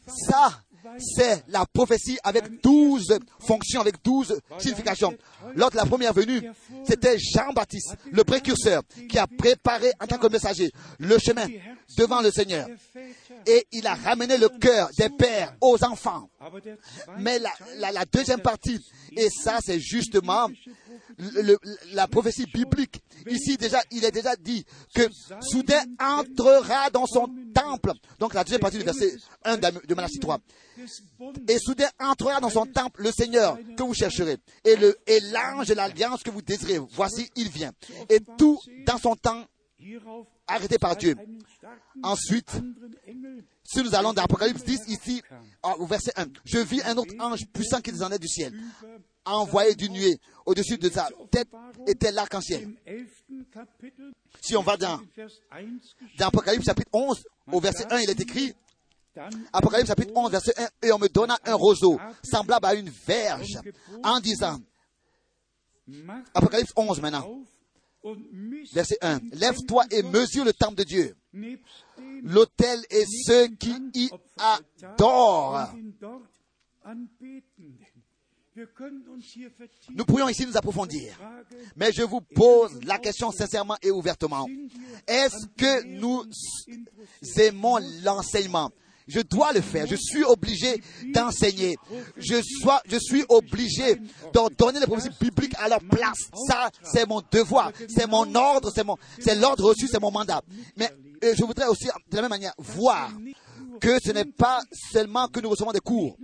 Ça, 0.08 0.62
c'est 0.97 1.43
la 1.49 1.66
prophétie 1.66 2.18
avec 2.24 2.62
douze 2.62 3.20
fonctions, 3.39 3.82
avec 3.82 4.02
douze 4.02 4.39
significations. 4.58 5.14
Lors 5.56 5.70
de 5.70 5.76
la 5.76 5.86
première 5.86 6.14
venue, 6.14 6.41
c'était 6.88 7.18
Jean-Baptiste, 7.20 7.97
le 8.12 8.24
précurseur, 8.24 8.82
qui 9.10 9.20
a 9.20 9.28
préparé 9.28 9.91
en 9.99 10.08
tant 10.08 10.18
que 10.18 10.28
messager 10.28 10.72
le 10.99 11.18
chemin 11.20 11.47
devant 11.97 12.22
le 12.22 12.32
Seigneur. 12.32 12.66
Et 13.45 13.68
il 13.74 13.86
a 13.88 13.95
ramené 13.95 14.38
le 14.38 14.47
cœur 14.47 14.89
des 14.97 15.10
pères 15.10 15.54
aux 15.60 15.84
enfants. 15.84 16.30
Mais 17.20 17.38
la, 17.39 18.06
deuxième 18.06 18.41
partie, 18.41 18.80
et 19.18 19.28
ça 19.30 19.58
c'est 19.64 19.80
justement 19.80 20.47
la 21.91 22.08
prophétie 22.08 22.45
biblique. 22.45 23.02
Ici 23.28 23.58
déjà, 23.58 23.82
il 23.91 24.06
est 24.06 24.12
déjà 24.12 24.36
dit 24.36 24.66
que 24.95 25.04
soudain 25.41 25.84
entrera 25.99 26.89
dans 26.89 27.06
son 27.06 27.28
temple. 27.54 27.93
Donc 28.20 28.34
la 28.34 28.43
deuxième 28.43 28.62
partie 28.62 28.78
du 28.78 28.84
verset 28.84 29.16
1 29.43 29.58
de 29.58 29.95
Malachie 29.95 30.20
3. 30.20 30.39
des 30.78 30.84
Bundes 31.20 31.49
Et 31.49 31.60
soudain 31.60 31.89
entrera 31.99 32.39
dans 32.39 32.49
son 32.49 32.66
temple 32.66 33.04
le 33.04 33.12
Seigneur 33.12 33.58
que 33.78 33.84
vous 33.84 33.93
chercherez. 33.93 34.38
Et 34.64 34.76
le 34.76 34.97
et 35.08 35.20
l'ange 35.32 35.68
de 35.68 35.74
l'alliance 35.74 36.24
que 36.24 36.30
vous 36.30 36.41
désirez. 36.41 36.80
Voici, 36.91 37.30
il 37.36 37.49
vient. 37.49 37.72
Et 38.10 38.20
tout 38.38 38.60
dans 38.86 38.97
son 38.97 39.16
temps 39.16 39.45
arrêté 40.47 40.78
par 40.78 40.95
Dieu. 40.95 41.16
Ensuite, 42.04 42.52
si 43.64 43.82
nous 43.84 43.95
allons 43.95 44.14
dans 44.14 44.24
Apocalypse 44.24 44.64
10, 44.64 44.82
ici, 44.88 45.22
au 45.64 45.86
verset 45.86 46.12
1, 46.16 46.26
je 46.45 46.60
vis 46.60 46.82
un 46.84 46.97
autre 46.97 47.14
ange 47.20 47.45
puissant 47.54 47.82
qui 47.82 47.91
descendait 47.91 48.20
du 48.20 48.28
ciel, 48.28 48.54
envoyé 49.26 49.76
d'une 49.76 49.93
nuée. 49.93 50.19
Au-dessus 50.45 50.78
de 50.78 50.89
sa 50.89 51.09
tête 51.30 51.47
était 51.88 52.11
l'arc-en-ciel. 52.11 52.69
Si 54.41 54.55
on 54.55 54.61
va 54.61 54.78
dans, 54.78 54.99
in 54.99 55.03
Vers 55.15 55.30
1 55.51 55.61
dans 56.17 56.28
Apocalypse 56.28 56.65
chapitre 56.65 56.89
11, 56.93 57.24
au 57.51 57.59
verset 57.59 57.86
1, 57.91 57.99
il 57.99 58.09
est 58.09 58.19
écrit, 58.19 58.53
Apocalypse 59.53 59.88
chapitre 59.88 60.11
11, 60.15 60.32
verset 60.32 60.53
1, 60.57 60.88
et 60.88 60.91
on 60.91 60.99
me 60.99 61.07
donna 61.07 61.38
un 61.45 61.55
roseau 61.55 61.99
semblable 62.24 62.65
à 62.65 62.74
une 62.74 62.89
verge, 62.89 63.59
en 64.03 64.19
disant, 64.19 64.59
Apocalypse 66.34 66.72
11 66.76 67.01
maintenant, 67.01 67.43
verset 68.74 68.97
1, 69.01 69.19
den 69.19 69.30
lève-toi 69.34 69.86
et 69.91 70.01
mesure 70.01 70.45
le 70.45 70.53
temple 70.53 70.76
de 70.76 70.84
Dieu, 70.84 71.15
l'autel 72.24 72.80
et 72.89 73.05
ceux 73.05 73.47
qui 73.47 73.76
y 73.93 74.09
adorent. 74.38 75.69
Nous 79.89 80.05
pourrions 80.05 80.30
ici 80.30 80.45
nous 80.45 80.57
approfondir. 80.57 81.20
Mais 81.76 81.91
je 81.91 82.03
vous 82.03 82.22
pose 82.22 82.80
la 82.84 82.97
question 82.99 83.32
sincèrement 83.32 83.78
et 83.82 83.91
ouvertement. 83.91 84.47
Est-ce 85.07 85.47
que 85.57 85.84
nous 85.84 86.26
aimons 87.38 87.80
l'enseignement? 88.03 88.72
Je 89.07 89.20
dois 89.20 89.51
le 89.51 89.62
faire. 89.62 89.88
Je 89.88 89.95
suis 89.95 90.24
obligé 90.24 90.82
d'enseigner. 91.14 91.76
Je, 92.18 92.41
sois, 92.41 92.82
je 92.86 92.97
suis 92.97 93.24
obligé 93.30 93.95
de 93.95 94.55
donner 94.55 94.80
les 94.80 94.86
prophéties 94.86 95.16
bibliques 95.20 95.55
à 95.57 95.68
leur 95.68 95.80
place. 95.80 96.30
Ça, 96.47 96.70
c'est 96.84 97.07
mon 97.07 97.22
devoir. 97.32 97.72
C'est 97.89 98.07
mon 98.07 98.34
ordre. 98.36 98.72
C'est 98.74 98.86
mon, 98.86 98.97
c'est 99.20 99.36
l'ordre 99.36 99.70
reçu. 99.70 99.88
C'est 99.88 99.99
mon 99.99 100.12
mandat. 100.12 100.41
Mais 100.78 100.89
euh, 101.24 101.34
je 101.38 101.43
voudrais 101.43 101.68
aussi, 101.68 101.86
de 102.09 102.16
la 102.16 102.22
même 102.22 102.30
manière, 102.30 102.53
voir 102.57 103.12
que 103.80 103.99
ce 104.03 104.11
n'est 104.11 104.26
pas 104.26 104.61
seulement 104.91 105.28
que 105.28 105.39
nous 105.39 105.49
recevons 105.49 105.72
des 105.72 105.80
cours 105.80 106.17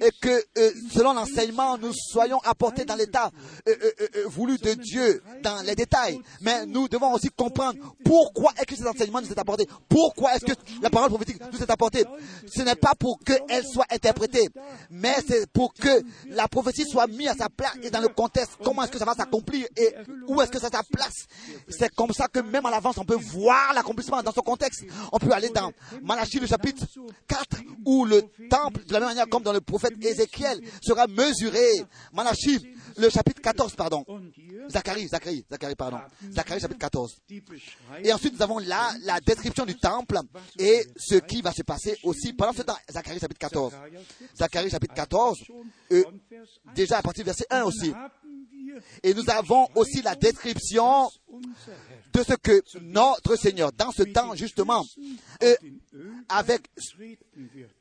et 0.00 0.10
que 0.20 0.44
euh, 0.58 0.70
selon 0.92 1.12
l'enseignement, 1.12 1.76
nous 1.78 1.92
soyons 1.92 2.38
apportés 2.44 2.84
dans 2.84 2.94
l'état 2.96 3.30
euh, 3.68 3.74
euh, 4.00 4.24
voulu 4.26 4.58
de 4.58 4.74
Dieu, 4.74 5.22
dans 5.42 5.62
les 5.62 5.74
détails. 5.74 6.20
Mais 6.40 6.66
nous 6.66 6.88
devons 6.88 7.12
aussi 7.12 7.28
comprendre 7.28 7.78
pourquoi 8.04 8.52
est-ce 8.56 8.66
que 8.66 8.76
cet 8.76 8.86
enseignement 8.86 9.20
nous 9.20 9.30
est 9.30 9.38
apporté, 9.38 9.66
pourquoi 9.88 10.34
est-ce 10.34 10.44
que 10.44 10.52
la 10.82 10.90
parole 10.90 11.10
prophétique 11.10 11.40
nous 11.52 11.58
est 11.60 11.70
apportée. 11.70 12.04
Ce 12.50 12.62
n'est 12.62 12.74
pas 12.76 12.94
pour 12.98 13.18
qu'elle 13.20 13.64
soit 13.66 13.86
interprétée, 13.90 14.48
mais 14.90 15.16
c'est 15.26 15.50
pour 15.52 15.74
que 15.74 16.02
la 16.28 16.48
prophétie 16.48 16.84
soit 16.88 17.06
mise 17.06 17.28
à 17.28 17.34
sa 17.34 17.48
place 17.48 17.74
et 17.82 17.90
dans 17.90 18.00
le 18.00 18.08
contexte, 18.08 18.52
comment 18.62 18.82
est-ce 18.84 18.92
que 18.92 18.98
ça 18.98 19.04
va 19.04 19.14
s'accomplir 19.14 19.66
et 19.76 19.94
où 20.28 20.40
est-ce 20.40 20.50
que 20.50 20.58
ça 20.58 20.68
a 20.68 20.70
sa 20.70 20.82
place. 20.82 21.26
C'est 21.68 21.94
comme 21.94 22.12
ça 22.12 22.28
que 22.28 22.40
même 22.40 22.64
à 22.66 22.70
l'avance, 22.70 22.98
on 22.98 23.04
peut 23.04 23.16
voir 23.16 23.72
l'accomplissement 23.74 24.22
dans 24.22 24.32
son 24.32 24.42
contexte. 24.42 24.84
On 25.12 25.18
peut 25.18 25.32
aller 25.32 25.50
dans 25.50 25.72
Malachie 26.02 26.38
le 26.40 26.46
chapitre 26.46 26.69
4, 27.28 27.56
où 27.84 28.04
le 28.04 28.22
temple, 28.48 28.84
de 28.86 28.92
la 28.92 29.00
même 29.00 29.08
manière 29.10 29.28
comme 29.28 29.42
dans 29.42 29.52
le 29.52 29.60
prophète 29.60 29.94
Ézéchiel, 30.02 30.60
sera 30.82 31.06
mesuré. 31.06 31.84
Malachie, 32.12 32.66
le 32.96 33.08
chapitre 33.08 33.40
14, 33.40 33.74
pardon. 33.74 34.04
Zacharie, 34.70 35.08
Zacharie, 35.08 35.44
Zacharie, 35.50 35.74
pardon. 35.74 35.98
Zacharie 36.32 36.60
chapitre 36.60 36.78
14. 36.78 37.16
die 37.28 37.40
Beschreibung 37.40 38.04
Et 38.04 38.12
ensuite, 38.12 38.34
nous 38.34 38.42
avons 38.42 38.58
là 38.58 38.92
la 39.02 39.20
description 39.20 39.64
du 39.64 39.76
temple 39.76 40.18
et 40.58 40.84
ce 40.96 41.16
qui 41.16 41.42
va 41.42 41.52
se 41.52 41.62
passer 41.62 41.98
aussi 42.02 42.32
pendant 42.32 42.52
ce 42.52 42.62
temps. 42.62 42.76
Zacharie 42.90 43.20
chapitre 43.20 43.40
14. 43.40 43.72
Zacharie 44.36 44.70
chapitre 44.70 44.94
14, 44.94 45.38
euh, 45.92 46.02
von 46.02 46.12
Vers 46.30 46.42
1 46.66 46.74
déjà 46.74 46.98
à 46.98 47.02
partir 47.02 47.24
du 47.24 47.26
verset 47.26 47.46
1 47.50 47.64
aussi. 47.64 47.92
Et 49.02 49.14
nous 49.14 49.28
avons 49.30 49.68
aussi 49.74 50.02
la 50.02 50.14
description 50.14 51.08
de 52.12 52.22
ce 52.22 52.34
que 52.34 52.62
notre 52.80 53.36
Seigneur, 53.36 53.72
dans 53.72 53.90
ce 53.92 54.02
temps 54.02 54.34
justement, 54.34 54.84
euh, 55.42 55.54
avec, 56.28 56.62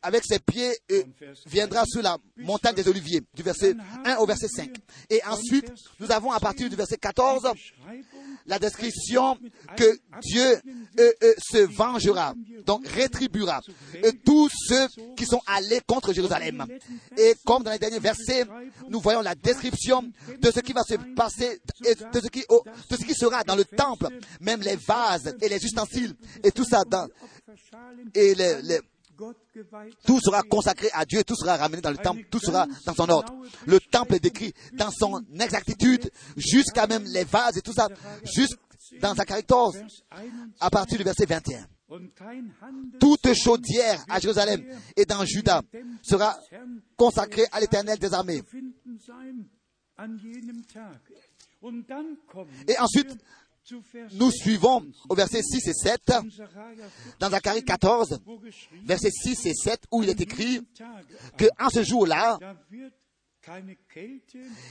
avec 0.02 0.24
ses 0.26 0.40
pieds, 0.40 0.72
euh, 0.92 1.04
viendra 1.46 1.84
sur 1.86 2.02
la 2.02 2.18
montagne 2.38 2.76
des 2.76 2.88
Oliviers, 2.88 3.22
du 3.34 3.44
verset 3.44 3.76
1 4.06 4.18
au 4.18 4.26
verset 4.26 4.48
5. 4.48 4.72
Et 5.10 5.22
ensuite, 5.26 5.72
nous 6.00 6.12
avons 6.12 6.32
à 6.32 6.40
partir 6.40 6.70
du 6.70 6.76
verset 6.76 6.98
14 6.98 7.42
Beschreibung 7.44 8.06
la 8.46 8.58
description 8.58 9.38
que 9.78 10.00
Dieu 10.22 10.44
euh, 11.00 11.12
euh, 11.24 11.34
se 11.38 11.58
vengera, 11.60 12.34
donc 12.66 12.88
rétribuera 12.88 13.62
euh, 14.04 14.12
tous 14.26 14.50
ceux 14.68 14.88
qui 15.16 15.26
sont 15.26 15.42
allés 15.46 15.82
contre 15.86 16.14
Jérusalem. 16.14 16.66
Et 17.18 17.36
comme 17.46 17.64
dans 17.64 17.72
les 17.72 17.78
derniers 17.80 18.00
versets, 18.00 18.46
nous 18.90 19.00
voyons 19.00 19.22
la 19.22 19.36
description 19.36 20.12
de 20.40 20.52
ce 20.52 20.60
qui 20.62 20.74
va 20.74 20.84
se 20.84 20.96
passer 21.16 21.62
de 21.82 22.20
ce 22.20 22.28
qui, 23.06 23.14
sera 23.14 23.44
dans 23.44 23.56
le 23.56 23.66
temple, 23.66 24.08
même 24.42 24.62
les 24.62 24.76
vases 24.76 25.36
et 25.42 25.50
les 25.50 25.64
ustensiles 25.64 26.16
et 26.44 26.52
tout 26.52 26.66
ça 26.66 26.84
et 28.16 28.34
les- 28.36 28.80
tout 30.06 30.20
sera 30.20 30.44
consacré 30.44 30.90
à 30.94 31.06
Dieu, 31.06 31.24
tout 31.24 31.36
sera 31.36 31.58
ramené 31.58 31.82
dans 31.82 31.92
le 31.92 31.98
temple, 31.98 32.26
tout 32.30 32.40
sera 32.40 32.68
dans 32.86 32.94
son 32.94 33.10
ordre. 33.10 33.34
Le 33.66 33.80
temple 33.80 34.16
est 34.16 34.20
décrit 34.20 34.54
dans 34.74 34.92
son 34.92 35.24
exactitude, 35.40 36.10
jusqu'à 36.38 36.88
même 36.88 37.04
les 37.06 37.24
vases 37.24 37.58
et 37.58 37.62
tout 37.62 37.74
ça, 37.74 37.88
jusqu'à 38.24 38.58
dans 39.02 39.14
Zacharie 39.14 39.44
14, 39.44 39.76
Vers 39.76 39.88
21. 40.12 40.50
à 40.60 40.70
partir 40.70 40.98
du 40.98 41.04
verset 41.04 41.26
21. 41.26 41.68
Und 41.90 42.14
kein 42.16 42.54
Handel 42.62 43.00
Toute 43.00 43.34
chaudière 43.34 44.04
à 44.08 44.20
Jérusalem 44.20 44.64
et 44.96 45.06
dans 45.06 45.26
Juda 45.26 45.64
sera 46.04 46.38
consacrée 46.96 47.46
à 47.52 47.60
l'éternel 47.60 47.98
des 47.98 48.14
armées. 48.14 48.44
Et 52.68 52.80
ensuite, 52.80 53.18
nous 54.14 54.32
suivons 54.32 54.86
au 55.10 55.16
verset 55.16 55.42
6 55.42 55.68
et 55.68 55.74
7 55.74 56.10
in 56.10 56.30
Sacharja 56.30 56.84
14, 56.84 57.18
dans 57.20 57.30
Zacharie 57.30 57.64
14, 57.64 58.20
wo 58.26 58.38
geschrieben. 58.40 58.86
versets 58.86 59.12
6 59.12 59.46
et 59.46 59.54
7, 59.54 59.82
où 59.92 60.04
il 60.04 60.10
est 60.10 60.20
écrit 60.22 60.62
que 61.38 61.46
en 61.60 61.70
ce 61.70 61.84
jour-là, 61.84 62.38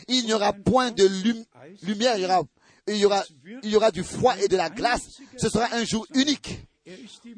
il 0.08 0.24
n'y 0.26 0.32
aura 0.32 0.52
point 0.52 0.90
de 0.90 1.04
lum- 1.04 1.44
lumière, 1.82 2.16
il 2.16 2.22
y 2.22 2.24
aura, 2.26 2.42
il 2.86 2.96
y 2.96 3.04
aura, 3.06 3.24
il 3.62 3.70
y 3.70 3.76
aura 3.76 3.90
du 3.90 4.04
froid 4.04 4.36
et 4.38 4.48
de 4.48 4.56
la 4.56 4.70
glace. 4.70 5.02
Ce 5.36 5.48
sera 5.48 5.68
un 5.74 5.84
jour 5.84 6.06
unique, 6.14 6.58
er 6.86 6.96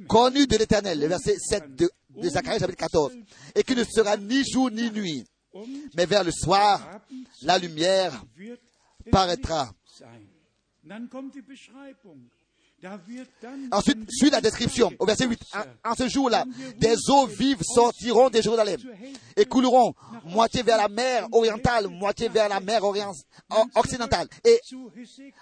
connu 0.09 0.47
de 0.47 0.57
l'éternel, 0.57 0.99
le 1.01 1.07
verset 1.07 1.37
7 1.39 1.75
de, 1.77 1.91
de 2.11 2.29
Zacharie 2.29 2.59
chapitre 2.59 2.79
14, 2.79 3.13
et 3.55 3.63
qui 3.63 3.75
ne 3.75 3.85
sera 3.85 4.17
ni 4.17 4.45
jour 4.45 4.71
ni 4.71 4.91
nuit, 4.91 5.25
mais 5.95 6.07
vers 6.07 6.25
le 6.25 6.31
soir, 6.33 7.01
la 7.43 7.59
lumière 7.59 8.25
paraîtra. 9.11 9.73
Ensuite, 13.73 14.11
suit 14.11 14.31
la 14.31 14.41
description 14.41 14.91
au 14.99 15.05
verset 15.05 15.27
8. 15.27 15.39
Wasser 15.53 15.69
En, 15.85 15.91
en 15.91 15.95
ce 15.95 16.09
jour-là, 16.09 16.47
des 16.79 16.95
eaux 17.11 17.27
vives 17.27 17.61
sortiront 17.63 18.31
des 18.31 18.41
Jérusalem 18.41 18.81
et 19.37 19.45
couleront 19.45 19.95
moitié 20.25 20.63
vers 20.63 20.79
la 20.79 20.89
mer 20.89 21.29
orientale, 21.33 21.89
moitié 21.89 22.31
vers 22.31 22.49
la 22.49 22.59
mer 22.61 22.83
orient- 22.83 23.13
occidentale. 23.75 24.29
Et 24.45 24.59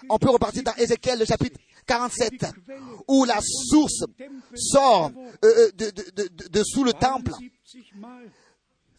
on 0.09 0.17
peut 0.19 0.29
repartir 0.29 0.63
dans 0.63 0.75
Ézéchiel, 0.75 1.17
le 1.19 1.23
chapitre 1.25 1.57
47, 1.87 2.33
où 3.07 3.23
la 3.23 3.39
source 3.41 4.03
sort 4.55 5.11
euh, 5.15 5.47
euh, 5.47 5.71
de, 5.71 5.89
de- 5.91 6.11
de- 6.11 6.27
de- 6.27 6.47
de 6.49 6.63
sous 6.65 6.83
le 6.83 6.91
temple 6.93 7.31
72 7.31 8.01
Mal 8.01 8.29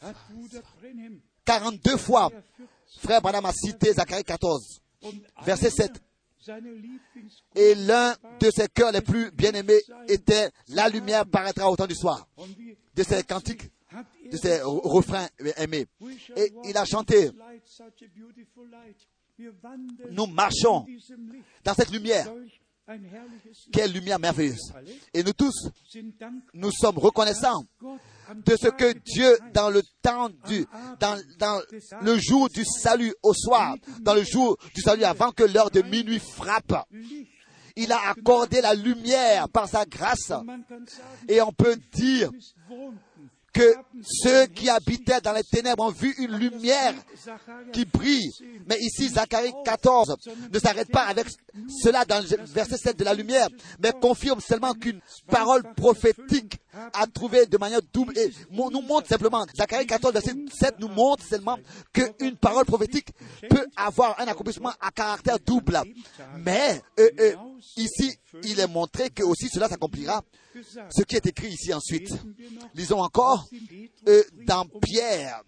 hat 0.01 0.14
Bruder 0.30 0.61
Brenhem 0.80 1.20
42 1.45 1.97
fois. 1.99 2.30
der 2.30 2.43
40 2.57 2.68
Frère 3.03 3.20
Branham 3.20 3.45
a 3.45 3.53
cité 3.53 3.93
Zacharie 3.93 4.24
14. 4.24 4.80
und 5.03 5.14
Verset 5.45 5.66
einer 5.66 5.76
7. 5.76 6.01
Et 7.55 7.74
l'un 7.74 8.14
de 8.41 8.51
ses 8.51 8.68
cœurs 8.68 8.93
les 8.93 9.01
plus 9.03 9.30
bien-aimés 9.32 9.80
était 10.09 10.51
La 10.68 10.88
lumière 10.88 11.26
paraîtra 11.26 11.70
au 11.70 11.76
temps 11.76 11.86
du 11.86 11.95
soir. 11.95 12.26
De 12.95 13.03
ses 13.03 13.22
cantiques, 13.24 13.70
de 14.30 14.36
ses 14.36 14.59
re- 14.61 14.80
refrains 14.88 15.28
aimés. 15.57 15.86
Et 16.36 16.53
il 16.64 16.76
a 16.76 16.84
chanté 16.84 17.30
Nous 20.11 20.26
marchons 20.26 20.86
dans 21.64 21.74
cette 21.74 21.91
lumière. 21.91 22.26
Quelle 23.72 23.93
lumière 23.93 24.18
merveilleuse. 24.18 24.72
Et 25.14 25.22
nous 25.22 25.32
tous, 25.32 25.68
nous 26.55 26.72
sommes 26.72 26.99
reconnaissants 26.99 27.64
de 28.34 28.57
ce 28.57 28.68
que 28.68 28.93
Dieu, 29.05 29.38
dans 29.53 29.70
le 29.70 29.82
temps 30.03 30.28
du, 30.47 30.66
dans, 30.99 31.20
dans 31.38 31.61
le 32.03 32.18
jour 32.18 32.49
du 32.49 32.64
salut 32.64 33.14
au 33.22 33.34
soir, 33.34 33.76
dans 34.01 34.14
le 34.14 34.24
jour 34.24 34.57
du 34.74 34.82
salut 34.82 35.05
avant 35.05 35.30
que 35.30 35.45
l'heure 35.45 35.70
de 35.70 35.82
minuit 35.82 36.20
frappe, 36.20 36.86
il 37.76 37.93
a 37.93 38.09
accordé 38.11 38.61
la 38.61 38.74
lumière 38.74 39.49
par 39.49 39.68
sa 39.68 39.84
grâce. 39.84 40.32
Et 41.28 41.41
on 41.41 41.53
peut 41.53 41.76
dire. 41.93 42.30
Que 43.53 43.74
ceux 44.03 44.46
qui 44.46 44.68
habitaient 44.68 45.20
dans 45.20 45.32
les 45.32 45.42
ténèbres 45.42 45.84
ont 45.84 45.90
vu 45.90 46.14
une 46.18 46.36
lumière 46.36 46.94
qui 47.72 47.84
brille. 47.84 48.30
Mais 48.68 48.78
ici, 48.80 49.09
Zacharie 49.09 49.53
14 49.64 50.16
ne 50.53 50.59
s'arrête 50.59 50.90
pas 50.90 51.03
avec 51.03 51.26
cela 51.82 52.05
dans 52.05 52.20
le 52.20 52.44
verset 52.46 52.76
7 52.76 52.98
de 52.98 53.05
la 53.05 53.14
lumière, 53.14 53.48
mais 53.82 53.92
confirme 53.92 54.40
seulement 54.40 54.74
qu'une 54.74 55.01
parole 55.28 55.62
prophétique 55.74 56.59
a 56.92 57.06
trouvé 57.06 57.46
de 57.46 57.58
manière 57.58 57.80
double 57.92 58.16
et 58.18 58.30
nous 58.50 58.82
montre 58.82 59.08
simplement, 59.08 59.44
Zacharie 59.56 59.86
14 59.86 60.12
verset 60.12 60.34
7 60.52 60.74
nous 60.78 60.88
montre 60.88 61.24
seulement 61.24 61.58
qu'une 61.92 62.36
parole 62.36 62.64
prophétique 62.64 63.08
peut 63.48 63.66
avoir 63.76 64.18
un 64.20 64.26
accomplissement 64.26 64.72
à 64.80 64.90
caractère 64.90 65.38
double. 65.40 65.80
Mais 66.38 66.82
euh, 66.98 67.08
euh, 67.20 67.34
ici, 67.76 68.16
il 68.44 68.60
est 68.60 68.66
montré 68.66 69.10
que 69.10 69.22
aussi 69.22 69.48
cela 69.48 69.68
s'accomplira. 69.68 70.22
Ce 70.90 71.02
qui 71.02 71.16
est 71.16 71.26
écrit 71.26 71.48
ici 71.48 71.72
ensuite. 71.72 72.12
Lisons 72.74 73.00
encore 73.00 73.48
euh, 74.08 74.22
dans 74.46 74.66
Pierre 74.82 75.42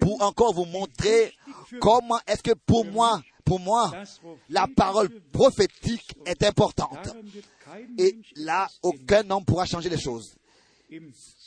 pour 0.00 0.22
encore 0.22 0.54
vous 0.54 0.64
montrer 0.64 1.34
comment 1.80 2.18
est-ce 2.26 2.42
que 2.42 2.54
pour 2.54 2.84
moi, 2.84 3.22
pour 3.44 3.60
moi, 3.60 3.92
la 4.48 4.66
parole 4.66 5.08
prophétique 5.30 6.14
est 6.24 6.42
importante. 6.42 7.14
Et 7.98 8.16
là, 8.36 8.68
aucun 8.82 9.28
homme 9.30 9.44
pourra 9.44 9.66
changer 9.66 9.88
les 9.88 10.00
choses. 10.00 10.34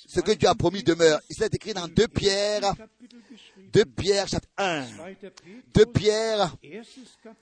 Ce 0.08 0.20
que 0.20 0.32
Dieu 0.32 0.50
a 0.50 0.56
promis 0.56 0.84
demeure. 0.84 1.20
Il 1.30 1.44
est 1.44 1.54
écrit 1.54 1.74
dans 1.74 1.88
2 1.88 2.08
Pierre, 2.08 2.62
Kapitel 2.76 3.20
geschrieben. 3.30 3.72
2 3.72 3.86
Pierre 3.86 4.28
chapitre 4.28 4.52
1. 4.58 4.86
2. 4.86 4.88
Petrus, 5.22 5.64
2 5.74 5.86
Pierre 5.86 6.56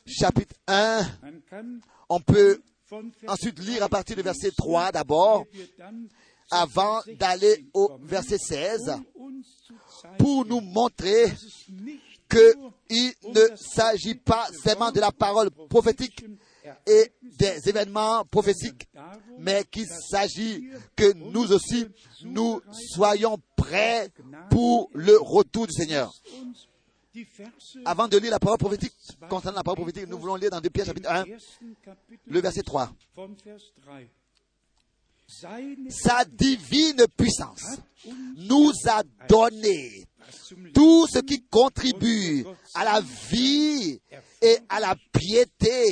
chapitre 0.05 0.55
1. 0.67 1.01
Man 1.21 1.41
kann 1.49 1.81
On 2.09 2.19
peut 2.19 2.61
ensuite 3.27 3.59
lire 3.59 3.83
à 3.83 3.89
partir 3.89 4.15
du 4.15 4.21
verset 4.21 4.51
3 4.51 4.91
d'abord, 4.91 5.45
avant 6.49 7.01
d'aller 7.19 7.65
au 7.73 7.97
verset 8.03 8.37
16, 8.37 8.89
um 9.15 9.39
uns 9.39 9.43
zu 9.65 9.73
zeigen, 10.01 10.17
pour 10.17 10.45
nous 10.45 10.61
montrer 10.61 11.25
qu'il 12.29 13.13
ne 13.33 13.55
s'agit 13.55 14.15
pas 14.15 14.47
seulement 14.63 14.91
de 14.91 14.99
la 14.99 15.11
parole 15.11 15.49
prophétique 15.51 16.25
et 16.85 17.11
des 17.21 17.69
événements 17.69 18.25
prophétiques, 18.25 18.87
mais 19.39 19.63
qu'il 19.69 19.87
s'agit 19.87 20.69
que 20.95 21.13
nous 21.13 21.51
aussi, 21.51 21.87
nous 22.23 22.61
soyons 22.93 23.37
prêts 23.55 24.11
pour 24.49 24.89
le 24.93 25.17
retour 25.17 25.67
du 25.67 25.73
Seigneur. 25.73 26.13
Avant 27.85 28.07
de 28.07 28.17
lire 28.17 28.31
la 28.31 28.39
parole 28.39 28.59
prophétique, 28.59 28.93
concernant 29.29 29.57
la 29.57 29.63
parole 29.63 29.77
prophétique, 29.77 30.07
nous 30.07 30.19
voulons 30.19 30.35
lire 30.35 30.51
dans 30.51 30.61
2 30.61 30.69
Pierre 30.69 30.85
chapitre 30.85 31.09
1, 31.09 31.23
ersten 31.25 31.73
Kapitel 31.83 32.19
le 32.27 32.41
verset 32.41 32.61
3. 32.61 32.91
von 33.15 33.29
Vers 33.43 33.57
3. 33.81 33.95
Seine 33.95 34.07
Sa 35.27 36.23
divine 36.25 37.05
puissance 37.17 37.79
nous 38.37 38.71
a 38.87 39.03
donné 39.27 40.05
tout 40.73 41.05
ce 41.07 41.19
qui 41.19 41.43
contribue 41.43 42.45
à 42.73 42.85
la 42.85 43.01
vie 43.29 43.99
et 44.41 44.57
à 44.69 44.79
la 44.79 44.95
piété 45.11 45.83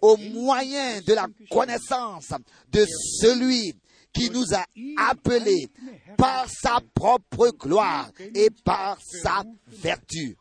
au 0.00 0.16
moyen 0.16 1.00
de 1.02 1.12
la 1.14 1.26
connaissance 1.50 2.32
de 2.70 2.84
celui 3.20 3.74
qui 4.12 4.30
nous 4.30 4.52
a 4.54 4.64
appelés 5.08 5.68
par 6.16 6.48
sa 6.50 6.80
propre 6.94 7.50
gloire 7.50 8.10
et 8.34 8.50
par 8.64 8.98
sa 9.00 9.44
vertu. 9.68 10.36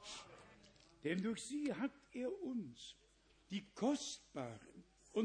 Er 1.06 1.18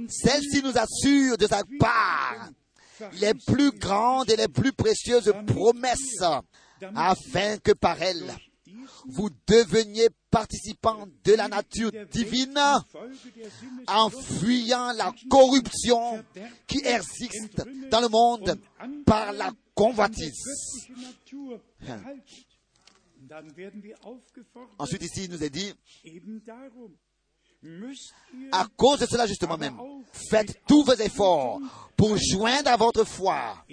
Celle-ci 0.08 0.62
nous 0.62 0.76
assure 0.76 1.38
de 1.38 1.46
sa 1.46 1.62
part 1.78 2.50
les 3.20 3.34
plus 3.34 3.70
grandes 3.72 4.30
et 4.30 4.36
les 4.36 4.48
plus 4.48 4.72
précieuses 4.72 5.32
promesses 5.46 6.22
afin 6.94 7.58
que 7.58 7.72
par 7.72 8.00
elles 8.02 8.34
vous 9.06 9.30
deveniez 9.46 10.08
participants 10.30 11.06
de 11.24 11.32
la 11.34 11.48
nature 11.48 11.90
divine 12.10 12.58
en 13.86 14.10
fuyant 14.10 14.92
la 14.92 15.12
corruption 15.30 16.22
qui 16.66 16.78
existe 16.84 17.62
dans 17.90 18.00
le 18.00 18.08
monde 18.08 18.58
par 19.06 19.32
la 19.32 19.50
convoitise. 19.74 20.44
Ensuite 24.78 25.02
ici, 25.02 25.24
il 25.24 25.30
nous 25.30 25.42
est 25.42 25.50
dit, 25.50 25.72
à 28.52 28.66
cause 28.76 29.00
de 29.00 29.06
cela 29.06 29.26
justement 29.26 29.56
même, 29.58 29.76
faites 30.12 30.60
tous 30.66 30.84
vos 30.84 30.94
efforts 30.94 31.60
pour 31.96 32.16
joindre 32.16 32.70
à 32.70 32.76
votre 32.76 33.04
foi 33.04 33.64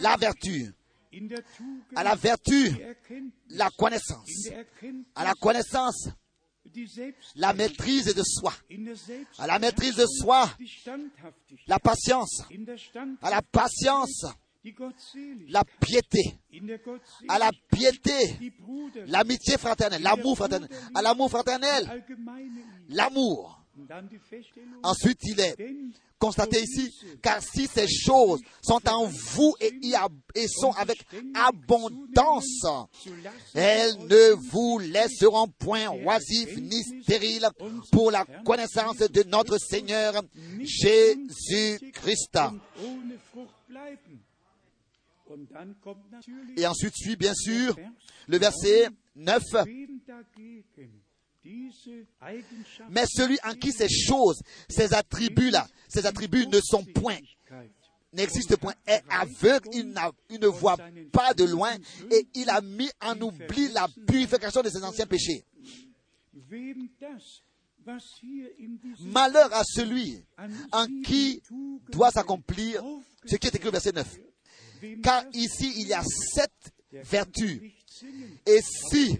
la 0.00 0.16
vertu, 0.16 0.72
à 1.94 2.04
la 2.04 2.14
vertu 2.14 2.76
la 3.50 3.68
connaissance, 3.70 4.48
à 5.14 5.24
la 5.24 5.34
connaissance 5.34 6.08
la 7.36 7.52
maîtrise 7.52 8.14
de 8.14 8.22
soi, 8.24 8.52
à 9.38 9.46
la 9.46 9.58
maîtrise 9.58 9.96
de 9.96 10.06
soi 10.06 10.48
la 11.66 11.78
patience, 11.78 12.42
à 13.22 13.30
la 13.30 13.42
patience 13.42 14.26
la 15.48 15.64
piété, 15.80 16.38
à 17.28 17.38
la 17.38 17.50
piété. 17.70 18.38
l'amitié 19.06 19.56
fraternelle, 19.56 20.02
l'amour 20.02 20.36
fraternel, 20.36 20.68
à 20.94 21.02
l'amour 21.02 21.30
fraternel, 21.30 22.04
l'amour. 22.88 23.56
Ensuite, 24.82 25.20
il 25.22 25.40
est 25.40 25.56
constaté 26.18 26.60
ici, 26.62 26.92
car 27.22 27.42
si 27.42 27.66
ces 27.66 27.88
choses 27.88 28.40
sont 28.60 28.86
en 28.88 29.06
vous 29.06 29.54
et, 29.60 29.72
et 30.34 30.48
sont 30.48 30.72
avec 30.72 31.02
abondance, 31.34 32.66
elles 33.54 33.96
ne 34.06 34.34
vous 34.50 34.78
laisseront 34.80 35.48
point 35.48 35.88
oisifs 35.88 36.58
ni 36.58 36.82
stériles 37.02 37.48
pour 37.90 38.10
la 38.10 38.26
connaissance 38.44 38.98
de 38.98 39.22
notre 39.28 39.56
Seigneur 39.58 40.20
Jésus-Christ. 40.60 42.38
Et 46.56 46.66
ensuite 46.66 46.94
suit 46.96 47.16
bien 47.16 47.34
sûr 47.34 47.76
le 48.28 48.38
verset 48.38 48.88
9. 49.16 49.42
wem 49.52 50.00
dagegen 50.06 51.02
diese 51.42 52.06
Eigenschaft 52.20 52.90
Mais 52.90 53.06
celui 53.06 53.38
en 53.44 53.54
qui 53.54 53.72
ces 53.72 53.88
choses, 53.88 54.40
ces 54.68 54.92
attributs-là, 54.92 55.66
ces 55.88 56.06
attributs 56.06 56.46
ne 56.46 56.60
sont 56.60 56.84
point, 56.84 57.18
n'existe 58.12 58.56
point, 58.56 58.74
est 58.86 59.02
aveugle, 59.08 59.68
il, 59.72 59.94
il 60.28 60.40
ne 60.40 60.46
voit 60.46 60.76
pas 61.12 61.34
de 61.34 61.44
loin 61.44 61.74
et 62.10 62.26
il 62.34 62.48
a 62.50 62.60
mis 62.60 62.90
en 63.00 63.18
oubli 63.20 63.68
la 63.72 63.88
purification 64.06 64.62
de 64.62 64.68
ses 64.68 64.84
anciens 64.84 65.06
péchés. 65.06 65.44
Malheur 69.00 69.54
à 69.54 69.62
celui 69.64 70.22
en 70.72 70.86
qui 71.02 71.42
doit 71.90 72.10
s'accomplir 72.10 72.82
ce 73.24 73.36
qui 73.36 73.46
est 73.46 73.54
écrit 73.54 73.68
au 73.68 73.72
verset 73.72 73.92
9. 73.92 74.18
Car 75.02 75.24
ici, 75.32 75.72
il 75.76 75.88
y 75.88 75.92
a 75.92 76.02
sept 76.02 76.52
vertus. 76.92 77.60
Et 78.46 78.60
si 78.62 79.18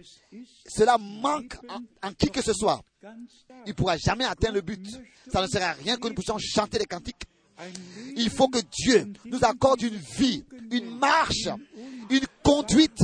cela 0.68 0.98
manque 0.98 1.56
en, 2.02 2.12
qui 2.12 2.30
que 2.30 2.42
ce 2.42 2.52
soit, 2.52 2.80
il 3.02 3.68
ne 3.68 3.72
pourra 3.72 3.96
jamais 3.96 4.24
atteindre 4.24 4.54
le 4.54 4.60
but. 4.62 4.86
Ça 5.32 5.42
ne 5.42 5.46
sert 5.46 5.62
à 5.62 5.72
rien 5.72 5.96
que 5.96 6.08
nous 6.08 6.14
puissions 6.14 6.38
chanter 6.38 6.78
des 6.78 6.86
cantiques. 6.86 7.24
Il 8.16 8.30
faut 8.30 8.48
que 8.48 8.60
Dieu 8.60 9.12
nous 9.26 9.44
accorde 9.44 9.82
une 9.82 10.00
vie, 10.18 10.44
une 10.70 10.98
marche, 10.98 11.48
une 12.08 12.26
conduite, 12.42 13.02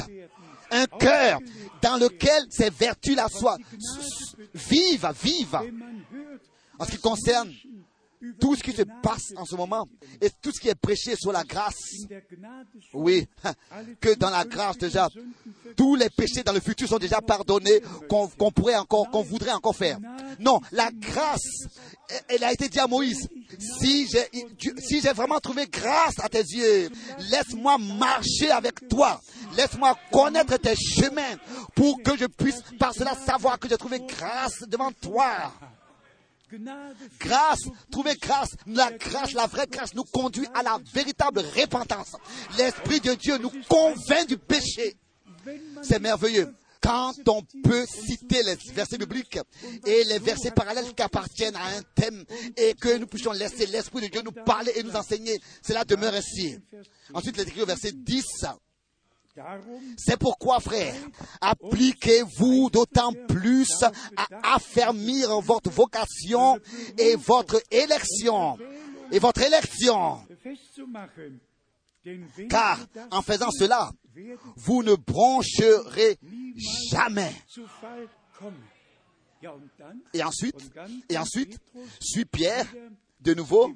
un 0.70 0.86
cœur 0.86 1.40
dans 1.82 1.98
lequel 1.98 2.46
ces 2.48 2.70
vertus-là 2.70 3.28
soient 3.28 3.58
vives, 4.54 5.08
vives. 5.22 5.58
En 6.78 6.84
ce 6.84 6.90
qui 6.90 6.98
concerne 6.98 7.52
tout 8.40 8.54
ce 8.56 8.62
qui 8.62 8.72
se 8.72 8.82
passe 9.02 9.32
en 9.36 9.44
ce 9.44 9.54
moment 9.54 9.86
et 10.20 10.30
tout 10.42 10.50
ce 10.52 10.60
qui 10.60 10.68
est 10.68 10.74
prêché 10.74 11.16
sur 11.16 11.32
la 11.32 11.44
grâce. 11.44 11.74
Oui, 12.94 13.26
que 14.00 14.14
dans 14.14 14.30
la 14.30 14.44
grâce 14.44 14.78
déjà, 14.78 15.08
tous 15.76 15.94
les 15.96 16.10
péchés 16.10 16.42
dans 16.42 16.52
le 16.52 16.60
futur 16.60 16.88
sont 16.88 16.98
déjà 16.98 17.20
pardonnés, 17.20 17.80
qu'on 18.08 18.28
pourrait 18.52 18.76
encore, 18.76 19.10
qu'on 19.10 19.22
voudrait 19.22 19.52
encore 19.52 19.76
faire. 19.76 19.98
Non, 20.38 20.60
la 20.72 20.90
grâce, 20.92 21.66
elle 22.28 22.44
a 22.44 22.52
été 22.52 22.68
dit 22.68 22.78
à 22.78 22.86
Moïse. 22.86 23.28
Si 23.80 24.08
j'ai, 24.08 24.28
tu- 24.58 24.74
si 24.78 25.00
j'ai 25.00 25.12
vraiment 25.12 25.38
trouvé 25.38 25.66
grâce 25.66 26.18
à 26.20 26.28
tes 26.28 26.42
yeux, 26.42 26.90
laisse-moi 27.30 27.78
marcher 27.78 28.50
avec 28.50 28.88
toi. 28.88 29.20
Laisse-moi 29.56 29.96
connaître 30.12 30.56
tes 30.58 30.74
chemins 30.74 31.36
pour 31.74 32.02
que 32.02 32.16
je 32.16 32.26
puisse 32.26 32.60
par 32.78 32.92
cela 32.92 33.14
savoir 33.14 33.58
que 33.58 33.68
j'ai 33.68 33.76
trouvé 33.78 34.00
grâce 34.00 34.62
devant 34.68 34.90
toi. 34.92 35.52
Grâce, 37.18 37.60
trouver 37.90 38.14
grâce, 38.16 38.50
la 38.66 38.92
grâce, 38.92 39.32
la 39.32 39.46
vraie 39.46 39.66
grâce 39.66 39.94
nous 39.94 40.04
conduit 40.04 40.46
à 40.54 40.62
la 40.62 40.78
véritable 40.92 41.40
repentance. 41.40 42.12
L'Esprit 42.56 43.00
de 43.00 43.14
Dieu 43.14 43.38
nous 43.38 43.50
convainc 43.68 44.28
du 44.28 44.38
péché. 44.38 44.96
C'est 45.82 46.00
merveilleux. 46.00 46.54
Quand 46.80 47.14
on 47.28 47.42
peut 47.64 47.84
citer 47.86 48.44
les 48.44 48.54
versets 48.72 48.98
bibliques 48.98 49.40
et 49.86 50.04
les 50.04 50.20
versets 50.20 50.52
parallèles 50.52 50.94
qui 50.94 51.02
appartiennent 51.02 51.56
à 51.56 51.66
un 51.66 51.82
thème 51.96 52.24
et 52.56 52.74
que 52.74 52.96
nous 52.96 53.06
puissions 53.08 53.32
laisser 53.32 53.66
l'Esprit 53.66 54.02
de 54.02 54.06
Dieu 54.06 54.22
nous 54.22 54.30
parler 54.30 54.72
et 54.76 54.82
nous 54.84 54.94
enseigner, 54.94 55.40
cela 55.66 55.84
demeure 55.84 56.14
ainsi. 56.14 56.58
Ensuite, 57.12 57.36
il 57.38 57.40
est 57.40 57.48
écrit 57.48 57.62
au 57.62 57.66
verset 57.66 57.90
10. 57.92 58.24
C'est 59.96 60.18
pourquoi, 60.18 60.60
frères, 60.60 60.94
appliquez-vous 61.40 62.70
d'autant 62.70 63.12
plus 63.28 63.70
à 63.82 64.54
affermir 64.54 65.40
votre 65.40 65.70
vocation 65.70 66.58
et 66.98 67.16
votre 67.16 67.60
élection. 67.70 68.58
Et 69.12 69.18
votre 69.18 69.42
élection. 69.42 70.20
Car 72.48 72.78
en 73.10 73.22
faisant 73.22 73.50
cela, 73.50 73.90
vous 74.56 74.82
ne 74.82 74.94
broncherez 74.94 76.18
jamais. 76.90 77.32
Et 80.12 80.22
ensuite, 80.22 80.72
et 81.08 81.18
ensuite, 81.18 81.58
suit 82.00 82.24
Pierre 82.24 82.66
de 83.20 83.34
nouveau 83.34 83.72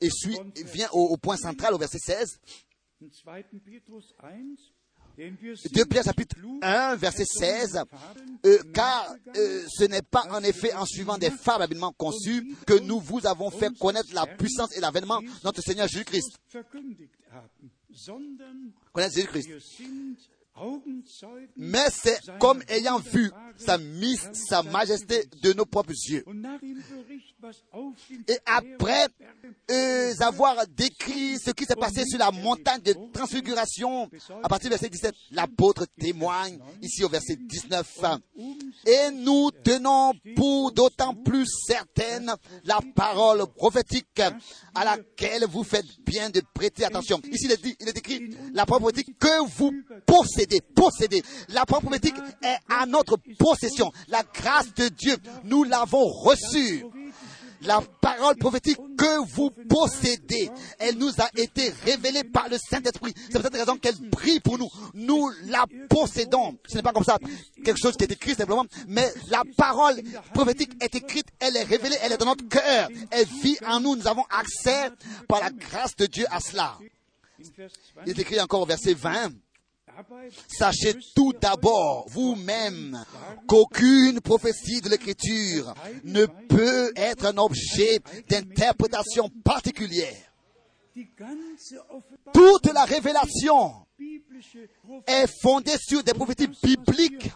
et 0.00 0.10
suit, 0.10 0.38
vient 0.66 0.88
au 0.92 1.16
point 1.16 1.36
central 1.36 1.74
au 1.74 1.78
verset 1.78 1.98
16. 1.98 2.40
In 3.00 3.10
2. 3.10 3.44
Petrus 3.64 4.14
1, 4.18 4.72
denn 5.16 5.38
wir 5.40 5.54
2 5.54 5.68
sind 5.68 5.88
Pierre 5.88 6.04
chapitre 6.04 6.36
1 6.60 6.96
verset 6.96 7.26
16. 7.26 7.82
Euh, 8.44 8.58
car 8.72 9.14
euh, 9.36 9.64
ce 9.68 9.84
n'est 9.84 10.02
pas 10.02 10.24
en 10.30 10.42
effet 10.42 10.72
en 10.74 10.84
suivant 10.86 11.18
des 11.18 11.30
fables 11.30 11.64
habilement 11.64 11.92
conçues 11.92 12.54
que 12.66 12.78
nous 12.78 13.00
vous 13.00 13.26
avons 13.26 13.50
fait 13.50 13.76
connaître 13.78 14.12
la 14.14 14.26
puissance 14.26 14.76
et 14.76 14.80
l'avènement 14.80 15.20
de 15.20 15.28
notre 15.44 15.60
Seigneur 15.62 15.88
Jésus-Christ. 15.88 16.38
Connaître 18.92 19.14
Jésus-Christ. 19.14 19.50
Mais 21.56 21.86
c'est 21.90 22.18
comme 22.38 22.62
ayant 22.68 22.98
vu 22.98 23.30
sa 23.56 23.78
mise, 23.78 24.30
sa 24.32 24.62
majesté 24.62 25.24
de 25.42 25.52
nos 25.52 25.64
propres 25.66 25.92
yeux. 26.08 26.24
Et 28.28 28.38
après 28.46 29.06
euh, 29.70 30.12
avoir 30.20 30.66
décrit 30.66 31.38
ce 31.38 31.50
qui 31.50 31.64
s'est 31.64 31.76
passé 31.76 32.04
sur 32.04 32.18
la 32.18 32.30
montagne 32.30 32.80
de 32.80 32.94
transfiguration, 33.12 34.10
à 34.42 34.48
partir 34.48 34.70
du 34.70 34.76
verset 34.76 34.88
17, 34.88 35.14
l'apôtre 35.32 35.86
témoigne 35.98 36.58
ici 36.82 37.04
au 37.04 37.08
verset 37.08 37.36
19. 37.36 38.00
Et 38.86 39.10
nous 39.12 39.50
tenons 39.62 40.12
pour 40.34 40.72
d'autant 40.72 41.14
plus 41.14 41.46
certaine 41.66 42.32
la 42.64 42.80
parole 42.94 43.46
prophétique 43.56 44.20
à 44.74 44.84
laquelle 44.84 45.44
vous 45.48 45.64
faites 45.64 45.86
bien 46.04 46.30
de 46.30 46.42
prêter 46.54 46.84
attention. 46.84 47.20
Ici, 47.30 47.46
il 47.46 47.52
est, 47.52 47.62
dit, 47.62 47.76
il 47.80 47.88
est 47.88 47.98
écrit 47.98 48.30
la 48.52 48.66
parole 48.66 48.82
prophétique 48.82 49.18
que 49.18 49.46
vous 49.56 49.72
possédez, 50.06 50.45
possédez. 50.74 51.22
La 51.48 51.64
parole 51.64 51.84
prophétique 51.84 52.16
est 52.42 52.58
à 52.68 52.86
notre 52.86 53.16
possession. 53.38 53.92
La 54.08 54.22
grâce 54.22 54.72
de 54.74 54.88
Dieu, 54.88 55.16
nous 55.44 55.64
l'avons 55.64 56.06
reçue. 56.06 56.84
La 57.62 57.80
parole 58.00 58.36
prophétique 58.36 58.78
que 58.96 59.24
vous 59.26 59.50
possédez, 59.68 60.50
elle 60.78 60.96
nous 60.98 61.10
a 61.18 61.28
été 61.36 61.72
révélée 61.84 62.24
par 62.24 62.48
le 62.48 62.58
Saint-Esprit. 62.58 63.14
C'est 63.16 63.32
pour 63.32 63.42
cette 63.42 63.56
raison 63.56 63.76
qu'elle 63.76 63.96
brille 64.10 64.40
pour 64.40 64.58
nous. 64.58 64.68
Nous 64.94 65.30
la 65.46 65.64
possédons. 65.88 66.58
Ce 66.66 66.76
n'est 66.76 66.82
pas 66.82 66.92
comme 66.92 67.04
ça, 67.04 67.18
quelque 67.64 67.80
chose 67.80 67.96
qui 67.96 68.04
est 68.04 68.12
écrit 68.12 68.34
simplement, 68.34 68.66
mais 68.86 69.10
la 69.30 69.42
parole 69.56 70.00
prophétique 70.34 70.72
est 70.82 70.94
écrite, 70.94 71.26
elle 71.40 71.56
est 71.56 71.64
révélée, 71.64 71.96
elle 72.02 72.12
est 72.12 72.18
dans 72.18 72.26
notre 72.26 72.46
cœur. 72.46 72.88
Elle 73.10 73.26
vit 73.42 73.58
en 73.66 73.80
nous. 73.80 73.96
Nous 73.96 74.06
avons 74.06 74.24
accès 74.30 74.90
par 75.26 75.40
la 75.40 75.50
grâce 75.50 75.96
de 75.96 76.06
Dieu 76.06 76.26
à 76.30 76.40
cela. 76.40 76.78
Il 77.38 77.50
20, 77.96 78.06
est 78.06 78.18
écrit 78.18 78.40
encore 78.40 78.62
au 78.62 78.66
verset 78.66 78.94
20. 78.94 79.32
Sachez 80.48 80.94
tout 81.14 81.32
d'abord, 81.32 82.06
vous-même, 82.08 83.04
qu'aucune 83.46 84.20
prophétie 84.20 84.80
de 84.80 84.88
l'Écriture 84.88 85.74
ne 86.04 86.26
peut 86.26 86.92
être 86.96 87.26
un 87.26 87.38
objet 87.38 88.00
d'interprétation 88.28 89.30
particulière. 89.44 90.32
Toute 92.32 92.72
la 92.72 92.84
révélation 92.84 93.86
est 95.06 95.26
fondée 95.42 95.76
sur 95.78 96.02
des 96.02 96.14
prophéties 96.14 96.48
bibliques. 96.62 97.30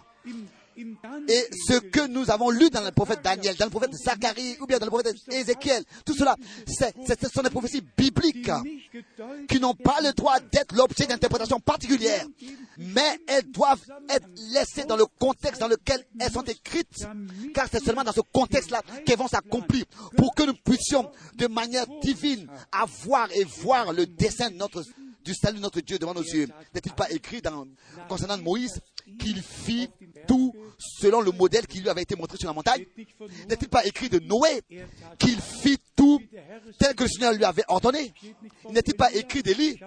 Et 1.29 1.47
ce 1.67 1.79
que 1.79 2.07
nous 2.07 2.31
avons 2.31 2.51
lu 2.51 2.71
dans 2.71 2.83
le 2.83 2.91
prophète 2.91 3.21
Daniel, 3.23 3.57
dans 3.57 3.67
le 3.67 3.71
prophète 3.71 3.93
Zacharie 3.95 4.57
ou 4.61 4.67
bien 4.67 4.79
dans 4.79 4.87
le 4.87 4.91
prophète 4.91 5.17
Ézéchiel, 5.31 5.85
tout 6.05 6.15
cela, 6.15 6.37
c'est- 6.67 6.95
ce 7.23 7.29
sont 7.29 7.43
des 7.43 7.51
prophéties 7.51 7.83
bibliques 7.97 8.51
qui 9.49 9.61
n'ont 9.61 9.75
pas 9.75 10.01
le 10.03 10.13
droit 10.13 10.39
d'être 10.41 10.75
l'objet 10.75 11.07
d'interprétation 11.07 11.61
particulière, 11.61 12.25
mais 12.79 13.21
elles 13.27 13.51
doivent 13.51 13.83
être 14.09 14.27
laissées 14.53 14.85
dans 14.85 14.97
le 14.97 15.07
contexte 15.07 15.61
dans 15.61 15.69
lequel 15.69 16.05
elles 16.19 16.33
sont 16.33 16.43
écrites, 16.43 17.07
car 17.55 17.67
c'est 17.71 17.85
seulement 17.85 18.05
dans 18.05 18.13
ce 18.13 18.21
contexte-là 18.33 18.83
qu'elles 19.05 19.19
vont 19.19 19.29
s'accomplir, 19.29 19.85
pour 20.17 20.35
que 20.35 20.43
nous 20.45 20.55
puissions 20.55 21.11
de 21.37 21.47
manière 21.47 21.87
divine 22.03 22.47
avoir 22.73 23.31
et 23.33 23.45
voir 23.45 23.93
le 23.93 24.07
dessein 24.07 24.51
du 25.23 25.35
salut 25.35 25.59
de 25.59 25.63
notre 25.63 25.81
Dieu 25.81 25.99
devant 25.99 26.15
nos 26.15 26.23
yeux. 26.23 26.49
N'est-il 26.75 26.93
pas 26.93 27.11
écrit 27.11 27.43
dans, 27.43 27.67
concernant 28.09 28.39
Moïse 28.39 28.81
qu'il 29.19 29.43
fit 29.43 29.91
tout 30.27 30.55
selon 30.79 31.21
le 31.21 31.33
modèle 31.33 31.67
qui 31.67 31.81
lui 31.81 31.89
avait 31.89 32.03
été 32.03 32.17
montré 32.17 32.39
sur 32.39 32.49
la 32.49 32.55
montagne 32.55 32.85
N'est-il 33.49 33.69
pas 33.69 33.85
écrit 33.85 34.09
de 34.09 34.19
Noé 34.19 34.63
qu'il 35.19 35.41
fit 35.41 35.79
tout 35.97 36.21
tel 36.79 36.95
que 36.95 37.05
le 37.05 37.09
Seigneur 37.09 37.33
lui 37.33 37.45
avait 37.45 37.65
ordonné? 37.69 38.13
N'est-il 38.71 38.95
pas 38.95 39.13
écrit 39.13 39.43
d'Élie? 39.43 39.79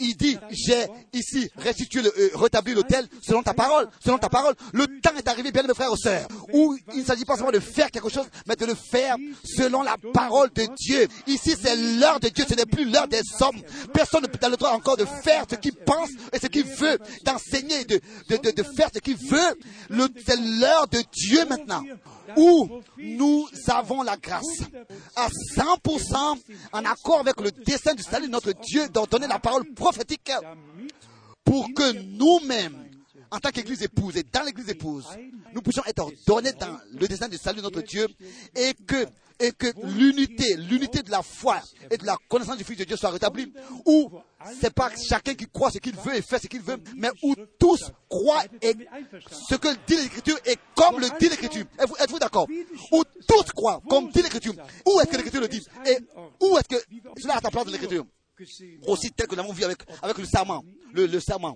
Il 0.00 0.16
dit, 0.16 0.36
j'ai 0.50 0.86
ici 1.12 1.50
restitué, 1.56 2.02
le, 2.02 2.12
euh, 2.18 2.30
rétabli 2.34 2.74
l'autel 2.74 3.06
selon 3.22 3.42
ta 3.42 3.54
parole, 3.54 3.88
selon 4.04 4.18
ta 4.18 4.28
parole. 4.28 4.54
Le 4.72 4.86
temps 5.00 5.14
est 5.16 5.28
arrivé, 5.28 5.52
bien 5.52 5.62
mes 5.62 5.74
frères 5.74 5.92
et 5.92 5.96
sœurs, 5.96 6.28
où 6.52 6.76
il 6.94 7.00
ne 7.00 7.04
s'agit 7.04 7.24
pas 7.24 7.36
seulement 7.36 7.52
de 7.52 7.60
faire 7.60 7.90
quelque 7.90 8.08
chose, 8.08 8.26
mais 8.46 8.56
de 8.56 8.66
le 8.66 8.74
faire 8.74 9.16
selon 9.44 9.82
la 9.82 9.96
parole 10.12 10.50
de 10.52 10.66
Dieu. 10.76 11.06
Ici, 11.26 11.54
c'est 11.60 11.76
l'heure 11.76 12.20
de 12.20 12.28
Dieu, 12.28 12.44
ce 12.48 12.54
n'est 12.54 12.66
plus 12.66 12.90
l'heure 12.90 13.08
des 13.08 13.20
hommes. 13.40 13.60
Personne 13.92 14.22
n'a 14.22 14.48
le 14.48 14.56
droit 14.56 14.70
encore 14.70 14.96
de 14.96 15.04
faire 15.04 15.44
ce 15.48 15.56
qu'il 15.56 15.74
pense 15.74 16.10
et 16.32 16.38
ce 16.38 16.46
qu'il 16.46 16.64
veut, 16.64 16.98
d'enseigner, 17.24 17.84
de, 17.84 18.00
de, 18.28 18.36
de, 18.36 18.45
de 18.52 18.62
faire 18.62 18.88
ce 18.92 18.98
qu'il 19.00 19.16
veut. 19.16 19.58
Le- 19.90 20.08
C'est 20.26 20.36
l'heure 20.36 20.86
de 20.88 21.02
Dieu 21.12 21.44
maintenant, 21.46 21.82
où 22.36 22.80
nous 22.98 23.48
avons 23.68 24.02
la 24.02 24.16
grâce 24.16 24.44
à 25.14 25.28
100% 25.54 26.38
en 26.72 26.84
accord 26.84 27.20
avec 27.20 27.40
le 27.40 27.50
dessein 27.50 27.94
du 27.94 28.02
salut 28.02 28.26
de 28.26 28.32
notre 28.32 28.52
Dieu 28.52 28.88
d'ordonner 28.88 29.26
la 29.26 29.38
parole 29.38 29.64
prophétique 29.74 30.30
pour 31.44 31.66
que 31.74 31.92
nous-mêmes, 31.92 32.84
en 33.30 33.38
tant 33.38 33.50
qu'Église 33.50 33.82
épouse 33.82 34.16
et 34.16 34.22
dans 34.24 34.42
l'Église 34.42 34.68
épouse, 34.68 35.06
nous 35.54 35.62
puissions 35.62 35.82
être 35.86 36.00
ordonnés 36.28 36.52
dans 36.52 36.76
le 36.92 37.06
dessein 37.08 37.28
du 37.28 37.36
salut 37.38 37.58
de 37.58 37.62
notre 37.62 37.82
Dieu 37.82 38.06
et 38.54 38.74
que, 38.86 39.06
et 39.38 39.52
que 39.52 39.66
l'unité, 39.82 40.56
l'unité 40.56 41.02
de 41.02 41.10
la 41.10 41.22
foi 41.22 41.60
et 41.90 41.96
de 41.96 42.06
la 42.06 42.16
connaissance 42.28 42.56
du 42.56 42.64
Fils 42.64 42.78
de 42.78 42.84
Dieu 42.84 42.96
soit 42.96 43.10
rétablie, 43.10 43.52
où 43.84 44.10
c'est 44.60 44.72
pas 44.72 44.90
chacun 44.96 45.34
qui 45.34 45.46
croit 45.46 45.70
ce 45.70 45.78
qu'il 45.78 45.96
veut 45.96 46.16
et 46.16 46.22
fait 46.22 46.38
ce 46.38 46.46
qu'il 46.46 46.62
veut, 46.62 46.78
mais 46.96 47.10
où 47.22 47.34
tous 47.58 47.90
croient 48.08 48.44
et 48.62 48.74
ce 49.48 49.54
que 49.56 49.68
dit 49.86 49.96
l'Écriture 49.96 50.38
est 50.44 50.58
comme 50.74 51.00
le 51.00 51.08
dit 51.18 51.28
l'Écriture. 51.28 51.66
Êtes-vous, 51.78 51.96
êtes-vous 51.96 52.18
d'accord? 52.18 52.46
Où 52.92 53.02
tous 53.26 53.52
croient 53.52 53.80
comme 53.88 54.10
dit 54.10 54.22
l'Écriture. 54.22 54.54
Où 54.86 55.00
est-ce 55.00 55.08
que 55.10 55.16
l'Écriture 55.16 55.40
le 55.40 55.48
dit? 55.48 55.66
Et 55.86 55.98
où 56.40 56.56
est-ce 56.58 56.68
que 56.76 56.82
cela 57.20 57.36
a 57.36 57.40
sa 57.40 57.50
place 57.50 57.64
dans 57.64 57.72
l'Écriture. 57.72 58.04
aussi 58.86 59.10
tel 59.12 59.26
que 59.26 59.34
nous 59.34 59.42
l'avons 59.42 59.52
vu 59.52 59.64
avec, 59.64 59.78
avec 60.02 60.18
le 60.18 60.24
serment, 60.24 60.62
le, 60.96 61.06
le 61.06 61.20
serment, 61.20 61.54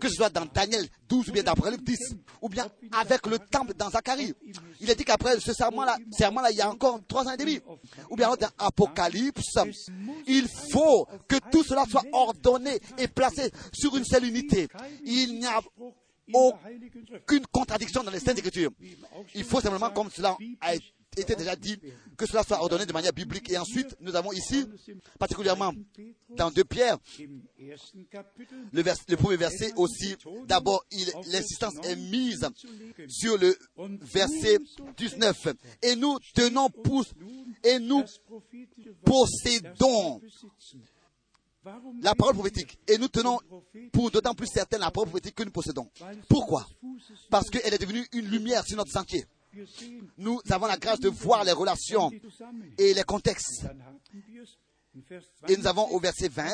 que 0.00 0.08
ce 0.08 0.14
soit 0.16 0.30
dans 0.30 0.44
Daniel 0.52 0.86
12 1.08 1.28
ou 1.28 1.32
bien 1.32 1.42
dans 1.42 1.52
Apocalypse 1.52 1.82
10, 1.84 1.98
ou 2.42 2.48
bien 2.48 2.66
avec 2.92 3.26
le 3.26 3.38
temple 3.38 3.74
dans 3.74 3.90
Zacharie. 3.90 4.34
Il 4.80 4.90
est 4.90 4.94
dit 4.94 5.04
qu'après 5.04 5.38
ce 5.40 5.52
serment-là, 5.52 5.96
serment-là, 6.10 6.50
il 6.50 6.56
y 6.56 6.60
a 6.60 6.68
encore 6.70 7.00
trois 7.06 7.26
ans 7.26 7.32
et 7.32 7.36
demi. 7.36 7.60
Ou 8.10 8.16
bien 8.16 8.28
dans 8.34 8.48
Apocalypse, 8.58 9.58
il 10.26 10.46
faut 10.72 11.06
que 11.28 11.36
tout 11.50 11.62
cela 11.62 11.84
soit 11.88 12.04
ordonné 12.12 12.78
et 12.98 13.08
placé 13.08 13.50
sur 13.72 13.96
une 13.96 14.04
seule 14.04 14.24
unité. 14.24 14.68
Il 15.04 15.38
n'y 15.38 15.46
a 15.46 15.60
aucune 16.32 17.46
contradiction 17.50 18.02
dans 18.02 18.10
les 18.10 18.20
Saintes 18.20 18.38
Écritures. 18.38 18.70
Il 19.34 19.44
faut 19.44 19.60
simplement, 19.60 19.90
comme 19.90 20.10
cela 20.10 20.36
a 20.60 20.74
été 20.74 20.84
déjà 21.16 21.56
dit, 21.56 21.78
que 22.16 22.26
cela 22.26 22.42
soit 22.42 22.60
ordonné 22.60 22.86
de 22.86 22.92
manière 22.92 23.12
biblique. 23.12 23.50
Et 23.50 23.58
ensuite, 23.58 23.96
nous 24.00 24.14
avons 24.14 24.32
ici, 24.32 24.66
particulièrement 25.18 25.72
dans 26.36 26.50
deux 26.50 26.64
Pierre, 26.64 26.98
le, 28.72 28.82
le 28.82 29.16
premier 29.16 29.36
verset 29.36 29.72
aussi, 29.76 30.16
d'abord, 30.46 30.84
l'insistance 31.26 31.74
est 31.84 31.96
mise 31.96 32.46
sur 33.08 33.38
le 33.38 33.56
verset 34.02 34.58
19. 34.96 35.48
Et 35.82 35.96
nous 35.96 36.18
tenons 36.34 36.68
pour, 36.70 37.04
et 37.64 37.78
nous 37.78 38.04
possédons 39.04 40.20
la 42.02 42.14
parole 42.14 42.34
prophétique. 42.34 42.78
Et 42.88 42.96
nous 42.98 43.08
tenons 43.08 43.38
pour 43.92 44.10
d'autant 44.10 44.34
plus 44.34 44.46
certaine 44.46 44.80
la 44.80 44.90
parole 44.90 45.08
prophétique 45.08 45.34
que 45.34 45.42
nous 45.42 45.50
possédons. 45.50 45.88
Pourquoi? 46.28 46.66
Parce 47.30 47.50
qu'elle 47.50 47.74
est 47.74 47.78
devenue 47.78 48.06
une 48.12 48.26
lumière 48.28 48.64
sur 48.64 48.76
notre 48.76 48.92
sentier. 48.92 49.24
Nous 50.18 50.40
avons 50.50 50.66
la 50.66 50.76
grâce 50.76 51.00
de 51.00 51.08
voir 51.08 51.44
les 51.44 51.52
relations 51.52 52.10
et 52.78 52.94
les 52.94 53.04
contextes. 53.04 53.66
Et 55.48 55.56
nous 55.56 55.66
avons 55.66 55.88
au 55.90 56.00
verset 56.00 56.28
20, 56.28 56.44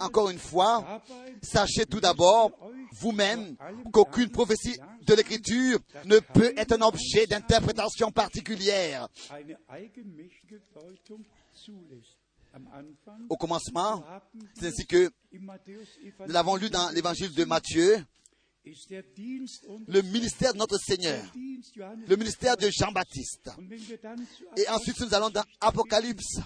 encore 0.00 0.28
une 0.30 0.38
fois, 0.38 1.02
sachez 1.40 1.86
tout 1.86 2.00
d'abord, 2.00 2.50
vous-même, 2.92 3.56
qu'aucune 3.92 4.30
prophétie 4.30 4.76
de 5.02 5.14
l'Écriture 5.14 5.78
ne 6.04 6.18
peut 6.18 6.52
être 6.56 6.72
un 6.72 6.82
objet 6.82 7.26
d'interprétation 7.26 8.10
particulière. 8.10 9.08
Au 13.28 13.36
commencement, 13.36 14.04
c'est 14.58 14.66
ainsi 14.66 14.86
que 14.86 15.10
nous 15.32 16.32
l'avons 16.32 16.56
lu 16.56 16.70
dans 16.70 16.90
l'évangile 16.90 17.32
de 17.32 17.44
Matthieu, 17.44 18.04
le 18.64 20.02
ministère 20.02 20.52
de 20.52 20.58
notre 20.58 20.78
Seigneur, 20.78 21.22
le 22.06 22.16
ministère 22.16 22.56
de 22.56 22.68
Jean-Baptiste. 22.70 23.50
Et 24.56 24.68
ensuite, 24.68 25.00
nous 25.00 25.14
allons 25.14 25.30
dans 25.30 25.44
Apocalypse, 25.60 26.40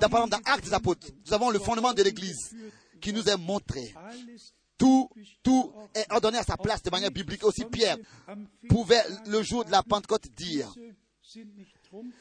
dans, 0.00 0.26
dans 0.26 0.40
Actes 0.44 0.64
des 0.64 0.74
Apôtres. 0.74 1.08
Nous 1.26 1.32
avons 1.32 1.50
le 1.50 1.58
fondement 1.58 1.92
de 1.92 2.02
l'Église 2.02 2.54
qui 3.00 3.12
nous 3.12 3.24
est 3.28 3.36
montré. 3.36 3.94
Tout, 4.76 5.10
tout 5.42 5.72
est 5.94 6.10
ordonné 6.12 6.38
à 6.38 6.44
sa 6.44 6.56
place 6.56 6.82
de 6.82 6.90
manière 6.90 7.10
biblique. 7.10 7.42
Aussi 7.44 7.64
Pierre 7.64 7.96
pouvait 8.68 9.02
le 9.26 9.42
jour 9.42 9.64
de 9.64 9.70
la 9.70 9.82
Pentecôte 9.82 10.28
dire, 10.36 10.72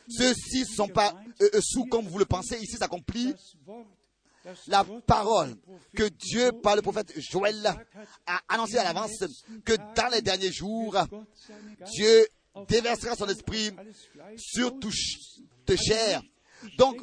ceux-ci 0.10 0.62
ne 0.62 0.66
sont 0.66 0.88
pas 0.88 1.14
euh, 1.42 1.50
euh, 1.54 1.62
sous 1.62 1.86
comme 1.86 2.08
vous 2.08 2.18
le 2.18 2.26
pensez, 2.26 2.58
ici 2.58 2.78
s'accomplit 2.78 3.34
la 4.68 4.86
parole 5.06 5.56
que 5.96 6.10
Dieu, 6.10 6.52
par 6.52 6.76
le 6.76 6.82
prophète 6.82 7.14
Joël, 7.18 7.66
a 8.26 8.42
annoncé 8.50 8.78
à 8.78 8.84
l'avance 8.84 9.24
que 9.66 9.74
dans 9.96 10.12
les 10.12 10.22
derniers 10.22 10.52
jours, 10.52 10.98
Dieu 11.94 12.28
déversera 12.68 13.16
son 13.16 13.28
esprit 13.28 13.72
sur 14.38 14.80
toute 14.80 15.76
chair. 15.76 16.22
Donc, 16.78 16.98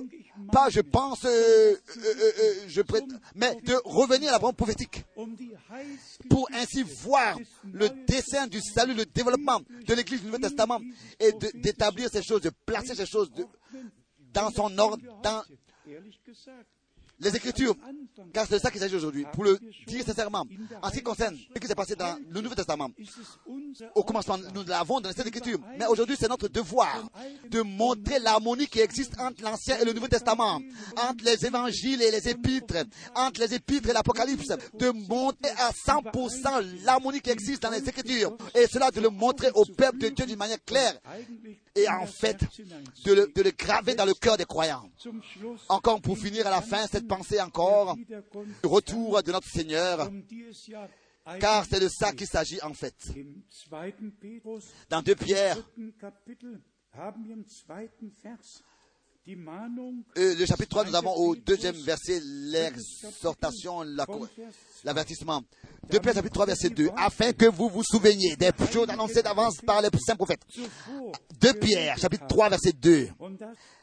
pas 0.52 0.68
je 0.68 0.80
pense, 0.80 1.24
euh, 1.24 1.28
euh, 1.28 1.78
euh, 1.96 2.54
je 2.66 2.82
mais 3.34 3.54
de 3.62 3.80
revenir 3.84 4.30
à 4.30 4.32
la 4.32 4.38
parole 4.40 4.54
prophétique 4.54 5.04
pour 6.28 6.48
ainsi 6.52 6.82
voir 6.82 7.38
le 7.72 7.88
dessin 8.06 8.46
du 8.48 8.60
salut, 8.60 8.94
le 8.94 9.06
développement 9.06 9.60
de 9.86 9.94
l'Église 9.94 10.20
du 10.20 10.26
Nouveau 10.26 10.38
Testament 10.38 10.80
et 11.20 11.32
d'établir 11.54 12.08
ces 12.10 12.22
choses, 12.22 12.40
de 12.40 12.50
placer 12.66 12.94
ces 12.94 13.06
choses 13.06 13.30
dans 14.32 14.50
son 14.50 14.76
ordre, 14.76 14.98
les 17.20 17.36
Écritures, 17.36 17.74
car 18.32 18.46
c'est 18.46 18.54
de 18.54 18.58
ça 18.60 18.70
qu'il 18.70 18.80
s'agit 18.80 18.96
aujourd'hui, 18.96 19.26
pour 19.32 19.44
le 19.44 19.58
dire 19.86 20.04
sincèrement, 20.04 20.46
en 20.82 20.88
ce 20.90 20.94
qui 20.94 21.02
concerne 21.02 21.36
ce 21.54 21.58
qui 21.58 21.66
s'est 21.66 21.74
passé 21.74 21.94
dans 21.96 22.16
le 22.28 22.40
Nouveau 22.40 22.54
Testament. 22.54 22.90
Au 23.94 24.02
commencement, 24.02 24.38
nous 24.54 24.64
l'avons 24.64 25.00
dans 25.00 25.10
les 25.10 25.28
Écritures, 25.28 25.58
mais 25.78 25.86
aujourd'hui 25.86 26.16
c'est 26.18 26.28
notre 26.28 26.48
devoir 26.48 27.08
de 27.48 27.62
montrer 27.62 28.18
l'harmonie 28.18 28.66
qui 28.66 28.80
existe 28.80 29.18
entre 29.18 29.42
l'Ancien 29.42 29.78
et 29.78 29.84
le 29.84 29.92
Nouveau 29.92 30.08
Testament, 30.08 30.60
entre 30.96 31.24
les 31.24 31.46
évangiles 31.46 32.02
et 32.02 32.10
les 32.10 32.28
épîtres, 32.28 32.84
entre 33.14 33.40
les 33.40 33.54
épîtres 33.54 33.90
et 33.90 33.92
l'Apocalypse, 33.92 34.48
de 34.74 34.90
montrer 35.08 35.50
à 35.58 35.70
100% 35.70 36.84
l'harmonie 36.84 37.20
qui 37.20 37.30
existe 37.30 37.62
dans 37.62 37.70
les 37.70 37.88
Écritures, 37.88 38.36
et 38.54 38.66
cela 38.66 38.90
de 38.90 39.00
le 39.00 39.08
montrer 39.08 39.50
au 39.54 39.64
peuple 39.64 39.98
de 39.98 40.08
Dieu 40.08 40.26
d'une 40.26 40.38
manière 40.38 40.62
claire, 40.64 40.98
et 41.74 41.88
en 41.88 42.06
fait 42.06 42.38
de 43.04 43.12
le, 43.42 43.50
graver 43.50 43.94
dans 43.94 44.04
le 44.04 44.14
cœur 44.14 44.36
des 44.36 44.44
croyants. 44.44 44.88
Encore 45.68 46.00
pour 46.00 46.16
finir 46.18 46.46
à 46.46 46.50
la 46.50 46.62
fin 46.62 46.86
cette 46.86 47.08
pensée 47.08 47.40
encore, 47.40 47.96
le 48.08 48.68
retour 48.68 49.22
de 49.22 49.32
notre 49.32 49.48
Seigneur, 49.48 50.10
car 51.40 51.64
c'est 51.64 51.80
de 51.80 51.88
ça 51.88 52.12
qu'il 52.12 52.26
s'agit 52.26 52.62
en 52.62 52.74
fait. 52.74 52.94
Dans 54.88 55.02
2 55.02 55.14
Pierre, 55.16 55.58
euh, 60.18 60.34
le 60.34 60.44
chapitre 60.44 60.68
3, 60.68 60.84
nous 60.84 60.94
avons 60.94 61.14
au 61.14 61.34
deuxième 61.34 61.74
verset 61.76 62.20
l'exhortation, 62.22 63.82
l'avertissement. 64.84 65.42
2 65.90 65.98
Pierre 66.00 66.14
chapitre 66.14 66.34
3, 66.34 66.46
verset 66.46 66.68
2, 66.70 66.90
afin 66.96 67.32
que 67.32 67.46
vous 67.46 67.70
vous 67.70 67.82
souveniez 67.82 68.36
des 68.36 68.50
choses 68.70 68.88
annoncées 68.90 69.22
d'avance 69.22 69.62
par 69.64 69.80
les 69.80 69.88
saints 69.98 70.16
prophètes. 70.16 70.42
2 71.40 71.54
Pierre 71.54 71.96
chapitre 71.96 72.26
3, 72.26 72.50
verset 72.50 72.72
2 72.72 73.08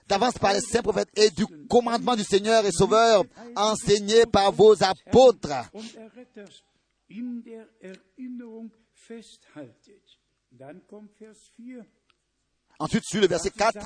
d'avance 0.07 0.38
par 0.38 0.53
les 0.53 0.59
saints 0.61 0.84
prophètes 0.84 1.09
et 1.15 1.30
du 1.31 1.45
commandement 1.68 2.15
du 2.15 2.23
Seigneur 2.23 2.65
et 2.65 2.72
Sauveur 2.72 3.23
enseigné 3.55 4.26
par 4.26 4.51
vos 4.51 4.76
apôtres. 4.84 5.72
Ensuite, 12.82 13.03
sur 13.06 13.22
le 13.22 13.28
verset 13.28 13.52
4, 13.52 13.78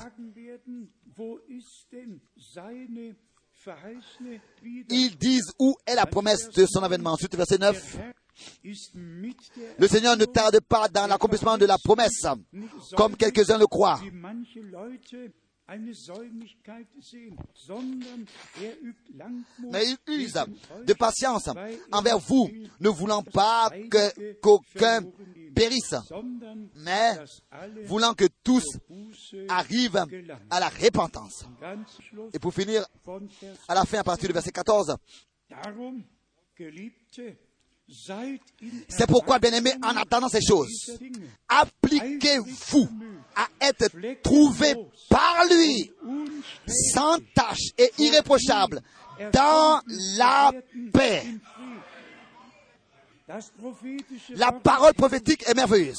ils 4.88 5.16
disent 5.18 5.52
où 5.58 5.74
est 5.86 5.94
la 5.94 6.06
promesse 6.06 6.48
de 6.48 6.64
son 6.64 6.82
avènement. 6.82 7.12
Ensuite, 7.12 7.36
verset 7.36 7.58
9, 7.58 7.98
le 9.78 9.86
Seigneur 9.86 10.16
ne 10.16 10.24
tarde 10.24 10.60
pas 10.60 10.88
dans 10.88 11.06
l'accomplissement 11.06 11.58
de 11.58 11.66
la 11.66 11.76
promesse, 11.76 12.24
comme 12.96 13.16
quelques-uns 13.16 13.58
le 13.58 13.66
croient. 13.66 14.00
Mais 19.70 19.84
il 20.06 20.20
use 20.20 20.34
de 20.84 20.92
patience 20.92 21.48
envers 21.90 22.18
vous, 22.18 22.48
ne 22.80 22.88
voulant 22.88 23.22
pas 23.22 23.70
qu'aucun 24.40 25.00
périsse, 25.54 25.94
mais 26.76 27.18
voulant 27.84 28.14
que 28.14 28.26
tous 28.44 28.64
arrivent 29.48 30.04
à 30.50 30.60
la 30.60 30.68
repentance. 30.68 31.44
Et 32.32 32.38
pour 32.38 32.54
finir, 32.54 32.86
à 33.66 33.74
la 33.74 33.84
fin, 33.84 33.98
à 33.98 34.04
partir 34.04 34.28
du 34.28 34.34
verset 34.34 34.52
14, 34.52 34.96
c'est 38.88 39.06
pourquoi, 39.06 39.38
bien-aimés, 39.38 39.74
en 39.82 39.96
attendant 39.96 40.28
ces 40.28 40.40
choses, 40.40 40.98
appliquez-vous 41.48 42.88
à 43.36 43.46
être 43.60 43.88
trouvé 44.22 44.74
par 45.08 45.44
lui, 45.48 45.92
sans 46.66 47.18
tâche 47.34 47.70
et 47.78 47.90
irréprochable, 47.98 48.80
dans 49.32 49.80
la 50.18 50.52
paix. 50.92 51.24
La 54.36 54.52
parole 54.52 54.94
prophétique 54.94 55.42
est 55.48 55.54
merveilleuse. 55.54 55.98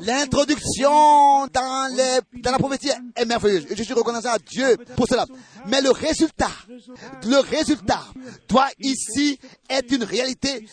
L'introduction 0.00 1.46
dans, 1.46 1.94
les, 1.96 2.40
dans 2.40 2.50
la 2.50 2.58
prophétie 2.58 2.90
est 3.14 3.24
merveilleuse. 3.24 3.66
Je 3.70 3.82
suis 3.84 3.94
reconnaissant 3.94 4.32
à 4.32 4.38
Dieu 4.38 4.76
pour 4.96 5.06
cela. 5.06 5.26
Mais 5.68 5.80
le 5.80 5.92
résultat, 5.92 6.50
le 7.24 7.38
résultat 7.38 8.02
doit 8.48 8.68
ici 8.80 9.38
être 9.70 9.92
une 9.92 10.02
réalité 10.02 10.66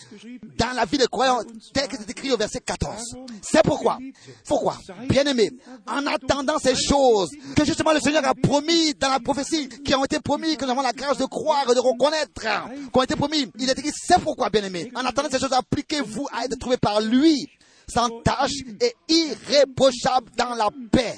dans 0.57 0.71
la 0.75 0.85
vie 0.85 0.97
des 0.97 1.05
croyants, 1.05 1.41
tel 1.73 1.87
que 1.87 1.95
c'est 1.95 2.09
écrit 2.09 2.31
au 2.31 2.37
verset 2.37 2.59
14. 2.59 3.15
C'est 3.43 3.63
pourquoi, 3.63 3.99
pourquoi, 4.47 4.77
bien 5.07 5.25
aimé, 5.25 5.51
en 5.87 6.05
attendant 6.07 6.57
ces 6.57 6.75
choses 6.75 7.29
que 7.55 7.65
justement 7.65 7.93
le 7.93 7.99
Seigneur 7.99 8.25
a 8.27 8.33
promis 8.33 8.95
dans 8.95 9.09
la 9.09 9.19
prophétie, 9.19 9.69
qui 9.69 9.93
ont 9.93 10.03
été 10.03 10.19
promis, 10.19 10.57
que 10.57 10.65
nous 10.65 10.71
avons 10.71 10.81
la 10.81 10.91
grâce 10.91 11.19
de 11.19 11.25
croire 11.25 11.69
et 11.69 11.75
de 11.75 11.79
reconnaître, 11.79 12.31
qui 12.33 12.97
ont 12.97 13.03
été 13.03 13.15
promis, 13.15 13.49
il 13.59 13.69
est 13.69 13.77
écrit, 13.77 13.91
c'est 13.93 14.19
pourquoi, 14.19 14.49
bien 14.49 14.63
aimé, 14.63 14.91
en 14.95 15.05
attendant 15.05 15.29
ces 15.29 15.39
choses, 15.39 15.50
appliquez-vous 15.53 16.27
à 16.31 16.45
être 16.45 16.57
trouvé 16.57 16.77
par 16.77 17.01
lui, 17.01 17.49
sans 17.87 18.21
tâche 18.21 18.51
et 18.79 18.95
irréprochable 19.09 20.31
dans 20.37 20.55
la 20.55 20.69
paix. 20.91 21.15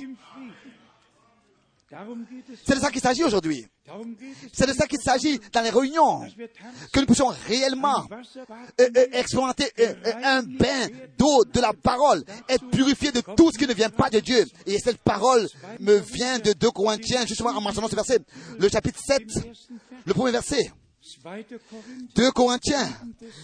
C'est 2.65 2.75
de 2.75 2.79
ça 2.79 2.91
qu'il 2.91 3.01
s'agit 3.01 3.23
aujourd'hui. 3.23 3.67
C'est 4.53 4.65
de 4.67 4.73
ça 4.73 4.87
qu'il 4.87 4.99
s'agit 4.99 5.39
dans 5.51 5.61
les 5.61 5.69
réunions. 5.69 6.21
Que 6.91 6.99
nous 7.01 7.05
puissions 7.05 7.27
réellement 7.47 8.05
euh, 8.79 8.89
euh, 8.95 9.07
expérimenter 9.11 9.71
euh, 9.79 9.93
euh, 10.05 10.13
un 10.23 10.43
bain 10.43 10.87
d'eau 11.17 11.43
de 11.45 11.59
la 11.59 11.73
parole, 11.73 12.23
être 12.47 12.67
purifié 12.69 13.11
de 13.11 13.21
tout 13.35 13.51
ce 13.51 13.57
qui 13.57 13.67
ne 13.67 13.73
vient 13.73 13.89
pas 13.89 14.09
de 14.09 14.19
Dieu. 14.19 14.45
Et 14.65 14.79
cette 14.79 14.99
parole 14.99 15.47
me 15.79 15.97
vient 15.97 16.39
de 16.39 16.53
2 16.53 16.71
Corinthiens, 16.71 17.25
justement 17.25 17.49
en 17.49 17.61
mentionnant 17.61 17.89
ce 17.89 17.95
verset, 17.95 18.19
le 18.57 18.69
chapitre 18.69 18.99
7, 19.05 19.21
im 19.21 19.25
ersten 19.25 19.77
Vers. 19.89 20.03
le 20.05 20.13
premier 20.13 20.31
verset. 20.31 20.71
2. 21.17 21.59
Korinther, 21.69 22.15
2 22.15 22.31
Corinthiens, 22.31 22.89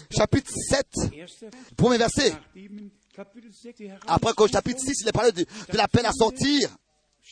chapitre 0.09 0.51
7, 0.69 0.87
erster 1.13 1.49
Vers. 1.49 1.61
premier 1.75 1.97
verset. 1.97 2.31
Nachdem 2.31 2.77
in 2.79 2.89
Kapitel 3.15 3.51
6 3.53 3.73
die 3.77 3.91
Après 4.07 4.33
qu'au 4.33 4.47
chapitre 4.47 4.79
6, 4.81 5.01
il 5.01 5.07
est 5.07 5.11
parlé 5.11 5.31
de, 5.31 5.43
de 5.43 5.77
l'appel 5.77 6.05
à 6.05 6.11
sortir, 6.11 6.69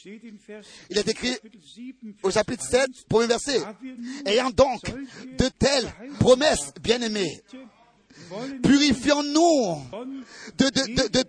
il 0.05 0.97
est 0.97 1.07
écrit 1.07 1.33
Kapitel 1.33 1.61
7, 1.61 1.95
au 2.23 2.31
chapitre 2.31 2.63
7, 2.63 2.87
premier 3.09 3.27
verset. 3.27 3.61
Ayant 4.25 4.49
donc 4.51 4.81
de 5.37 5.47
telles 5.49 5.91
promesses, 6.19 6.71
bien-aimés, 6.81 7.41
purifions-nous 8.63 9.81
de, 10.57 10.65
de, 10.69 10.93
de, 10.95 11.07
de 11.07 11.23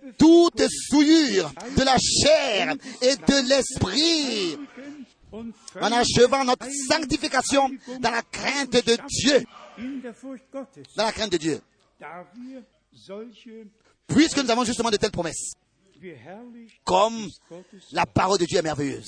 de 1.77 1.83
la 1.83 1.97
chair 1.97 2.75
et 3.01 3.15
de 3.15 3.47
l'esprit 3.47 4.57
en 5.31 5.91
achevant 5.91 6.43
notre 6.43 6.67
sanctification 6.87 7.69
dans 7.99 8.11
la 8.11 8.21
crainte 8.21 8.73
de 8.73 8.97
Dieu. 9.07 9.43
Dans 10.95 11.05
la 11.05 11.11
crainte 11.11 11.31
de 11.31 11.37
Dieu. 11.37 11.61
Puisque 14.07 14.37
nous 14.37 14.49
avons 14.49 14.63
justement 14.63 14.89
de 14.89 14.97
telles 14.97 15.11
promesses. 15.11 15.53
Comme 16.83 17.27
la 17.91 18.05
parole 18.05 18.39
de 18.39 18.45
Dieu 18.45 18.57
est 18.59 18.63
merveilleuse. 18.63 19.05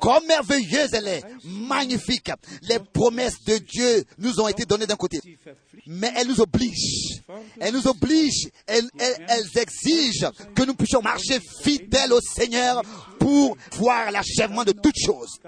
Comme 0.00 0.26
merveilleuse 0.26 0.92
elle 0.92 1.08
est. 1.08 1.22
Magnifique. 1.44 2.30
Les 2.62 2.78
promesses 2.78 3.42
de 3.46 3.58
Dieu 3.58 4.04
nous 4.18 4.40
ont 4.40 4.48
été 4.48 4.64
données 4.64 4.86
d'un 4.86 4.96
côté. 4.96 5.20
Mais 5.86 6.12
elles 6.16 6.28
nous 6.28 6.40
obligent. 6.40 7.20
Elles 7.60 7.74
nous 7.74 7.86
obligent. 7.86 8.48
Elles, 8.66 8.88
elles- 8.98 9.44
exigent 9.56 10.30
que 10.54 10.62
nous 10.64 10.74
puissions 10.74 11.00
marcher 11.02 11.38
fidèles 11.62 12.12
au 12.12 12.20
Seigneur 12.20 12.82
pour 13.18 13.56
voir 13.76 14.10
l'achèvement 14.10 14.64
de 14.64 14.72
toutes 14.72 14.98
choses. 14.98 15.38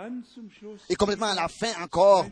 Et 0.88 0.94
complètement 0.94 1.26
à 1.26 1.34
la 1.34 1.48
fin 1.48 1.72
encore 1.82 2.26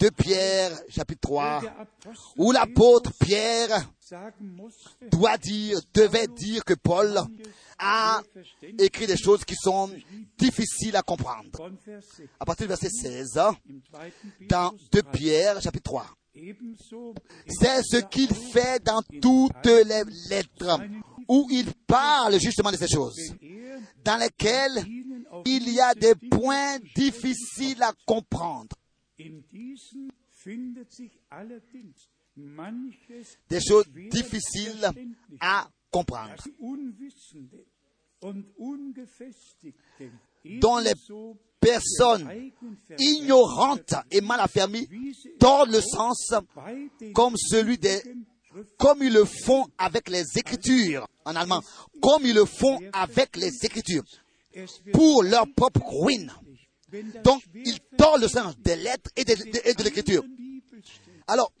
de 0.00 0.08
Pierre, 0.10 0.72
chapitre 0.88 1.20
3, 1.20 1.60
der 1.60 1.72
Apostel 1.78 2.14
où 2.38 2.52
l'apôtre 2.52 3.12
Pierre 3.20 3.90
doit 5.10 5.36
dire, 5.38 5.78
devait 5.94 6.26
dire 6.26 6.64
que 6.64 6.74
Paul 6.74 7.20
a 7.80 8.22
écrit 8.78 9.06
des 9.06 9.16
choses 9.16 9.44
qui 9.44 9.54
sont 9.54 9.90
difficiles 10.38 10.96
à 10.96 11.02
comprendre. 11.02 11.50
von 11.56 11.72
Vers 11.84 12.02
6 12.02 12.22
À 12.38 12.44
partir 12.44 12.66
du 12.66 12.68
verset 12.68 12.90
16, 12.90 13.38
im 13.38 13.82
zweiten 13.82 14.32
dans 14.48 14.70
Petrus 14.70 14.90
2 14.90 15.02
3, 15.02 15.12
Pierre, 15.12 15.62
chapitre 15.62 15.84
3. 15.84 16.06
ebenso 16.34 17.14
C'est 17.48 17.82
ce 17.82 17.96
qu'il 18.08 18.32
fait 18.34 18.82
dans 18.84 19.02
toutes 19.20 19.66
les 19.66 20.04
lettres 20.28 20.80
où 21.28 21.46
il 21.50 21.72
parle 21.86 22.38
justement 22.40 22.72
de 22.72 22.76
ces 22.76 22.88
choses, 22.88 23.34
dans 24.04 24.16
lesquelles 24.16 24.84
il 25.44 25.68
y 25.70 25.80
a 25.80 25.94
des 25.94 26.14
points 26.14 26.78
difficiles 26.94 27.82
à 27.82 27.92
comprendre, 28.04 28.76
des 33.48 33.60
choses 33.60 33.86
difficiles 34.10 34.90
à 35.40 35.68
comprendre, 35.90 36.34
dont 40.60 40.78
les 40.78 40.92
personnes 41.60 42.50
ignorantes 42.98 43.94
et 44.10 44.20
mal 44.20 44.40
affermies 44.40 44.88
tordent 45.38 45.70
le 45.72 45.80
sens 45.80 46.32
comme 47.14 47.36
celui 47.36 47.78
des 47.78 48.00
comme 48.78 49.00
ils 49.02 49.12
le 49.12 49.24
font 49.24 49.68
avec 49.78 50.08
les 50.08 50.24
Écritures, 50.36 51.06
en 51.24 51.36
allemand, 51.36 51.62
comme 52.02 52.24
ils 52.26 52.34
le 52.34 52.44
font 52.44 52.80
avec 52.92 53.36
les 53.36 53.52
Écritures, 53.64 54.02
pour 54.92 55.22
leur 55.22 55.46
propre 55.54 55.80
ruine. 55.86 56.32
Donc, 57.22 57.40
ils 57.54 57.78
tordent 57.96 58.22
le 58.22 58.28
sens 58.28 58.58
des 58.58 58.74
lettres 58.74 59.08
et 59.14 59.24
de, 59.24 59.34
de- 59.36 59.68
et 59.68 59.74
de 59.74 59.82
l'Écriture. 59.84 60.24
Alors, 61.30 61.52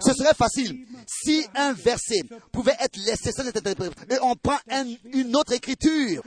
ce 0.00 0.12
serait 0.14 0.34
facile 0.34 0.86
si 1.06 1.46
un 1.54 1.72
verset 1.72 2.22
pouvait 2.52 2.76
être 2.80 2.96
laissé 2.96 3.30
sans 3.32 3.46
être 3.46 3.56
interprété 3.58 4.14
et 4.14 4.18
on 4.22 4.34
prend 4.34 4.58
un- 4.70 4.86
une 5.12 5.36
autre 5.36 5.52
écriture. 5.52 6.22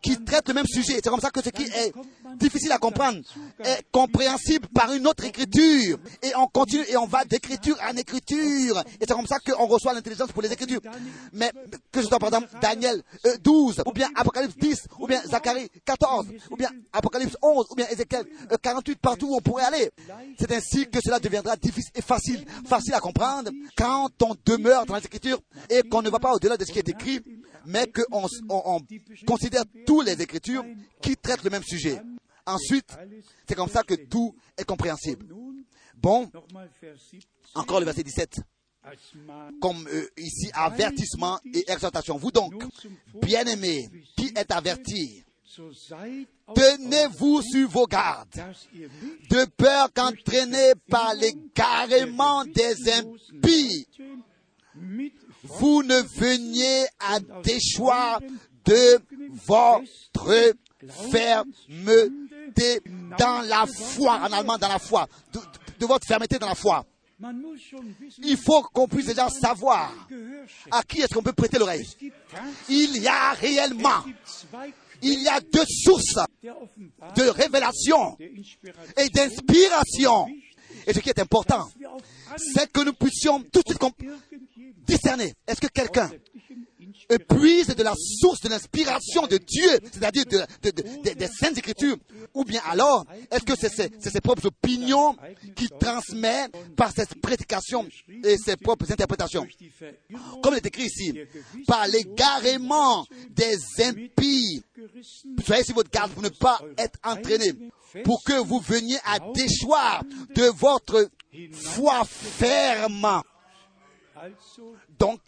Qui 0.00 0.22
traite 0.24 0.48
le 0.48 0.54
même 0.54 0.66
sujet. 0.66 1.00
C'est 1.02 1.10
comme 1.10 1.20
ça 1.20 1.30
que 1.30 1.42
ce 1.42 1.50
qui 1.50 1.62
est 1.64 1.92
difficile 2.38 2.72
à 2.72 2.78
comprendre 2.78 3.20
est 3.64 3.84
compréhensible 3.90 4.68
par 4.68 4.92
une 4.92 5.06
autre 5.06 5.24
écriture. 5.24 5.98
Et 6.22 6.32
on 6.36 6.46
continue 6.46 6.84
et 6.88 6.96
on 6.96 7.06
va 7.06 7.24
d'écriture 7.24 7.76
en 7.88 7.96
écriture. 7.96 8.82
Et 9.00 9.04
c'est 9.06 9.14
comme 9.14 9.26
ça 9.26 9.38
qu'on 9.38 9.66
reçoit 9.66 9.92
l'intelligence 9.92 10.32
pour 10.32 10.42
les 10.42 10.52
écritures. 10.52 10.80
Mais 11.32 11.52
que 11.92 12.02
ce 12.02 12.08
soit 12.08 12.18
par 12.18 12.28
exemple 12.28 12.48
Daniel 12.60 13.02
euh, 13.26 13.36
12, 13.42 13.82
ou 13.86 13.92
bien 13.92 14.08
Apocalypse 14.14 14.56
10, 14.56 14.86
ou 14.98 15.06
bien 15.06 15.22
Zacharie 15.22 15.68
14, 15.84 16.26
ou 16.50 16.56
bien 16.56 16.70
Apocalypse 16.92 17.36
11, 17.42 17.66
ou 17.70 17.74
bien 17.74 17.86
Ézéchiel 17.88 18.24
euh, 18.50 18.56
48, 18.60 18.98
partout 19.00 19.28
où 19.28 19.36
on 19.36 19.40
pourrait 19.40 19.64
aller. 19.64 19.90
C'est 20.38 20.50
ainsi 20.52 20.88
que 20.88 21.00
cela 21.02 21.18
deviendra 21.18 21.56
difficile 21.56 21.92
et 21.94 22.02
facile, 22.02 22.44
facile 22.66 22.94
à 22.94 23.00
comprendre 23.00 23.50
quand 23.76 24.10
on 24.22 24.34
demeure 24.44 24.86
dans 24.86 24.96
les 24.96 25.04
écritures 25.04 25.40
et 25.68 25.82
qu'on 25.82 26.02
ne 26.02 26.10
va 26.10 26.18
pas 26.18 26.34
au-delà 26.34 26.56
de 26.56 26.64
ce 26.64 26.72
qui 26.72 26.78
est 26.78 26.88
écrit, 26.88 27.20
mais 27.66 27.90
qu'on 27.90 28.26
on, 28.48 28.62
on 28.76 28.80
considère 29.26 29.64
toutes 29.90 30.06
les 30.06 30.22
écritures 30.22 30.64
qui 31.02 31.16
traitent 31.16 31.42
le 31.42 31.50
même 31.50 31.64
sujet. 31.64 32.00
Ensuite, 32.46 32.96
c'est 33.48 33.56
comme 33.56 33.68
ça 33.68 33.82
que 33.82 33.94
tout 33.94 34.36
est 34.56 34.64
compréhensible. 34.64 35.26
Bon, 35.96 36.30
nochmal 36.32 36.70
Vers 36.80 36.94
17 36.94 37.28
encore 37.54 37.80
le 37.80 37.86
verset 37.86 38.04
17, 38.04 38.40
als 38.84 38.98
Mahn 39.26 39.58
comme 39.60 39.88
euh, 39.88 40.08
ici, 40.16 40.48
avertissement 40.54 41.40
et 41.52 41.68
exhortation. 41.68 42.16
Vous 42.18 42.30
donc, 42.30 42.54
bien-aimés, 43.20 43.88
qui 44.16 44.32
êtes 44.36 44.52
avertis, 44.52 45.24
tenez-vous 46.54 47.42
sur 47.42 47.68
vos 47.68 47.86
gardes, 47.88 48.30
de 49.28 49.44
peur 49.56 49.92
qu'entraînés 49.92 50.74
par 50.88 51.14
l'égarement 51.14 52.44
des 52.44 52.92
impies, 52.92 53.88
vous 55.42 55.82
ne 55.82 56.00
veniez 56.18 56.86
à 57.00 57.18
déchoir 57.42 58.20
de 58.64 59.00
votre 59.46 60.54
fermeté 61.10 62.80
dans 63.18 63.42
la 63.46 63.66
foi, 63.66 64.20
en 64.20 64.32
allemand 64.32 64.58
dans 64.58 64.68
la 64.68 64.78
foi, 64.78 65.08
de, 65.32 65.86
votre 65.86 66.06
fermeté 66.06 66.38
dans 66.38 66.48
la 66.48 66.54
foi. 66.54 66.84
Il 68.22 68.36
faut 68.38 68.62
qu'on 68.62 68.88
puisse 68.88 69.06
déjà 69.06 69.28
savoir 69.28 69.92
à 70.70 70.82
qui 70.82 71.00
est-ce 71.00 71.12
qu'on 71.14 71.22
peut 71.22 71.32
prêter 71.32 71.58
l'oreille. 71.58 71.86
Il 72.68 72.96
y 72.96 73.08
a 73.08 73.32
réellement, 73.32 74.04
il 75.02 75.22
y 75.22 75.28
a 75.28 75.40
deux 75.40 75.66
sources 75.66 76.18
de 76.42 77.28
révélation 77.28 78.16
et 78.96 79.08
d'inspiration. 79.10 80.28
Et 80.86 80.94
ce 80.94 81.00
qui 81.00 81.10
est 81.10 81.18
important, 81.18 81.68
c'est 82.36 82.72
que 82.72 82.80
nous 82.84 82.94
puissions 82.94 83.42
tout 83.42 83.60
de 83.62 83.68
suite 83.68 83.82
discerner. 84.86 85.34
Est-ce 85.46 85.60
que 85.60 85.66
quelqu'un 85.66 86.10
puise 87.28 87.68
de 87.68 87.82
la 87.82 87.94
source 87.96 88.40
de 88.40 88.48
l'inspiration 88.48 89.26
de 89.26 89.38
Dieu, 89.38 89.70
c'est-à-dire 89.92 90.24
de, 90.26 90.38
de- 90.62 90.70
de- 90.70 90.82
de- 91.10 91.14
des 91.18 91.26
saintes 91.28 91.58
écritures, 91.58 91.96
ou 92.34 92.44
bien 92.44 92.60
alors, 92.68 93.04
est-ce 93.30 93.44
que 93.44 93.54
c'est 93.56 93.68
ses, 94.00 94.20
propres 94.20 94.46
opinions 94.46 95.16
qu'il 95.56 95.68
transmet 95.70 96.46
par 96.76 96.92
ses 96.92 97.06
prédications 97.20 97.86
et 98.24 98.36
ses 98.38 98.56
propres 98.56 98.90
interprétations? 98.92 99.46
Comme 100.42 100.54
il 100.54 100.58
est 100.58 100.66
écrit 100.66 100.84
ici, 100.86 101.18
par 101.66 101.86
l'égarement 101.88 103.06
des 103.30 103.56
impies. 103.84 104.62
Soyez 105.44 105.64
sur 105.64 105.74
votre 105.74 105.90
garde 105.90 106.12
pour 106.12 106.22
ne 106.22 106.28
pas 106.28 106.60
être 106.78 106.98
entraînés, 107.04 107.52
pour 108.04 108.22
que 108.24 108.32
vous 108.42 108.60
veniez 108.60 108.98
à 109.04 109.18
déchoir 109.34 110.04
de 110.34 110.44
votre 110.44 111.08
foi 111.52 112.04
ferme. 112.04 113.22
Donc, 114.98 115.20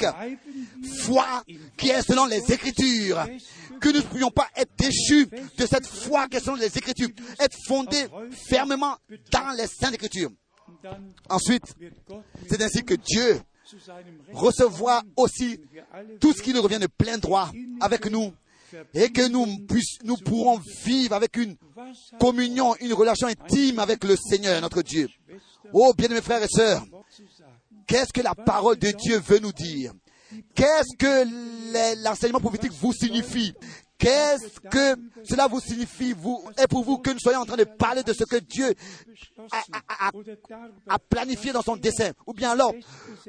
foi 1.00 1.42
qui 1.76 1.90
est 1.90 2.02
selon 2.02 2.26
les 2.26 2.52
Écritures, 2.52 3.26
que 3.80 3.88
nous 3.88 3.98
ne 3.98 4.02
pourrions 4.02 4.30
pas 4.30 4.48
être 4.56 4.72
déchus 4.76 5.26
de 5.26 5.66
cette 5.66 5.86
foi 5.86 6.28
qui 6.28 6.36
est 6.36 6.40
selon 6.40 6.56
les 6.56 6.76
Écritures, 6.76 7.08
être 7.38 7.56
fondés 7.66 8.06
fermement 8.48 8.96
dans 9.30 9.56
les 9.56 9.66
Saintes 9.66 9.94
Écritures. 9.94 10.30
Ensuite, 11.28 11.74
c'est 12.48 12.62
ainsi 12.62 12.84
que 12.84 12.94
Dieu 12.94 13.40
recevra 14.32 15.02
aussi 15.16 15.60
tout 16.20 16.32
ce 16.32 16.42
qui 16.42 16.52
nous 16.52 16.62
revient 16.62 16.78
de 16.78 16.86
plein 16.86 17.18
droit 17.18 17.50
avec 17.80 18.10
nous 18.10 18.32
et 18.94 19.10
que 19.10 19.28
nous, 19.28 20.16
pourrons 20.24 20.58
vivre 20.84 21.14
avec 21.14 21.36
une 21.36 21.56
communion, 22.18 22.74
une 22.80 22.94
relation 22.94 23.28
intime 23.28 23.78
avec 23.78 24.04
le 24.04 24.16
Seigneur, 24.16 24.60
notre 24.60 24.82
Dieu. 24.82 25.08
Oh, 25.72 25.92
bien 25.96 26.08
mes 26.08 26.20
frères 26.20 26.42
et 26.42 26.48
sœurs? 26.48 26.84
Qu'est-ce 27.86 28.12
que 28.12 28.20
la 28.20 28.34
parole 28.34 28.78
de 28.78 28.90
Dieu 28.90 29.18
veut 29.18 29.38
nous 29.38 29.52
dire? 29.52 29.92
Qu'est-ce 30.54 30.96
que 30.96 32.02
l'enseignement 32.02 32.40
prophétique 32.40 32.72
vous 32.72 32.92
signifie? 32.92 33.54
Qu'est-ce 33.98 34.58
que 34.58 34.96
cela 35.22 35.46
vous 35.46 35.60
signifie? 35.60 36.14
Et 36.60 36.66
pour 36.68 36.82
vous 36.82 36.98
que 36.98 37.10
nous 37.10 37.20
soyons 37.20 37.40
en 37.40 37.44
train 37.44 37.56
de 37.56 37.64
parler 37.64 38.02
de 38.02 38.12
ce 38.12 38.24
que 38.24 38.36
Dieu 38.36 38.74
a 40.88 40.98
planifié 40.98 41.52
dans 41.52 41.62
son 41.62 41.76
dessein, 41.76 42.10
ou 42.26 42.32
bien 42.32 42.50
alors 42.50 42.72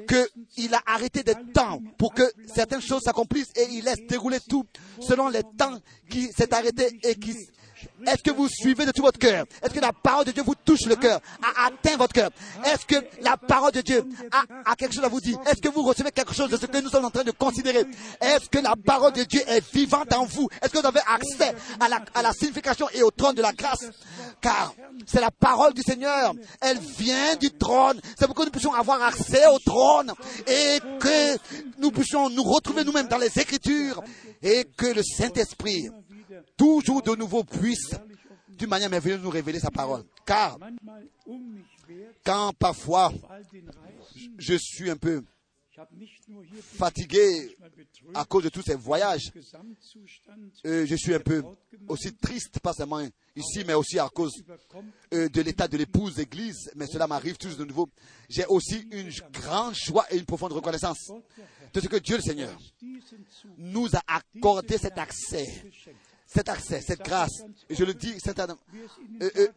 qu'il 0.08 0.74
a 0.74 0.82
arrêté 0.86 1.22
des 1.22 1.36
temps 1.52 1.78
pour 1.96 2.12
que 2.12 2.24
certaines 2.52 2.82
choses 2.82 3.02
s'accomplissent 3.02 3.52
et 3.54 3.68
il 3.70 3.84
laisse 3.84 4.04
dérouler 4.08 4.40
tout 4.40 4.64
selon 5.00 5.28
les 5.28 5.42
temps 5.56 5.78
qui 6.10 6.32
s'est 6.32 6.52
arrêté 6.52 6.98
et 7.04 7.14
qui... 7.14 7.36
Est-ce 8.06 8.22
que 8.22 8.30
vous 8.30 8.48
suivez 8.48 8.86
de 8.86 8.92
tout 8.92 9.02
votre 9.02 9.18
cœur? 9.18 9.46
Est-ce 9.62 9.72
que 9.74 9.80
la 9.80 9.92
parole 9.92 10.24
de 10.24 10.32
Dieu 10.32 10.42
vous 10.42 10.54
touche 10.54 10.86
le 10.86 10.96
cœur, 10.96 11.20
a 11.42 11.66
atteint 11.66 11.96
votre 11.96 12.12
cœur? 12.12 12.30
Est-ce 12.64 12.86
que 12.86 12.96
la 13.22 13.36
parole 13.36 13.72
de 13.72 13.80
Dieu 13.80 14.04
a, 14.30 14.70
a 14.70 14.76
quelque 14.76 14.94
chose 14.94 15.04
à 15.04 15.08
vous 15.08 15.20
dire? 15.20 15.38
Est-ce 15.46 15.60
que 15.60 15.68
vous 15.68 15.82
recevez 15.82 16.10
quelque 16.10 16.34
chose 16.34 16.50
de 16.50 16.56
ce 16.56 16.66
que 16.66 16.78
nous 16.78 16.88
sommes 16.88 17.04
en 17.04 17.10
train 17.10 17.24
de 17.24 17.30
considérer? 17.32 17.84
Est-ce 18.20 18.48
que 18.48 18.58
la 18.58 18.74
parole 18.76 19.12
de 19.12 19.24
Dieu 19.24 19.42
est 19.46 19.64
vivante 19.72 20.12
en 20.14 20.24
vous? 20.24 20.48
Est-ce 20.62 20.70
que 20.72 20.78
vous 20.78 20.86
avez 20.86 21.00
accès 21.06 21.54
à 21.80 21.88
la, 21.88 22.00
à 22.14 22.22
la 22.22 22.32
signification 22.32 22.88
et 22.94 23.02
au 23.02 23.10
trône 23.10 23.34
de 23.34 23.42
la 23.42 23.52
grâce? 23.52 23.84
Car 24.40 24.74
c'est 25.06 25.20
la 25.20 25.30
parole 25.30 25.74
du 25.74 25.82
Seigneur. 25.82 26.34
Elle 26.60 26.78
vient 26.78 27.36
du 27.36 27.50
trône. 27.50 28.00
C'est 28.18 28.26
pour 28.26 28.34
que 28.34 28.44
nous 28.44 28.50
puissions 28.50 28.74
avoir 28.74 29.02
accès 29.02 29.46
au 29.46 29.58
trône 29.58 30.12
et 30.46 30.78
que 31.00 31.36
nous 31.78 31.90
puissions 31.90 32.28
nous 32.30 32.42
retrouver 32.42 32.84
nous-mêmes 32.84 33.08
dans 33.08 33.18
les 33.18 33.38
Écritures 33.38 34.02
et 34.42 34.64
que 34.76 34.86
le 34.86 35.02
Saint-Esprit, 35.02 35.88
toujours 36.56 37.02
de 37.02 37.14
nouveau, 37.16 37.44
puisse 37.44 37.94
d'une 38.48 38.68
manière 38.68 38.90
merveilleuse 38.90 39.22
nous 39.22 39.30
révéler 39.30 39.58
sa 39.58 39.70
parole. 39.70 40.04
Car 40.24 40.58
quand 42.24 42.52
parfois 42.58 43.12
je 44.38 44.54
suis 44.54 44.90
un 44.90 44.96
peu 44.96 45.22
fatigué 46.60 47.56
à 48.14 48.24
cause 48.24 48.44
de 48.44 48.48
tous 48.48 48.62
ces 48.62 48.76
voyages, 48.76 49.32
euh, 50.66 50.86
je 50.86 50.94
suis 50.94 51.14
un 51.14 51.20
peu 51.20 51.42
aussi 51.88 52.14
triste, 52.14 52.60
pas 52.60 52.72
seulement 52.72 53.00
ici, 53.34 53.64
mais 53.66 53.74
aussi 53.74 53.98
à 53.98 54.08
cause 54.08 54.32
euh, 55.12 55.28
de 55.28 55.42
l'état 55.42 55.66
de 55.66 55.76
l'épouse 55.76 56.14
d'église, 56.14 56.70
mais 56.76 56.86
cela 56.86 57.06
m'arrive 57.08 57.36
toujours 57.36 57.58
de 57.58 57.64
nouveau. 57.64 57.88
J'ai 58.28 58.46
aussi 58.46 58.86
une 58.92 59.10
grande 59.32 59.74
joie 59.74 60.06
et 60.10 60.16
une 60.16 60.24
profonde 60.24 60.52
reconnaissance 60.52 61.10
de 61.72 61.80
ce 61.80 61.88
que 61.88 61.96
Dieu 61.96 62.16
le 62.16 62.22
Seigneur 62.22 62.56
nous 63.58 63.88
a 63.96 64.02
accordé 64.06 64.78
cet 64.78 64.96
accès. 64.96 65.64
Cet 66.26 66.48
accès, 66.48 66.80
cette 66.80 67.00
grâce. 67.02 67.42
Je 67.70 67.84
le 67.84 67.94
dis 67.94 68.14
euh, 68.28 69.30
euh, 69.36 69.48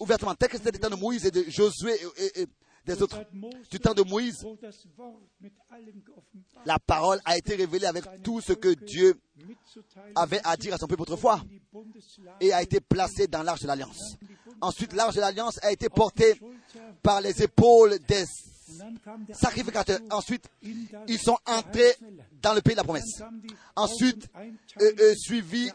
ouvertement, 0.00 0.34
tel 0.34 0.48
que 0.48 0.56
c'était 0.58 0.72
le 0.72 0.78
temps 0.78 0.90
de 0.90 0.96
Moïse 0.96 1.24
et 1.26 1.30
de 1.30 1.44
Josué 1.48 1.92
et, 2.18 2.42
et- 2.42 2.46
des 2.84 3.02
autres, 3.02 3.20
du 3.68 3.80
temps 3.80 3.94
de 3.94 4.02
Moïse, 4.02 4.46
la 6.64 6.78
parole 6.78 7.20
a 7.24 7.36
été 7.36 7.56
révélée 7.56 7.86
avec 7.86 8.04
tout 8.22 8.40
ce 8.40 8.52
que 8.52 8.74
Dieu 8.74 9.18
avait 10.14 10.40
à 10.44 10.56
dire 10.56 10.72
à 10.74 10.78
son 10.78 10.86
peuple 10.86 11.02
autrefois 11.02 11.40
et 12.40 12.52
a 12.52 12.62
été 12.62 12.78
placé 12.80 13.26
dans 13.26 13.42
l'arche 13.42 13.62
de 13.62 13.66
l'alliance. 13.66 14.14
Ensuite, 14.60 14.92
l'arche 14.92 15.16
de 15.16 15.20
l'alliance 15.20 15.58
a 15.64 15.72
été 15.72 15.88
portée 15.88 16.40
par 17.02 17.20
les 17.20 17.42
épaules 17.42 17.98
des 18.06 18.24
Sacrificateurs. 19.32 20.00
Ensuite, 20.10 20.44
ils 20.62 21.18
sont 21.18 21.38
entrés 21.46 21.94
dans 22.42 22.54
le 22.54 22.60
pays 22.60 22.74
de 22.74 22.78
la 22.78 22.84
promesse. 22.84 23.22
Ensuite, 23.74 24.28
euh, 24.80 24.92
euh, 25.00 25.14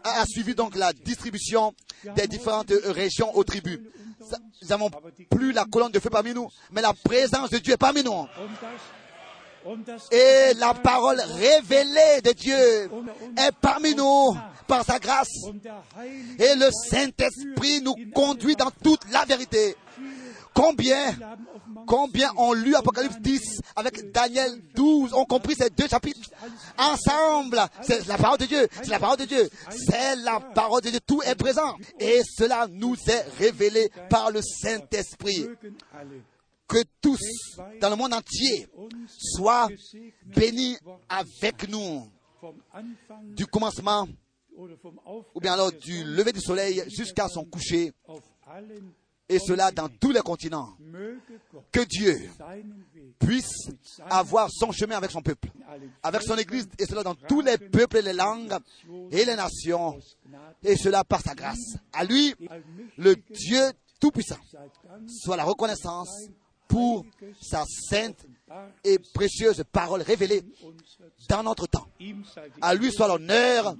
a, 0.04 0.22
a 0.22 0.26
suivi 0.26 0.56
donc 0.56 0.76
la 0.76 0.92
distribution 0.94 1.74
des 2.16 2.28
différentes 2.28 2.72
euh, 2.72 2.92
régions 2.92 3.36
aux 3.36 3.44
tribus. 3.44 3.80
Nous 4.62 4.68
n'avons 4.68 4.92
plus 5.30 5.52
la 5.52 5.66
colonne 5.66 5.92
de 5.92 6.00
feu 6.00 6.10
parmi 6.10 6.34
nous, 6.34 6.48
mais 6.72 6.82
la 6.82 6.94
présence 6.94 7.50
de 7.50 7.58
Dieu 7.58 7.74
est 7.74 7.78
parmi 7.78 8.04
nous. 8.04 8.26
Et 10.12 10.54
la 10.58 10.74
parole 10.74 11.20
révélée 11.20 12.22
de 12.24 12.32
Dieu 12.32 12.90
est 13.38 13.52
parmi 13.62 13.94
nous 13.96 14.36
par 14.68 14.84
sa 14.86 15.00
grâce. 15.00 15.28
Et 16.40 16.56
le 16.56 16.70
Saint-Esprit 16.72 17.82
nous 17.82 17.96
conduit 18.14 18.56
dans 18.56 18.72
toute 18.84 19.10
la 19.12 19.26
vérité. 19.26 19.76
Combien, 20.53 21.18
combien 21.88 22.32
ont 22.36 22.53
lu 22.53 22.76
Apocalypse 22.76 23.19
10 23.19 23.61
avec 23.76 24.11
Daniel 24.11 24.61
12, 24.76 25.14
ont 25.14 25.26
compris 25.26 25.56
ces 25.56 25.69
deux 25.69 25.88
chapitres? 25.88 26.30
Ensemble. 26.78 27.61
C'est 27.82 28.06
la 28.07 28.18
parole 28.18 28.38
de 28.40 28.45
Dieu, 28.45 28.68
c'est 28.73 28.90
la 28.90 28.99
parole 28.99 29.18
de 29.18 29.26
Dieu, 29.26 29.49
c'est 29.69 30.15
la 30.18 30.40
parole 30.40 30.82
de 30.82 30.90
Dieu. 30.90 30.99
Tout 31.06 31.22
est 31.23 31.36
présent. 31.36 31.76
Et 31.99 32.22
cela 32.38 32.68
nous 32.69 32.95
est 33.07 33.26
révélé 33.38 33.90
par 34.10 34.32
le 34.32 34.41
Saint-Esprit. 34.41 35.48
Que 36.68 36.84
tous, 37.02 37.19
dans 37.82 37.90
le 37.90 37.95
monde 37.95 38.14
entier, 38.14 38.68
soient 39.18 39.68
bénis 40.26 40.78
avec 41.10 41.68
nous 41.69 42.07
du 43.36 43.45
commencement 43.45 44.07
ou 45.34 45.40
bien 45.40 45.53
alors 45.53 45.72
du 45.72 46.03
lever 46.03 46.32
du 46.32 46.40
soleil 46.40 46.84
jusqu'à 46.88 47.28
son 47.28 47.44
coucher, 47.45 47.91
et 49.32 49.40
cela 49.40 49.72
dans 49.72 49.88
tous 49.88 50.12
les 50.12 50.20
continents. 50.20 50.76
Que 51.72 51.82
Dieu 51.86 52.30
puisse 53.18 53.70
avoir 54.10 54.49
son 54.52 54.72
chemin 54.72 54.98
avec 54.98 55.10
son 55.10 55.22
peuple, 55.22 55.49
avec 56.03 56.22
son 56.22 56.36
Église, 56.36 56.68
et 56.78 56.86
cela 56.86 57.02
dans 57.02 57.16
tous 57.16 57.40
les 57.40 57.58
peuples 57.58 57.98
et 57.98 58.02
les 58.02 58.14
langues 58.14 58.53
et 59.10 59.24
les 59.24 59.36
nations, 59.36 59.98
et 60.64 60.76
cela 60.76 61.06
par 61.06 61.22
sa 61.22 61.34
grâce. 61.34 61.78
À 61.94 62.03
lui, 62.03 62.36
le 62.98 63.16
Dieu 63.16 63.62
Tout-Puissant, 64.02 64.40
soit 65.08 65.38
la 65.38 65.45
reconnaissance 65.45 66.28
pour 66.72 67.06
sa 67.41 67.65
sainte 67.65 68.26
et 68.84 68.98
précieuse 69.14 69.64
parole 69.72 70.02
révélée 70.02 70.41
dans 71.27 71.43
notre 71.43 71.68
temps. 71.68 71.88
À 72.61 72.73
lui 72.73 72.91
soit 72.91 73.10
l'honneur 73.10 73.76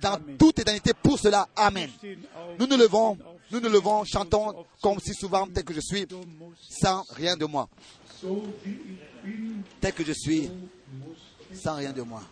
dans 0.00 0.18
toute 0.36 0.58
éternité 0.58 0.92
pour 1.00 1.18
cela. 1.18 1.48
Amen. 1.54 1.88
Nous 2.58 2.66
nous 2.66 2.76
levons, 2.76 3.16
nous 3.52 3.60
nous 3.60 3.68
levons, 3.68 4.04
chantons 4.04 4.66
comme 4.82 4.98
si 4.98 5.14
souvent, 5.14 5.46
tel 5.46 5.64
que 5.64 5.74
je 5.74 5.80
suis, 5.80 6.06
sans 6.68 7.04
rien 7.10 7.36
de 7.36 7.44
moi. 7.44 7.68
Tel 9.80 9.92
que 9.92 10.04
je 10.04 10.12
suis, 10.12 10.50
sans 11.54 11.76
rien 11.76 11.92
de 11.92 12.02
moi. 12.02 12.22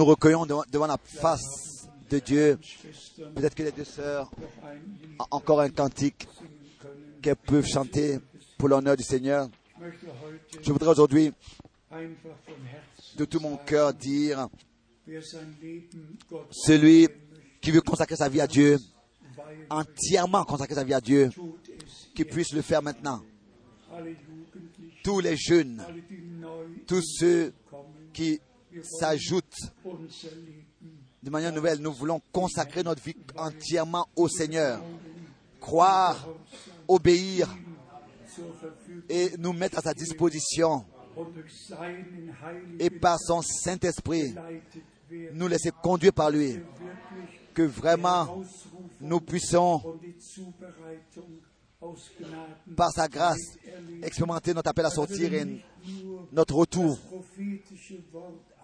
Nous 0.00 0.06
recueillons 0.06 0.46
devant, 0.46 0.86
la 0.86 0.96
face 0.96 1.86
de 2.08 2.20
Dieu. 2.20 2.58
Peut-être 3.34 3.54
que 3.54 3.64
les 3.64 3.70
deux 3.70 3.84
sœurs 3.84 4.30
ont 5.18 5.26
encore 5.30 5.60
un 5.60 5.68
cantique 5.68 6.26
qu'elles 7.20 7.36
peuvent 7.36 7.66
chanter 7.66 8.18
pour 8.56 8.70
l'honneur 8.70 8.96
du 8.96 9.02
Seigneur. 9.02 9.50
Je 10.62 10.72
voudrais 10.72 10.88
aujourd'hui, 10.88 11.34
de 13.14 13.24
tout 13.26 13.40
mon 13.40 13.58
cœur, 13.58 13.92
dire, 13.92 14.48
celui 16.50 17.06
qui 17.60 17.70
veut 17.70 17.82
consacrer 17.82 18.16
sa 18.16 18.30
vie 18.30 18.40
à 18.40 18.46
Dieu, 18.46 18.78
entièrement 19.68 20.46
consacrer 20.46 20.76
sa 20.76 20.84
vie 20.84 20.94
à 20.94 21.02
Dieu, 21.02 21.28
qu'il 22.14 22.24
puisse 22.24 22.54
le 22.54 22.62
faire 22.62 22.80
maintenant. 22.80 23.20
Tous 25.04 25.20
les 25.20 25.36
jeunes, 25.36 25.84
tous 26.86 27.02
ceux 27.02 27.52
qui 28.14 28.40
Leben 28.72 28.82
de 31.22 31.28
manière 31.28 31.52
nouvelle, 31.52 31.80
nous 31.80 31.92
voulons 31.92 32.20
consacrer 32.32 32.82
notre 32.82 33.02
vie 33.02 33.16
entièrement 33.36 34.08
au 34.16 34.28
Seigneur. 34.28 34.82
Croire, 35.60 36.28
obéir 36.88 37.48
et 39.08 39.32
nous 39.38 39.52
mettre 39.52 39.78
à 39.78 39.82
sa 39.82 39.92
disposition. 39.92 40.84
Et 42.78 42.88
par 42.88 43.18
son 43.18 43.42
Saint-Esprit, 43.42 44.34
nous 45.34 45.48
laisser 45.48 45.72
conduire 45.82 46.14
par 46.14 46.30
lui. 46.30 46.58
Que 47.52 47.62
vraiment 47.62 48.42
nous 49.00 49.20
puissions, 49.20 49.82
par 52.76 52.90
sa 52.92 53.08
grâce, 53.08 53.58
expérimenter 54.02 54.54
notre 54.54 54.70
appel 54.70 54.86
à 54.86 54.90
sortir 54.90 55.34
et 55.34 55.62
notre 56.32 56.54
retour 56.54 56.98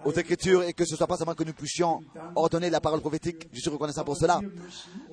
aux 0.04 0.12
Écritures 0.12 0.62
et 0.62 0.72
que 0.72 0.84
ce 0.84 0.96
soit 0.96 1.06
pas 1.06 1.16
seulement 1.16 1.34
que 1.34 1.44
nous 1.44 1.52
puissions 1.52 2.00
ordonner 2.34 2.70
la 2.70 2.80
parole 2.80 3.00
prophétique. 3.00 3.48
Je 3.52 3.60
suis 3.60 3.70
reconnaissant 3.70 4.04
pour 4.04 4.16
cela. 4.16 4.40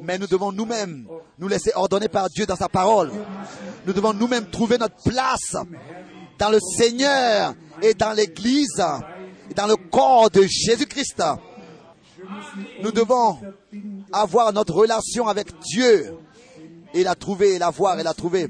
Mais 0.01 0.17
nous 0.17 0.27
devons 0.27 0.51
nous-mêmes 0.51 1.07
nous 1.39 1.47
laisser 1.47 1.71
ordonner 1.75 2.09
par 2.09 2.29
Dieu 2.29 2.45
dans 2.45 2.55
sa 2.55 2.69
parole. 2.69 3.11
Nous 3.85 3.93
devons 3.93 4.13
nous-mêmes 4.13 4.49
trouver 4.49 4.77
notre 4.77 5.01
place 5.03 5.55
dans 6.37 6.49
le 6.49 6.59
Seigneur 6.59 7.55
et 7.81 7.93
dans 7.93 8.13
l'Église 8.13 8.83
et 9.49 9.53
dans 9.53 9.67
le 9.67 9.75
corps 9.75 10.29
de 10.29 10.43
Jésus-Christ. 10.43 11.23
Nous 12.81 12.91
devons 12.91 13.39
avoir 14.11 14.53
notre 14.53 14.73
relation 14.73 15.27
avec 15.27 15.47
Dieu 15.59 16.15
et 16.93 17.03
la 17.03 17.15
trouver 17.15 17.55
et 17.55 17.59
la 17.59 17.69
voir 17.69 17.99
et 17.99 18.03
la 18.03 18.13
trouver. 18.13 18.49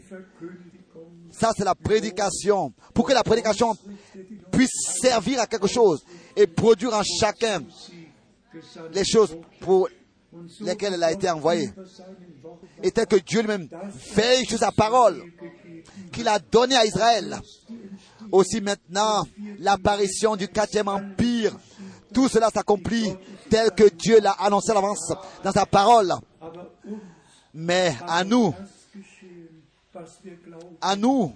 Ça, 1.31 1.51
c'est 1.57 1.64
la 1.64 1.73
prédication. 1.73 2.73
Pour 2.93 3.07
que 3.07 3.14
la 3.14 3.23
prédication 3.23 3.76
puisse 4.51 4.99
servir 5.01 5.39
à 5.39 5.47
quelque 5.47 5.68
chose 5.68 6.03
et 6.35 6.47
produire 6.47 6.93
en 6.93 7.03
chacun 7.03 7.64
les 8.91 9.05
choses 9.05 9.38
pour 9.60 9.89
lesquelles 10.61 10.93
elle 10.95 11.03
a 11.03 11.11
été 11.11 11.30
envoyée. 11.30 11.69
Et 12.81 12.91
tel 12.91 13.05
que 13.07 13.18
Dieu 13.18 13.41
lui-même 13.41 13.68
veille 14.15 14.45
sur 14.45 14.57
sa 14.57 14.72
parole 14.72 15.23
qu'il 16.11 16.27
a 16.27 16.39
donnée 16.39 16.76
à 16.76 16.85
Israël. 16.85 17.39
Aussi 18.31 18.61
maintenant, 18.61 19.26
l'apparition 19.60 20.35
du 20.35 20.47
quatrième 20.47 20.88
empire, 20.88 21.55
tout 22.14 22.27
cela 22.27 22.49
s'accomplit 22.49 23.14
tel 23.49 23.72
que 23.72 23.89
Dieu 23.89 24.19
l'a 24.19 24.31
annoncé 24.31 24.72
à 24.72 24.76
l'avance 24.76 25.14
dans 25.43 25.51
sa 25.51 25.65
parole. 25.65 26.14
Mais 27.53 27.95
à 28.07 28.23
nous, 28.23 28.53
à 30.81 30.95
nous 30.95 31.33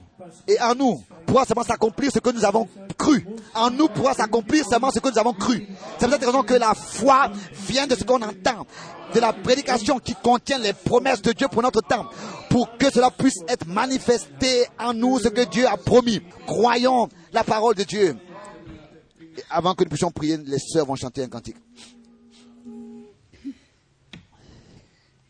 et 0.48 0.60
en 0.62 0.74
nous 0.74 1.04
pourra 1.26 1.46
seulement 1.46 1.64
s'accomplir 1.64 2.12
ce 2.12 2.20
que 2.20 2.32
nous 2.32 2.44
avons 2.44 2.68
cru. 2.98 3.26
En 3.54 3.70
nous 3.70 3.88
pourra 3.88 4.14
s'accomplir 4.14 4.66
seulement 4.66 4.90
ce 4.92 5.00
que 5.00 5.10
nous 5.10 5.18
avons 5.20 5.34
cru. 5.34 5.68
C'est 6.00 6.06
pour 6.08 6.14
cette 6.14 6.26
raison 6.26 6.44
que 6.44 6.56
la 6.56 6.74
foi 6.74 7.32
vient 7.68 7.86
de 7.86 7.96
ce 7.96 8.04
qu'on 8.04 8.22
entend, 8.22 8.66
de 9.14 9.20
la 9.20 9.34
prédication 9.34 10.00
qui 10.00 10.16
contient 10.16 10.58
les 10.58 10.74
promesses 10.74 11.22
de 11.22 11.34
Dieu 11.34 11.48
pour 11.50 11.62
notre 11.62 11.82
temps, 11.82 12.10
pour 12.50 12.78
que 12.78 12.92
cela 12.92 13.12
puisse 13.12 13.42
être 13.48 13.68
manifesté 13.68 14.66
en 14.80 14.94
nous 14.94 15.20
ce 15.20 15.28
que 15.28 15.46
Dieu 15.46 15.68
a 15.68 15.78
promis. 15.78 16.22
Croyons 16.46 17.10
la 17.34 17.44
parole 17.44 17.76
de 17.76 17.84
Dieu. 17.84 18.18
Avant 19.52 19.76
que 19.76 19.84
nous 19.84 19.90
puissions 19.90 20.12
prier, 20.12 20.38
les 20.38 20.58
sœurs 20.58 20.88
vont 20.88 20.96
chanter 20.96 21.24
un 21.24 21.28
cantique. 21.28 21.58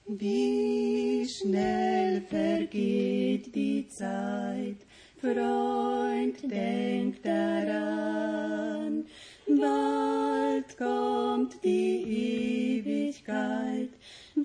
Wie 0.09 1.27
schnell 1.27 2.21
vergeht 2.21 3.53
die 3.53 3.89
Zeit, 3.89 4.77
Freund, 5.19 6.49
denk 6.49 7.21
daran, 7.23 9.05
bald 9.45 10.77
kommt 10.77 11.61
die 11.61 12.79
Ewigkeit, 12.85 13.89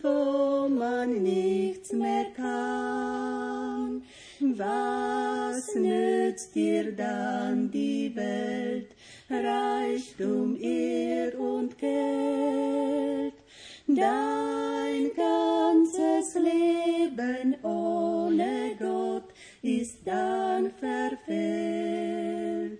wo 0.02 0.68
man 0.68 1.22
nichts 1.22 1.92
mehr 1.92 2.26
kann. 2.34 4.02
Was 4.40 5.76
nützt 5.76 6.56
dir 6.56 6.90
dann 6.90 7.70
die 7.70 8.10
Welt, 8.16 8.88
Reichtum, 9.30 10.56
Ehr 10.60 11.38
und 11.38 11.78
Geld? 11.78 13.41
Dein 13.88 15.10
ganzes 15.16 16.34
Leben 16.34 17.56
ohne 17.64 18.76
Gott 18.78 19.24
ist 19.62 19.98
dann 20.04 20.70
verfehlt. 20.70 22.78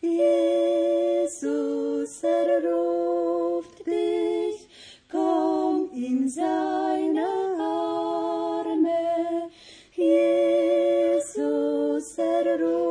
Jesus 0.00 2.22
erruft 2.22 3.86
dich, 3.86 4.68
komm 5.10 5.90
in 5.94 6.28
seine 6.28 7.26
Arme. 7.60 9.50
Jesus 9.94 12.16
erruft 12.16 12.87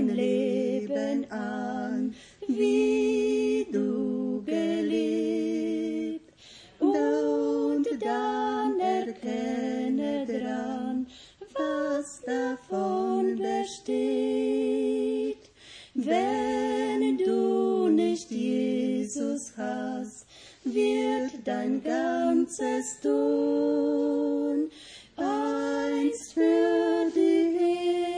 dein 0.00 0.16
Leben 0.16 1.30
an, 1.30 2.14
wie 2.48 3.66
du 3.70 4.42
gelebt. 4.44 6.32
Und 6.78 7.86
dann 8.00 8.80
erkenne 8.80 10.26
dran, 10.26 11.06
was 11.52 12.22
davon 12.22 13.36
besteht. 13.36 13.90
Wenn 15.94 17.18
du 17.18 17.88
nicht 17.88 18.30
Jesus 18.30 19.52
hast, 19.56 20.26
wird 20.64 21.32
dein 21.44 21.82
ganzes 21.82 23.00
Tun 23.00 24.70
einst 25.16 26.32
für 26.32 27.10
die 27.14 27.58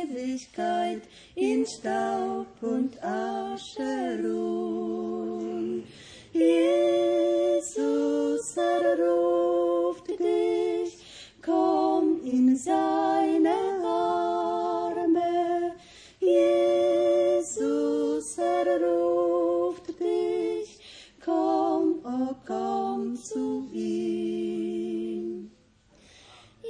Ewigkeit 0.05 1.03
in 1.43 1.67
Staub 1.67 2.63
und 2.63 3.03
Asche 3.03 4.21
ruhen. 4.23 5.85
Jesus 6.33 8.57
erruft 8.57 10.09
dich, 10.09 10.99
komm 11.45 12.21
in 12.25 12.57
seine 12.57 13.57
Arme. 13.85 15.75
Jesus 16.21 18.39
erruft 18.39 19.89
dich, 19.99 20.79
komm, 21.25 21.99
oh 22.05 22.35
komm 22.47 23.17
zu 23.17 23.69
ihm. 23.73 25.51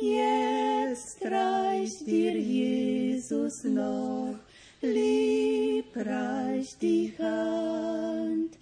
Jetzt 0.00 1.22
reicht 1.22 2.06
dir 2.06 2.38
Jesus 2.38 3.64
noch 3.64 4.38
liebreich 4.82 6.76
die 6.80 7.14
Hand. 7.18 8.59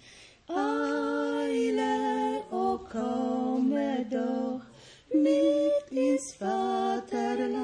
Eile, 0.47 2.43
o 2.51 2.79
komme 2.91 4.05
doch 4.09 4.61
mit 5.13 5.91
ins 5.91 6.33
Vaterland, 6.35 7.57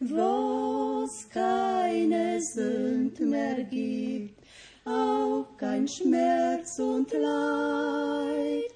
wo's 0.00 1.28
keine 1.30 2.40
Sünd 2.40 3.18
mehr 3.20 3.62
gibt, 3.64 4.40
auch 4.84 5.46
kein 5.56 5.86
Schmerz 5.88 6.78
und 6.78 7.12
Leid. 7.12 8.74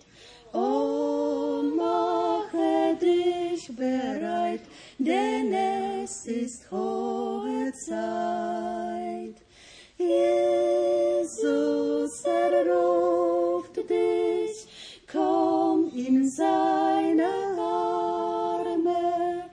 O 0.52 1.62
mache 1.76 2.96
dich 3.00 3.68
bereit, 3.76 4.62
denn 4.98 5.52
es 5.52 6.26
ist 6.26 6.70
hohe 6.70 7.47
Zeit. 7.78 9.36
Jesus 9.96 12.24
erruft 12.24 13.76
dich, 13.76 14.66
komm 15.10 15.90
in 15.94 16.28
seine 16.28 17.28
Arme. 17.58 19.44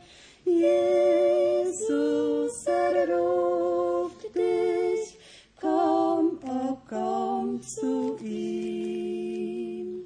Jesus 0.43 2.65
erruft 2.65 4.35
dich, 4.35 5.17
komm, 5.59 6.39
oh 6.47 6.77
komm 6.89 7.61
zu 7.61 8.17
ihm. 8.23 10.05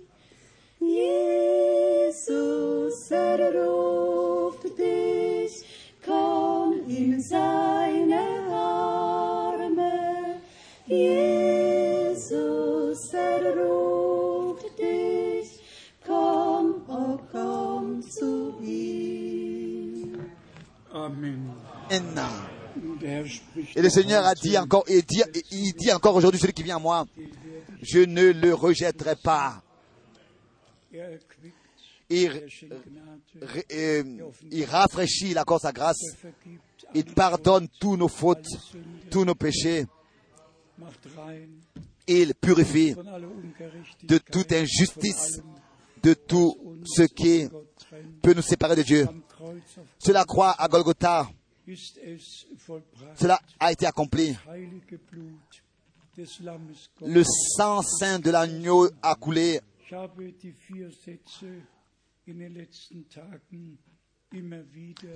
Jesus 0.80 3.12
erruft 3.12 3.89
Et 23.76 23.82
le 23.82 23.90
Seigneur 23.90 24.26
a 24.26 24.34
dit 24.36 24.58
encore, 24.58 24.84
et 24.88 25.02
dit, 25.02 25.92
encore 25.92 26.16
aujourd'hui, 26.16 26.40
celui 26.40 26.54
qui 26.54 26.64
vient 26.64 26.78
à 26.78 26.80
moi, 26.80 27.06
je 27.82 28.00
ne 28.00 28.32
le 28.32 28.54
rejetterai 28.54 29.16
pas. 29.16 29.62
ré- 33.42 33.66
euh, 33.72 34.04
il 34.52 34.66
rafraîchit, 34.66 35.30
il 35.32 35.38
accorde 35.38 35.62
sa 35.62 35.72
grâce, 35.72 36.02
il 36.96 37.06
pardonne 37.06 37.68
tous 37.80 37.96
nos 37.98 38.08
fautes, 38.08 38.48
tous 39.12 39.24
nos 39.26 39.36
péchés, 39.36 39.86
il 42.08 42.34
purifie 42.34 42.96
de 44.04 44.18
toute 44.18 44.52
injustice, 44.52 45.42
de 46.02 46.14
tout 46.16 46.56
ce 46.86 47.04
qui 47.04 47.48
peut 48.24 48.34
nous 48.34 48.42
séparer 48.42 48.76
de 48.76 48.82
Dieu. 48.84 49.06
Am 49.08 49.22
Kreuz 49.30 49.62
auf 49.78 49.86
Sur 50.00 50.14
la 50.14 50.26
croix 50.26 50.56
à 50.58 50.68
Golgotha. 50.68 51.30
Cela 53.16 53.40
a 53.60 53.72
été 53.72 53.86
accompli. 53.86 54.36
Le 57.02 57.24
sang 57.24 57.82
saint 57.82 58.20
de 58.20 58.32
l'agneau 58.32 58.90
a 59.02 59.16
coulé. 59.16 59.62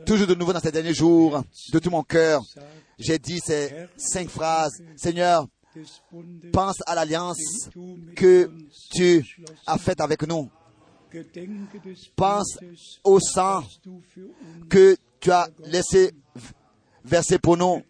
Toujours 0.05 0.27
de 0.27 0.35
nouveau 0.35 0.53
dans 0.53 0.59
ces 0.59 0.71
derniers 0.71 0.93
jours, 0.93 1.43
de 1.71 1.79
tout 1.79 1.89
mon 1.89 2.03
cœur, 2.03 2.41
j'ai 2.97 3.19
dit 3.19 3.39
ces 3.39 3.87
cinq 3.97 4.29
phrases. 4.29 4.81
Seigneur, 4.95 5.47
pense 6.51 6.77
à 6.85 6.95
l'alliance 6.95 7.69
que 8.15 8.49
tu 8.91 9.25
as 9.67 9.77
faite 9.77 10.01
avec 10.01 10.23
nous. 10.23 10.49
Pense 12.15 12.57
au 13.03 13.19
sang 13.19 13.63
que 14.69 14.97
tu 15.23 15.31
as 15.31 15.47
laissé 15.63 16.11
verser 17.05 17.39
pour 17.39 17.55
nous. 17.55 17.81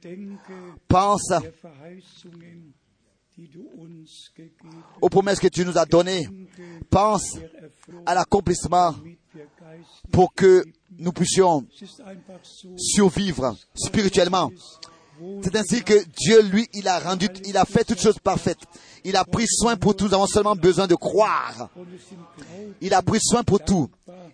Pense 0.88 1.34
aux 5.02 5.10
promesses 5.10 5.40
que 5.40 5.48
tu 5.48 5.66
nous 5.66 5.76
as 5.76 5.86
données. 5.86 6.28
Pense 6.92 7.40
à 8.06 8.14
l'accomplissement 8.14 8.94
pour 10.12 10.32
que 10.36 10.64
nous 10.92 11.12
puissions 11.12 11.66
survivre 12.78 13.58
spirituellement. 13.74 14.52
C'est 15.42 15.56
ainsi 15.56 15.84
que 15.84 15.94
Dieu, 15.94 16.42
lui, 16.42 16.68
il 16.74 16.88
a 16.88 17.00
rendu, 17.00 17.28
il 17.46 17.58
a 17.58 17.66
fait 17.66 17.84
toutes 17.84 18.00
choses 18.00 18.20
parfaites. 18.20 18.60
Il 19.04 19.16
a 19.16 19.24
pris 19.24 19.46
soin 19.48 19.76
pour 19.76 19.96
tout. 19.96 20.06
Nous 20.06 20.14
avons 20.14 20.28
seulement 20.28 20.56
besoin 20.56 20.88
de 20.88 20.96
croire. 20.96 21.70
Il 22.82 22.94
a 22.94 23.02
pris 23.02 23.20
soin 23.22 23.44
pour 23.44 23.60
tout. 23.60 23.90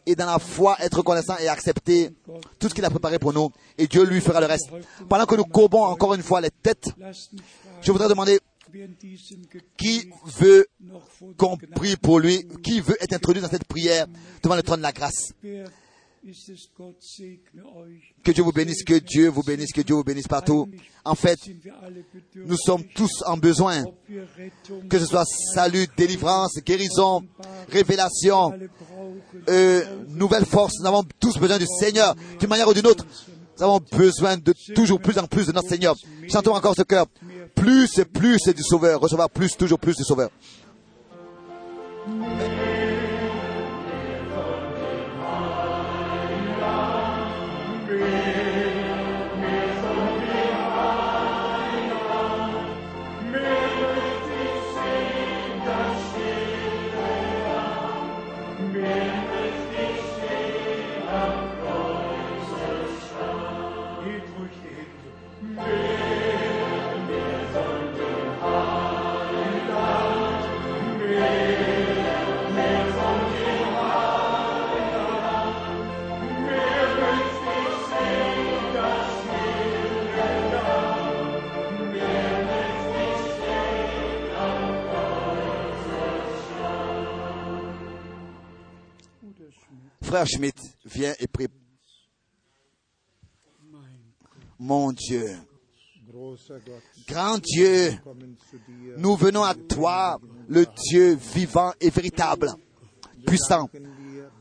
Et 0.06 0.15
dans 0.15 0.26
la 0.26 0.39
foi, 0.39 0.77
être 0.80 0.97
reconnaissant 0.97 1.38
et 1.38 1.47
accepter 1.47 2.11
tout 2.60 2.69
ce 2.69 2.73
qu'il 2.73 2.85
a 2.85 2.89
préparé 2.89 3.19
pour 3.19 3.34
nous. 3.34 3.51
Et 3.77 3.88
Dieu 3.88 4.03
lui 4.03 4.22
fera 4.22 4.39
le 4.39 4.47
reste. 4.47 4.69
Pendant 5.07 5.26
que 5.26 5.35
nous 5.35 5.45
courbons 5.45 5.84
encore 5.84 6.14
une 6.14 6.23
fois 6.23 6.41
les 6.41 6.51
têtes, 6.51 6.89
je 7.81 7.91
voudrais 7.91 8.10
demander 8.10 8.39
qui 9.77 10.10
veut 10.38 10.68
prie 11.76 11.95
pour 11.97 12.19
lui, 12.19 12.47
qui 12.64 12.81
veut 12.81 12.97
être 13.01 13.14
introduit 13.14 13.41
dans 13.41 13.49
cette 13.49 13.65
prière 13.65 14.06
devant 14.43 14.56
le 14.56 14.64
trône 14.64 14.80
de 14.80 14.84
la 14.84 14.91
grâce. 14.91 15.34
Que 18.24 18.32
Dieu 18.32 18.44
vous 18.44 18.52
bénisse, 18.52 18.84
que 18.84 18.96
Dieu 18.96 19.30
vous 19.30 19.44
bénisse, 19.44 19.72
que 19.72 19.82
Dieu 19.82 19.96
vous 19.96 20.04
bénisse 20.04 20.28
partout. 20.28 20.68
En 21.06 21.16
fait, 21.16 21.40
nous 22.36 22.58
sommes 22.58 22.84
tous 22.96 23.24
en 23.26 23.38
besoin, 23.38 23.84
que 24.90 25.00
ce 25.00 25.06
soit 25.06 25.26
salut, 25.54 25.88
délivrance, 25.98 26.60
guérison, 26.66 27.24
révélation, 27.70 28.54
euh, 29.50 29.84
nouvelle 30.08 30.46
force. 30.46 30.74
Nous 30.80 30.88
avons 30.88 31.04
tous 31.20 31.38
besoin 31.38 31.58
du 31.58 31.68
Seigneur, 31.80 32.16
d'une 32.40 32.50
manière 32.50 32.68
ou 32.68 32.74
d'une 32.74 32.88
autre. 32.88 33.06
Nous 33.58 33.64
avons 33.64 33.80
besoin 33.91 34.38
de 34.38 34.54
toujours 34.74 35.02
plus 35.02 35.18
en 35.18 35.28
plus 35.28 35.48
de 35.48 35.52
notre 35.52 35.68
Seigneur. 35.68 35.96
Chantons 36.30 36.56
encore 36.56 36.76
ce 36.76 36.84
cœur. 36.84 37.08
Plus 37.56 37.98
et 37.98 38.06
plus 38.06 38.41
du 38.56 38.64
Sauveur. 38.64 39.02
Recevoir 39.02 39.30
plus, 39.30 39.58
toujours 39.58 39.80
plus 39.80 39.96
du 39.96 40.04
Sauveur. 40.04 40.30
Frère 90.10 90.26
Schmidt, 90.26 90.60
viens 90.86 91.14
et 91.19 91.27
prie. 91.27 91.45
Mon 94.57 94.91
Dieu, 94.91 95.38
grand 97.07 97.38
Dieu, 97.38 97.91
nous 98.98 99.15
venons 99.15 99.44
à 99.44 99.53
toi, 99.53 100.19
le 100.48 100.65
Dieu 100.90 101.14
vivant 101.14 101.73
et 101.80 101.91
véritable, 101.91 102.49
puissant. 103.27 103.69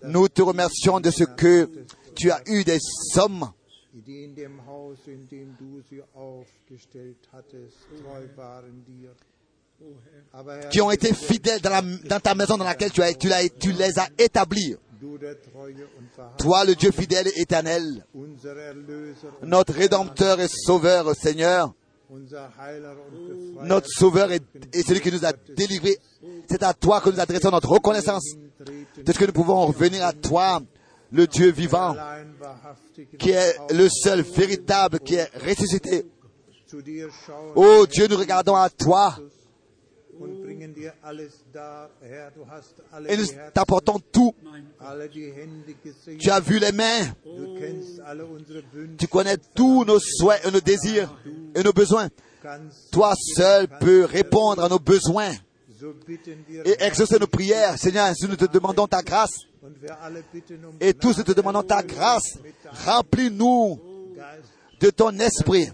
Nous 0.05 0.29
te 0.29 0.41
remercions 0.41 1.01
de 1.01 1.11
ce 1.11 1.25
que 1.25 1.69
tu 2.15 2.31
as 2.31 2.41
eu 2.47 2.65
des 2.65 2.79
hommes 3.17 3.53
qui 10.71 10.81
ont 10.81 10.91
été 10.91 11.13
fidèles 11.15 11.61
dans, 11.61 12.21
ta 12.21 12.35
maison 12.35 12.57
dans 12.57 12.65
laquelle 12.65 12.91
tu, 12.91 13.03
as, 13.03 13.13
tu, 13.15 13.29
tu 13.59 13.73
les 13.73 13.99
as 13.99 14.09
établis. 14.19 14.77
Toi, 16.39 16.65
le 16.65 16.75
Dieu 16.75 16.91
fidèle 16.91 17.29
et 17.29 17.41
éternel, 17.41 18.05
notre 19.43 19.73
Rédempteur 19.73 20.41
et 20.41 20.49
Sauveur, 20.49 21.15
Seigneur, 21.15 21.73
notre 23.63 23.89
Sauveur 23.89 24.31
et, 24.33 24.41
celui 24.83 25.01
qui 25.01 25.13
nous 25.13 25.25
a 25.25 25.33
délivrés. 25.57 25.99
C'est 26.49 26.63
à 26.63 26.75
toi 26.75 27.01
que 27.01 27.11
nous 27.11 27.21
adressons 27.21 27.51
notre 27.51 27.69
reconnaissance 27.69 28.25
de 28.61 29.13
ce 29.13 29.19
que 29.19 29.25
nous 29.25 29.33
pouvons 29.33 29.67
revenir 29.67 30.05
à 30.05 30.13
toi, 30.13 30.61
le 31.13 31.27
Dieu 31.27 31.51
vivant, 31.53 31.95
qui 33.19 33.31
est 33.31 33.57
le 33.73 33.89
seul 33.89 34.23
véritable, 34.23 34.99
qui 35.01 35.15
est 35.15 35.31
ressuscité. 35.37 36.07
Oh 37.55 37.87
Dieu, 37.87 38.09
nous 38.09 38.17
regardons 38.17 38.57
à 38.57 38.69
toi 38.69 39.17
et 43.09 43.17
nous 43.17 43.27
t'apportons 43.53 43.99
tout. 44.13 44.35
Tu 46.19 46.31
as 46.31 46.41
vu 46.41 46.59
les 46.59 46.73
mains, 46.73 47.07
tu 48.99 49.07
connais 49.09 49.37
tous 49.55 49.85
nos 49.85 49.99
souhaits 49.99 50.45
et 50.47 50.51
nos 50.51 50.61
désirs 50.61 51.15
et 51.55 51.63
nos 51.63 51.73
besoins. 51.73 52.09
Toi 52.91 53.15
seul 53.17 53.69
peux 53.81 54.05
répondre 54.05 54.63
à 54.63 54.69
nos 54.69 54.79
besoins 54.79 55.33
et 56.65 56.77
exaucer 56.81 57.19
nos 57.19 57.27
prières. 57.27 57.79
Seigneur, 57.79 58.13
nous 58.29 58.37
te 58.37 58.47
demandons 58.47 58.87
ta 58.87 59.03
grâce. 59.03 59.45
um 59.63 59.73
Et 60.81 60.95
tous 60.95 61.19
nous 61.19 61.25
te 61.25 61.33
demandons 61.33 61.63
ta 61.63 61.83
grâce. 61.83 62.39
Remplis-nous 62.87 63.81
de 64.81 64.91
ton 64.91 65.11
esprit 65.19 65.69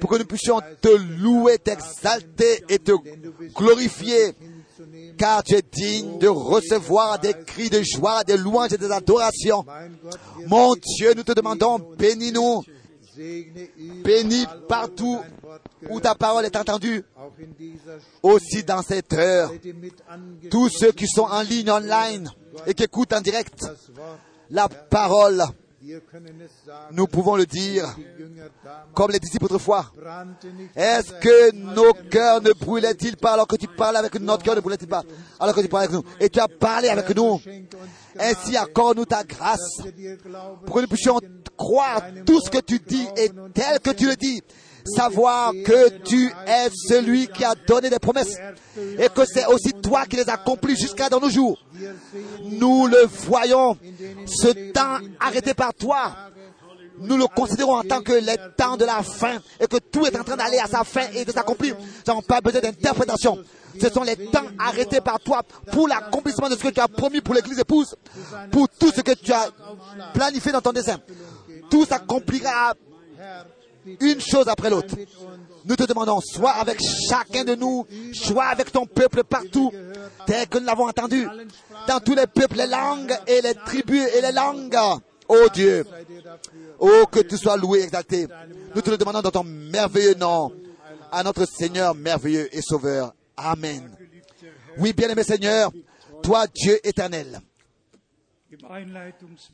pour 0.00 0.10
que 0.10 0.16
nous 0.16 0.24
puissions 0.24 0.60
te 0.80 0.88
louer, 0.88 1.58
t'exalter 1.58 2.64
et 2.68 2.78
te 2.78 2.92
glorifier. 3.54 4.34
Car 5.16 5.42
tu 5.42 5.54
es 5.54 5.62
digne 5.62 6.18
de 6.18 6.28
recevoir 6.28 7.18
des 7.18 7.32
cris 7.32 7.70
de 7.70 7.82
joie, 7.82 8.22
des 8.24 8.36
louanges 8.36 8.74
et 8.74 8.78
des 8.78 8.90
adorations. 8.90 9.64
Mon 10.46 10.74
Dieu, 10.74 11.14
nous 11.14 11.22
te 11.22 11.32
demandons, 11.32 11.78
bénis-nous, 11.96 12.62
bénis 14.04 14.46
partout 14.68 15.18
où 15.88 16.00
ta 16.00 16.14
parole 16.14 16.44
est 16.44 16.56
entendue, 16.56 17.02
aussi 18.22 18.62
dans 18.64 18.82
cette 18.82 19.14
heure. 19.14 19.50
Tous 20.50 20.68
ceux 20.68 20.92
qui 20.92 21.06
sont 21.06 21.22
en 21.22 21.40
ligne 21.40 21.70
online 21.70 22.30
et 22.66 22.74
qui 22.74 22.82
écoutent 22.82 23.14
en 23.14 23.20
direct 23.22 23.64
la 24.50 24.68
parole, 24.68 25.42
Nous 26.92 27.06
pouvons 27.06 27.36
le 27.36 27.46
dire 27.46 27.94
comme 28.94 29.10
les 29.10 29.18
disciples 29.18 29.44
autrefois. 29.44 29.92
Est-ce 30.74 31.12
que 31.12 31.54
nos 31.54 31.92
cœurs 32.10 32.40
ne 32.42 32.52
brûlaient-ils 32.52 33.16
pas 33.16 33.32
alors 33.34 33.46
que 33.46 33.56
tu 33.56 33.68
parlais 33.68 33.98
avec 33.98 34.14
nous? 34.18 34.26
Notre 34.26 34.42
cœur 34.42 34.56
ne 34.56 34.60
brûlait-il 34.60 34.88
pas 34.88 35.02
alors 35.38 35.54
que 35.54 35.60
tu 35.60 35.68
parlais 35.68 35.88
avec 35.88 35.96
nous? 35.96 36.04
Et 36.20 36.28
tu 36.28 36.40
as 36.40 36.48
parlé 36.48 36.88
avec 36.88 37.14
nous. 37.14 37.40
Ainsi 38.18 38.56
accorde-nous 38.56 39.04
ta 39.04 39.24
grâce 39.24 39.80
pour 40.64 40.76
que 40.76 40.80
nous 40.80 40.88
puissions 40.88 41.20
croire 41.56 42.02
tout 42.24 42.40
ce 42.40 42.50
que 42.50 42.58
tu 42.58 42.78
dis 42.78 43.06
et 43.16 43.30
tel 43.54 43.78
que 43.80 43.90
tu 43.90 44.06
le 44.06 44.16
dis. 44.16 44.42
Savoir 44.94 45.52
que 45.64 45.88
tu 46.04 46.32
es 46.46 46.70
celui 46.88 47.28
qui 47.28 47.44
a 47.44 47.54
donné 47.66 47.90
des 47.90 47.98
promesses 47.98 48.36
et 48.98 49.08
que 49.08 49.24
c'est 49.24 49.46
aussi 49.46 49.72
toi 49.72 50.06
qui 50.06 50.16
les 50.16 50.28
accomplis 50.28 50.76
jusqu'à 50.76 51.08
dans 51.08 51.20
nos 51.20 51.30
jours. 51.30 51.58
Nous 52.44 52.86
le 52.86 53.06
voyons, 53.06 53.76
ce 54.26 54.72
temps 54.72 54.98
arrêté 55.20 55.54
par 55.54 55.74
toi. 55.74 56.14
Nous 56.98 57.16
le 57.16 57.26
considérons 57.26 57.76
en 57.76 57.82
tant 57.82 58.00
que 58.00 58.12
les 58.12 58.36
temps 58.56 58.76
de 58.76 58.84
la 58.84 59.02
fin 59.02 59.38
et 59.60 59.66
que 59.66 59.76
tout 59.76 60.06
est 60.06 60.18
en 60.18 60.24
train 60.24 60.36
d'aller 60.36 60.58
à 60.58 60.66
sa 60.66 60.82
fin 60.84 61.06
et 61.14 61.24
de 61.24 61.32
s'accomplir. 61.32 61.76
Nous 61.76 61.84
n'avons 62.06 62.22
pas 62.22 62.40
besoin 62.40 62.60
d'interprétation. 62.60 63.38
Ce 63.78 63.90
sont 63.90 64.02
les 64.02 64.16
temps 64.16 64.46
arrêtés 64.58 65.00
par 65.00 65.20
toi 65.20 65.42
pour 65.72 65.88
l'accomplissement 65.88 66.48
de 66.48 66.54
ce 66.56 66.62
que 66.62 66.68
tu 66.68 66.80
as 66.80 66.88
promis 66.88 67.20
pour 67.20 67.34
l'église 67.34 67.58
épouse, 67.58 67.94
pour 68.50 68.68
tout 68.68 68.90
ce 68.90 69.02
que 69.02 69.12
tu 69.12 69.32
as 69.32 69.50
planifié 70.14 70.52
dans 70.52 70.62
ton 70.62 70.72
dessein. 70.72 70.98
Tout 71.70 71.84
s'accomplira 71.84 72.72
une 74.00 74.20
chose 74.20 74.48
après 74.48 74.70
l'autre. 74.70 74.94
Nous 75.64 75.76
te 75.76 75.82
demandons, 75.84 76.20
sois 76.20 76.52
avec 76.52 76.78
chacun 77.08 77.44
de 77.44 77.54
nous, 77.54 77.86
sois 78.12 78.46
avec 78.46 78.70
ton 78.70 78.86
peuple 78.86 79.24
partout, 79.24 79.72
tel 80.26 80.46
que 80.48 80.58
nous 80.58 80.66
l'avons 80.66 80.88
entendu, 80.88 81.26
dans 81.88 82.00
tous 82.00 82.14
les 82.14 82.26
peuples, 82.26 82.56
les 82.56 82.66
langues 82.66 83.16
et 83.26 83.40
les 83.40 83.54
tribus 83.54 84.08
et 84.16 84.20
les 84.20 84.32
langues. 84.32 84.76
Oh 85.28 85.48
Dieu, 85.52 85.84
oh 86.78 87.04
que 87.10 87.20
tu 87.20 87.36
sois 87.36 87.56
loué, 87.56 87.82
exalté. 87.82 88.28
Nous 88.74 88.80
te 88.80 88.90
le 88.90 88.98
demandons 88.98 89.22
dans 89.22 89.30
ton 89.30 89.44
merveilleux 89.44 90.14
nom, 90.14 90.52
à 91.10 91.22
notre 91.22 91.46
Seigneur 91.46 91.94
merveilleux 91.94 92.48
et 92.56 92.62
sauveur. 92.62 93.12
Amen. 93.36 93.90
Oui, 94.78 94.92
bien-aimé 94.92 95.24
Seigneur, 95.24 95.72
toi 96.22 96.46
Dieu 96.46 96.78
éternel. 96.86 97.40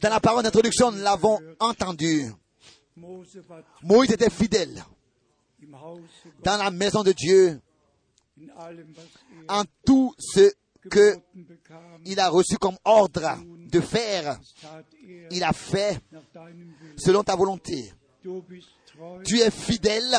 Dans 0.01 0.11
la 0.11 0.21
parole 0.21 0.43
d'introduction, 0.43 0.93
nous 0.93 1.03
l'avons 1.03 1.39
entendu. 1.59 2.31
Moïse 3.83 4.13
était 4.13 4.31
fidèle 4.31 4.85
dans 6.43 6.57
la 6.57 6.71
maison 6.71 7.03
de 7.03 7.13
Dieu 7.13 7.61
en 9.49 9.63
tout 9.85 10.15
ce 10.19 10.53
que 10.91 11.13
geboten 11.13 11.45
bekam, 11.45 12.01
il 12.05 12.19
a 12.19 12.29
reçu 12.29 12.57
comme 12.59 12.77
ordre 12.85 13.39
de 13.71 13.81
faire, 13.81 14.39
il 15.31 15.45
a 15.45 15.53
fait 15.53 16.01
selon 16.97 17.23
ta 17.23 17.37
volonté. 17.37 17.93
Tu 19.25 19.41
es 19.41 19.51
fidèle 19.51 20.17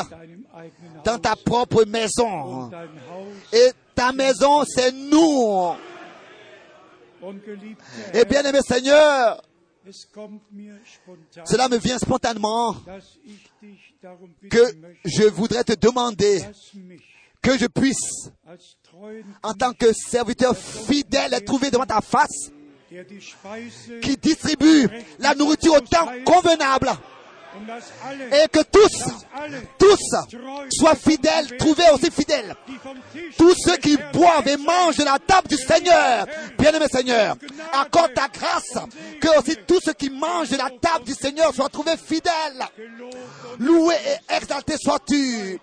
dans 1.04 1.20
ta 1.20 1.36
propre 1.36 1.86
maison. 1.86 2.72
Et 3.52 3.72
ta 3.96 4.12
maison, 4.12 4.64
c'est 4.66 4.92
nous. 4.92 5.74
Et 8.14 8.18
Herr, 8.18 8.26
bien 8.26 8.44
aimé 8.44 8.60
Seigneur, 8.68 9.42
cela 11.46 11.68
me 11.70 11.78
vient 11.78 11.98
spontanément 11.98 12.76
que 14.50 14.76
je 15.06 15.24
voudrais 15.24 15.64
te 15.64 15.74
demander 15.74 16.42
que 17.42 17.58
je 17.58 17.66
puisse, 17.68 18.32
en 19.44 19.54
tant 19.54 19.74
que 19.74 19.92
serviteur 19.92 20.56
fidèle, 20.58 21.34
être 21.34 21.46
trouvé 21.46 21.70
devant 21.70 21.86
ta 21.86 22.00
face, 22.00 22.52
qui 24.02 24.18
distribue 24.18 24.88
la 25.20 25.36
nourriture 25.36 25.74
au 25.74 25.80
temps 25.82 26.08
convenable, 26.26 26.90
et 28.32 28.48
que 28.48 28.64
tous, 28.64 29.04
tous 29.78 30.16
soient 30.72 30.96
fidèles, 30.96 31.58
trouvés 31.58 31.90
aussi 31.94 32.12
fidèles. 32.12 32.56
Tous 33.38 33.54
ceux 33.66 33.78
qui 33.78 33.98
boivent 34.14 34.48
et 34.48 34.58
mangent 34.58 34.98
de 34.98 35.04
la 35.04 35.20
table 35.20 35.48
du 35.48 35.58
Seigneur, 35.58 36.26
bien-aimé 36.58 36.86
Seigneur, 36.92 37.36
accorde 37.74 38.14
ta 38.14 38.28
grâce, 38.28 38.78
que 39.22 39.40
aussi 39.40 39.56
tous 39.68 39.80
ceux 39.84 39.94
qui 39.94 40.10
mangent 40.10 40.50
de 40.50 40.58
la 40.58 40.70
table 40.82 41.06
du 41.06 41.14
Seigneur 41.14 41.54
soient 41.54 41.70
trouvés 41.70 41.98
fidèles. 41.98 42.64
Loué 43.60 43.96
et 43.96 44.36
exalté 44.36 44.76
sois-tu. 44.78 45.60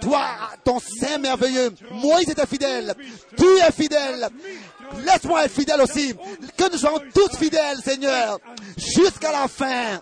Toi, 0.00 0.26
ton 0.62 0.78
Saint 0.78 1.18
merveilleux, 1.18 1.72
Moïse 1.90 2.28
était 2.28 2.46
fidèle, 2.46 2.94
tu 3.36 3.46
es 3.66 3.72
fidèle. 3.72 4.28
Laisse-moi 5.04 5.44
être 5.44 5.52
fidèle 5.52 5.80
aussi. 5.80 6.14
Que 6.56 6.70
nous 6.70 6.78
soyons 6.78 7.00
tous 7.14 7.36
fidèles, 7.36 7.78
Seigneur, 7.84 8.38
jusqu'à 8.76 9.32
la 9.32 9.48
fin. 9.48 10.00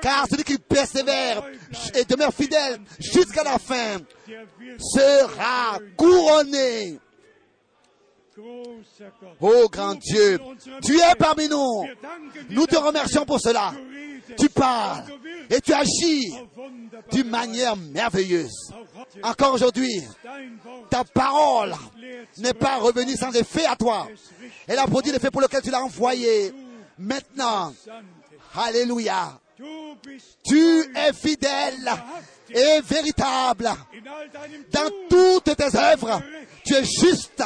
Car 0.00 0.26
celui 0.28 0.44
qui 0.44 0.58
persévère 0.58 1.42
et 1.94 2.04
demeure 2.04 2.32
fidèle 2.32 2.80
jusqu'à 2.98 3.44
la 3.44 3.58
fin 3.58 3.98
sera 4.78 5.78
couronné. 5.96 6.98
Oh 9.40 9.68
grand 9.70 9.94
Dieu, 9.94 10.38
tu 10.84 10.96
es 10.96 11.14
parmi 11.16 11.48
nous. 11.48 11.86
Nous 12.50 12.66
te 12.66 12.76
remercions 12.76 13.24
pour 13.24 13.40
cela. 13.40 13.72
Tu 14.38 14.48
parles 14.48 15.04
et 15.50 15.60
tu 15.60 15.72
agis 15.72 16.34
d'une 17.12 17.28
manière 17.28 17.76
merveilleuse. 17.76 18.72
Encore 19.22 19.54
aujourd'hui, 19.54 20.02
ta 20.90 21.04
parole 21.04 21.74
n'est 22.38 22.54
pas 22.54 22.78
revenue 22.78 23.16
sans 23.16 23.32
effet 23.32 23.66
à 23.66 23.76
toi. 23.76 24.08
Elle 24.66 24.78
a 24.78 24.86
produit 24.86 25.12
l'effet 25.12 25.30
pour 25.30 25.40
lequel 25.40 25.62
tu 25.62 25.70
l'as 25.70 25.82
envoyé. 25.82 26.52
Maintenant. 26.98 27.72
Alléluia. 28.56 29.38
Tu 30.44 30.84
es 30.96 31.12
fidèle 31.12 31.92
et 32.50 32.80
véritable 32.80 33.70
dans 34.72 34.90
toutes 35.08 35.56
tes 35.56 35.76
œuvres. 35.76 36.22
Tu 36.64 36.74
es 36.74 36.84
juste 36.84 37.42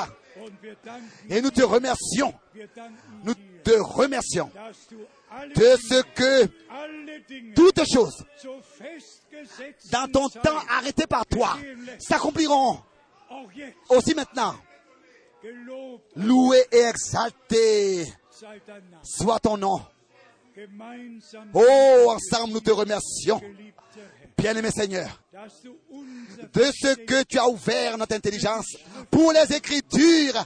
et 1.28 1.40
nous 1.40 1.50
te 1.50 1.62
remercions. 1.62 2.34
Nous 3.24 3.34
te 3.64 3.78
remercions 3.80 4.50
de 5.54 5.76
ce 5.76 6.02
que 6.14 6.46
toutes 7.54 7.82
choses 7.92 8.24
dans 9.90 10.10
ton 10.10 10.28
temps 10.28 10.58
arrêté 10.70 11.06
par 11.06 11.26
toi 11.26 11.56
s'accompliront 11.98 12.78
aussi 13.88 14.14
maintenant. 14.14 14.54
Loué 16.16 16.64
et 16.72 16.78
exalté 16.78 18.04
soit 19.02 19.38
ton 19.40 19.56
nom. 19.56 19.80
Oh, 21.54 22.06
ensemble 22.08 22.54
nous 22.54 22.60
te 22.60 22.72
remercions, 22.72 23.40
bien-aimé 24.38 24.70
Seigneur, 24.70 25.20
de 26.52 26.64
ce 26.72 26.94
que 26.94 27.24
tu 27.24 27.38
as 27.38 27.48
ouvert 27.48 27.98
notre 27.98 28.14
intelligence 28.14 28.76
pour 29.10 29.32
les 29.32 29.54
Écritures. 29.54 30.44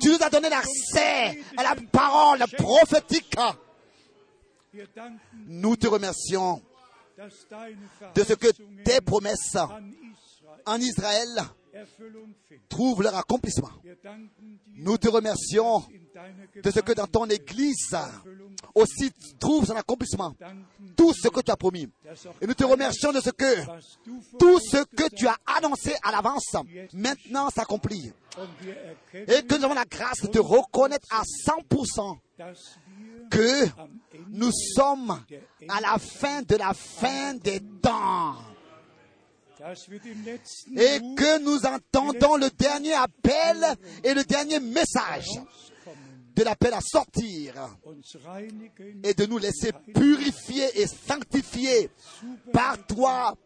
Tu 0.00 0.08
nous 0.08 0.18
as 0.20 0.30
donné 0.30 0.48
l'accès 0.48 1.42
à 1.56 1.62
la 1.62 1.74
parole 1.90 2.44
prophétique. 2.56 3.36
Nous 5.46 5.76
te 5.76 5.86
remercions 5.88 6.62
de 8.14 8.24
ce 8.24 8.34
que 8.34 8.48
tes 8.84 9.00
promesses 9.00 9.56
en 10.64 10.80
Israël 10.80 11.28
trouvent 12.68 13.02
leur 13.02 13.16
accomplissement. 13.16 13.70
Nous 14.74 14.98
te 14.98 15.08
remercions 15.08 15.82
de 16.62 16.70
ce 16.70 16.80
que 16.80 16.92
dans 16.92 17.06
ton 17.06 17.26
Église 17.26 17.96
aussi 18.74 19.12
trouve 19.38 19.66
son 19.66 19.76
accomplissement. 19.76 20.34
Tout 20.96 21.12
ce 21.12 21.28
que 21.28 21.40
tu 21.40 21.50
as 21.50 21.56
promis. 21.56 21.88
Et 22.40 22.46
nous 22.46 22.54
te 22.54 22.64
remercions 22.64 23.12
de 23.12 23.20
ce 23.20 23.30
que 23.30 23.64
tout 24.38 24.58
ce 24.60 24.84
que 24.84 25.08
tu 25.14 25.26
as 25.26 25.36
annoncé 25.46 25.94
à 26.02 26.12
l'avance 26.12 26.56
maintenant 26.92 27.50
s'accomplit. 27.50 28.12
Et 29.14 29.42
que 29.42 29.56
nous 29.58 29.64
avons 29.64 29.74
la 29.74 29.84
grâce 29.84 30.22
de 30.22 30.38
reconnaître 30.40 31.06
à 31.10 31.22
100% 31.22 32.18
dass 32.38 32.76
wir 32.86 33.28
que 33.30 33.66
nous 34.30 34.50
sommes 34.76 35.18
à 35.68 35.80
la 35.80 35.98
fin 35.98 36.42
de 36.42 36.56
la 36.56 36.74
fin 36.74 37.34
des 37.34 37.60
temps. 37.80 38.34
Et 40.76 40.98
que 41.16 41.38
nous 41.40 41.66
entendons 41.66 42.36
le 42.36 42.50
dernier 42.50 42.94
appel 42.94 43.76
et 44.02 44.14
le 44.14 44.24
dernier 44.24 44.58
message 44.60 45.28
de 46.34 46.42
l'appel 46.42 46.74
à 46.74 46.80
sortir 46.80 47.76
et 49.04 49.14
de 49.14 49.26
nous 49.26 49.38
laisser 49.38 49.70
purifier 49.94 50.80
et 50.80 50.86
sanctifier 50.86 51.90
par 52.52 52.84
toi 52.86 53.36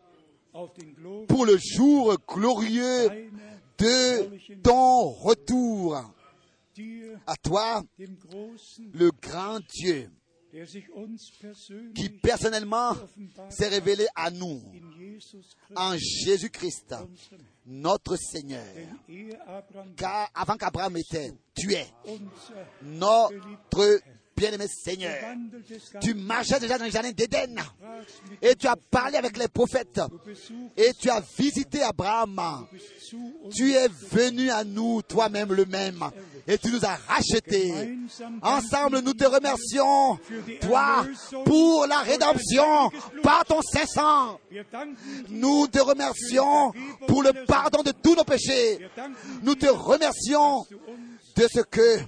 pour 1.29 1.45
le 1.45 1.59
jour 1.59 2.17
glorieux 2.27 3.31
de 3.79 4.57
ton 4.63 5.11
retour. 5.11 5.97
À 7.27 7.37
toi, 7.37 7.83
le 7.99 9.11
grand 9.21 9.61
Dieu, 9.75 10.11
qui 11.95 12.09
personnellement 12.09 12.95
s'est 13.51 13.69
révélé 13.69 14.07
à 14.15 14.31
nous 14.31 14.63
en 15.75 15.97
Jésus-Christ, 15.97 16.95
notre 17.67 18.17
Seigneur. 18.17 18.65
Abraham 19.47 19.95
Car 19.97 20.31
avant 20.35 20.57
qu'Abraham 20.57 20.97
était, 20.97 21.33
tu 21.55 21.75
es 21.75 21.87
notre 22.83 24.01
Bien-aimé 24.37 24.67
Seigneur, 24.69 25.15
tu 26.01 26.13
marchais 26.13 26.61
déjà 26.61 26.77
dans 26.77 26.85
le 26.85 26.91
jardin 26.91 27.11
d'Éden 27.11 27.57
et 28.43 28.55
tu 28.55 28.67
as 28.67 28.77
parlé 28.91 29.17
avec 29.17 29.37
les 29.39 29.49
prophètes 29.49 30.01
et 30.77 30.93
tu 31.01 31.09
as 31.09 31.23
visité 31.39 31.83
Abraham. 31.83 32.67
Tu 33.55 33.73
es 33.73 33.89
venu 33.89 34.51
à 34.51 34.63
nous, 34.65 35.01
toi-même 35.03 35.53
le 35.55 35.65
même, 35.65 36.05
et 36.47 36.59
tu 36.59 36.71
nous 36.71 36.85
as 36.85 36.97
rachetés. 37.09 37.97
Ensemble, 38.43 39.01
nous 39.01 39.15
te 39.15 39.25
remercions, 39.25 40.19
toi, 40.61 41.07
pour 41.45 41.87
la 41.87 42.01
rédemption 42.01 42.91
par 43.23 43.45
ton 43.47 43.63
saint 43.63 43.87
sang. 43.87 44.39
Wir 44.51 44.65
danken 44.71 44.95
dir, 44.95 45.31
Nous 45.31 45.67
te 45.69 45.79
remercions 45.81 46.73
pour 47.07 47.23
le 47.23 47.33
pardon 47.47 47.83
de 47.83 47.93
tous 47.93 48.15
nos 48.15 48.25
péchés. 48.25 48.79
Nous 49.43 49.55
te 49.55 49.67
remercions 49.67 50.67
de 51.37 51.47
ce 51.53 51.61
que 51.61 52.01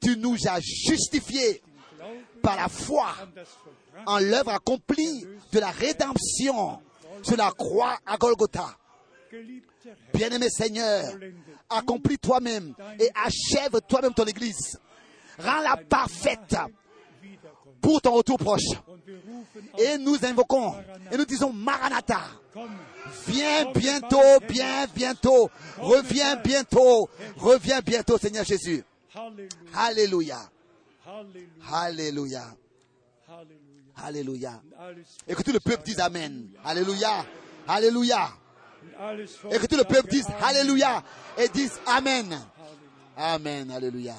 tu 0.00 0.16
nous 0.16 0.36
as 0.48 0.60
justifiés 0.60 1.62
par 2.42 2.56
la 2.56 2.68
foi 2.68 3.14
en 4.06 4.18
l'œuvre 4.18 4.50
accomplie 4.50 5.26
de 5.52 5.60
la 5.60 5.70
rédemption 5.70 6.80
sur 7.22 7.36
la 7.36 7.50
croix 7.52 7.98
à 8.06 8.16
Golgotha. 8.16 8.76
Bien-aimé 10.12 10.48
Seigneur, 10.50 11.04
accomplis 11.70 12.18
toi-même 12.18 12.74
et 12.98 13.10
achève 13.14 13.80
toi-même 13.88 14.14
ton 14.14 14.24
Église. 14.24 14.78
Rends-la 15.38 15.76
parfaite 15.88 16.56
pour 17.80 18.00
ton 18.00 18.12
retour 18.12 18.38
proche. 18.38 18.62
Et 19.78 19.98
nous 19.98 20.24
invoquons 20.24 20.74
et 21.10 21.16
nous 21.16 21.24
disons 21.24 21.52
Maranatha. 21.52 22.20
Viens 23.26 23.72
bientôt, 23.72 24.40
bien 24.48 24.86
bientôt. 24.94 25.50
Reviens 25.78 26.36
bientôt. 26.36 27.08
Reviens 27.38 27.80
bientôt, 27.80 28.18
Seigneur 28.18 28.44
Jésus. 28.44 28.84
Alléluia. 29.74 30.38
Alléluia. 31.72 32.44
Alléluia. 33.96 34.62
Et 35.26 35.34
que 35.34 35.42
tout 35.42 35.52
le 35.52 35.60
peuple 35.60 35.82
dise 35.84 36.00
Amen. 36.00 36.48
Alléluia. 36.64 37.24
Alléluia. 37.66 38.28
Et 39.50 39.58
que 39.58 39.66
tout 39.66 39.76
le 39.76 39.84
peuple 39.84 40.10
dise. 40.10 40.26
Alléluia. 40.40 41.02
Et 41.38 41.48
dise 41.48 41.80
Amen. 41.86 42.38
Amen. 43.16 43.70
Alléluia. 43.70 44.14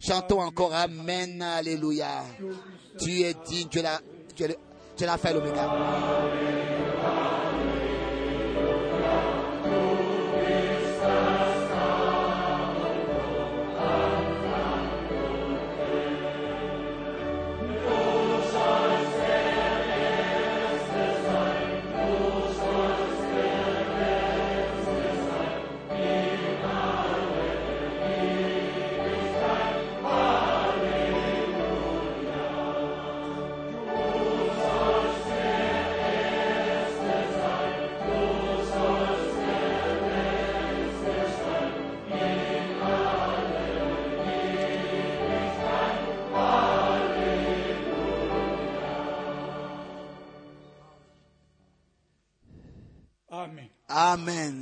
Chantons 0.00 0.40
encore 0.40 0.74
Amen. 0.74 1.42
Alléluia. 1.42 2.24
Tu 2.98 3.22
es 3.22 3.34
digne. 3.46 3.68
Tu 3.68 3.78
es 3.78 3.82
la, 3.82 4.00
tu 4.34 4.44
es 4.44 4.58
tu 4.96 5.04
es 5.04 5.32
l'oméga. 5.32 5.70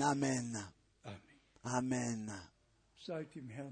Amen. 0.04 0.58
Amen. 1.64 2.32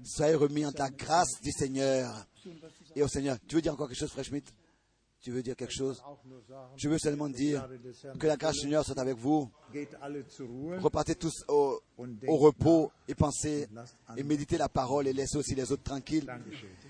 Soyez 0.03 0.35
remis 0.35 0.65
en 0.65 0.71
ta 0.71 0.89
grâce 0.89 1.39
du 1.41 1.51
Seigneur 1.51 2.25
et 2.95 3.03
au 3.03 3.07
Seigneur. 3.07 3.37
Tu 3.47 3.55
veux 3.55 3.61
dire 3.61 3.73
encore 3.73 3.87
quelque 3.87 3.99
chose, 3.99 4.11
Frère 4.11 4.25
Schmidt 4.25 4.51
Tu 5.21 5.31
veux 5.31 5.43
dire 5.43 5.55
quelque 5.55 5.73
chose? 5.73 6.01
Je 6.75 6.89
veux 6.89 6.97
seulement 6.97 7.29
dire 7.29 7.67
que 8.19 8.27
la 8.27 8.35
grâce 8.35 8.55
du 8.55 8.61
Seigneur 8.61 8.83
soit 8.83 8.99
avec 8.99 9.15
vous. 9.15 9.49
Repartez 10.79 11.15
tous 11.15 11.45
au, 11.47 11.79
au 12.27 12.37
repos 12.37 12.91
et 13.07 13.13
pensez 13.15 13.67
et 14.17 14.23
méditez 14.23 14.57
la 14.57 14.69
parole 14.69 15.07
et 15.07 15.13
laissez 15.13 15.37
aussi 15.37 15.53
les 15.53 15.71
autres 15.71 15.83
tranquilles. 15.83 16.27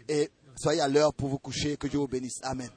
Et 0.07 0.29
soyez 0.55 0.81
à 0.81 0.87
l'heure 0.87 1.13
pour 1.13 1.29
vous 1.29 1.39
coucher. 1.39 1.75
Que 1.75 1.87
Dieu 1.87 1.99
vous 1.99 2.07
bénisse. 2.07 2.39
Amen. 2.43 2.69